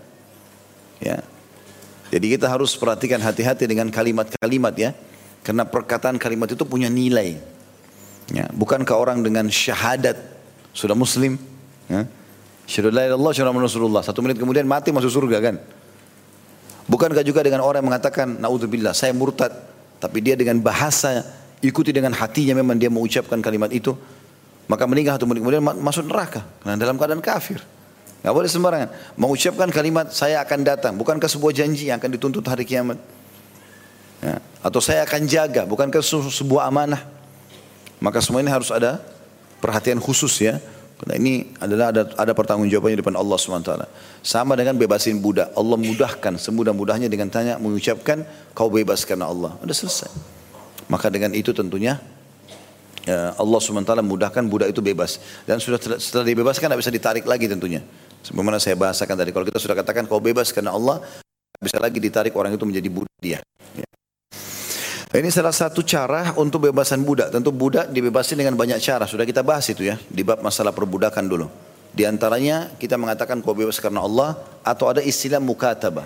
Ya. 0.97 1.21
Jadi 2.09 2.33
kita 2.33 2.49
harus 2.49 2.73
perhatikan 2.73 3.21
hati-hati 3.21 3.69
dengan 3.69 3.93
kalimat-kalimat 3.93 4.73
ya. 4.73 4.97
Karena 5.45 5.69
perkataan 5.69 6.17
kalimat 6.17 6.49
itu 6.49 6.65
punya 6.65 6.89
nilai. 6.89 7.58
Ya, 8.29 8.45
bukankah 8.53 8.93
orang 8.93 9.25
dengan 9.25 9.49
syahadat 9.49 10.17
sudah 10.73 10.93
muslim? 10.93 11.41
Ya? 11.89 12.05
Syahadu 12.69 12.93
la 12.93 13.09
ilallah 13.09 13.33
Rasulullah. 13.65 14.05
Satu 14.05 14.21
menit 14.21 14.37
kemudian 14.37 14.69
mati 14.69 14.93
masuk 14.93 15.09
surga 15.09 15.37
kan? 15.41 15.55
Bukankah 16.85 17.25
juga 17.25 17.41
dengan 17.41 17.65
orang 17.65 17.81
yang 17.81 17.89
mengatakan 17.93 18.37
naudzubillah 18.37 18.93
saya 18.93 19.13
murtad 19.13 19.53
tapi 20.01 20.21
dia 20.21 20.37
dengan 20.37 20.57
bahasa 20.61 21.21
ikuti 21.61 21.93
dengan 21.93 22.13
hatinya 22.17 22.57
memang 22.57 22.77
dia 22.77 22.89
mengucapkan 22.89 23.37
kalimat 23.41 23.69
itu 23.69 23.93
maka 24.69 24.85
meninggal 24.85 25.17
satu 25.17 25.25
menit 25.29 25.41
kemudian 25.41 25.65
masuk 25.65 26.05
neraka 26.05 26.45
karena 26.61 26.77
dalam 26.77 26.97
keadaan 26.97 27.21
kafir. 27.21 27.61
Gak 28.19 28.33
boleh 28.35 28.51
sembarangan. 28.51 28.89
Mengucapkan 29.15 29.69
kalimat 29.71 30.11
saya 30.11 30.43
akan 30.43 30.59
datang. 30.61 30.93
Bukankah 30.93 31.25
sebuah 31.25 31.55
janji 31.55 31.87
yang 31.89 31.97
akan 31.97 32.11
dituntut 32.19 32.43
hari 32.45 32.67
kiamat? 32.67 32.99
Ya. 34.19 34.43
Atau 34.59 34.83
saya 34.83 35.07
akan 35.07 35.23
jaga. 35.23 35.63
Bukankah 35.63 36.03
sebuah 36.03 36.67
amanah? 36.67 36.99
Maka 37.99 38.23
semua 38.23 38.39
ini 38.39 38.51
harus 38.51 38.71
ada 38.71 39.03
perhatian 39.59 39.99
khusus 39.99 40.31
ya. 40.39 40.59
Karena 40.99 41.15
ini 41.15 41.55
adalah 41.63 41.95
ada, 41.95 42.11
ada 42.19 42.35
pertanggungjawabannya 42.35 42.99
di 42.99 43.01
depan 43.03 43.15
Allah 43.15 43.39
SWT. 43.39 43.71
Sama 44.19 44.59
dengan 44.59 44.75
bebasin 44.75 45.15
budak. 45.23 45.55
Allah 45.55 45.79
mudahkan 45.79 46.35
semudah-mudahnya 46.35 47.07
dengan 47.07 47.31
tanya 47.31 47.55
mengucapkan 47.55 48.27
kau 48.51 48.67
bebas 48.67 49.07
karena 49.07 49.31
Allah. 49.31 49.55
Sudah 49.63 49.77
selesai. 49.79 50.11
Maka 50.91 51.07
dengan 51.07 51.31
itu 51.31 51.55
tentunya 51.55 52.03
ya, 53.07 53.31
Allah 53.39 53.59
SWT 53.63 53.95
mudahkan 54.03 54.43
budak 54.43 54.75
itu 54.75 54.83
bebas. 54.83 55.23
Dan 55.47 55.63
sudah 55.63 55.79
setelah 55.79 56.27
dibebaskan 56.27 56.67
tidak 56.67 56.79
bisa 56.83 56.91
ditarik 56.91 57.23
lagi 57.23 57.47
tentunya. 57.47 57.79
Sebagaimana 58.19 58.59
saya 58.59 58.75
bahasakan 58.75 59.15
tadi. 59.15 59.31
Kalau 59.31 59.45
kita 59.47 59.59
sudah 59.63 59.75
katakan 59.79 60.03
kau 60.03 60.19
bebas 60.19 60.51
karena 60.51 60.75
Allah, 60.75 60.99
bisa 61.63 61.79
lagi 61.79 62.03
ditarik 62.03 62.35
orang 62.35 62.51
itu 62.51 62.67
menjadi 62.67 62.89
budak 62.91 63.15
dia. 63.23 63.39
Ya. 63.71 63.87
Ini 65.09 65.33
salah 65.33 65.49
satu 65.49 65.81
cara 65.81 66.37
untuk 66.37 66.69
bebasan 66.69 67.01
budak. 67.01 67.33
Tentu 67.33 67.49
budak 67.49 67.89
dibebasin 67.89 68.37
dengan 68.37 68.53
banyak 68.53 68.77
cara. 68.77 69.09
Sudah 69.09 69.25
kita 69.25 69.41
bahas 69.41 69.65
itu 69.65 69.81
ya. 69.81 69.97
Di 70.05 70.21
bab 70.21 70.37
masalah 70.45 70.69
perbudakan 70.69 71.25
dulu. 71.25 71.49
Di 71.89 72.05
antaranya 72.05 72.69
kita 72.77 72.93
mengatakan 72.93 73.41
kau 73.41 73.57
bebas 73.57 73.81
karena 73.81 74.05
Allah. 74.05 74.37
Atau 74.61 74.85
ada 74.85 75.01
istilah 75.01 75.41
mukatabah. 75.41 76.05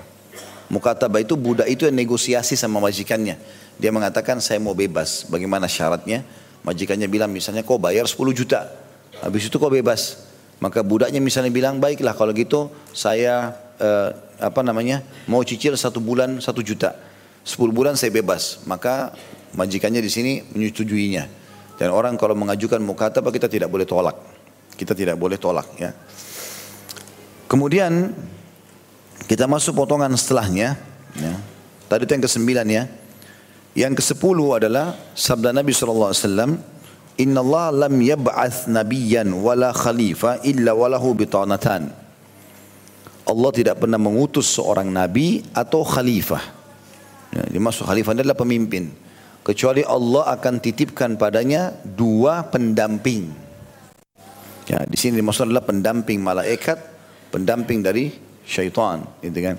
Mukatabah 0.71 1.19
itu 1.19 1.35
budak 1.35 1.67
itu 1.67 1.83
yang 1.83 1.99
negosiasi 1.99 2.55
sama 2.55 2.79
majikannya. 2.79 3.35
Dia 3.75 3.91
mengatakan 3.91 4.39
saya 4.39 4.63
mau 4.63 4.71
bebas. 4.71 5.27
Bagaimana 5.27 5.67
syaratnya? 5.67 6.23
Majikannya 6.63 7.11
bilang 7.11 7.27
misalnya 7.27 7.67
kau 7.67 7.75
bayar 7.75 8.07
10 8.07 8.15
juta. 8.31 8.71
Habis 9.19 9.51
itu 9.51 9.59
kau 9.59 9.67
bebas. 9.67 10.31
Maka 10.63 10.79
budaknya 10.79 11.19
misalnya 11.19 11.51
bilang 11.51 11.75
baiklah 11.75 12.15
kalau 12.15 12.31
gitu 12.31 12.71
saya 12.95 13.51
eh, 13.83 14.15
apa 14.39 14.63
namanya 14.63 15.03
mau 15.27 15.43
cicil 15.43 15.75
satu 15.75 15.99
bulan 15.99 16.39
satu 16.39 16.63
juta. 16.63 16.95
10 17.43 17.75
bulan 17.75 17.99
saya 17.99 18.09
bebas. 18.09 18.63
Maka 18.63 19.11
majikannya 19.53 19.99
di 19.99 20.11
sini 20.11 20.33
menyetujuinya. 20.55 21.27
Dan 21.75 21.91
orang 21.91 22.15
kalau 22.15 22.33
mengajukan 22.33 22.79
mukataba 22.79 23.29
kita 23.29 23.51
tidak 23.51 23.67
boleh 23.67 23.83
tolak. 23.83 24.15
Kita 24.73 24.95
tidak 24.95 25.19
boleh 25.19 25.37
tolak 25.37 25.67
ya. 25.77 25.91
Kemudian 27.45 28.15
kita 29.27 29.45
masuk 29.45 29.77
potongan 29.77 30.09
setelahnya. 30.15 30.79
Ya. 31.19 31.35
Tadi 31.91 32.07
itu 32.07 32.11
yang 32.15 32.25
ke 32.25 32.31
sembilan 32.31 32.67
ya. 32.71 32.83
Yang 33.73 33.93
ke 34.01 34.03
sepuluh 34.15 34.57
adalah 34.57 34.97
sabda 35.13 35.53
Nabi 35.53 35.69
SAW. 35.75 36.73
Inna 37.13 37.45
Allah 37.45 37.85
lam 37.85 37.93
yab'ath 38.01 38.65
nabiyan 38.65 39.29
wala 39.37 39.69
khalifa 39.69 40.41
illa 40.41 40.73
walahu 40.73 41.13
bitanatan. 41.13 41.93
Allah 43.23 43.51
tidak 43.53 43.77
pernah 43.77 44.01
mengutus 44.01 44.49
seorang 44.57 44.89
nabi 44.89 45.45
atau 45.53 45.85
khalifah 45.85 46.62
Ya, 47.33 47.43
dimaksud 47.49 47.89
khalifah 47.89 48.13
adalah 48.13 48.37
pemimpin. 48.37 48.93
Kecuali 49.41 49.81
Allah 49.81 50.37
akan 50.37 50.61
titipkan 50.61 51.17
padanya 51.17 51.73
dua 51.81 52.45
pendamping. 52.45 53.33
Ya, 54.69 54.85
di 54.87 54.95
sini 54.95 55.19
dimaksud 55.19 55.49
adalah 55.49 55.65
pendamping 55.65 56.21
malaikat, 56.21 56.79
pendamping 57.33 57.83
dari 57.83 58.13
syaitan, 58.45 59.03
gitu 59.19 59.35
kan. 59.43 59.57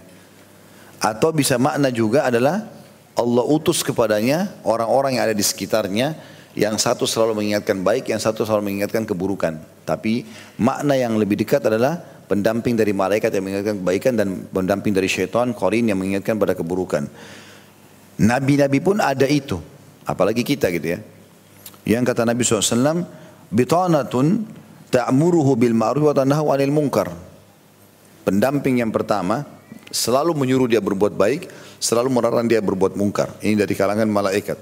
Atau 1.02 1.34
bisa 1.36 1.60
makna 1.60 1.92
juga 1.92 2.30
adalah 2.30 2.64
Allah 3.12 3.44
utus 3.44 3.84
kepadanya 3.84 4.56
orang-orang 4.64 5.20
yang 5.20 5.28
ada 5.28 5.36
di 5.36 5.44
sekitarnya 5.44 6.16
yang 6.54 6.78
satu 6.78 7.04
selalu 7.04 7.44
mengingatkan 7.44 7.82
baik, 7.82 8.08
yang 8.08 8.22
satu 8.22 8.46
selalu 8.46 8.70
mengingatkan 8.72 9.04
keburukan. 9.04 9.58
Tapi 9.84 10.24
makna 10.56 10.94
yang 10.96 11.18
lebih 11.18 11.36
dekat 11.36 11.60
adalah 11.66 12.00
pendamping 12.24 12.78
dari 12.78 12.96
malaikat 12.96 13.28
yang 13.34 13.44
mengingatkan 13.44 13.76
kebaikan 13.84 14.12
dan 14.16 14.28
pendamping 14.48 14.96
dari 14.96 15.10
syaitan, 15.10 15.52
korin 15.52 15.90
yang 15.90 16.00
mengingatkan 16.00 16.40
pada 16.40 16.56
keburukan. 16.56 17.04
Nabi-nabi 18.20 18.78
pun 18.78 19.02
ada 19.02 19.26
itu. 19.26 19.58
Apalagi 20.04 20.44
kita 20.44 20.70
gitu 20.70 20.94
ya. 20.94 20.98
Yang 21.84 22.14
kata 22.14 22.22
Nabi 22.28 22.42
SAW, 22.44 23.04
Bitanatun 23.54 24.26
ta'muruhu 24.90 25.54
bil 25.54 25.76
ma'ruf 25.76 26.10
wa 26.10 26.14
tanahu 26.14 26.50
anil 26.50 26.74
munkar. 26.74 27.12
Pendamping 28.24 28.80
yang 28.80 28.90
pertama, 28.90 29.44
selalu 29.92 30.32
menyuruh 30.34 30.66
dia 30.66 30.80
berbuat 30.80 31.14
baik, 31.14 31.50
selalu 31.78 32.08
melarang 32.08 32.48
dia 32.48 32.58
berbuat 32.58 32.96
mungkar. 32.96 33.36
Ini 33.44 33.54
dari 33.62 33.74
kalangan 33.76 34.08
malaikat. 34.08 34.58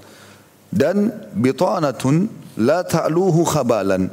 Dan 0.67 1.09
bitanatun 1.33 2.27
la 2.59 2.83
ta'luhu 2.83 3.41
khabalan. 3.45 4.09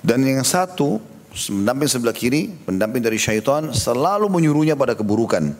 Dan 0.00 0.22
yang 0.22 0.46
satu, 0.46 1.02
pendamping 1.34 1.90
sebelah 1.90 2.14
kiri, 2.14 2.48
pendamping 2.64 3.02
dari 3.02 3.18
syaitan, 3.18 3.74
selalu 3.74 4.30
menyuruhnya 4.30 4.78
pada 4.78 4.94
keburukan. 4.94 5.52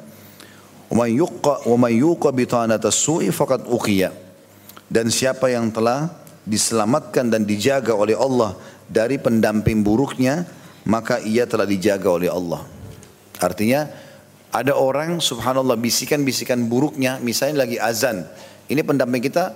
Dan 4.86 5.10
siapa 5.10 5.50
yang 5.50 5.74
telah 5.74 6.14
diselamatkan 6.46 7.26
dan 7.26 7.42
dijaga 7.42 7.90
oleh 7.90 8.14
Allah 8.14 8.54
dari 8.86 9.18
pendamping 9.18 9.82
buruknya, 9.82 10.46
maka 10.86 11.18
ia 11.18 11.42
telah 11.42 11.66
dijaga 11.66 12.06
oleh 12.06 12.30
Allah. 12.30 12.62
Artinya 13.42 13.90
ada 14.54 14.78
orang 14.78 15.18
subhanallah 15.18 15.74
bisikan-bisikan 15.74 16.70
buruknya, 16.70 17.18
misalnya 17.18 17.66
lagi 17.66 17.76
azan. 17.82 18.24
Ini 18.70 18.80
pendamping 18.86 19.26
kita 19.26 19.52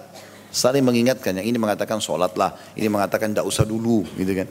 saling 0.50 0.82
mengingatkan. 0.82 1.38
Yang 1.38 1.46
ini 1.54 1.58
mengatakan 1.62 2.02
sholatlah, 2.02 2.58
ini 2.74 2.90
mengatakan 2.90 3.30
tidak 3.30 3.46
usah 3.46 3.62
dulu, 3.62 4.02
gitu 4.18 4.34
kan. 4.34 4.50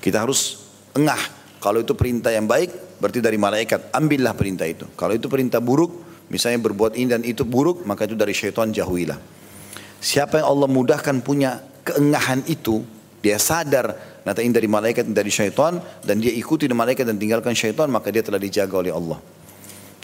Kita 0.00 0.24
harus 0.24 0.64
engah. 0.96 1.20
Kalau 1.60 1.84
itu 1.84 1.92
perintah 1.92 2.32
yang 2.32 2.48
baik, 2.48 2.72
berarti 3.00 3.18
dari 3.24 3.40
malaikat. 3.40 3.90
Ambillah 3.90 4.36
perintah 4.36 4.68
itu. 4.68 4.86
Kalau 4.94 5.16
itu 5.16 5.26
perintah 5.26 5.58
buruk, 5.58 5.90
misalnya 6.30 6.60
berbuat 6.62 6.94
ini 6.94 7.08
dan 7.10 7.22
itu 7.26 7.42
buruk, 7.42 7.82
maka 7.88 8.06
itu 8.06 8.14
dari 8.14 8.36
syaitan 8.36 8.70
jauhilah. 8.70 9.18
Siapa 10.00 10.40
yang 10.40 10.48
Allah 10.48 10.68
mudahkan 10.68 11.20
punya 11.24 11.60
keengahan 11.82 12.44
itu, 12.46 12.84
dia 13.20 13.36
sadar 13.36 13.96
nanti 14.24 14.44
ini 14.44 14.52
dari 14.52 14.68
malaikat 14.68 15.08
dan 15.08 15.16
dari 15.16 15.32
syaitan 15.32 15.80
dan 16.04 16.20
dia 16.20 16.32
ikuti 16.32 16.68
dari 16.68 16.76
malaikat 16.76 17.04
dan 17.08 17.16
tinggalkan 17.16 17.56
syaitan, 17.56 17.88
maka 17.88 18.12
dia 18.12 18.20
telah 18.24 18.40
dijaga 18.40 18.76
oleh 18.80 18.92
Allah. 18.92 19.18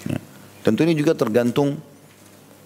Ya. 0.09 0.19
Tentu 0.65 0.85
ini 0.85 0.93
juga 0.97 1.17
tergantung 1.17 1.81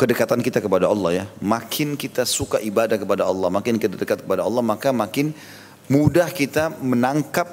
kedekatan 0.01 0.41
kita 0.41 0.65
kepada 0.65 0.89
Allah 0.89 1.11
ya. 1.13 1.25
Makin 1.45 1.95
kita 1.95 2.25
suka 2.25 2.59
ibadah 2.59 2.97
kepada 2.97 3.29
Allah, 3.29 3.53
makin 3.53 3.77
kita 3.77 3.95
dekat 3.95 4.25
kepada 4.25 4.43
Allah, 4.43 4.65
maka 4.65 4.91
makin 4.91 5.37
mudah 5.87 6.31
kita 6.33 6.75
menangkap 6.81 7.47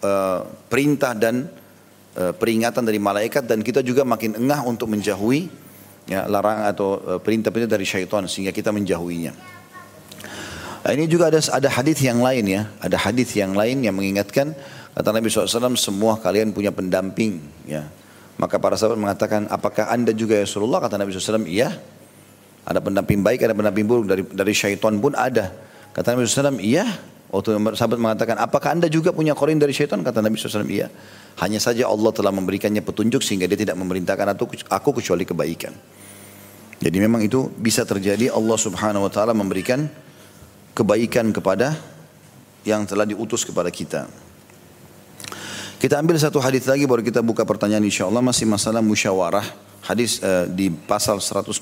uh, 0.00 0.48
perintah 0.72 1.12
dan 1.12 1.50
peringatan 2.12 2.84
dari 2.84 3.00
malaikat 3.00 3.48
dan 3.48 3.64
kita 3.64 3.80
juga 3.80 4.04
makin 4.04 4.36
engah 4.36 4.60
untuk 4.68 4.92
menjauhi 4.92 5.48
ya, 6.06 6.26
larangan 6.26 6.66
atau 6.72 6.88
uh, 7.00 7.20
perintah-perintah 7.22 7.70
dari 7.70 7.86
syaitan 7.86 8.26
sehingga 8.26 8.50
kita 8.50 8.74
menjauhinya. 8.74 9.32
Nah, 10.82 10.90
ini 10.98 11.06
juga 11.06 11.30
ada 11.30 11.38
ada 11.38 11.68
hadis 11.70 12.02
yang 12.02 12.18
lain 12.18 12.44
ya, 12.44 12.62
ada 12.82 12.98
hadis 12.98 13.30
yang 13.38 13.54
lain 13.54 13.86
yang 13.86 13.94
mengingatkan 13.94 14.50
kata 14.92 15.08
Nabi 15.14 15.30
SAW 15.30 15.78
semua 15.78 16.18
kalian 16.18 16.50
punya 16.50 16.74
pendamping 16.74 17.38
ya. 17.64 17.86
Maka 18.40 18.58
para 18.58 18.74
sahabat 18.74 18.98
mengatakan 18.98 19.46
apakah 19.46 19.86
anda 19.86 20.10
juga 20.10 20.34
ya 20.34 20.42
Rasulullah 20.42 20.82
kata 20.82 20.98
Nabi 20.98 21.14
SAW 21.14 21.46
iya. 21.46 21.70
Ada 22.62 22.78
pendamping 22.78 23.26
baik, 23.26 23.42
ada 23.42 23.54
pendamping 23.58 23.86
buruk 23.86 24.06
dari 24.06 24.22
dari 24.22 24.54
syaitan 24.54 24.98
pun 24.98 25.14
ada. 25.14 25.54
Kata 25.94 26.18
Nabi 26.18 26.26
SAW 26.26 26.58
iya. 26.58 26.86
Waktu 27.32 27.56
sahabat 27.72 27.96
mengatakan, 27.96 28.36
apakah 28.36 28.76
anda 28.76 28.92
juga 28.92 29.08
punya 29.08 29.32
korin 29.32 29.56
dari 29.56 29.72
syaitan? 29.72 30.04
Kata 30.04 30.20
Nabi 30.20 30.36
SAW, 30.36 30.68
iya. 30.68 30.92
Hanya 31.40 31.56
saja 31.64 31.88
Allah 31.88 32.12
telah 32.12 32.28
memberikannya 32.28 32.84
petunjuk 32.84 33.24
sehingga 33.24 33.48
dia 33.48 33.56
tidak 33.56 33.72
memerintahkan 33.80 34.36
aku 34.68 35.00
kecuali 35.00 35.24
kebaikan. 35.24 35.72
Jadi 36.82 36.96
memang 37.00 37.24
itu 37.24 37.48
bisa 37.56 37.88
terjadi 37.88 38.28
Allah 38.36 38.58
subhanahu 38.60 39.08
wa 39.08 39.12
ta'ala 39.12 39.32
memberikan 39.32 39.88
kebaikan 40.76 41.32
kepada 41.32 41.72
yang 42.68 42.84
telah 42.84 43.08
diutus 43.08 43.48
kepada 43.48 43.72
kita. 43.72 44.12
Kita 45.80 45.98
ambil 45.98 46.20
satu 46.20 46.36
hadis 46.36 46.68
lagi 46.68 46.84
baru 46.84 47.00
kita 47.00 47.24
buka 47.24 47.48
pertanyaan 47.48 47.82
insya 47.82 48.06
Allah 48.06 48.22
masih 48.22 48.44
masalah 48.44 48.84
musyawarah 48.84 49.46
hadis 49.82 50.20
uh, 50.20 50.44
di 50.46 50.68
pasal 50.68 51.16
129. 51.16 51.58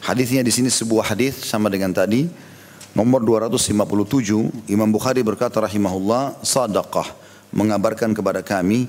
Hadisnya 0.00 0.42
di 0.42 0.52
sini 0.52 0.66
sebuah 0.66 1.14
hadis 1.14 1.36
sama 1.40 1.70
dengan 1.70 1.94
tadi 1.94 2.49
Nomor 2.90 3.22
257 3.22 4.66
Imam 4.66 4.90
Bukhari 4.90 5.22
berkata 5.22 5.62
rahimahullah 5.62 6.42
sadaqah. 6.42 7.06
Mengabarkan 7.50 8.14
kepada 8.14 8.42
kami 8.42 8.86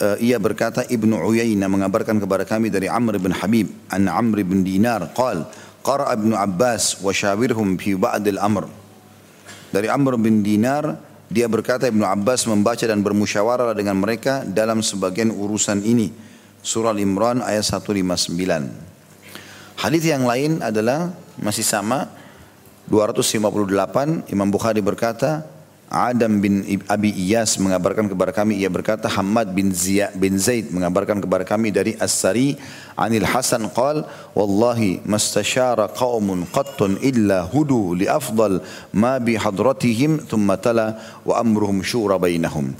uh, 0.00 0.16
ia 0.20 0.40
berkata 0.40 0.84
Ibnu 0.88 1.20
Uyainah 1.20 1.68
mengabarkan 1.68 2.16
kepada 2.16 2.48
kami 2.48 2.72
dari 2.72 2.88
Amr 2.88 3.20
bin 3.20 3.32
Habib 3.32 3.68
an 3.92 4.08
Amr 4.08 4.40
bin 4.40 4.64
Dinar 4.64 5.12
qal 5.12 5.44
qara 5.84 6.08
Ibnu 6.16 6.32
Abbas 6.32 7.04
wa 7.04 7.12
syawirhum 7.12 7.76
fi 7.76 7.92
ba'd 7.92 8.24
al-amr 8.24 8.72
dari 9.68 9.92
Amr 9.92 10.16
bin 10.16 10.40
Dinar 10.40 10.96
dia 11.30 11.46
berkata 11.46 11.86
Ibnu 11.86 12.02
Abbas 12.02 12.48
membaca 12.50 12.82
dan 12.82 13.06
bermusyawarah 13.06 13.70
dengan 13.76 14.02
mereka 14.02 14.42
dalam 14.42 14.82
sebagian 14.82 15.30
urusan 15.30 15.86
ini. 15.86 16.10
Surah 16.60 16.92
Al-Imran 16.92 17.40
ayat 17.40 17.64
159 17.64 18.36
Hadis 19.80 20.04
yang 20.04 20.28
lain 20.28 20.60
adalah 20.60 21.08
masih 21.40 21.64
sama 21.64 22.04
258 22.90 24.34
Imam 24.34 24.50
Bukhari 24.50 24.82
berkata 24.82 25.46
Adam 25.90 26.38
bin 26.38 26.62
Abi 26.86 27.10
Iyas 27.10 27.58
mengabarkan 27.58 28.06
kepada 28.06 28.30
kami 28.30 28.62
ia 28.62 28.70
berkata 28.70 29.10
Hamad 29.10 29.50
bin 29.50 29.74
Ziyad 29.74 30.14
bin 30.14 30.38
Zaid 30.38 30.70
mengabarkan 30.70 31.18
kepada 31.18 31.42
kami 31.42 31.74
dari 31.74 31.98
As-Sari 31.98 32.54
Anil 32.94 33.26
Hasan 33.26 33.66
qal 33.74 34.06
wallahi 34.30 35.02
mastashara 35.02 35.90
qaumun 35.90 36.46
qattun 36.46 36.94
illa 37.02 37.42
hudu 37.42 37.98
li 37.98 38.06
afdal 38.06 38.62
ma 38.94 39.18
bi 39.18 39.34
hadratihim 39.34 40.22
thumma 40.30 40.54
tala 40.54 40.94
wa 41.26 41.42
amruhum 41.42 41.82
syura 41.82 42.22
bainahum. 42.22 42.70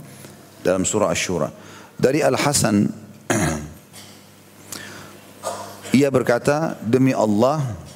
Dalam 0.63 0.87
surah 0.87 1.11
Asy-Syura 1.11 1.51
dari 1.99 2.23
Al 2.23 2.39
Hasan 2.39 2.95
ia 5.99 6.07
berkata 6.07 6.79
demi 6.79 7.11
Allah 7.11 7.90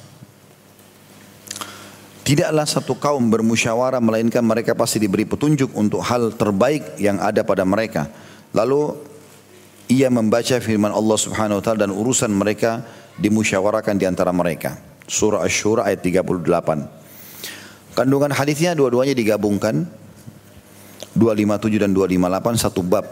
Tidaklah 2.26 2.66
satu 2.66 2.98
kaum 2.98 3.30
bermusyawarah 3.30 4.02
melainkan 4.02 4.42
mereka 4.42 4.74
pasti 4.74 4.98
diberi 4.98 5.22
petunjuk 5.22 5.70
untuk 5.78 6.02
hal 6.02 6.34
terbaik 6.34 6.98
yang 6.98 7.22
ada 7.22 7.46
pada 7.46 7.62
mereka. 7.62 8.10
Lalu 8.50 8.98
ia 9.86 10.10
membaca 10.10 10.58
firman 10.58 10.90
Allah 10.90 11.18
Subhanahu 11.22 11.62
wa 11.62 11.64
taala 11.64 11.86
dan 11.86 11.94
urusan 11.94 12.34
mereka 12.34 12.82
dimusyawarahkan 13.22 13.94
di 13.94 14.10
antara 14.10 14.34
mereka. 14.34 14.74
Surah 15.06 15.46
Asy-Syura 15.46 15.86
ayat 15.86 16.02
38. 16.02 17.94
Kandungan 17.94 18.34
hadisnya 18.34 18.74
dua-duanya 18.74 19.14
digabungkan 19.14 19.86
257 21.14 21.78
dan 21.78 21.94
258 21.94 22.58
satu 22.58 22.82
bab. 22.82 23.06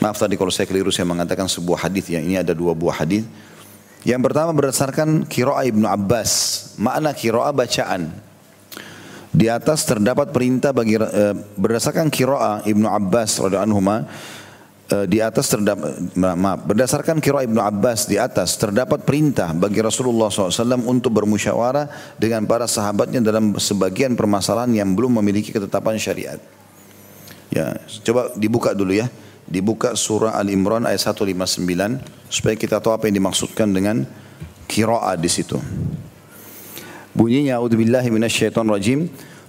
Maaf 0.00 0.16
tadi 0.16 0.40
kalau 0.40 0.48
saya 0.48 0.64
keliru 0.64 0.88
saya 0.88 1.04
mengatakan 1.04 1.44
sebuah 1.44 1.84
hadis 1.86 2.08
ya. 2.08 2.24
Ini 2.24 2.40
ada 2.40 2.56
dua 2.56 2.72
buah 2.72 3.04
hadis. 3.04 3.28
Yang 4.02 4.20
pertama 4.30 4.50
berdasarkan 4.50 5.30
kiroa 5.30 5.62
Ibnu 5.62 5.86
Abbas. 5.86 6.30
Makna 6.78 7.14
kiroa 7.14 7.54
bacaan. 7.54 8.10
Di 9.32 9.48
atas 9.48 9.88
terdapat 9.88 10.28
perintah 10.34 10.74
bagi 10.76 10.98
e, 10.98 11.24
berdasarkan 11.56 12.12
kiroa 12.12 12.66
Ibnu 12.68 12.84
Abbas 12.84 13.40
radhiyallahu 13.40 13.80
e, 14.92 14.96
di 15.08 15.24
atas 15.24 15.48
terdapat 15.48 16.12
maaf 16.20 16.68
berdasarkan 16.68 17.16
kiroa 17.16 17.40
Ibnu 17.48 17.56
Abbas 17.56 18.04
di 18.12 18.20
atas 18.20 18.60
terdapat 18.60 19.08
perintah 19.08 19.56
bagi 19.56 19.80
Rasulullah 19.80 20.28
SAW 20.28 20.84
untuk 20.84 21.16
bermusyawarah 21.16 21.88
dengan 22.20 22.44
para 22.44 22.68
sahabatnya 22.68 23.24
dalam 23.24 23.56
sebagian 23.56 24.20
permasalahan 24.20 24.84
yang 24.84 24.92
belum 24.92 25.24
memiliki 25.24 25.48
ketetapan 25.48 25.96
syariat. 25.96 26.36
Ya, 27.48 27.80
coba 28.04 28.36
dibuka 28.36 28.76
dulu 28.76 28.92
ya 29.00 29.08
dibuka 29.51 29.95
surah 29.95 30.35
Al-Imran 30.35 30.83
ayat 30.83 31.13
159 31.13 31.63
supaya 32.27 32.55
kita 32.59 32.83
tahu 32.83 32.91
apa 32.91 33.07
yang 33.07 33.23
dimaksudkan 33.23 33.71
dengan 33.71 34.03
qiraah 34.67 35.15
di 35.15 35.29
situ. 35.31 35.55
Bunyinya 37.15 37.57
a'udzubillahi 37.57 38.11
minasyaitonir 38.11 38.73
rajim. 38.75 39.01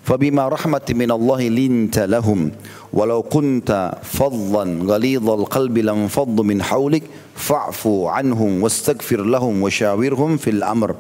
فبما 0.09 0.49
رحمة 0.49 0.89
من 0.97 1.11
الله 1.13 1.41
لنت 1.49 1.99
لهم 2.09 2.51
ولو 2.93 3.23
كنت 3.23 3.93
فظا 4.03 4.65
غليظ 4.65 5.31
القلب 5.31 5.79
لانفضوا 5.79 6.45
من 6.45 6.63
حولك 6.63 7.03
فاعفو 7.37 8.09
عنهم 8.09 8.63
واستغفر 8.63 9.21
لهم 9.21 9.63
وشاورهم 9.63 10.37
في 10.37 10.51
الأمر 10.51 10.97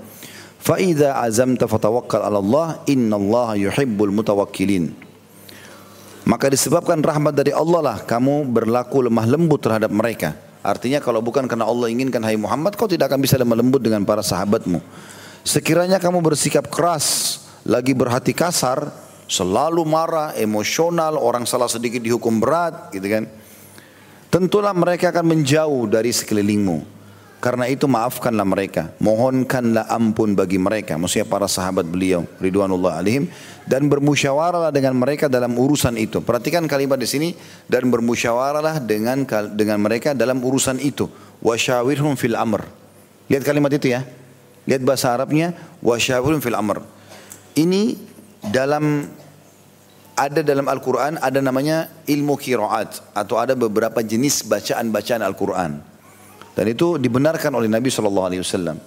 فإذا 0.61 1.12
عزمت 1.12 1.64
فتوكل 1.64 2.19
على 2.19 2.39
الله 2.39 2.77
إن 2.89 3.14
الله 3.14 3.55
يحب 3.55 4.05
المتوكلين 4.05 5.02
maka 6.24 6.48
disebabkan 6.48 7.04
rahmat 7.04 7.36
dari 7.36 7.52
Allah 7.52 7.82
lah 7.84 7.98
kamu 8.00 8.48
berlaku 8.48 9.04
lemah 9.04 9.28
lembut 9.28 9.60
terhadap 9.60 9.92
mereka. 9.92 10.40
Artinya 10.64 11.04
kalau 11.04 11.20
bukan 11.20 11.44
karena 11.44 11.68
Allah 11.68 11.92
inginkan 11.92 12.24
hai 12.24 12.40
Muhammad 12.40 12.80
kau 12.80 12.88
tidak 12.88 13.12
akan 13.12 13.20
bisa 13.20 13.36
lemah 13.36 13.60
lembut 13.60 13.84
dengan 13.84 14.08
para 14.08 14.24
sahabatmu. 14.24 14.80
Sekiranya 15.44 16.00
kamu 16.00 16.24
bersikap 16.24 16.72
keras, 16.72 17.40
lagi 17.68 17.92
berhati 17.92 18.32
kasar, 18.32 18.88
selalu 19.28 19.84
marah, 19.84 20.32
emosional, 20.40 21.20
orang 21.20 21.44
salah 21.44 21.68
sedikit 21.68 22.00
dihukum 22.00 22.40
berat 22.40 22.96
gitu 22.96 23.04
kan. 23.04 23.28
Tentulah 24.32 24.72
mereka 24.72 25.12
akan 25.12 25.36
menjauh 25.36 25.92
dari 25.92 26.16
sekelilingmu. 26.16 26.93
Karena 27.44 27.68
itu 27.68 27.91
maafkanlah 27.91 28.48
mereka, 28.48 28.96
mohonkanlah 29.04 29.91
ampun 29.91 30.32
bagi 30.32 30.56
mereka, 30.56 30.96
maksudnya 30.96 31.28
para 31.28 31.44
sahabat 31.44 31.84
beliau 31.84 32.24
ridwanullah 32.39 33.04
alaihim 33.04 33.28
dan 33.68 33.91
bermusyawarahlah 33.91 34.72
dengan 34.72 34.96
mereka 34.96 35.28
dalam 35.28 35.52
urusan 35.52 36.00
itu. 36.00 36.24
Perhatikan 36.24 36.64
kalimat 36.72 36.96
di 36.96 37.04
sini 37.04 37.30
dan 37.68 37.91
bermusyawarahlah 37.91 38.80
dengan 38.88 39.28
dengan 39.60 39.76
mereka 39.84 40.16
dalam 40.16 40.39
urusan 40.39 40.80
itu. 40.80 41.12
Wasyawirhum 41.44 42.16
fil 42.16 42.39
amr. 42.39 42.64
Lihat 43.28 43.44
kalimat 43.44 43.76
itu 43.76 43.91
ya. 43.91 44.08
Lihat 44.64 44.80
bahasa 44.88 45.12
Arabnya 45.12 45.52
wasyawirhum 45.84 46.39
fil 46.39 46.56
amr. 46.56 46.80
Ini 47.60 48.00
dalam 48.39 49.04
ada 50.16 50.39
dalam 50.39 50.64
Al-Quran 50.72 51.20
ada 51.20 51.44
namanya 51.44 51.91
ilmu 52.08 52.39
kiraat 52.39 53.04
atau 53.12 53.36
ada 53.36 53.52
beberapa 53.52 54.00
jenis 54.00 54.48
bacaan-bacaan 54.48 55.20
Al-Quran. 55.20 55.93
Dan 56.54 56.70
itu 56.70 57.01
dibenarkan 57.01 57.49
oleh 57.54 57.66
Nabi 57.66 57.89
Shallallahu 57.89 58.28
Alaihi 58.30 58.41
Wasallam. 58.45 58.78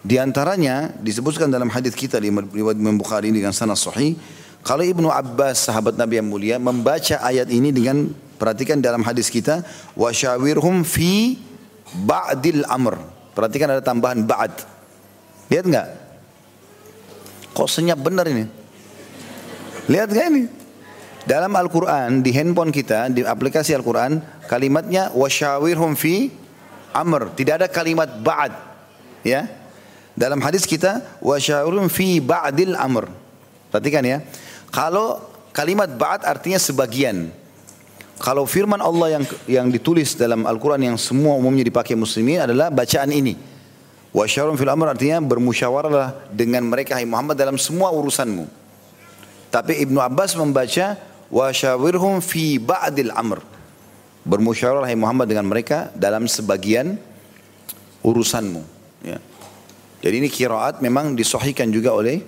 Di 0.00 0.16
antaranya 0.16 0.96
disebutkan 0.96 1.52
dalam 1.52 1.68
hadis 1.68 1.92
kita 1.92 2.16
di 2.20 2.32
Imam 2.32 2.96
Bukhari 2.96 3.28
dengan 3.32 3.52
sanad 3.52 3.76
sahih, 3.76 4.16
kalau 4.60 4.84
Ibnu 4.84 5.08
Abbas 5.08 5.68
sahabat 5.68 5.96
Nabi 5.96 6.20
yang 6.20 6.28
mulia 6.28 6.56
membaca 6.60 7.20
ayat 7.20 7.48
ini 7.48 7.72
dengan 7.72 8.12
perhatikan 8.36 8.80
dalam 8.80 9.00
hadis 9.04 9.32
kita 9.32 9.64
wasyawirhum 9.96 10.84
fi 10.84 11.36
ba'dil 12.04 12.64
amr. 12.68 12.96
Perhatikan 13.32 13.72
ada 13.72 13.84
tambahan 13.84 14.24
ba'd. 14.24 14.52
Lihat 15.52 15.64
enggak? 15.68 15.88
Kok 17.56 17.68
senyap 17.68 18.00
benar 18.00 18.28
ini? 18.28 18.44
Lihat 19.88 20.08
enggak 20.12 20.26
ini? 20.32 20.44
Dalam 21.28 21.52
Al-Quran, 21.52 22.24
di 22.24 22.32
handphone 22.32 22.72
kita, 22.72 23.12
di 23.12 23.20
aplikasi 23.20 23.76
Al-Quran, 23.76 24.24
kalimatnya 24.48 25.12
wasyawirhum 25.12 25.92
fi 25.92 26.32
amr, 26.94 27.32
tidak 27.34 27.64
ada 27.64 27.68
kalimat 27.70 28.08
ba'd. 28.20 28.52
Ya. 29.22 29.48
Dalam 30.16 30.42
hadis 30.42 30.66
kita 30.66 31.00
wasya'urun 31.22 31.88
fi 31.88 32.18
ba'dil 32.18 32.74
amr. 32.76 33.08
Perhatikan 33.70 34.02
ya. 34.04 34.18
Kalau 34.70 35.22
kalimat 35.54 35.90
ba'd 35.90 36.26
artinya 36.26 36.58
sebagian. 36.58 37.30
Kalau 38.20 38.44
firman 38.44 38.84
Allah 38.84 39.16
yang 39.16 39.24
yang 39.48 39.66
ditulis 39.72 40.12
dalam 40.12 40.44
Al-Quran 40.44 40.92
yang 40.92 40.96
semua 41.00 41.40
umumnya 41.40 41.64
dipakai 41.64 41.96
muslimin 41.96 42.44
adalah 42.44 42.68
bacaan 42.68 43.08
ini. 43.16 43.32
Wasyarun 44.10 44.58
fil 44.58 44.68
amr 44.68 44.92
artinya 44.92 45.22
bermusyawarahlah 45.22 46.34
dengan 46.34 46.66
mereka 46.66 46.98
hai 46.98 47.06
Muhammad 47.06 47.38
dalam 47.38 47.56
semua 47.56 47.94
urusanmu. 47.94 48.44
Tapi 49.48 49.80
Ibnu 49.86 50.02
Abbas 50.02 50.36
membaca 50.36 50.98
wasyawirhum 51.30 52.18
fi 52.20 52.58
ba'dil 52.58 53.14
amr 53.14 53.59
bermusyawarah 54.24 54.90
Muhammad 54.96 55.30
dengan 55.30 55.48
mereka 55.48 55.88
dalam 55.96 56.28
sebagian 56.28 56.96
urusanmu. 58.04 58.62
Ya. 59.04 59.18
Jadi 60.00 60.14
ini 60.24 60.28
kiraat 60.32 60.80
memang 60.80 61.12
disohikan 61.12 61.68
juga 61.68 61.92
oleh 61.92 62.24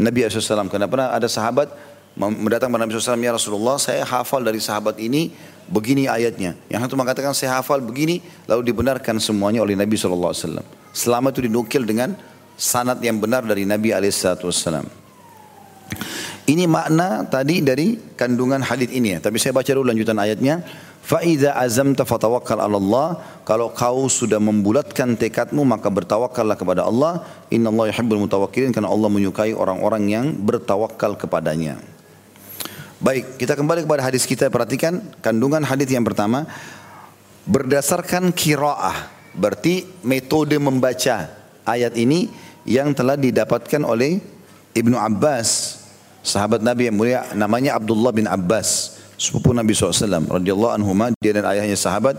Nabi 0.00 0.24
SAW. 0.24 0.72
Karena 0.72 0.88
pernah 0.88 1.12
ada 1.12 1.28
sahabat 1.28 1.68
mendatang 2.16 2.72
kepada 2.72 2.82
Nabi 2.88 2.92
SAW, 2.96 3.20
ya 3.20 3.32
Rasulullah 3.36 3.76
saya 3.76 4.02
hafal 4.08 4.40
dari 4.40 4.60
sahabat 4.60 4.96
ini 4.96 5.32
begini 5.68 6.08
ayatnya. 6.08 6.56
Yang 6.72 6.88
satu 6.88 6.96
mengatakan 6.96 7.32
saya 7.36 7.60
hafal 7.60 7.84
begini, 7.84 8.24
lalu 8.48 8.72
dibenarkan 8.72 9.20
semuanya 9.20 9.60
oleh 9.60 9.76
Nabi 9.76 9.94
SAW. 10.00 10.64
Selama 10.90 11.30
itu 11.30 11.44
dinukil 11.44 11.84
dengan 11.86 12.16
sanat 12.56 12.98
yang 13.04 13.20
benar 13.20 13.44
dari 13.44 13.68
Nabi 13.68 13.92
SAW. 13.92 15.00
Ini 16.50 16.66
makna 16.66 17.22
tadi 17.30 17.62
dari 17.62 17.94
kandungan 18.18 18.58
hadis 18.64 18.90
ini 18.90 19.14
ya. 19.14 19.18
Tapi 19.22 19.38
saya 19.38 19.54
baca 19.54 19.70
dulu 19.70 19.86
lanjutan 19.86 20.18
ayatnya. 20.18 20.58
Fa'idha 21.00 21.56
azamta 21.56 22.04
fatawakkal 22.04 22.60
ala 22.60 22.76
Allah. 22.76 23.08
Kalau 23.48 23.72
kau 23.72 24.06
sudah 24.06 24.38
membulatkan 24.38 25.16
tekadmu 25.16 25.64
maka 25.64 25.88
bertawakallah 25.88 26.54
kepada 26.54 26.86
Allah. 26.86 27.24
Inna 27.48 27.72
Allah 27.72 27.90
yuhibbul 27.90 28.20
mutawakkilin 28.28 28.70
karena 28.70 28.92
Allah 28.92 29.08
menyukai 29.08 29.56
orang-orang 29.56 30.02
yang 30.06 30.26
bertawakal 30.36 31.16
kepadanya. 31.16 31.80
Baik, 33.00 33.40
kita 33.40 33.56
kembali 33.56 33.88
kepada 33.88 34.04
hadis 34.04 34.28
kita. 34.28 34.52
Perhatikan 34.52 35.00
kandungan 35.24 35.64
hadis 35.64 35.88
yang 35.88 36.04
pertama. 36.04 36.44
Berdasarkan 37.48 38.30
kiraah. 38.30 39.08
Berarti 39.32 39.88
metode 40.04 40.60
membaca 40.60 41.32
ayat 41.64 41.96
ini 41.96 42.28
yang 42.68 42.92
telah 42.92 43.16
didapatkan 43.16 43.82
oleh 43.82 44.20
Ibnu 44.76 45.00
Abbas. 45.00 45.80
Sahabat 46.20 46.60
Nabi 46.60 46.92
yang 46.92 46.96
mulia 47.00 47.24
namanya 47.32 47.80
Abdullah 47.80 48.12
bin 48.12 48.28
Abbas 48.28 48.99
sepupu 49.20 49.52
Nabi 49.52 49.76
SAW 49.76 50.40
radhiyallahu 50.40 50.72
anhu 50.80 50.96
dia 51.20 51.36
dan 51.36 51.44
ayahnya 51.52 51.76
sahabat 51.76 52.16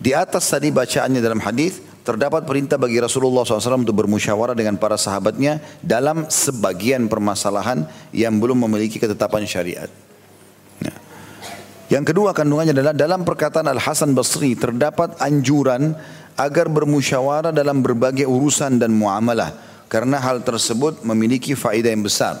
di 0.00 0.16
atas 0.16 0.48
tadi 0.48 0.72
bacaannya 0.72 1.20
dalam 1.20 1.38
hadis 1.44 1.84
terdapat 2.02 2.42
perintah 2.48 2.80
bagi 2.80 2.98
Rasulullah 2.98 3.46
SAW 3.46 3.84
untuk 3.84 3.94
bermusyawarah 4.02 4.56
dengan 4.56 4.74
para 4.74 4.98
sahabatnya 4.98 5.62
dalam 5.78 6.26
sebagian 6.26 7.06
permasalahan 7.06 7.86
yang 8.10 8.34
belum 8.42 8.66
memiliki 8.66 8.98
ketetapan 8.98 9.46
syariat. 9.46 9.86
Ya. 10.82 10.94
Yang 12.00 12.10
kedua 12.10 12.34
kandungannya 12.34 12.74
adalah 12.74 12.94
dalam 12.96 13.22
perkataan 13.22 13.70
Al 13.70 13.78
Hasan 13.78 14.16
Basri 14.16 14.58
terdapat 14.58 15.14
anjuran 15.22 15.94
agar 16.34 16.66
bermusyawarah 16.66 17.54
dalam 17.54 17.84
berbagai 17.84 18.26
urusan 18.26 18.82
dan 18.82 18.90
muamalah 18.90 19.54
karena 19.86 20.18
hal 20.18 20.42
tersebut 20.42 21.06
memiliki 21.06 21.54
faedah 21.54 21.92
yang 21.94 22.02
besar. 22.02 22.34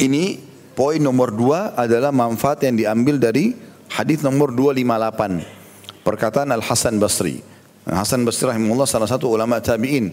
Ini 0.00 0.45
Poin 0.76 1.00
nomor 1.00 1.32
dua 1.32 1.72
adalah 1.72 2.12
manfaat 2.12 2.60
yang 2.60 2.76
diambil 2.76 3.16
dari 3.16 3.56
hadis 3.96 4.20
nomor 4.20 4.52
258. 4.52 6.04
Perkataan 6.04 6.52
Al-Hasan 6.52 7.00
Basri. 7.00 7.40
Hasan 7.88 8.28
Basri 8.28 8.44
rahimahullah 8.44 8.84
salah 8.84 9.08
satu 9.08 9.32
ulama 9.32 9.56
tabi'in. 9.56 10.12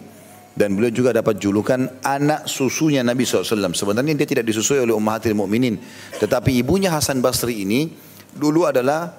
Dan 0.56 0.72
beliau 0.72 0.88
juga 0.88 1.12
dapat 1.12 1.36
julukan 1.36 2.00
anak 2.00 2.48
susunya 2.48 3.04
Nabi 3.04 3.28
SAW. 3.28 3.76
Sebenarnya 3.76 4.16
dia 4.16 4.24
tidak 4.24 4.48
disusui 4.48 4.80
oleh 4.80 4.96
ummahatil 4.96 5.36
mu'minin. 5.36 5.76
Tetapi 6.16 6.56
ibunya 6.56 6.88
Hasan 6.88 7.20
Basri 7.20 7.60
ini 7.60 7.92
dulu 8.32 8.64
adalah 8.64 9.12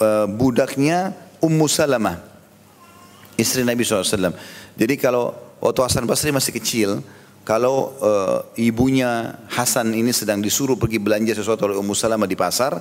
uh, 0.00 0.24
budaknya 0.24 1.12
Ummu 1.44 1.68
Salamah. 1.68 2.16
Istri 3.36 3.68
Nabi 3.68 3.84
SAW. 3.84 4.32
Jadi 4.72 4.94
kalau 4.96 5.36
waktu 5.60 5.80
Hasan 5.84 6.08
Basri 6.08 6.32
masih 6.32 6.56
kecil, 6.56 7.04
kalau 7.48 7.96
uh, 8.04 8.44
ibunya 8.60 9.40
Hasan 9.48 9.96
ini 9.96 10.12
sedang 10.12 10.44
disuruh 10.44 10.76
pergi 10.76 11.00
belanja 11.00 11.32
sesuatu 11.32 11.64
oleh 11.64 11.80
Ummu 11.80 11.96
Salamah 11.96 12.28
di 12.28 12.36
pasar, 12.36 12.76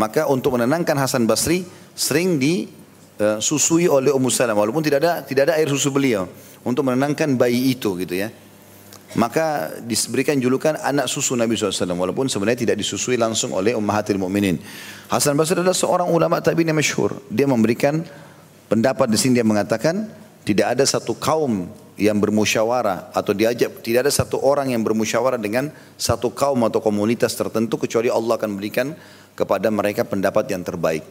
maka 0.00 0.24
untuk 0.32 0.56
menenangkan 0.56 0.96
Hasan 0.96 1.28
Basri 1.28 1.68
sering 1.92 2.40
disusui 2.40 3.84
uh, 3.84 4.00
oleh 4.00 4.08
Ummu 4.08 4.32
Salamah 4.32 4.64
walaupun 4.64 4.80
tidak 4.80 5.04
ada 5.04 5.20
tidak 5.20 5.52
ada 5.52 5.60
air 5.60 5.68
susu 5.68 5.92
beliau 5.92 6.24
untuk 6.64 6.88
menenangkan 6.88 7.36
bayi 7.36 7.76
itu 7.76 8.00
gitu 8.00 8.16
ya. 8.16 8.32
Maka 9.12 9.76
diberikan 9.84 10.40
julukan 10.40 10.80
anak 10.80 11.04
susu 11.04 11.36
Nabi 11.36 11.56
SAW 11.56 11.92
walaupun 11.92 12.32
sebenarnya 12.32 12.64
tidak 12.64 12.76
disusui 12.80 13.20
langsung 13.20 13.52
oleh 13.52 13.76
Ummahatil 13.76 14.16
Mukminin. 14.16 14.56
Hasan 15.12 15.36
Basri 15.36 15.60
adalah 15.60 15.76
seorang 15.76 16.08
ulama 16.08 16.40
tabi'in 16.40 16.72
yang 16.72 16.80
masyhur. 16.80 17.12
Dia 17.28 17.44
memberikan 17.44 18.00
pendapat 18.72 19.12
di 19.12 19.20
sini 19.20 19.36
dia 19.36 19.44
mengatakan 19.44 20.08
tidak 20.48 20.80
ada 20.80 20.84
satu 20.88 21.12
kaum 21.12 21.68
yang 21.98 22.22
bermusyawarah 22.22 23.10
atau 23.10 23.34
diajak 23.34 23.82
tidak 23.82 24.06
ada 24.06 24.12
satu 24.14 24.38
orang 24.38 24.70
yang 24.70 24.86
bermusyawarah 24.86 25.36
dengan 25.36 25.74
satu 25.98 26.30
kaum 26.30 26.62
atau 26.62 26.78
komunitas 26.78 27.34
tertentu 27.34 27.74
kecuali 27.74 28.06
Allah 28.06 28.38
akan 28.38 28.54
berikan 28.54 28.94
kepada 29.34 29.66
mereka 29.68 30.06
pendapat 30.06 30.46
yang 30.54 30.62
terbaik. 30.62 31.02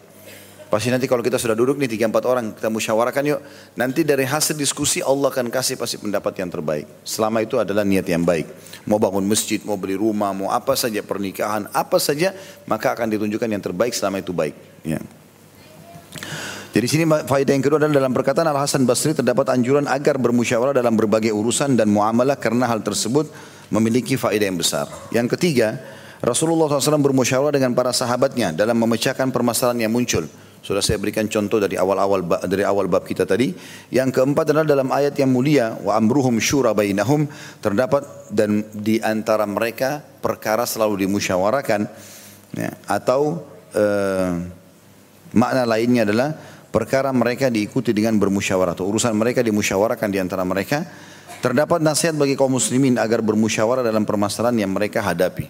Pasti 0.67 0.91
nanti 0.91 1.07
kalau 1.07 1.23
kita 1.23 1.39
sudah 1.39 1.55
duduk 1.55 1.79
nih 1.79 1.87
tiga 1.87 2.11
empat 2.11 2.27
orang 2.27 2.51
kita 2.51 2.67
musyawarahkan 2.67 3.23
yuk. 3.23 3.39
Nanti 3.79 4.03
dari 4.03 4.27
hasil 4.27 4.51
diskusi 4.59 4.99
Allah 4.99 5.31
akan 5.31 5.47
kasih 5.47 5.79
pasti 5.79 5.95
pendapat 5.95 6.43
yang 6.43 6.51
terbaik. 6.51 6.83
Selama 7.07 7.39
itu 7.39 7.55
adalah 7.55 7.87
niat 7.87 8.03
yang 8.03 8.27
baik. 8.27 8.51
Mau 8.83 8.99
bangun 8.99 9.23
masjid, 9.23 9.63
mau 9.63 9.79
beli 9.79 9.95
rumah, 9.95 10.35
mau 10.35 10.51
apa 10.51 10.75
saja 10.75 10.99
pernikahan, 10.99 11.71
apa 11.71 12.03
saja 12.03 12.35
maka 12.67 12.91
akan 12.91 13.15
ditunjukkan 13.15 13.47
yang 13.47 13.63
terbaik 13.63 13.95
selama 13.95 14.19
itu 14.19 14.35
baik. 14.35 14.55
Ya. 14.83 14.99
Jadi 16.75 16.85
sini 16.85 17.03
faedah 17.07 17.53
yang 17.55 17.63
kedua 17.63 17.79
adalah 17.79 18.03
dalam 18.03 18.13
perkataan 18.13 18.47
Al 18.51 18.59
Hasan 18.59 18.83
Basri 18.83 19.15
terdapat 19.15 19.49
anjuran 19.49 19.87
agar 19.87 20.19
bermusyawarah 20.19 20.75
dalam 20.75 20.93
berbagai 20.99 21.31
urusan 21.31 21.79
dan 21.79 21.87
muamalah 21.87 22.35
karena 22.35 22.67
hal 22.67 22.83
tersebut 22.83 23.31
memiliki 23.71 24.19
faedah 24.19 24.45
yang 24.47 24.59
besar. 24.59 24.85
Yang 25.09 25.37
ketiga, 25.39 25.79
Rasulullah 26.19 26.67
SAW 26.67 27.01
bermusyawarah 27.01 27.55
dengan 27.55 27.77
para 27.77 27.93
sahabatnya 27.93 28.51
dalam 28.51 28.77
memecahkan 28.77 29.29
permasalahan 29.31 29.87
yang 29.87 29.93
muncul. 29.93 30.25
Sudah 30.67 30.83
saya 30.83 30.99
berikan 30.99 31.29
contoh 31.31 31.63
dari 31.63 31.79
awal-awal 31.79 32.27
dari 32.43 32.67
awal 32.67 32.91
bab 32.91 33.07
kita 33.07 33.23
tadi. 33.23 33.55
Yang 33.87 34.19
keempat 34.19 34.51
adalah 34.51 34.67
dalam 34.67 34.91
ayat 34.91 35.15
yang 35.15 35.31
mulia 35.31 35.79
wa 35.79 35.95
amruhum 35.95 36.35
syura 36.43 36.75
bainahum 36.75 37.23
terdapat 37.63 38.03
dan 38.33 38.67
di 38.75 38.99
antara 38.99 39.47
mereka 39.47 40.03
perkara 40.03 40.67
selalu 40.67 41.07
dimusyawarahkan 41.07 41.87
ya, 42.57 42.71
atau 42.83 43.47
uh, 43.77 44.31
makna 45.31 45.63
lainnya 45.63 46.03
adalah 46.03 46.35
perkara 46.71 47.09
mereka 47.15 47.47
diikuti 47.47 47.91
dengan 47.95 48.19
bermusyawarah. 48.19 48.77
Atau 48.77 48.87
urusan 48.89 49.15
mereka 49.15 49.43
dimusyawarahkan 49.43 50.09
di 50.11 50.19
antara 50.19 50.43
mereka. 50.43 50.85
Terdapat 51.37 51.85
nasihat 51.85 52.17
bagi 52.17 52.33
kaum 52.33 52.57
muslimin 52.57 52.97
agar 52.97 53.21
bermusyawarah 53.21 53.85
dalam 53.85 54.03
permasalahan 54.03 54.57
yang 54.65 54.71
mereka 54.73 55.05
hadapi. 55.05 55.45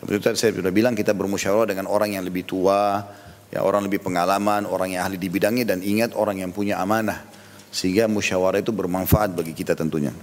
Seperti 0.00 0.20
tadi 0.22 0.36
saya 0.36 0.52
sudah 0.56 0.72
bilang 0.72 0.96
kita 0.96 1.12
bermusyawarah 1.12 1.68
dengan 1.68 1.86
orang 1.88 2.16
yang 2.16 2.24
lebih 2.24 2.44
tua 2.44 3.04
ya 3.52 3.62
orang 3.62 3.86
lebih 3.86 4.02
pengalaman 4.02 4.66
orang 4.66 4.98
yang 4.98 5.06
ahli 5.06 5.16
di 5.16 5.30
bidangnya 5.30 5.76
dan 5.76 5.78
ingat 5.84 6.16
orang 6.16 6.40
yang 6.40 6.50
punya 6.50 6.80
amanah. 6.80 7.24
Sehingga 7.68 8.08
musyawarah 8.08 8.64
itu 8.64 8.72
bermanfaat 8.72 9.36
bagi 9.36 9.52
kita 9.52 9.76
tentunya. 9.76 10.14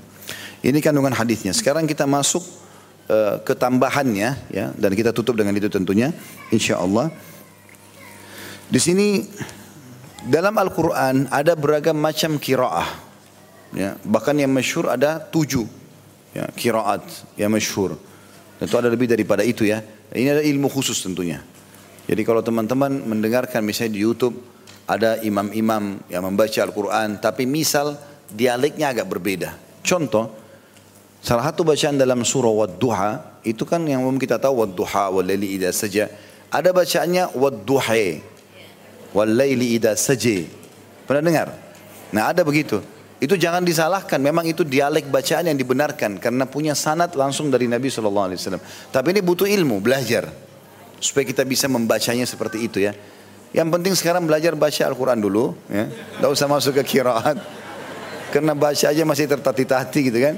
Ini 0.63 0.79
kandungan 0.81 1.13
hadisnya. 1.13 1.53
Sekarang 1.53 1.85
kita 1.85 2.09
masuk 2.09 2.41
uh, 3.11 3.37
ke 3.43 3.53
tambahannya 3.53 4.29
ya 4.49 4.71
dan 4.73 4.91
kita 4.95 5.11
tutup 5.11 5.35
dengan 5.35 5.53
itu 5.55 5.67
tentunya 5.67 6.15
insyaallah 6.49 7.11
di 8.71 8.79
sini 8.79 9.07
dalam 10.27 10.55
Al-Quran 10.55 11.27
ada 11.27 11.53
beragam 11.55 11.95
macam 11.99 12.39
kiraah. 12.39 12.89
Ya, 13.73 13.97
bahkan 14.05 14.37
yang 14.37 14.53
masyhur 14.53 14.85
ada 14.85 15.17
tujuh 15.17 15.65
ya, 16.37 16.45
kiraat 16.53 17.01
yang 17.35 17.49
masyhur. 17.49 17.97
Tentu 18.61 18.75
ada 18.77 18.87
lebih 18.87 19.09
daripada 19.09 19.41
itu 19.41 19.65
ya. 19.65 19.81
Ini 20.13 20.39
ada 20.39 20.43
ilmu 20.45 20.69
khusus 20.69 21.01
tentunya. 21.01 21.41
Jadi 22.05 22.21
kalau 22.21 22.45
teman-teman 22.45 23.01
mendengarkan 23.01 23.65
misalnya 23.65 23.97
di 23.97 24.01
YouTube 24.05 24.37
ada 24.85 25.17
imam-imam 25.23 26.03
yang 26.11 26.23
membaca 26.27 26.59
Al-Quran 26.61 27.17
tapi 27.17 27.47
misal 27.49 27.97
dialeknya 28.29 28.93
agak 28.93 29.09
berbeda. 29.09 29.55
Contoh, 29.81 30.29
salah 31.23 31.49
satu 31.49 31.65
bacaan 31.65 31.97
dalam 31.97 32.21
surah 32.21 32.53
Wad-Duha 32.63 33.41
itu 33.43 33.63
kan 33.65 33.81
yang 33.87 34.05
umum 34.05 34.21
kita 34.21 34.37
tahu 34.37 34.63
Wad-Duha, 34.63 35.11
Wal-Laili 35.11 35.57
Ida 35.59 35.73
saja. 35.73 36.11
Ada 36.53 36.69
bacaannya 36.69 37.33
Wad-Duha. 37.33 38.32
Walaili 39.13 39.77
ida 39.77 39.93
saji. 39.93 40.49
Pernah 41.05 41.21
dengar? 41.21 41.47
Nah 42.09 42.33
ada 42.33 42.41
begitu. 42.41 42.81
Itu 43.21 43.39
jangan 43.39 43.63
disalahkan. 43.63 44.19
Memang 44.19 44.43
itu 44.43 44.67
dialek 44.67 45.07
bacaan 45.07 45.47
yang 45.47 45.55
dibenarkan. 45.55 46.19
Karena 46.19 46.43
punya 46.43 46.75
sanat 46.75 47.15
langsung 47.15 47.47
dari 47.47 47.71
Nabi 47.71 47.87
SAW. 47.87 48.35
Tapi 48.91 49.07
ini 49.15 49.21
butuh 49.23 49.47
ilmu, 49.47 49.79
belajar. 49.79 50.27
Supaya 50.99 51.23
kita 51.23 51.47
bisa 51.47 51.71
membacanya 51.71 52.27
seperti 52.27 52.67
itu 52.67 52.83
ya. 52.83 52.91
Yang 53.53 53.69
penting 53.69 53.93
sekarang 53.93 54.25
belajar 54.25 54.57
baca 54.57 54.81
Al-Quran 54.89 55.21
dulu. 55.21 55.53
Ya. 55.69 55.87
Tidak 55.87 56.29
usah 56.33 56.49
masuk 56.49 56.81
ke 56.81 56.97
kiraat. 56.97 57.37
Karena 58.33 58.57
baca 58.57 58.85
aja 58.89 59.03
masih 59.05 59.29
tertati-tati 59.29 59.99
gitu 60.09 60.19
kan. 60.19 60.35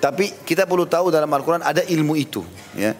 Tapi 0.00 0.32
kita 0.42 0.64
perlu 0.64 0.88
tahu 0.88 1.12
dalam 1.12 1.28
Al-Quran 1.28 1.60
ada 1.60 1.84
ilmu 1.84 2.16
itu. 2.16 2.40
Ya. 2.74 2.96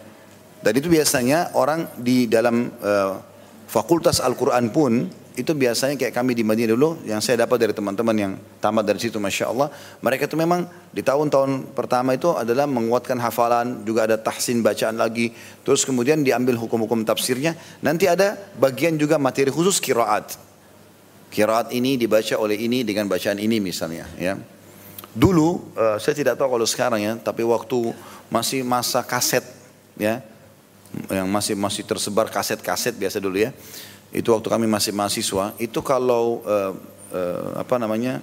Dan 0.60 0.72
itu 0.78 0.86
biasanya 0.86 1.52
orang 1.58 1.90
di 1.96 2.30
dalam 2.30 2.70
uh, 2.80 3.33
Fakultas 3.66 4.20
Al-Quran 4.20 4.70
pun 4.70 5.08
itu 5.34 5.50
biasanya 5.50 5.98
kayak 5.98 6.14
kami 6.14 6.30
di 6.38 6.46
Madinah 6.46 6.78
dulu 6.78 7.02
yang 7.10 7.18
saya 7.18 7.42
dapat 7.42 7.58
dari 7.58 7.74
teman-teman 7.74 8.14
yang 8.14 8.32
tamat 8.62 8.86
dari 8.86 9.02
situ 9.02 9.18
Masya 9.18 9.50
Allah. 9.50 9.66
Mereka 9.98 10.30
itu 10.30 10.38
memang 10.38 10.62
di 10.94 11.02
tahun-tahun 11.02 11.74
pertama 11.74 12.14
itu 12.14 12.30
adalah 12.30 12.70
menguatkan 12.70 13.18
hafalan 13.18 13.82
juga 13.82 14.06
ada 14.06 14.14
tahsin 14.14 14.62
bacaan 14.62 14.94
lagi. 14.94 15.34
Terus 15.66 15.82
kemudian 15.82 16.22
diambil 16.22 16.54
hukum-hukum 16.54 17.02
tafsirnya. 17.02 17.58
Nanti 17.82 18.06
ada 18.06 18.38
bagian 18.62 18.94
juga 18.94 19.18
materi 19.18 19.50
khusus 19.50 19.82
kiraat. 19.82 20.38
Kiraat 21.34 21.74
ini 21.74 21.98
dibaca 21.98 22.38
oleh 22.38 22.54
ini 22.54 22.86
dengan 22.86 23.10
bacaan 23.10 23.42
ini 23.42 23.58
misalnya 23.58 24.06
ya. 24.14 24.38
Dulu 25.18 25.74
uh, 25.74 25.98
saya 25.98 26.14
tidak 26.14 26.38
tahu 26.38 26.58
kalau 26.58 26.66
sekarang 26.66 27.02
ya 27.02 27.18
tapi 27.18 27.42
waktu 27.42 27.90
masih 28.30 28.62
masa 28.62 29.02
kaset 29.02 29.42
ya 29.98 30.22
yang 31.10 31.28
masih 31.28 31.54
masih 31.58 31.82
tersebar 31.86 32.30
kaset-kaset 32.30 32.94
biasa 32.96 33.18
dulu 33.20 33.38
ya. 33.40 33.50
Itu 34.14 34.30
waktu 34.30 34.46
kami 34.46 34.70
masih 34.70 34.94
mahasiswa, 34.94 35.54
itu 35.58 35.82
kalau 35.82 36.44
uh, 36.46 36.72
uh, 37.10 37.48
apa 37.58 37.74
namanya 37.82 38.22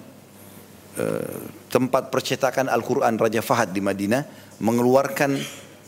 uh, 0.96 1.40
tempat 1.68 2.08
percetakan 2.08 2.72
Al-Quran 2.72 3.20
Raja 3.20 3.44
Fahad 3.44 3.76
di 3.76 3.84
Madinah 3.84 4.24
mengeluarkan 4.64 5.36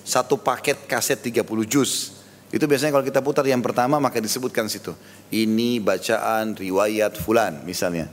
satu 0.03 0.35
paket 0.35 0.83
kaset 0.87 1.19
30 1.19 1.47
juz. 1.63 2.19
Itu 2.51 2.67
biasanya 2.67 2.93
kalau 2.93 3.05
kita 3.07 3.23
putar 3.23 3.47
yang 3.47 3.63
pertama 3.63 3.97
maka 3.97 4.19
disebutkan 4.19 4.67
situ. 4.67 4.91
Ini 5.31 5.79
bacaan 5.79 6.53
riwayat 6.53 7.17
fulan 7.17 7.63
misalnya. 7.65 8.11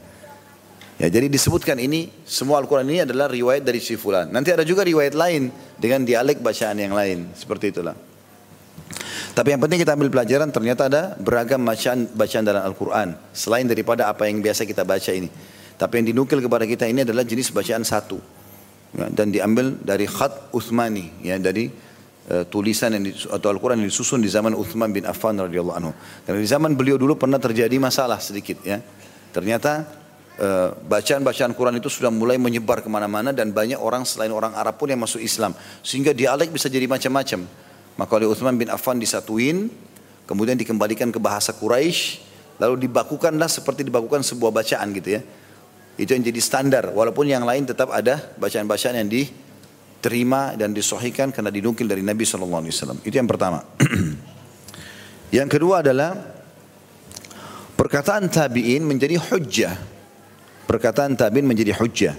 Ya, 1.01 1.09
jadi 1.09 1.32
disebutkan 1.32 1.80
ini 1.80 2.12
semua 2.28 2.60
Al-Quran 2.60 2.84
ini 2.84 3.01
adalah 3.09 3.32
riwayat 3.32 3.64
dari 3.64 3.80
si 3.80 3.97
fulan. 3.97 4.28
Nanti 4.28 4.52
ada 4.52 4.68
juga 4.68 4.84
riwayat 4.84 5.16
lain 5.16 5.48
dengan 5.80 6.05
dialek 6.05 6.44
bacaan 6.44 6.76
yang 6.76 6.92
lain. 6.92 7.32
Seperti 7.32 7.72
itulah. 7.72 8.09
Tapi 9.40 9.56
yang 9.56 9.60
penting 9.64 9.80
kita 9.80 9.96
ambil 9.96 10.12
pelajaran 10.12 10.52
ternyata 10.52 10.92
ada 10.92 11.16
beragam 11.16 11.64
bacaan 11.64 12.04
bacaan 12.12 12.44
dalam 12.44 12.60
Al-Quran. 12.60 13.16
Selain 13.32 13.64
daripada 13.64 14.04
apa 14.12 14.28
yang 14.28 14.44
biasa 14.44 14.68
kita 14.68 14.84
baca 14.84 15.16
ini. 15.16 15.32
Tapi 15.80 15.92
yang 15.96 16.12
dinukil 16.12 16.44
kepada 16.44 16.68
kita 16.68 16.84
ini 16.84 17.08
adalah 17.08 17.24
jenis 17.24 17.48
bacaan 17.48 17.80
satu. 17.80 18.20
Ya, 18.92 19.08
dan 19.08 19.32
diambil 19.32 19.80
dari 19.80 20.04
khat 20.04 20.52
Uthmani. 20.52 21.24
Ya, 21.24 21.40
dari 21.40 21.72
uh, 22.28 22.44
tulisan 22.52 22.92
yang 22.92 23.08
di, 23.08 23.16
atau 23.16 23.48
Al-Quran 23.48 23.80
yang 23.80 23.88
disusun 23.88 24.20
di 24.20 24.28
zaman 24.28 24.52
Uthman 24.52 24.92
bin 24.92 25.08
Affan 25.08 25.40
radhiyallahu 25.40 25.76
anhu. 25.80 25.96
Karena 26.28 26.36
di 26.36 26.44
zaman 26.44 26.76
beliau 26.76 27.00
dulu 27.00 27.16
pernah 27.16 27.40
terjadi 27.40 27.80
masalah 27.80 28.20
sedikit. 28.20 28.60
ya. 28.60 28.76
Ternyata 29.32 29.88
eh, 30.36 30.68
bacaan-bacaan 30.74 31.56
Quran 31.56 31.80
itu 31.80 31.88
sudah 31.88 32.12
mulai 32.12 32.36
menyebar 32.36 32.84
ke 32.84 32.92
mana-mana 32.92 33.32
dan 33.32 33.56
banyak 33.56 33.80
orang 33.80 34.04
selain 34.04 34.36
orang 34.36 34.52
Arab 34.52 34.76
pun 34.76 34.92
yang 34.92 35.00
masuk 35.00 35.24
Islam. 35.24 35.56
Sehingga 35.80 36.12
dialek 36.12 36.52
bisa 36.52 36.68
jadi 36.68 36.84
macam-macam. 36.84 37.69
Maka 38.01 38.16
oleh 38.16 38.24
Uthman 38.32 38.56
bin 38.56 38.72
Affan 38.72 38.97
disatuin, 38.97 39.68
kemudian 40.24 40.56
dikembalikan 40.56 41.12
ke 41.12 41.20
bahasa 41.20 41.52
Quraisy, 41.52 42.16
lalu 42.56 42.89
dibakukanlah 42.89 43.44
seperti 43.44 43.85
dibakukan 43.85 44.24
sebuah 44.24 44.48
bacaan 44.48 44.89
gitu 44.97 45.20
ya. 45.20 45.22
Itu 46.01 46.16
yang 46.16 46.24
jadi 46.24 46.40
standar, 46.40 46.97
walaupun 46.97 47.28
yang 47.28 47.44
lain 47.44 47.68
tetap 47.68 47.93
ada 47.93 48.16
bacaan-bacaan 48.40 49.05
yang 49.05 49.10
di 49.12 49.28
terima 50.01 50.56
dan 50.56 50.72
disohikan 50.72 51.28
karena 51.28 51.52
dinukil 51.52 51.85
dari 51.85 52.01
Nabi 52.01 52.24
Shallallahu 52.24 52.64
Alaihi 52.64 52.72
Wasallam. 52.72 52.98
Itu 53.05 53.20
yang 53.20 53.28
pertama. 53.28 53.60
yang 55.36 55.44
kedua 55.52 55.85
adalah 55.85 56.16
perkataan 57.77 58.32
tabiin 58.32 58.81
menjadi 58.81 59.20
hujjah. 59.20 59.77
Perkataan 60.64 61.20
tabiin 61.20 61.44
menjadi 61.44 61.77
hujjah. 61.77 62.16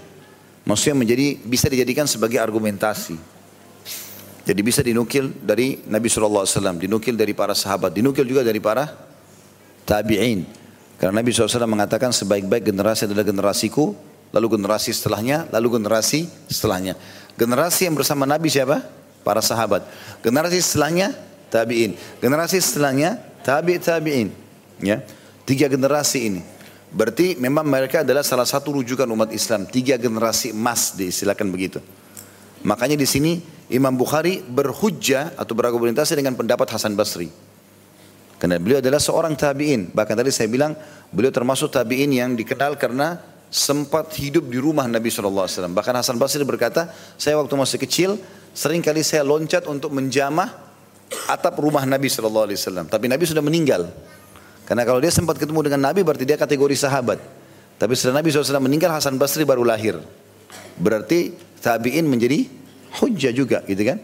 Maksudnya 0.61 0.93
menjadi 1.01 1.41
bisa 1.41 1.65
dijadikan 1.73 2.05
sebagai 2.05 2.37
argumentasi. 2.37 3.30
Jadi 4.41 4.61
bisa 4.65 4.81
dinukil 4.81 5.29
dari 5.37 5.85
Nabi 5.85 6.09
Wasallam, 6.09 6.81
dinukil 6.81 7.13
dari 7.13 7.37
para 7.37 7.53
sahabat, 7.53 7.93
dinukil 7.93 8.25
juga 8.25 8.41
dari 8.41 8.57
para 8.57 8.89
tabiin. 9.85 10.45
Karena 10.97 11.21
Nabi 11.21 11.33
SAW 11.33 11.65
mengatakan 11.65 12.13
sebaik-baik 12.13 12.61
generasi 12.61 13.09
adalah 13.09 13.25
generasiku, 13.25 13.97
lalu 14.29 14.57
generasi 14.57 14.93
setelahnya, 14.93 15.49
lalu 15.49 15.81
generasi 15.81 16.29
setelahnya. 16.45 16.93
Generasi 17.37 17.89
yang 17.89 17.97
bersama 17.97 18.29
Nabi 18.29 18.53
siapa? 18.53 18.85
Para 19.25 19.41
sahabat. 19.41 19.85
Generasi 20.21 20.61
setelahnya 20.61 21.13
tabiin. 21.49 21.97
Generasi 22.21 22.61
setelahnya 22.61 23.17
tabi 23.41 23.81
tabiin. 23.81 24.29
Ya, 24.81 25.01
tiga 25.45 25.69
generasi 25.69 26.19
ini. 26.33 26.41
Berarti 26.93 27.37
memang 27.37 27.65
mereka 27.65 28.01
adalah 28.01 28.25
salah 28.25 28.45
satu 28.45 28.77
rujukan 28.77 29.05
umat 29.05 29.29
Islam. 29.33 29.69
Tiga 29.69 29.97
generasi 29.97 30.53
emas 30.53 30.93
diistilahkan 30.97 31.47
begitu. 31.49 31.81
Makanya 32.61 32.97
di 32.97 33.07
sini 33.09 33.41
Imam 33.71 33.95
Bukhari 33.95 34.43
berhujjah 34.43 35.33
atau 35.39 35.53
berargumentasi 35.55 36.13
dengan 36.13 36.37
pendapat 36.37 36.67
Hasan 36.69 36.93
Basri. 36.93 37.31
Karena 38.41 38.57
beliau 38.57 38.81
adalah 38.81 38.97
seorang 38.97 39.37
tabi'in. 39.37 39.93
Bahkan 39.93 40.15
tadi 40.17 40.33
saya 40.33 40.49
bilang 40.49 40.73
beliau 41.13 41.29
termasuk 41.29 41.69
tabi'in 41.69 42.09
yang 42.09 42.33
dikenal 42.33 42.73
karena 42.77 43.21
sempat 43.51 44.09
hidup 44.17 44.49
di 44.49 44.57
rumah 44.57 44.89
Nabi 44.89 45.11
SAW. 45.13 45.47
Bahkan 45.71 45.93
Hasan 45.93 46.17
Basri 46.17 46.41
berkata, 46.41 46.89
saya 47.19 47.37
waktu 47.37 47.53
masih 47.53 47.77
kecil 47.77 48.17
sering 48.55 48.81
kali 48.81 49.05
saya 49.05 49.21
loncat 49.21 49.69
untuk 49.69 49.93
menjamah 49.93 50.51
atap 51.29 51.59
rumah 51.59 51.85
Nabi 51.85 52.09
SAW. 52.09 52.49
Tapi 52.87 53.05
Nabi 53.11 53.23
sudah 53.29 53.43
meninggal. 53.45 53.91
Karena 54.65 54.87
kalau 54.87 55.03
dia 55.03 55.11
sempat 55.11 55.35
ketemu 55.35 55.67
dengan 55.67 55.91
Nabi 55.91 56.01
berarti 56.01 56.23
dia 56.23 56.39
kategori 56.39 56.75
sahabat. 56.79 57.19
Tapi 57.75 57.93
setelah 57.93 58.23
Nabi 58.23 58.31
SAW 58.31 58.63
meninggal 58.63 58.89
Hasan 58.95 59.19
Basri 59.19 59.43
baru 59.43 59.67
lahir. 59.67 59.99
Berarti 60.79 61.35
tabi'in 61.61 62.09
menjadi 62.09 62.49
hujjah 62.99 63.31
juga 63.31 63.61
gitu 63.69 63.79
kan? 63.85 64.01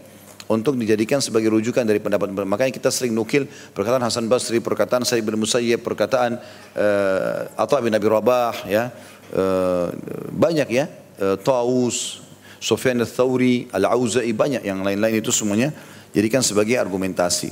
Untuk 0.47 0.79
dijadikan 0.79 1.19
sebagai 1.19 1.51
rujukan 1.51 1.83
dari 1.83 1.99
pendapat 1.99 2.31
makanya 2.47 2.71
kita 2.71 2.87
sering 2.87 3.11
nukil 3.11 3.51
perkataan 3.75 3.99
Hasan 3.99 4.31
Basri 4.31 4.63
perkataan 4.63 5.03
Sa'id 5.03 5.27
bin 5.27 5.35
Musayyib 5.35 5.83
perkataan 5.83 6.39
uh, 6.71 7.59
Atha 7.59 7.83
bin 7.83 7.91
Abi 7.91 8.07
Rabah 8.07 8.63
ya. 8.63 8.87
Uh, 9.27 9.91
banyak 10.31 10.71
ya. 10.71 10.87
Uh, 11.19 11.35
Taus 11.35 12.23
Sufyan 12.63 13.03
al-Thawri 13.03 13.67
Al-Auza'i 13.75 14.31
banyak 14.31 14.63
yang 14.63 14.87
lain-lain 14.87 15.19
itu 15.19 15.35
semuanya 15.35 15.75
jadikan 16.15 16.39
sebagai 16.39 16.79
argumentasi. 16.79 17.51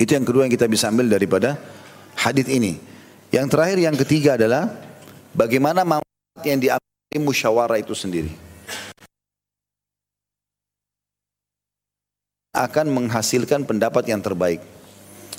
Itu 0.00 0.16
yang 0.16 0.24
kedua 0.24 0.48
yang 0.48 0.54
kita 0.56 0.64
bisa 0.72 0.88
ambil 0.88 1.12
daripada 1.12 1.60
hadis 2.16 2.48
ini. 2.48 2.80
Yang 3.28 3.46
terakhir 3.52 3.76
yang 3.76 3.96
ketiga 3.98 4.40
adalah 4.40 4.72
bagaimana 5.36 5.84
manfaat 5.84 6.48
yang 6.48 6.56
diambil 6.56 7.20
musyawarah 7.28 7.76
itu 7.76 7.92
sendiri 7.92 8.47
akan 12.58 12.90
menghasilkan 12.90 13.62
pendapat 13.62 14.10
yang 14.10 14.18
terbaik. 14.18 14.58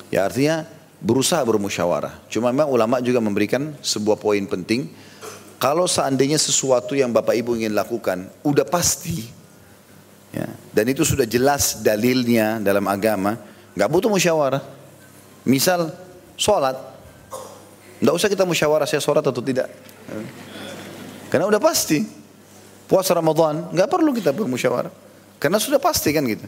Ya 0.08 0.24
artinya 0.24 0.64
berusaha 1.04 1.44
bermusyawarah. 1.44 2.24
Cuma 2.32 2.56
memang 2.56 2.72
ulama 2.72 3.04
juga 3.04 3.20
memberikan 3.20 3.76
sebuah 3.84 4.16
poin 4.16 4.42
penting. 4.48 4.88
Kalau 5.60 5.92
seandainya 5.92 6.40
sesuatu 6.40 6.96
yang 6.96 7.12
Bapak 7.12 7.36
Ibu 7.36 7.60
ingin 7.60 7.76
lakukan 7.76 8.32
udah 8.48 8.64
pasti 8.64 9.28
ya, 10.32 10.48
dan 10.72 10.86
itu 10.88 11.04
sudah 11.04 11.28
jelas 11.28 11.84
dalilnya 11.84 12.64
dalam 12.64 12.88
agama, 12.88 13.36
nggak 13.76 13.90
butuh 13.92 14.08
musyawarah. 14.08 14.64
Misal 15.44 15.92
sholat, 16.40 16.80
nggak 18.00 18.16
usah 18.16 18.32
kita 18.32 18.48
musyawarah 18.48 18.88
saya 18.88 19.04
sholat 19.04 19.28
atau 19.28 19.44
tidak. 19.44 19.68
Karena 21.28 21.46
udah 21.52 21.60
pasti. 21.60 22.18
Puasa 22.90 23.14
Ramadan, 23.14 23.70
nggak 23.70 23.86
perlu 23.86 24.10
kita 24.18 24.34
bermusyawarah. 24.34 24.90
Karena 25.38 25.62
sudah 25.62 25.78
pasti 25.78 26.10
kan 26.10 26.26
gitu. 26.26 26.42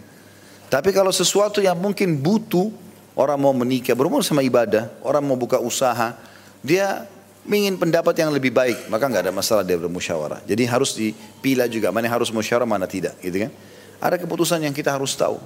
Tapi 0.72 0.96
kalau 0.96 1.12
sesuatu 1.12 1.60
yang 1.60 1.76
mungkin 1.76 2.16
butuh, 2.16 2.72
orang 3.20 3.36
mau 3.36 3.52
menikah, 3.52 3.92
berumur 3.92 4.24
sama 4.24 4.40
ibadah, 4.40 4.88
orang 5.04 5.20
mau 5.20 5.36
buka 5.36 5.60
usaha, 5.60 6.16
dia 6.64 7.04
ingin 7.44 7.76
pendapat 7.76 8.16
yang 8.16 8.32
lebih 8.32 8.56
baik, 8.56 8.88
maka 8.88 9.04
nggak 9.12 9.28
ada 9.28 9.34
masalah 9.36 9.68
dia 9.68 9.76
bermusyawarah. 9.76 10.40
Jadi 10.48 10.64
harus 10.64 10.96
dipilah 10.96 11.68
juga, 11.68 11.92
mana 11.92 12.08
harus 12.08 12.32
musyawarah, 12.32 12.64
mana 12.64 12.88
tidak, 12.88 13.20
gitu 13.20 13.44
kan? 13.44 13.52
Ada 14.00 14.16
keputusan 14.16 14.64
yang 14.64 14.72
kita 14.72 14.96
harus 14.96 15.12
tahu. 15.12 15.44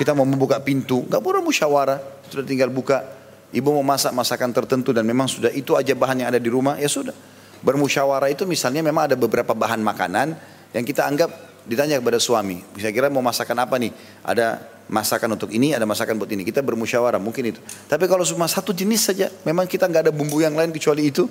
Kita 0.00 0.16
mau 0.16 0.24
membuka 0.24 0.56
pintu, 0.64 1.04
nggak 1.12 1.20
perlu 1.20 1.44
musyawarah, 1.44 2.00
sudah 2.32 2.48
tinggal 2.48 2.72
buka. 2.72 3.04
Ibu 3.52 3.68
mau 3.68 3.84
masak 3.84 4.16
masakan 4.16 4.50
tertentu 4.50 4.96
dan 4.96 5.04
memang 5.04 5.28
sudah 5.28 5.52
itu 5.52 5.76
aja 5.76 5.92
bahan 5.92 6.24
yang 6.24 6.28
ada 6.32 6.40
di 6.40 6.48
rumah, 6.48 6.80
ya 6.80 6.88
sudah. 6.88 7.12
Bermusyawarah 7.60 8.32
itu 8.32 8.48
misalnya 8.48 8.80
memang 8.80 9.12
ada 9.12 9.16
beberapa 9.20 9.52
bahan 9.52 9.84
makanan 9.84 10.32
yang 10.72 10.84
kita 10.88 11.04
anggap 11.04 11.53
ditanya 11.64 11.96
kepada 12.00 12.20
suami, 12.20 12.60
bisa 12.76 12.92
kira 12.92 13.08
mau 13.08 13.24
masakan 13.24 13.56
apa 13.64 13.80
nih? 13.80 13.92
Ada 14.20 14.60
masakan 14.88 15.36
untuk 15.36 15.48
ini, 15.52 15.72
ada 15.72 15.88
masakan 15.88 16.20
buat 16.20 16.28
ini. 16.28 16.44
Kita 16.44 16.60
bermusyawarah 16.60 17.16
mungkin 17.20 17.56
itu. 17.56 17.60
Tapi 17.88 18.04
kalau 18.04 18.22
cuma 18.24 18.44
satu 18.44 18.76
jenis 18.76 19.08
saja, 19.12 19.32
memang 19.48 19.64
kita 19.64 19.88
nggak 19.88 20.08
ada 20.10 20.12
bumbu 20.12 20.44
yang 20.44 20.52
lain 20.52 20.70
kecuali 20.70 21.08
itu 21.08 21.24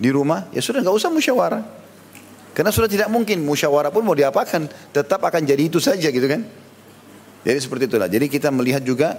di 0.00 0.10
rumah, 0.10 0.50
ya 0.50 0.58
sudah 0.58 0.82
nggak 0.82 0.96
usah 0.96 1.10
musyawarah. 1.12 1.62
Karena 2.50 2.74
sudah 2.74 2.90
tidak 2.90 3.08
mungkin 3.08 3.46
musyawarah 3.46 3.94
pun 3.94 4.02
mau 4.02 4.16
diapakan, 4.18 4.66
tetap 4.90 5.22
akan 5.22 5.42
jadi 5.46 5.70
itu 5.70 5.78
saja 5.78 6.10
gitu 6.10 6.26
kan. 6.26 6.42
Jadi 7.46 7.58
seperti 7.62 7.84
itulah. 7.86 8.10
Jadi 8.10 8.26
kita 8.26 8.50
melihat 8.50 8.82
juga 8.82 9.16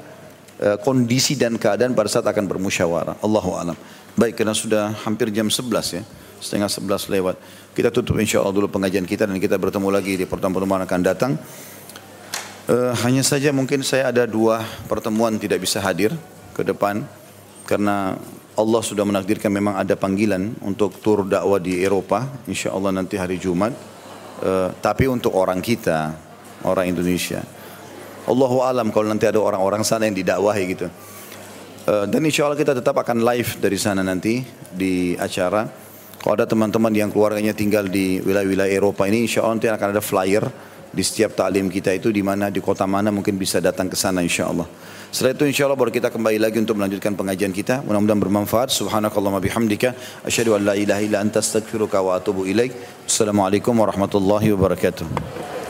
uh, 0.59 0.77
kondisi 0.83 1.39
dan 1.39 1.55
keadaan 1.55 1.95
pada 1.95 2.11
saat 2.11 2.27
akan 2.27 2.43
bermusyawarah. 2.45 3.23
Allahu 3.23 3.55
alam. 3.55 3.77
Baik, 4.19 4.43
karena 4.43 4.51
sudah 4.51 4.91
hampir 5.07 5.31
jam 5.31 5.47
11 5.47 5.95
ya 5.95 6.03
setengah 6.41 6.67
sebelas 6.67 7.05
lewat. 7.07 7.37
Kita 7.71 7.87
tutup 7.87 8.19
insya 8.19 8.43
Allah 8.43 8.51
dulu 8.51 8.67
pengajian 8.67 9.07
kita 9.07 9.23
dan 9.23 9.39
kita 9.39 9.55
bertemu 9.55 9.87
lagi 9.95 10.19
di 10.19 10.27
pertemuan-pertemuan 10.27 10.83
akan 10.83 10.99
datang. 10.99 11.31
Uh, 12.67 12.91
hanya 13.07 13.23
saja 13.23 13.55
mungkin 13.55 13.79
saya 13.79 14.11
ada 14.11 14.27
dua 14.27 14.59
pertemuan 14.91 15.39
tidak 15.39 15.63
bisa 15.63 15.79
hadir 15.79 16.11
ke 16.51 16.67
depan 16.67 17.07
karena 17.63 18.19
Allah 18.59 18.81
sudah 18.83 19.07
menakdirkan 19.07 19.47
memang 19.47 19.79
ada 19.79 19.95
panggilan 19.95 20.51
untuk 20.61 20.99
tur 20.99 21.23
dakwah 21.23 21.63
di 21.63 21.79
Eropa 21.79 22.27
insya 22.43 22.75
Allah 22.75 22.91
nanti 22.91 23.15
hari 23.15 23.39
Jumat. 23.39 23.71
Uh, 24.43 24.75
tapi 24.83 25.07
untuk 25.07 25.31
orang 25.31 25.63
kita 25.63 26.11
orang 26.67 26.91
Indonesia. 26.91 27.39
Allahu 28.27 28.67
alam 28.67 28.91
kalau 28.91 29.07
nanti 29.07 29.31
ada 29.31 29.39
orang-orang 29.39 29.87
sana 29.87 30.11
yang 30.11 30.17
didakwahi 30.19 30.63
gitu. 30.75 30.91
Uh, 31.87 32.03
dan 32.03 32.19
insya 32.27 32.51
Allah 32.51 32.59
kita 32.59 32.75
tetap 32.75 32.99
akan 32.99 33.23
live 33.23 33.63
dari 33.63 33.79
sana 33.79 34.03
nanti 34.03 34.43
di 34.75 35.15
acara 35.15 35.65
kalau 36.21 36.37
ada 36.37 36.45
teman-teman 36.45 36.93
yang 36.93 37.09
keluarganya 37.09 37.49
tinggal 37.49 37.89
di 37.89 38.21
wilayah-wilayah 38.21 38.69
Eropa 38.69 39.09
ini, 39.09 39.25
insya 39.25 39.41
Allah 39.41 39.57
nanti 39.57 39.73
akan 39.73 39.87
ada 39.89 40.05
flyer 40.05 40.45
di 40.93 41.01
setiap 41.01 41.33
taklim 41.33 41.65
kita 41.65 41.97
itu 41.97 42.13
di 42.13 42.21
mana 42.21 42.53
di 42.53 42.61
kota 42.61 42.85
mana 42.85 43.09
mungkin 43.09 43.41
bisa 43.41 43.57
datang 43.57 43.89
ke 43.89 43.97
sana 43.97 44.21
insya 44.21 44.45
Allah. 44.53 44.69
Setelah 45.09 45.33
itu 45.33 45.43
insya 45.49 45.65
Allah 45.65 45.81
baru 45.81 45.89
kita 45.89 46.13
kembali 46.13 46.37
lagi 46.37 46.61
untuk 46.61 46.77
melanjutkan 46.77 47.17
pengajian 47.17 47.49
kita. 47.49 47.81
Mudah-mudahan 47.81 48.21
bermanfaat. 48.21 48.69
Subhanakallah 48.69 49.41
bihamdika. 49.41 49.97
Asyhadu 50.21 50.55
an 50.55 50.71
la 50.71 50.73
ilaha 50.77 51.01
illa 51.01 51.25
anta 51.25 51.41
wa 51.41 52.11
atubu 52.13 52.45
ilaik. 52.45 52.71
Assalamualaikum 53.09 53.73
warahmatullahi 53.75 54.53
wabarakatuh. 54.53 55.60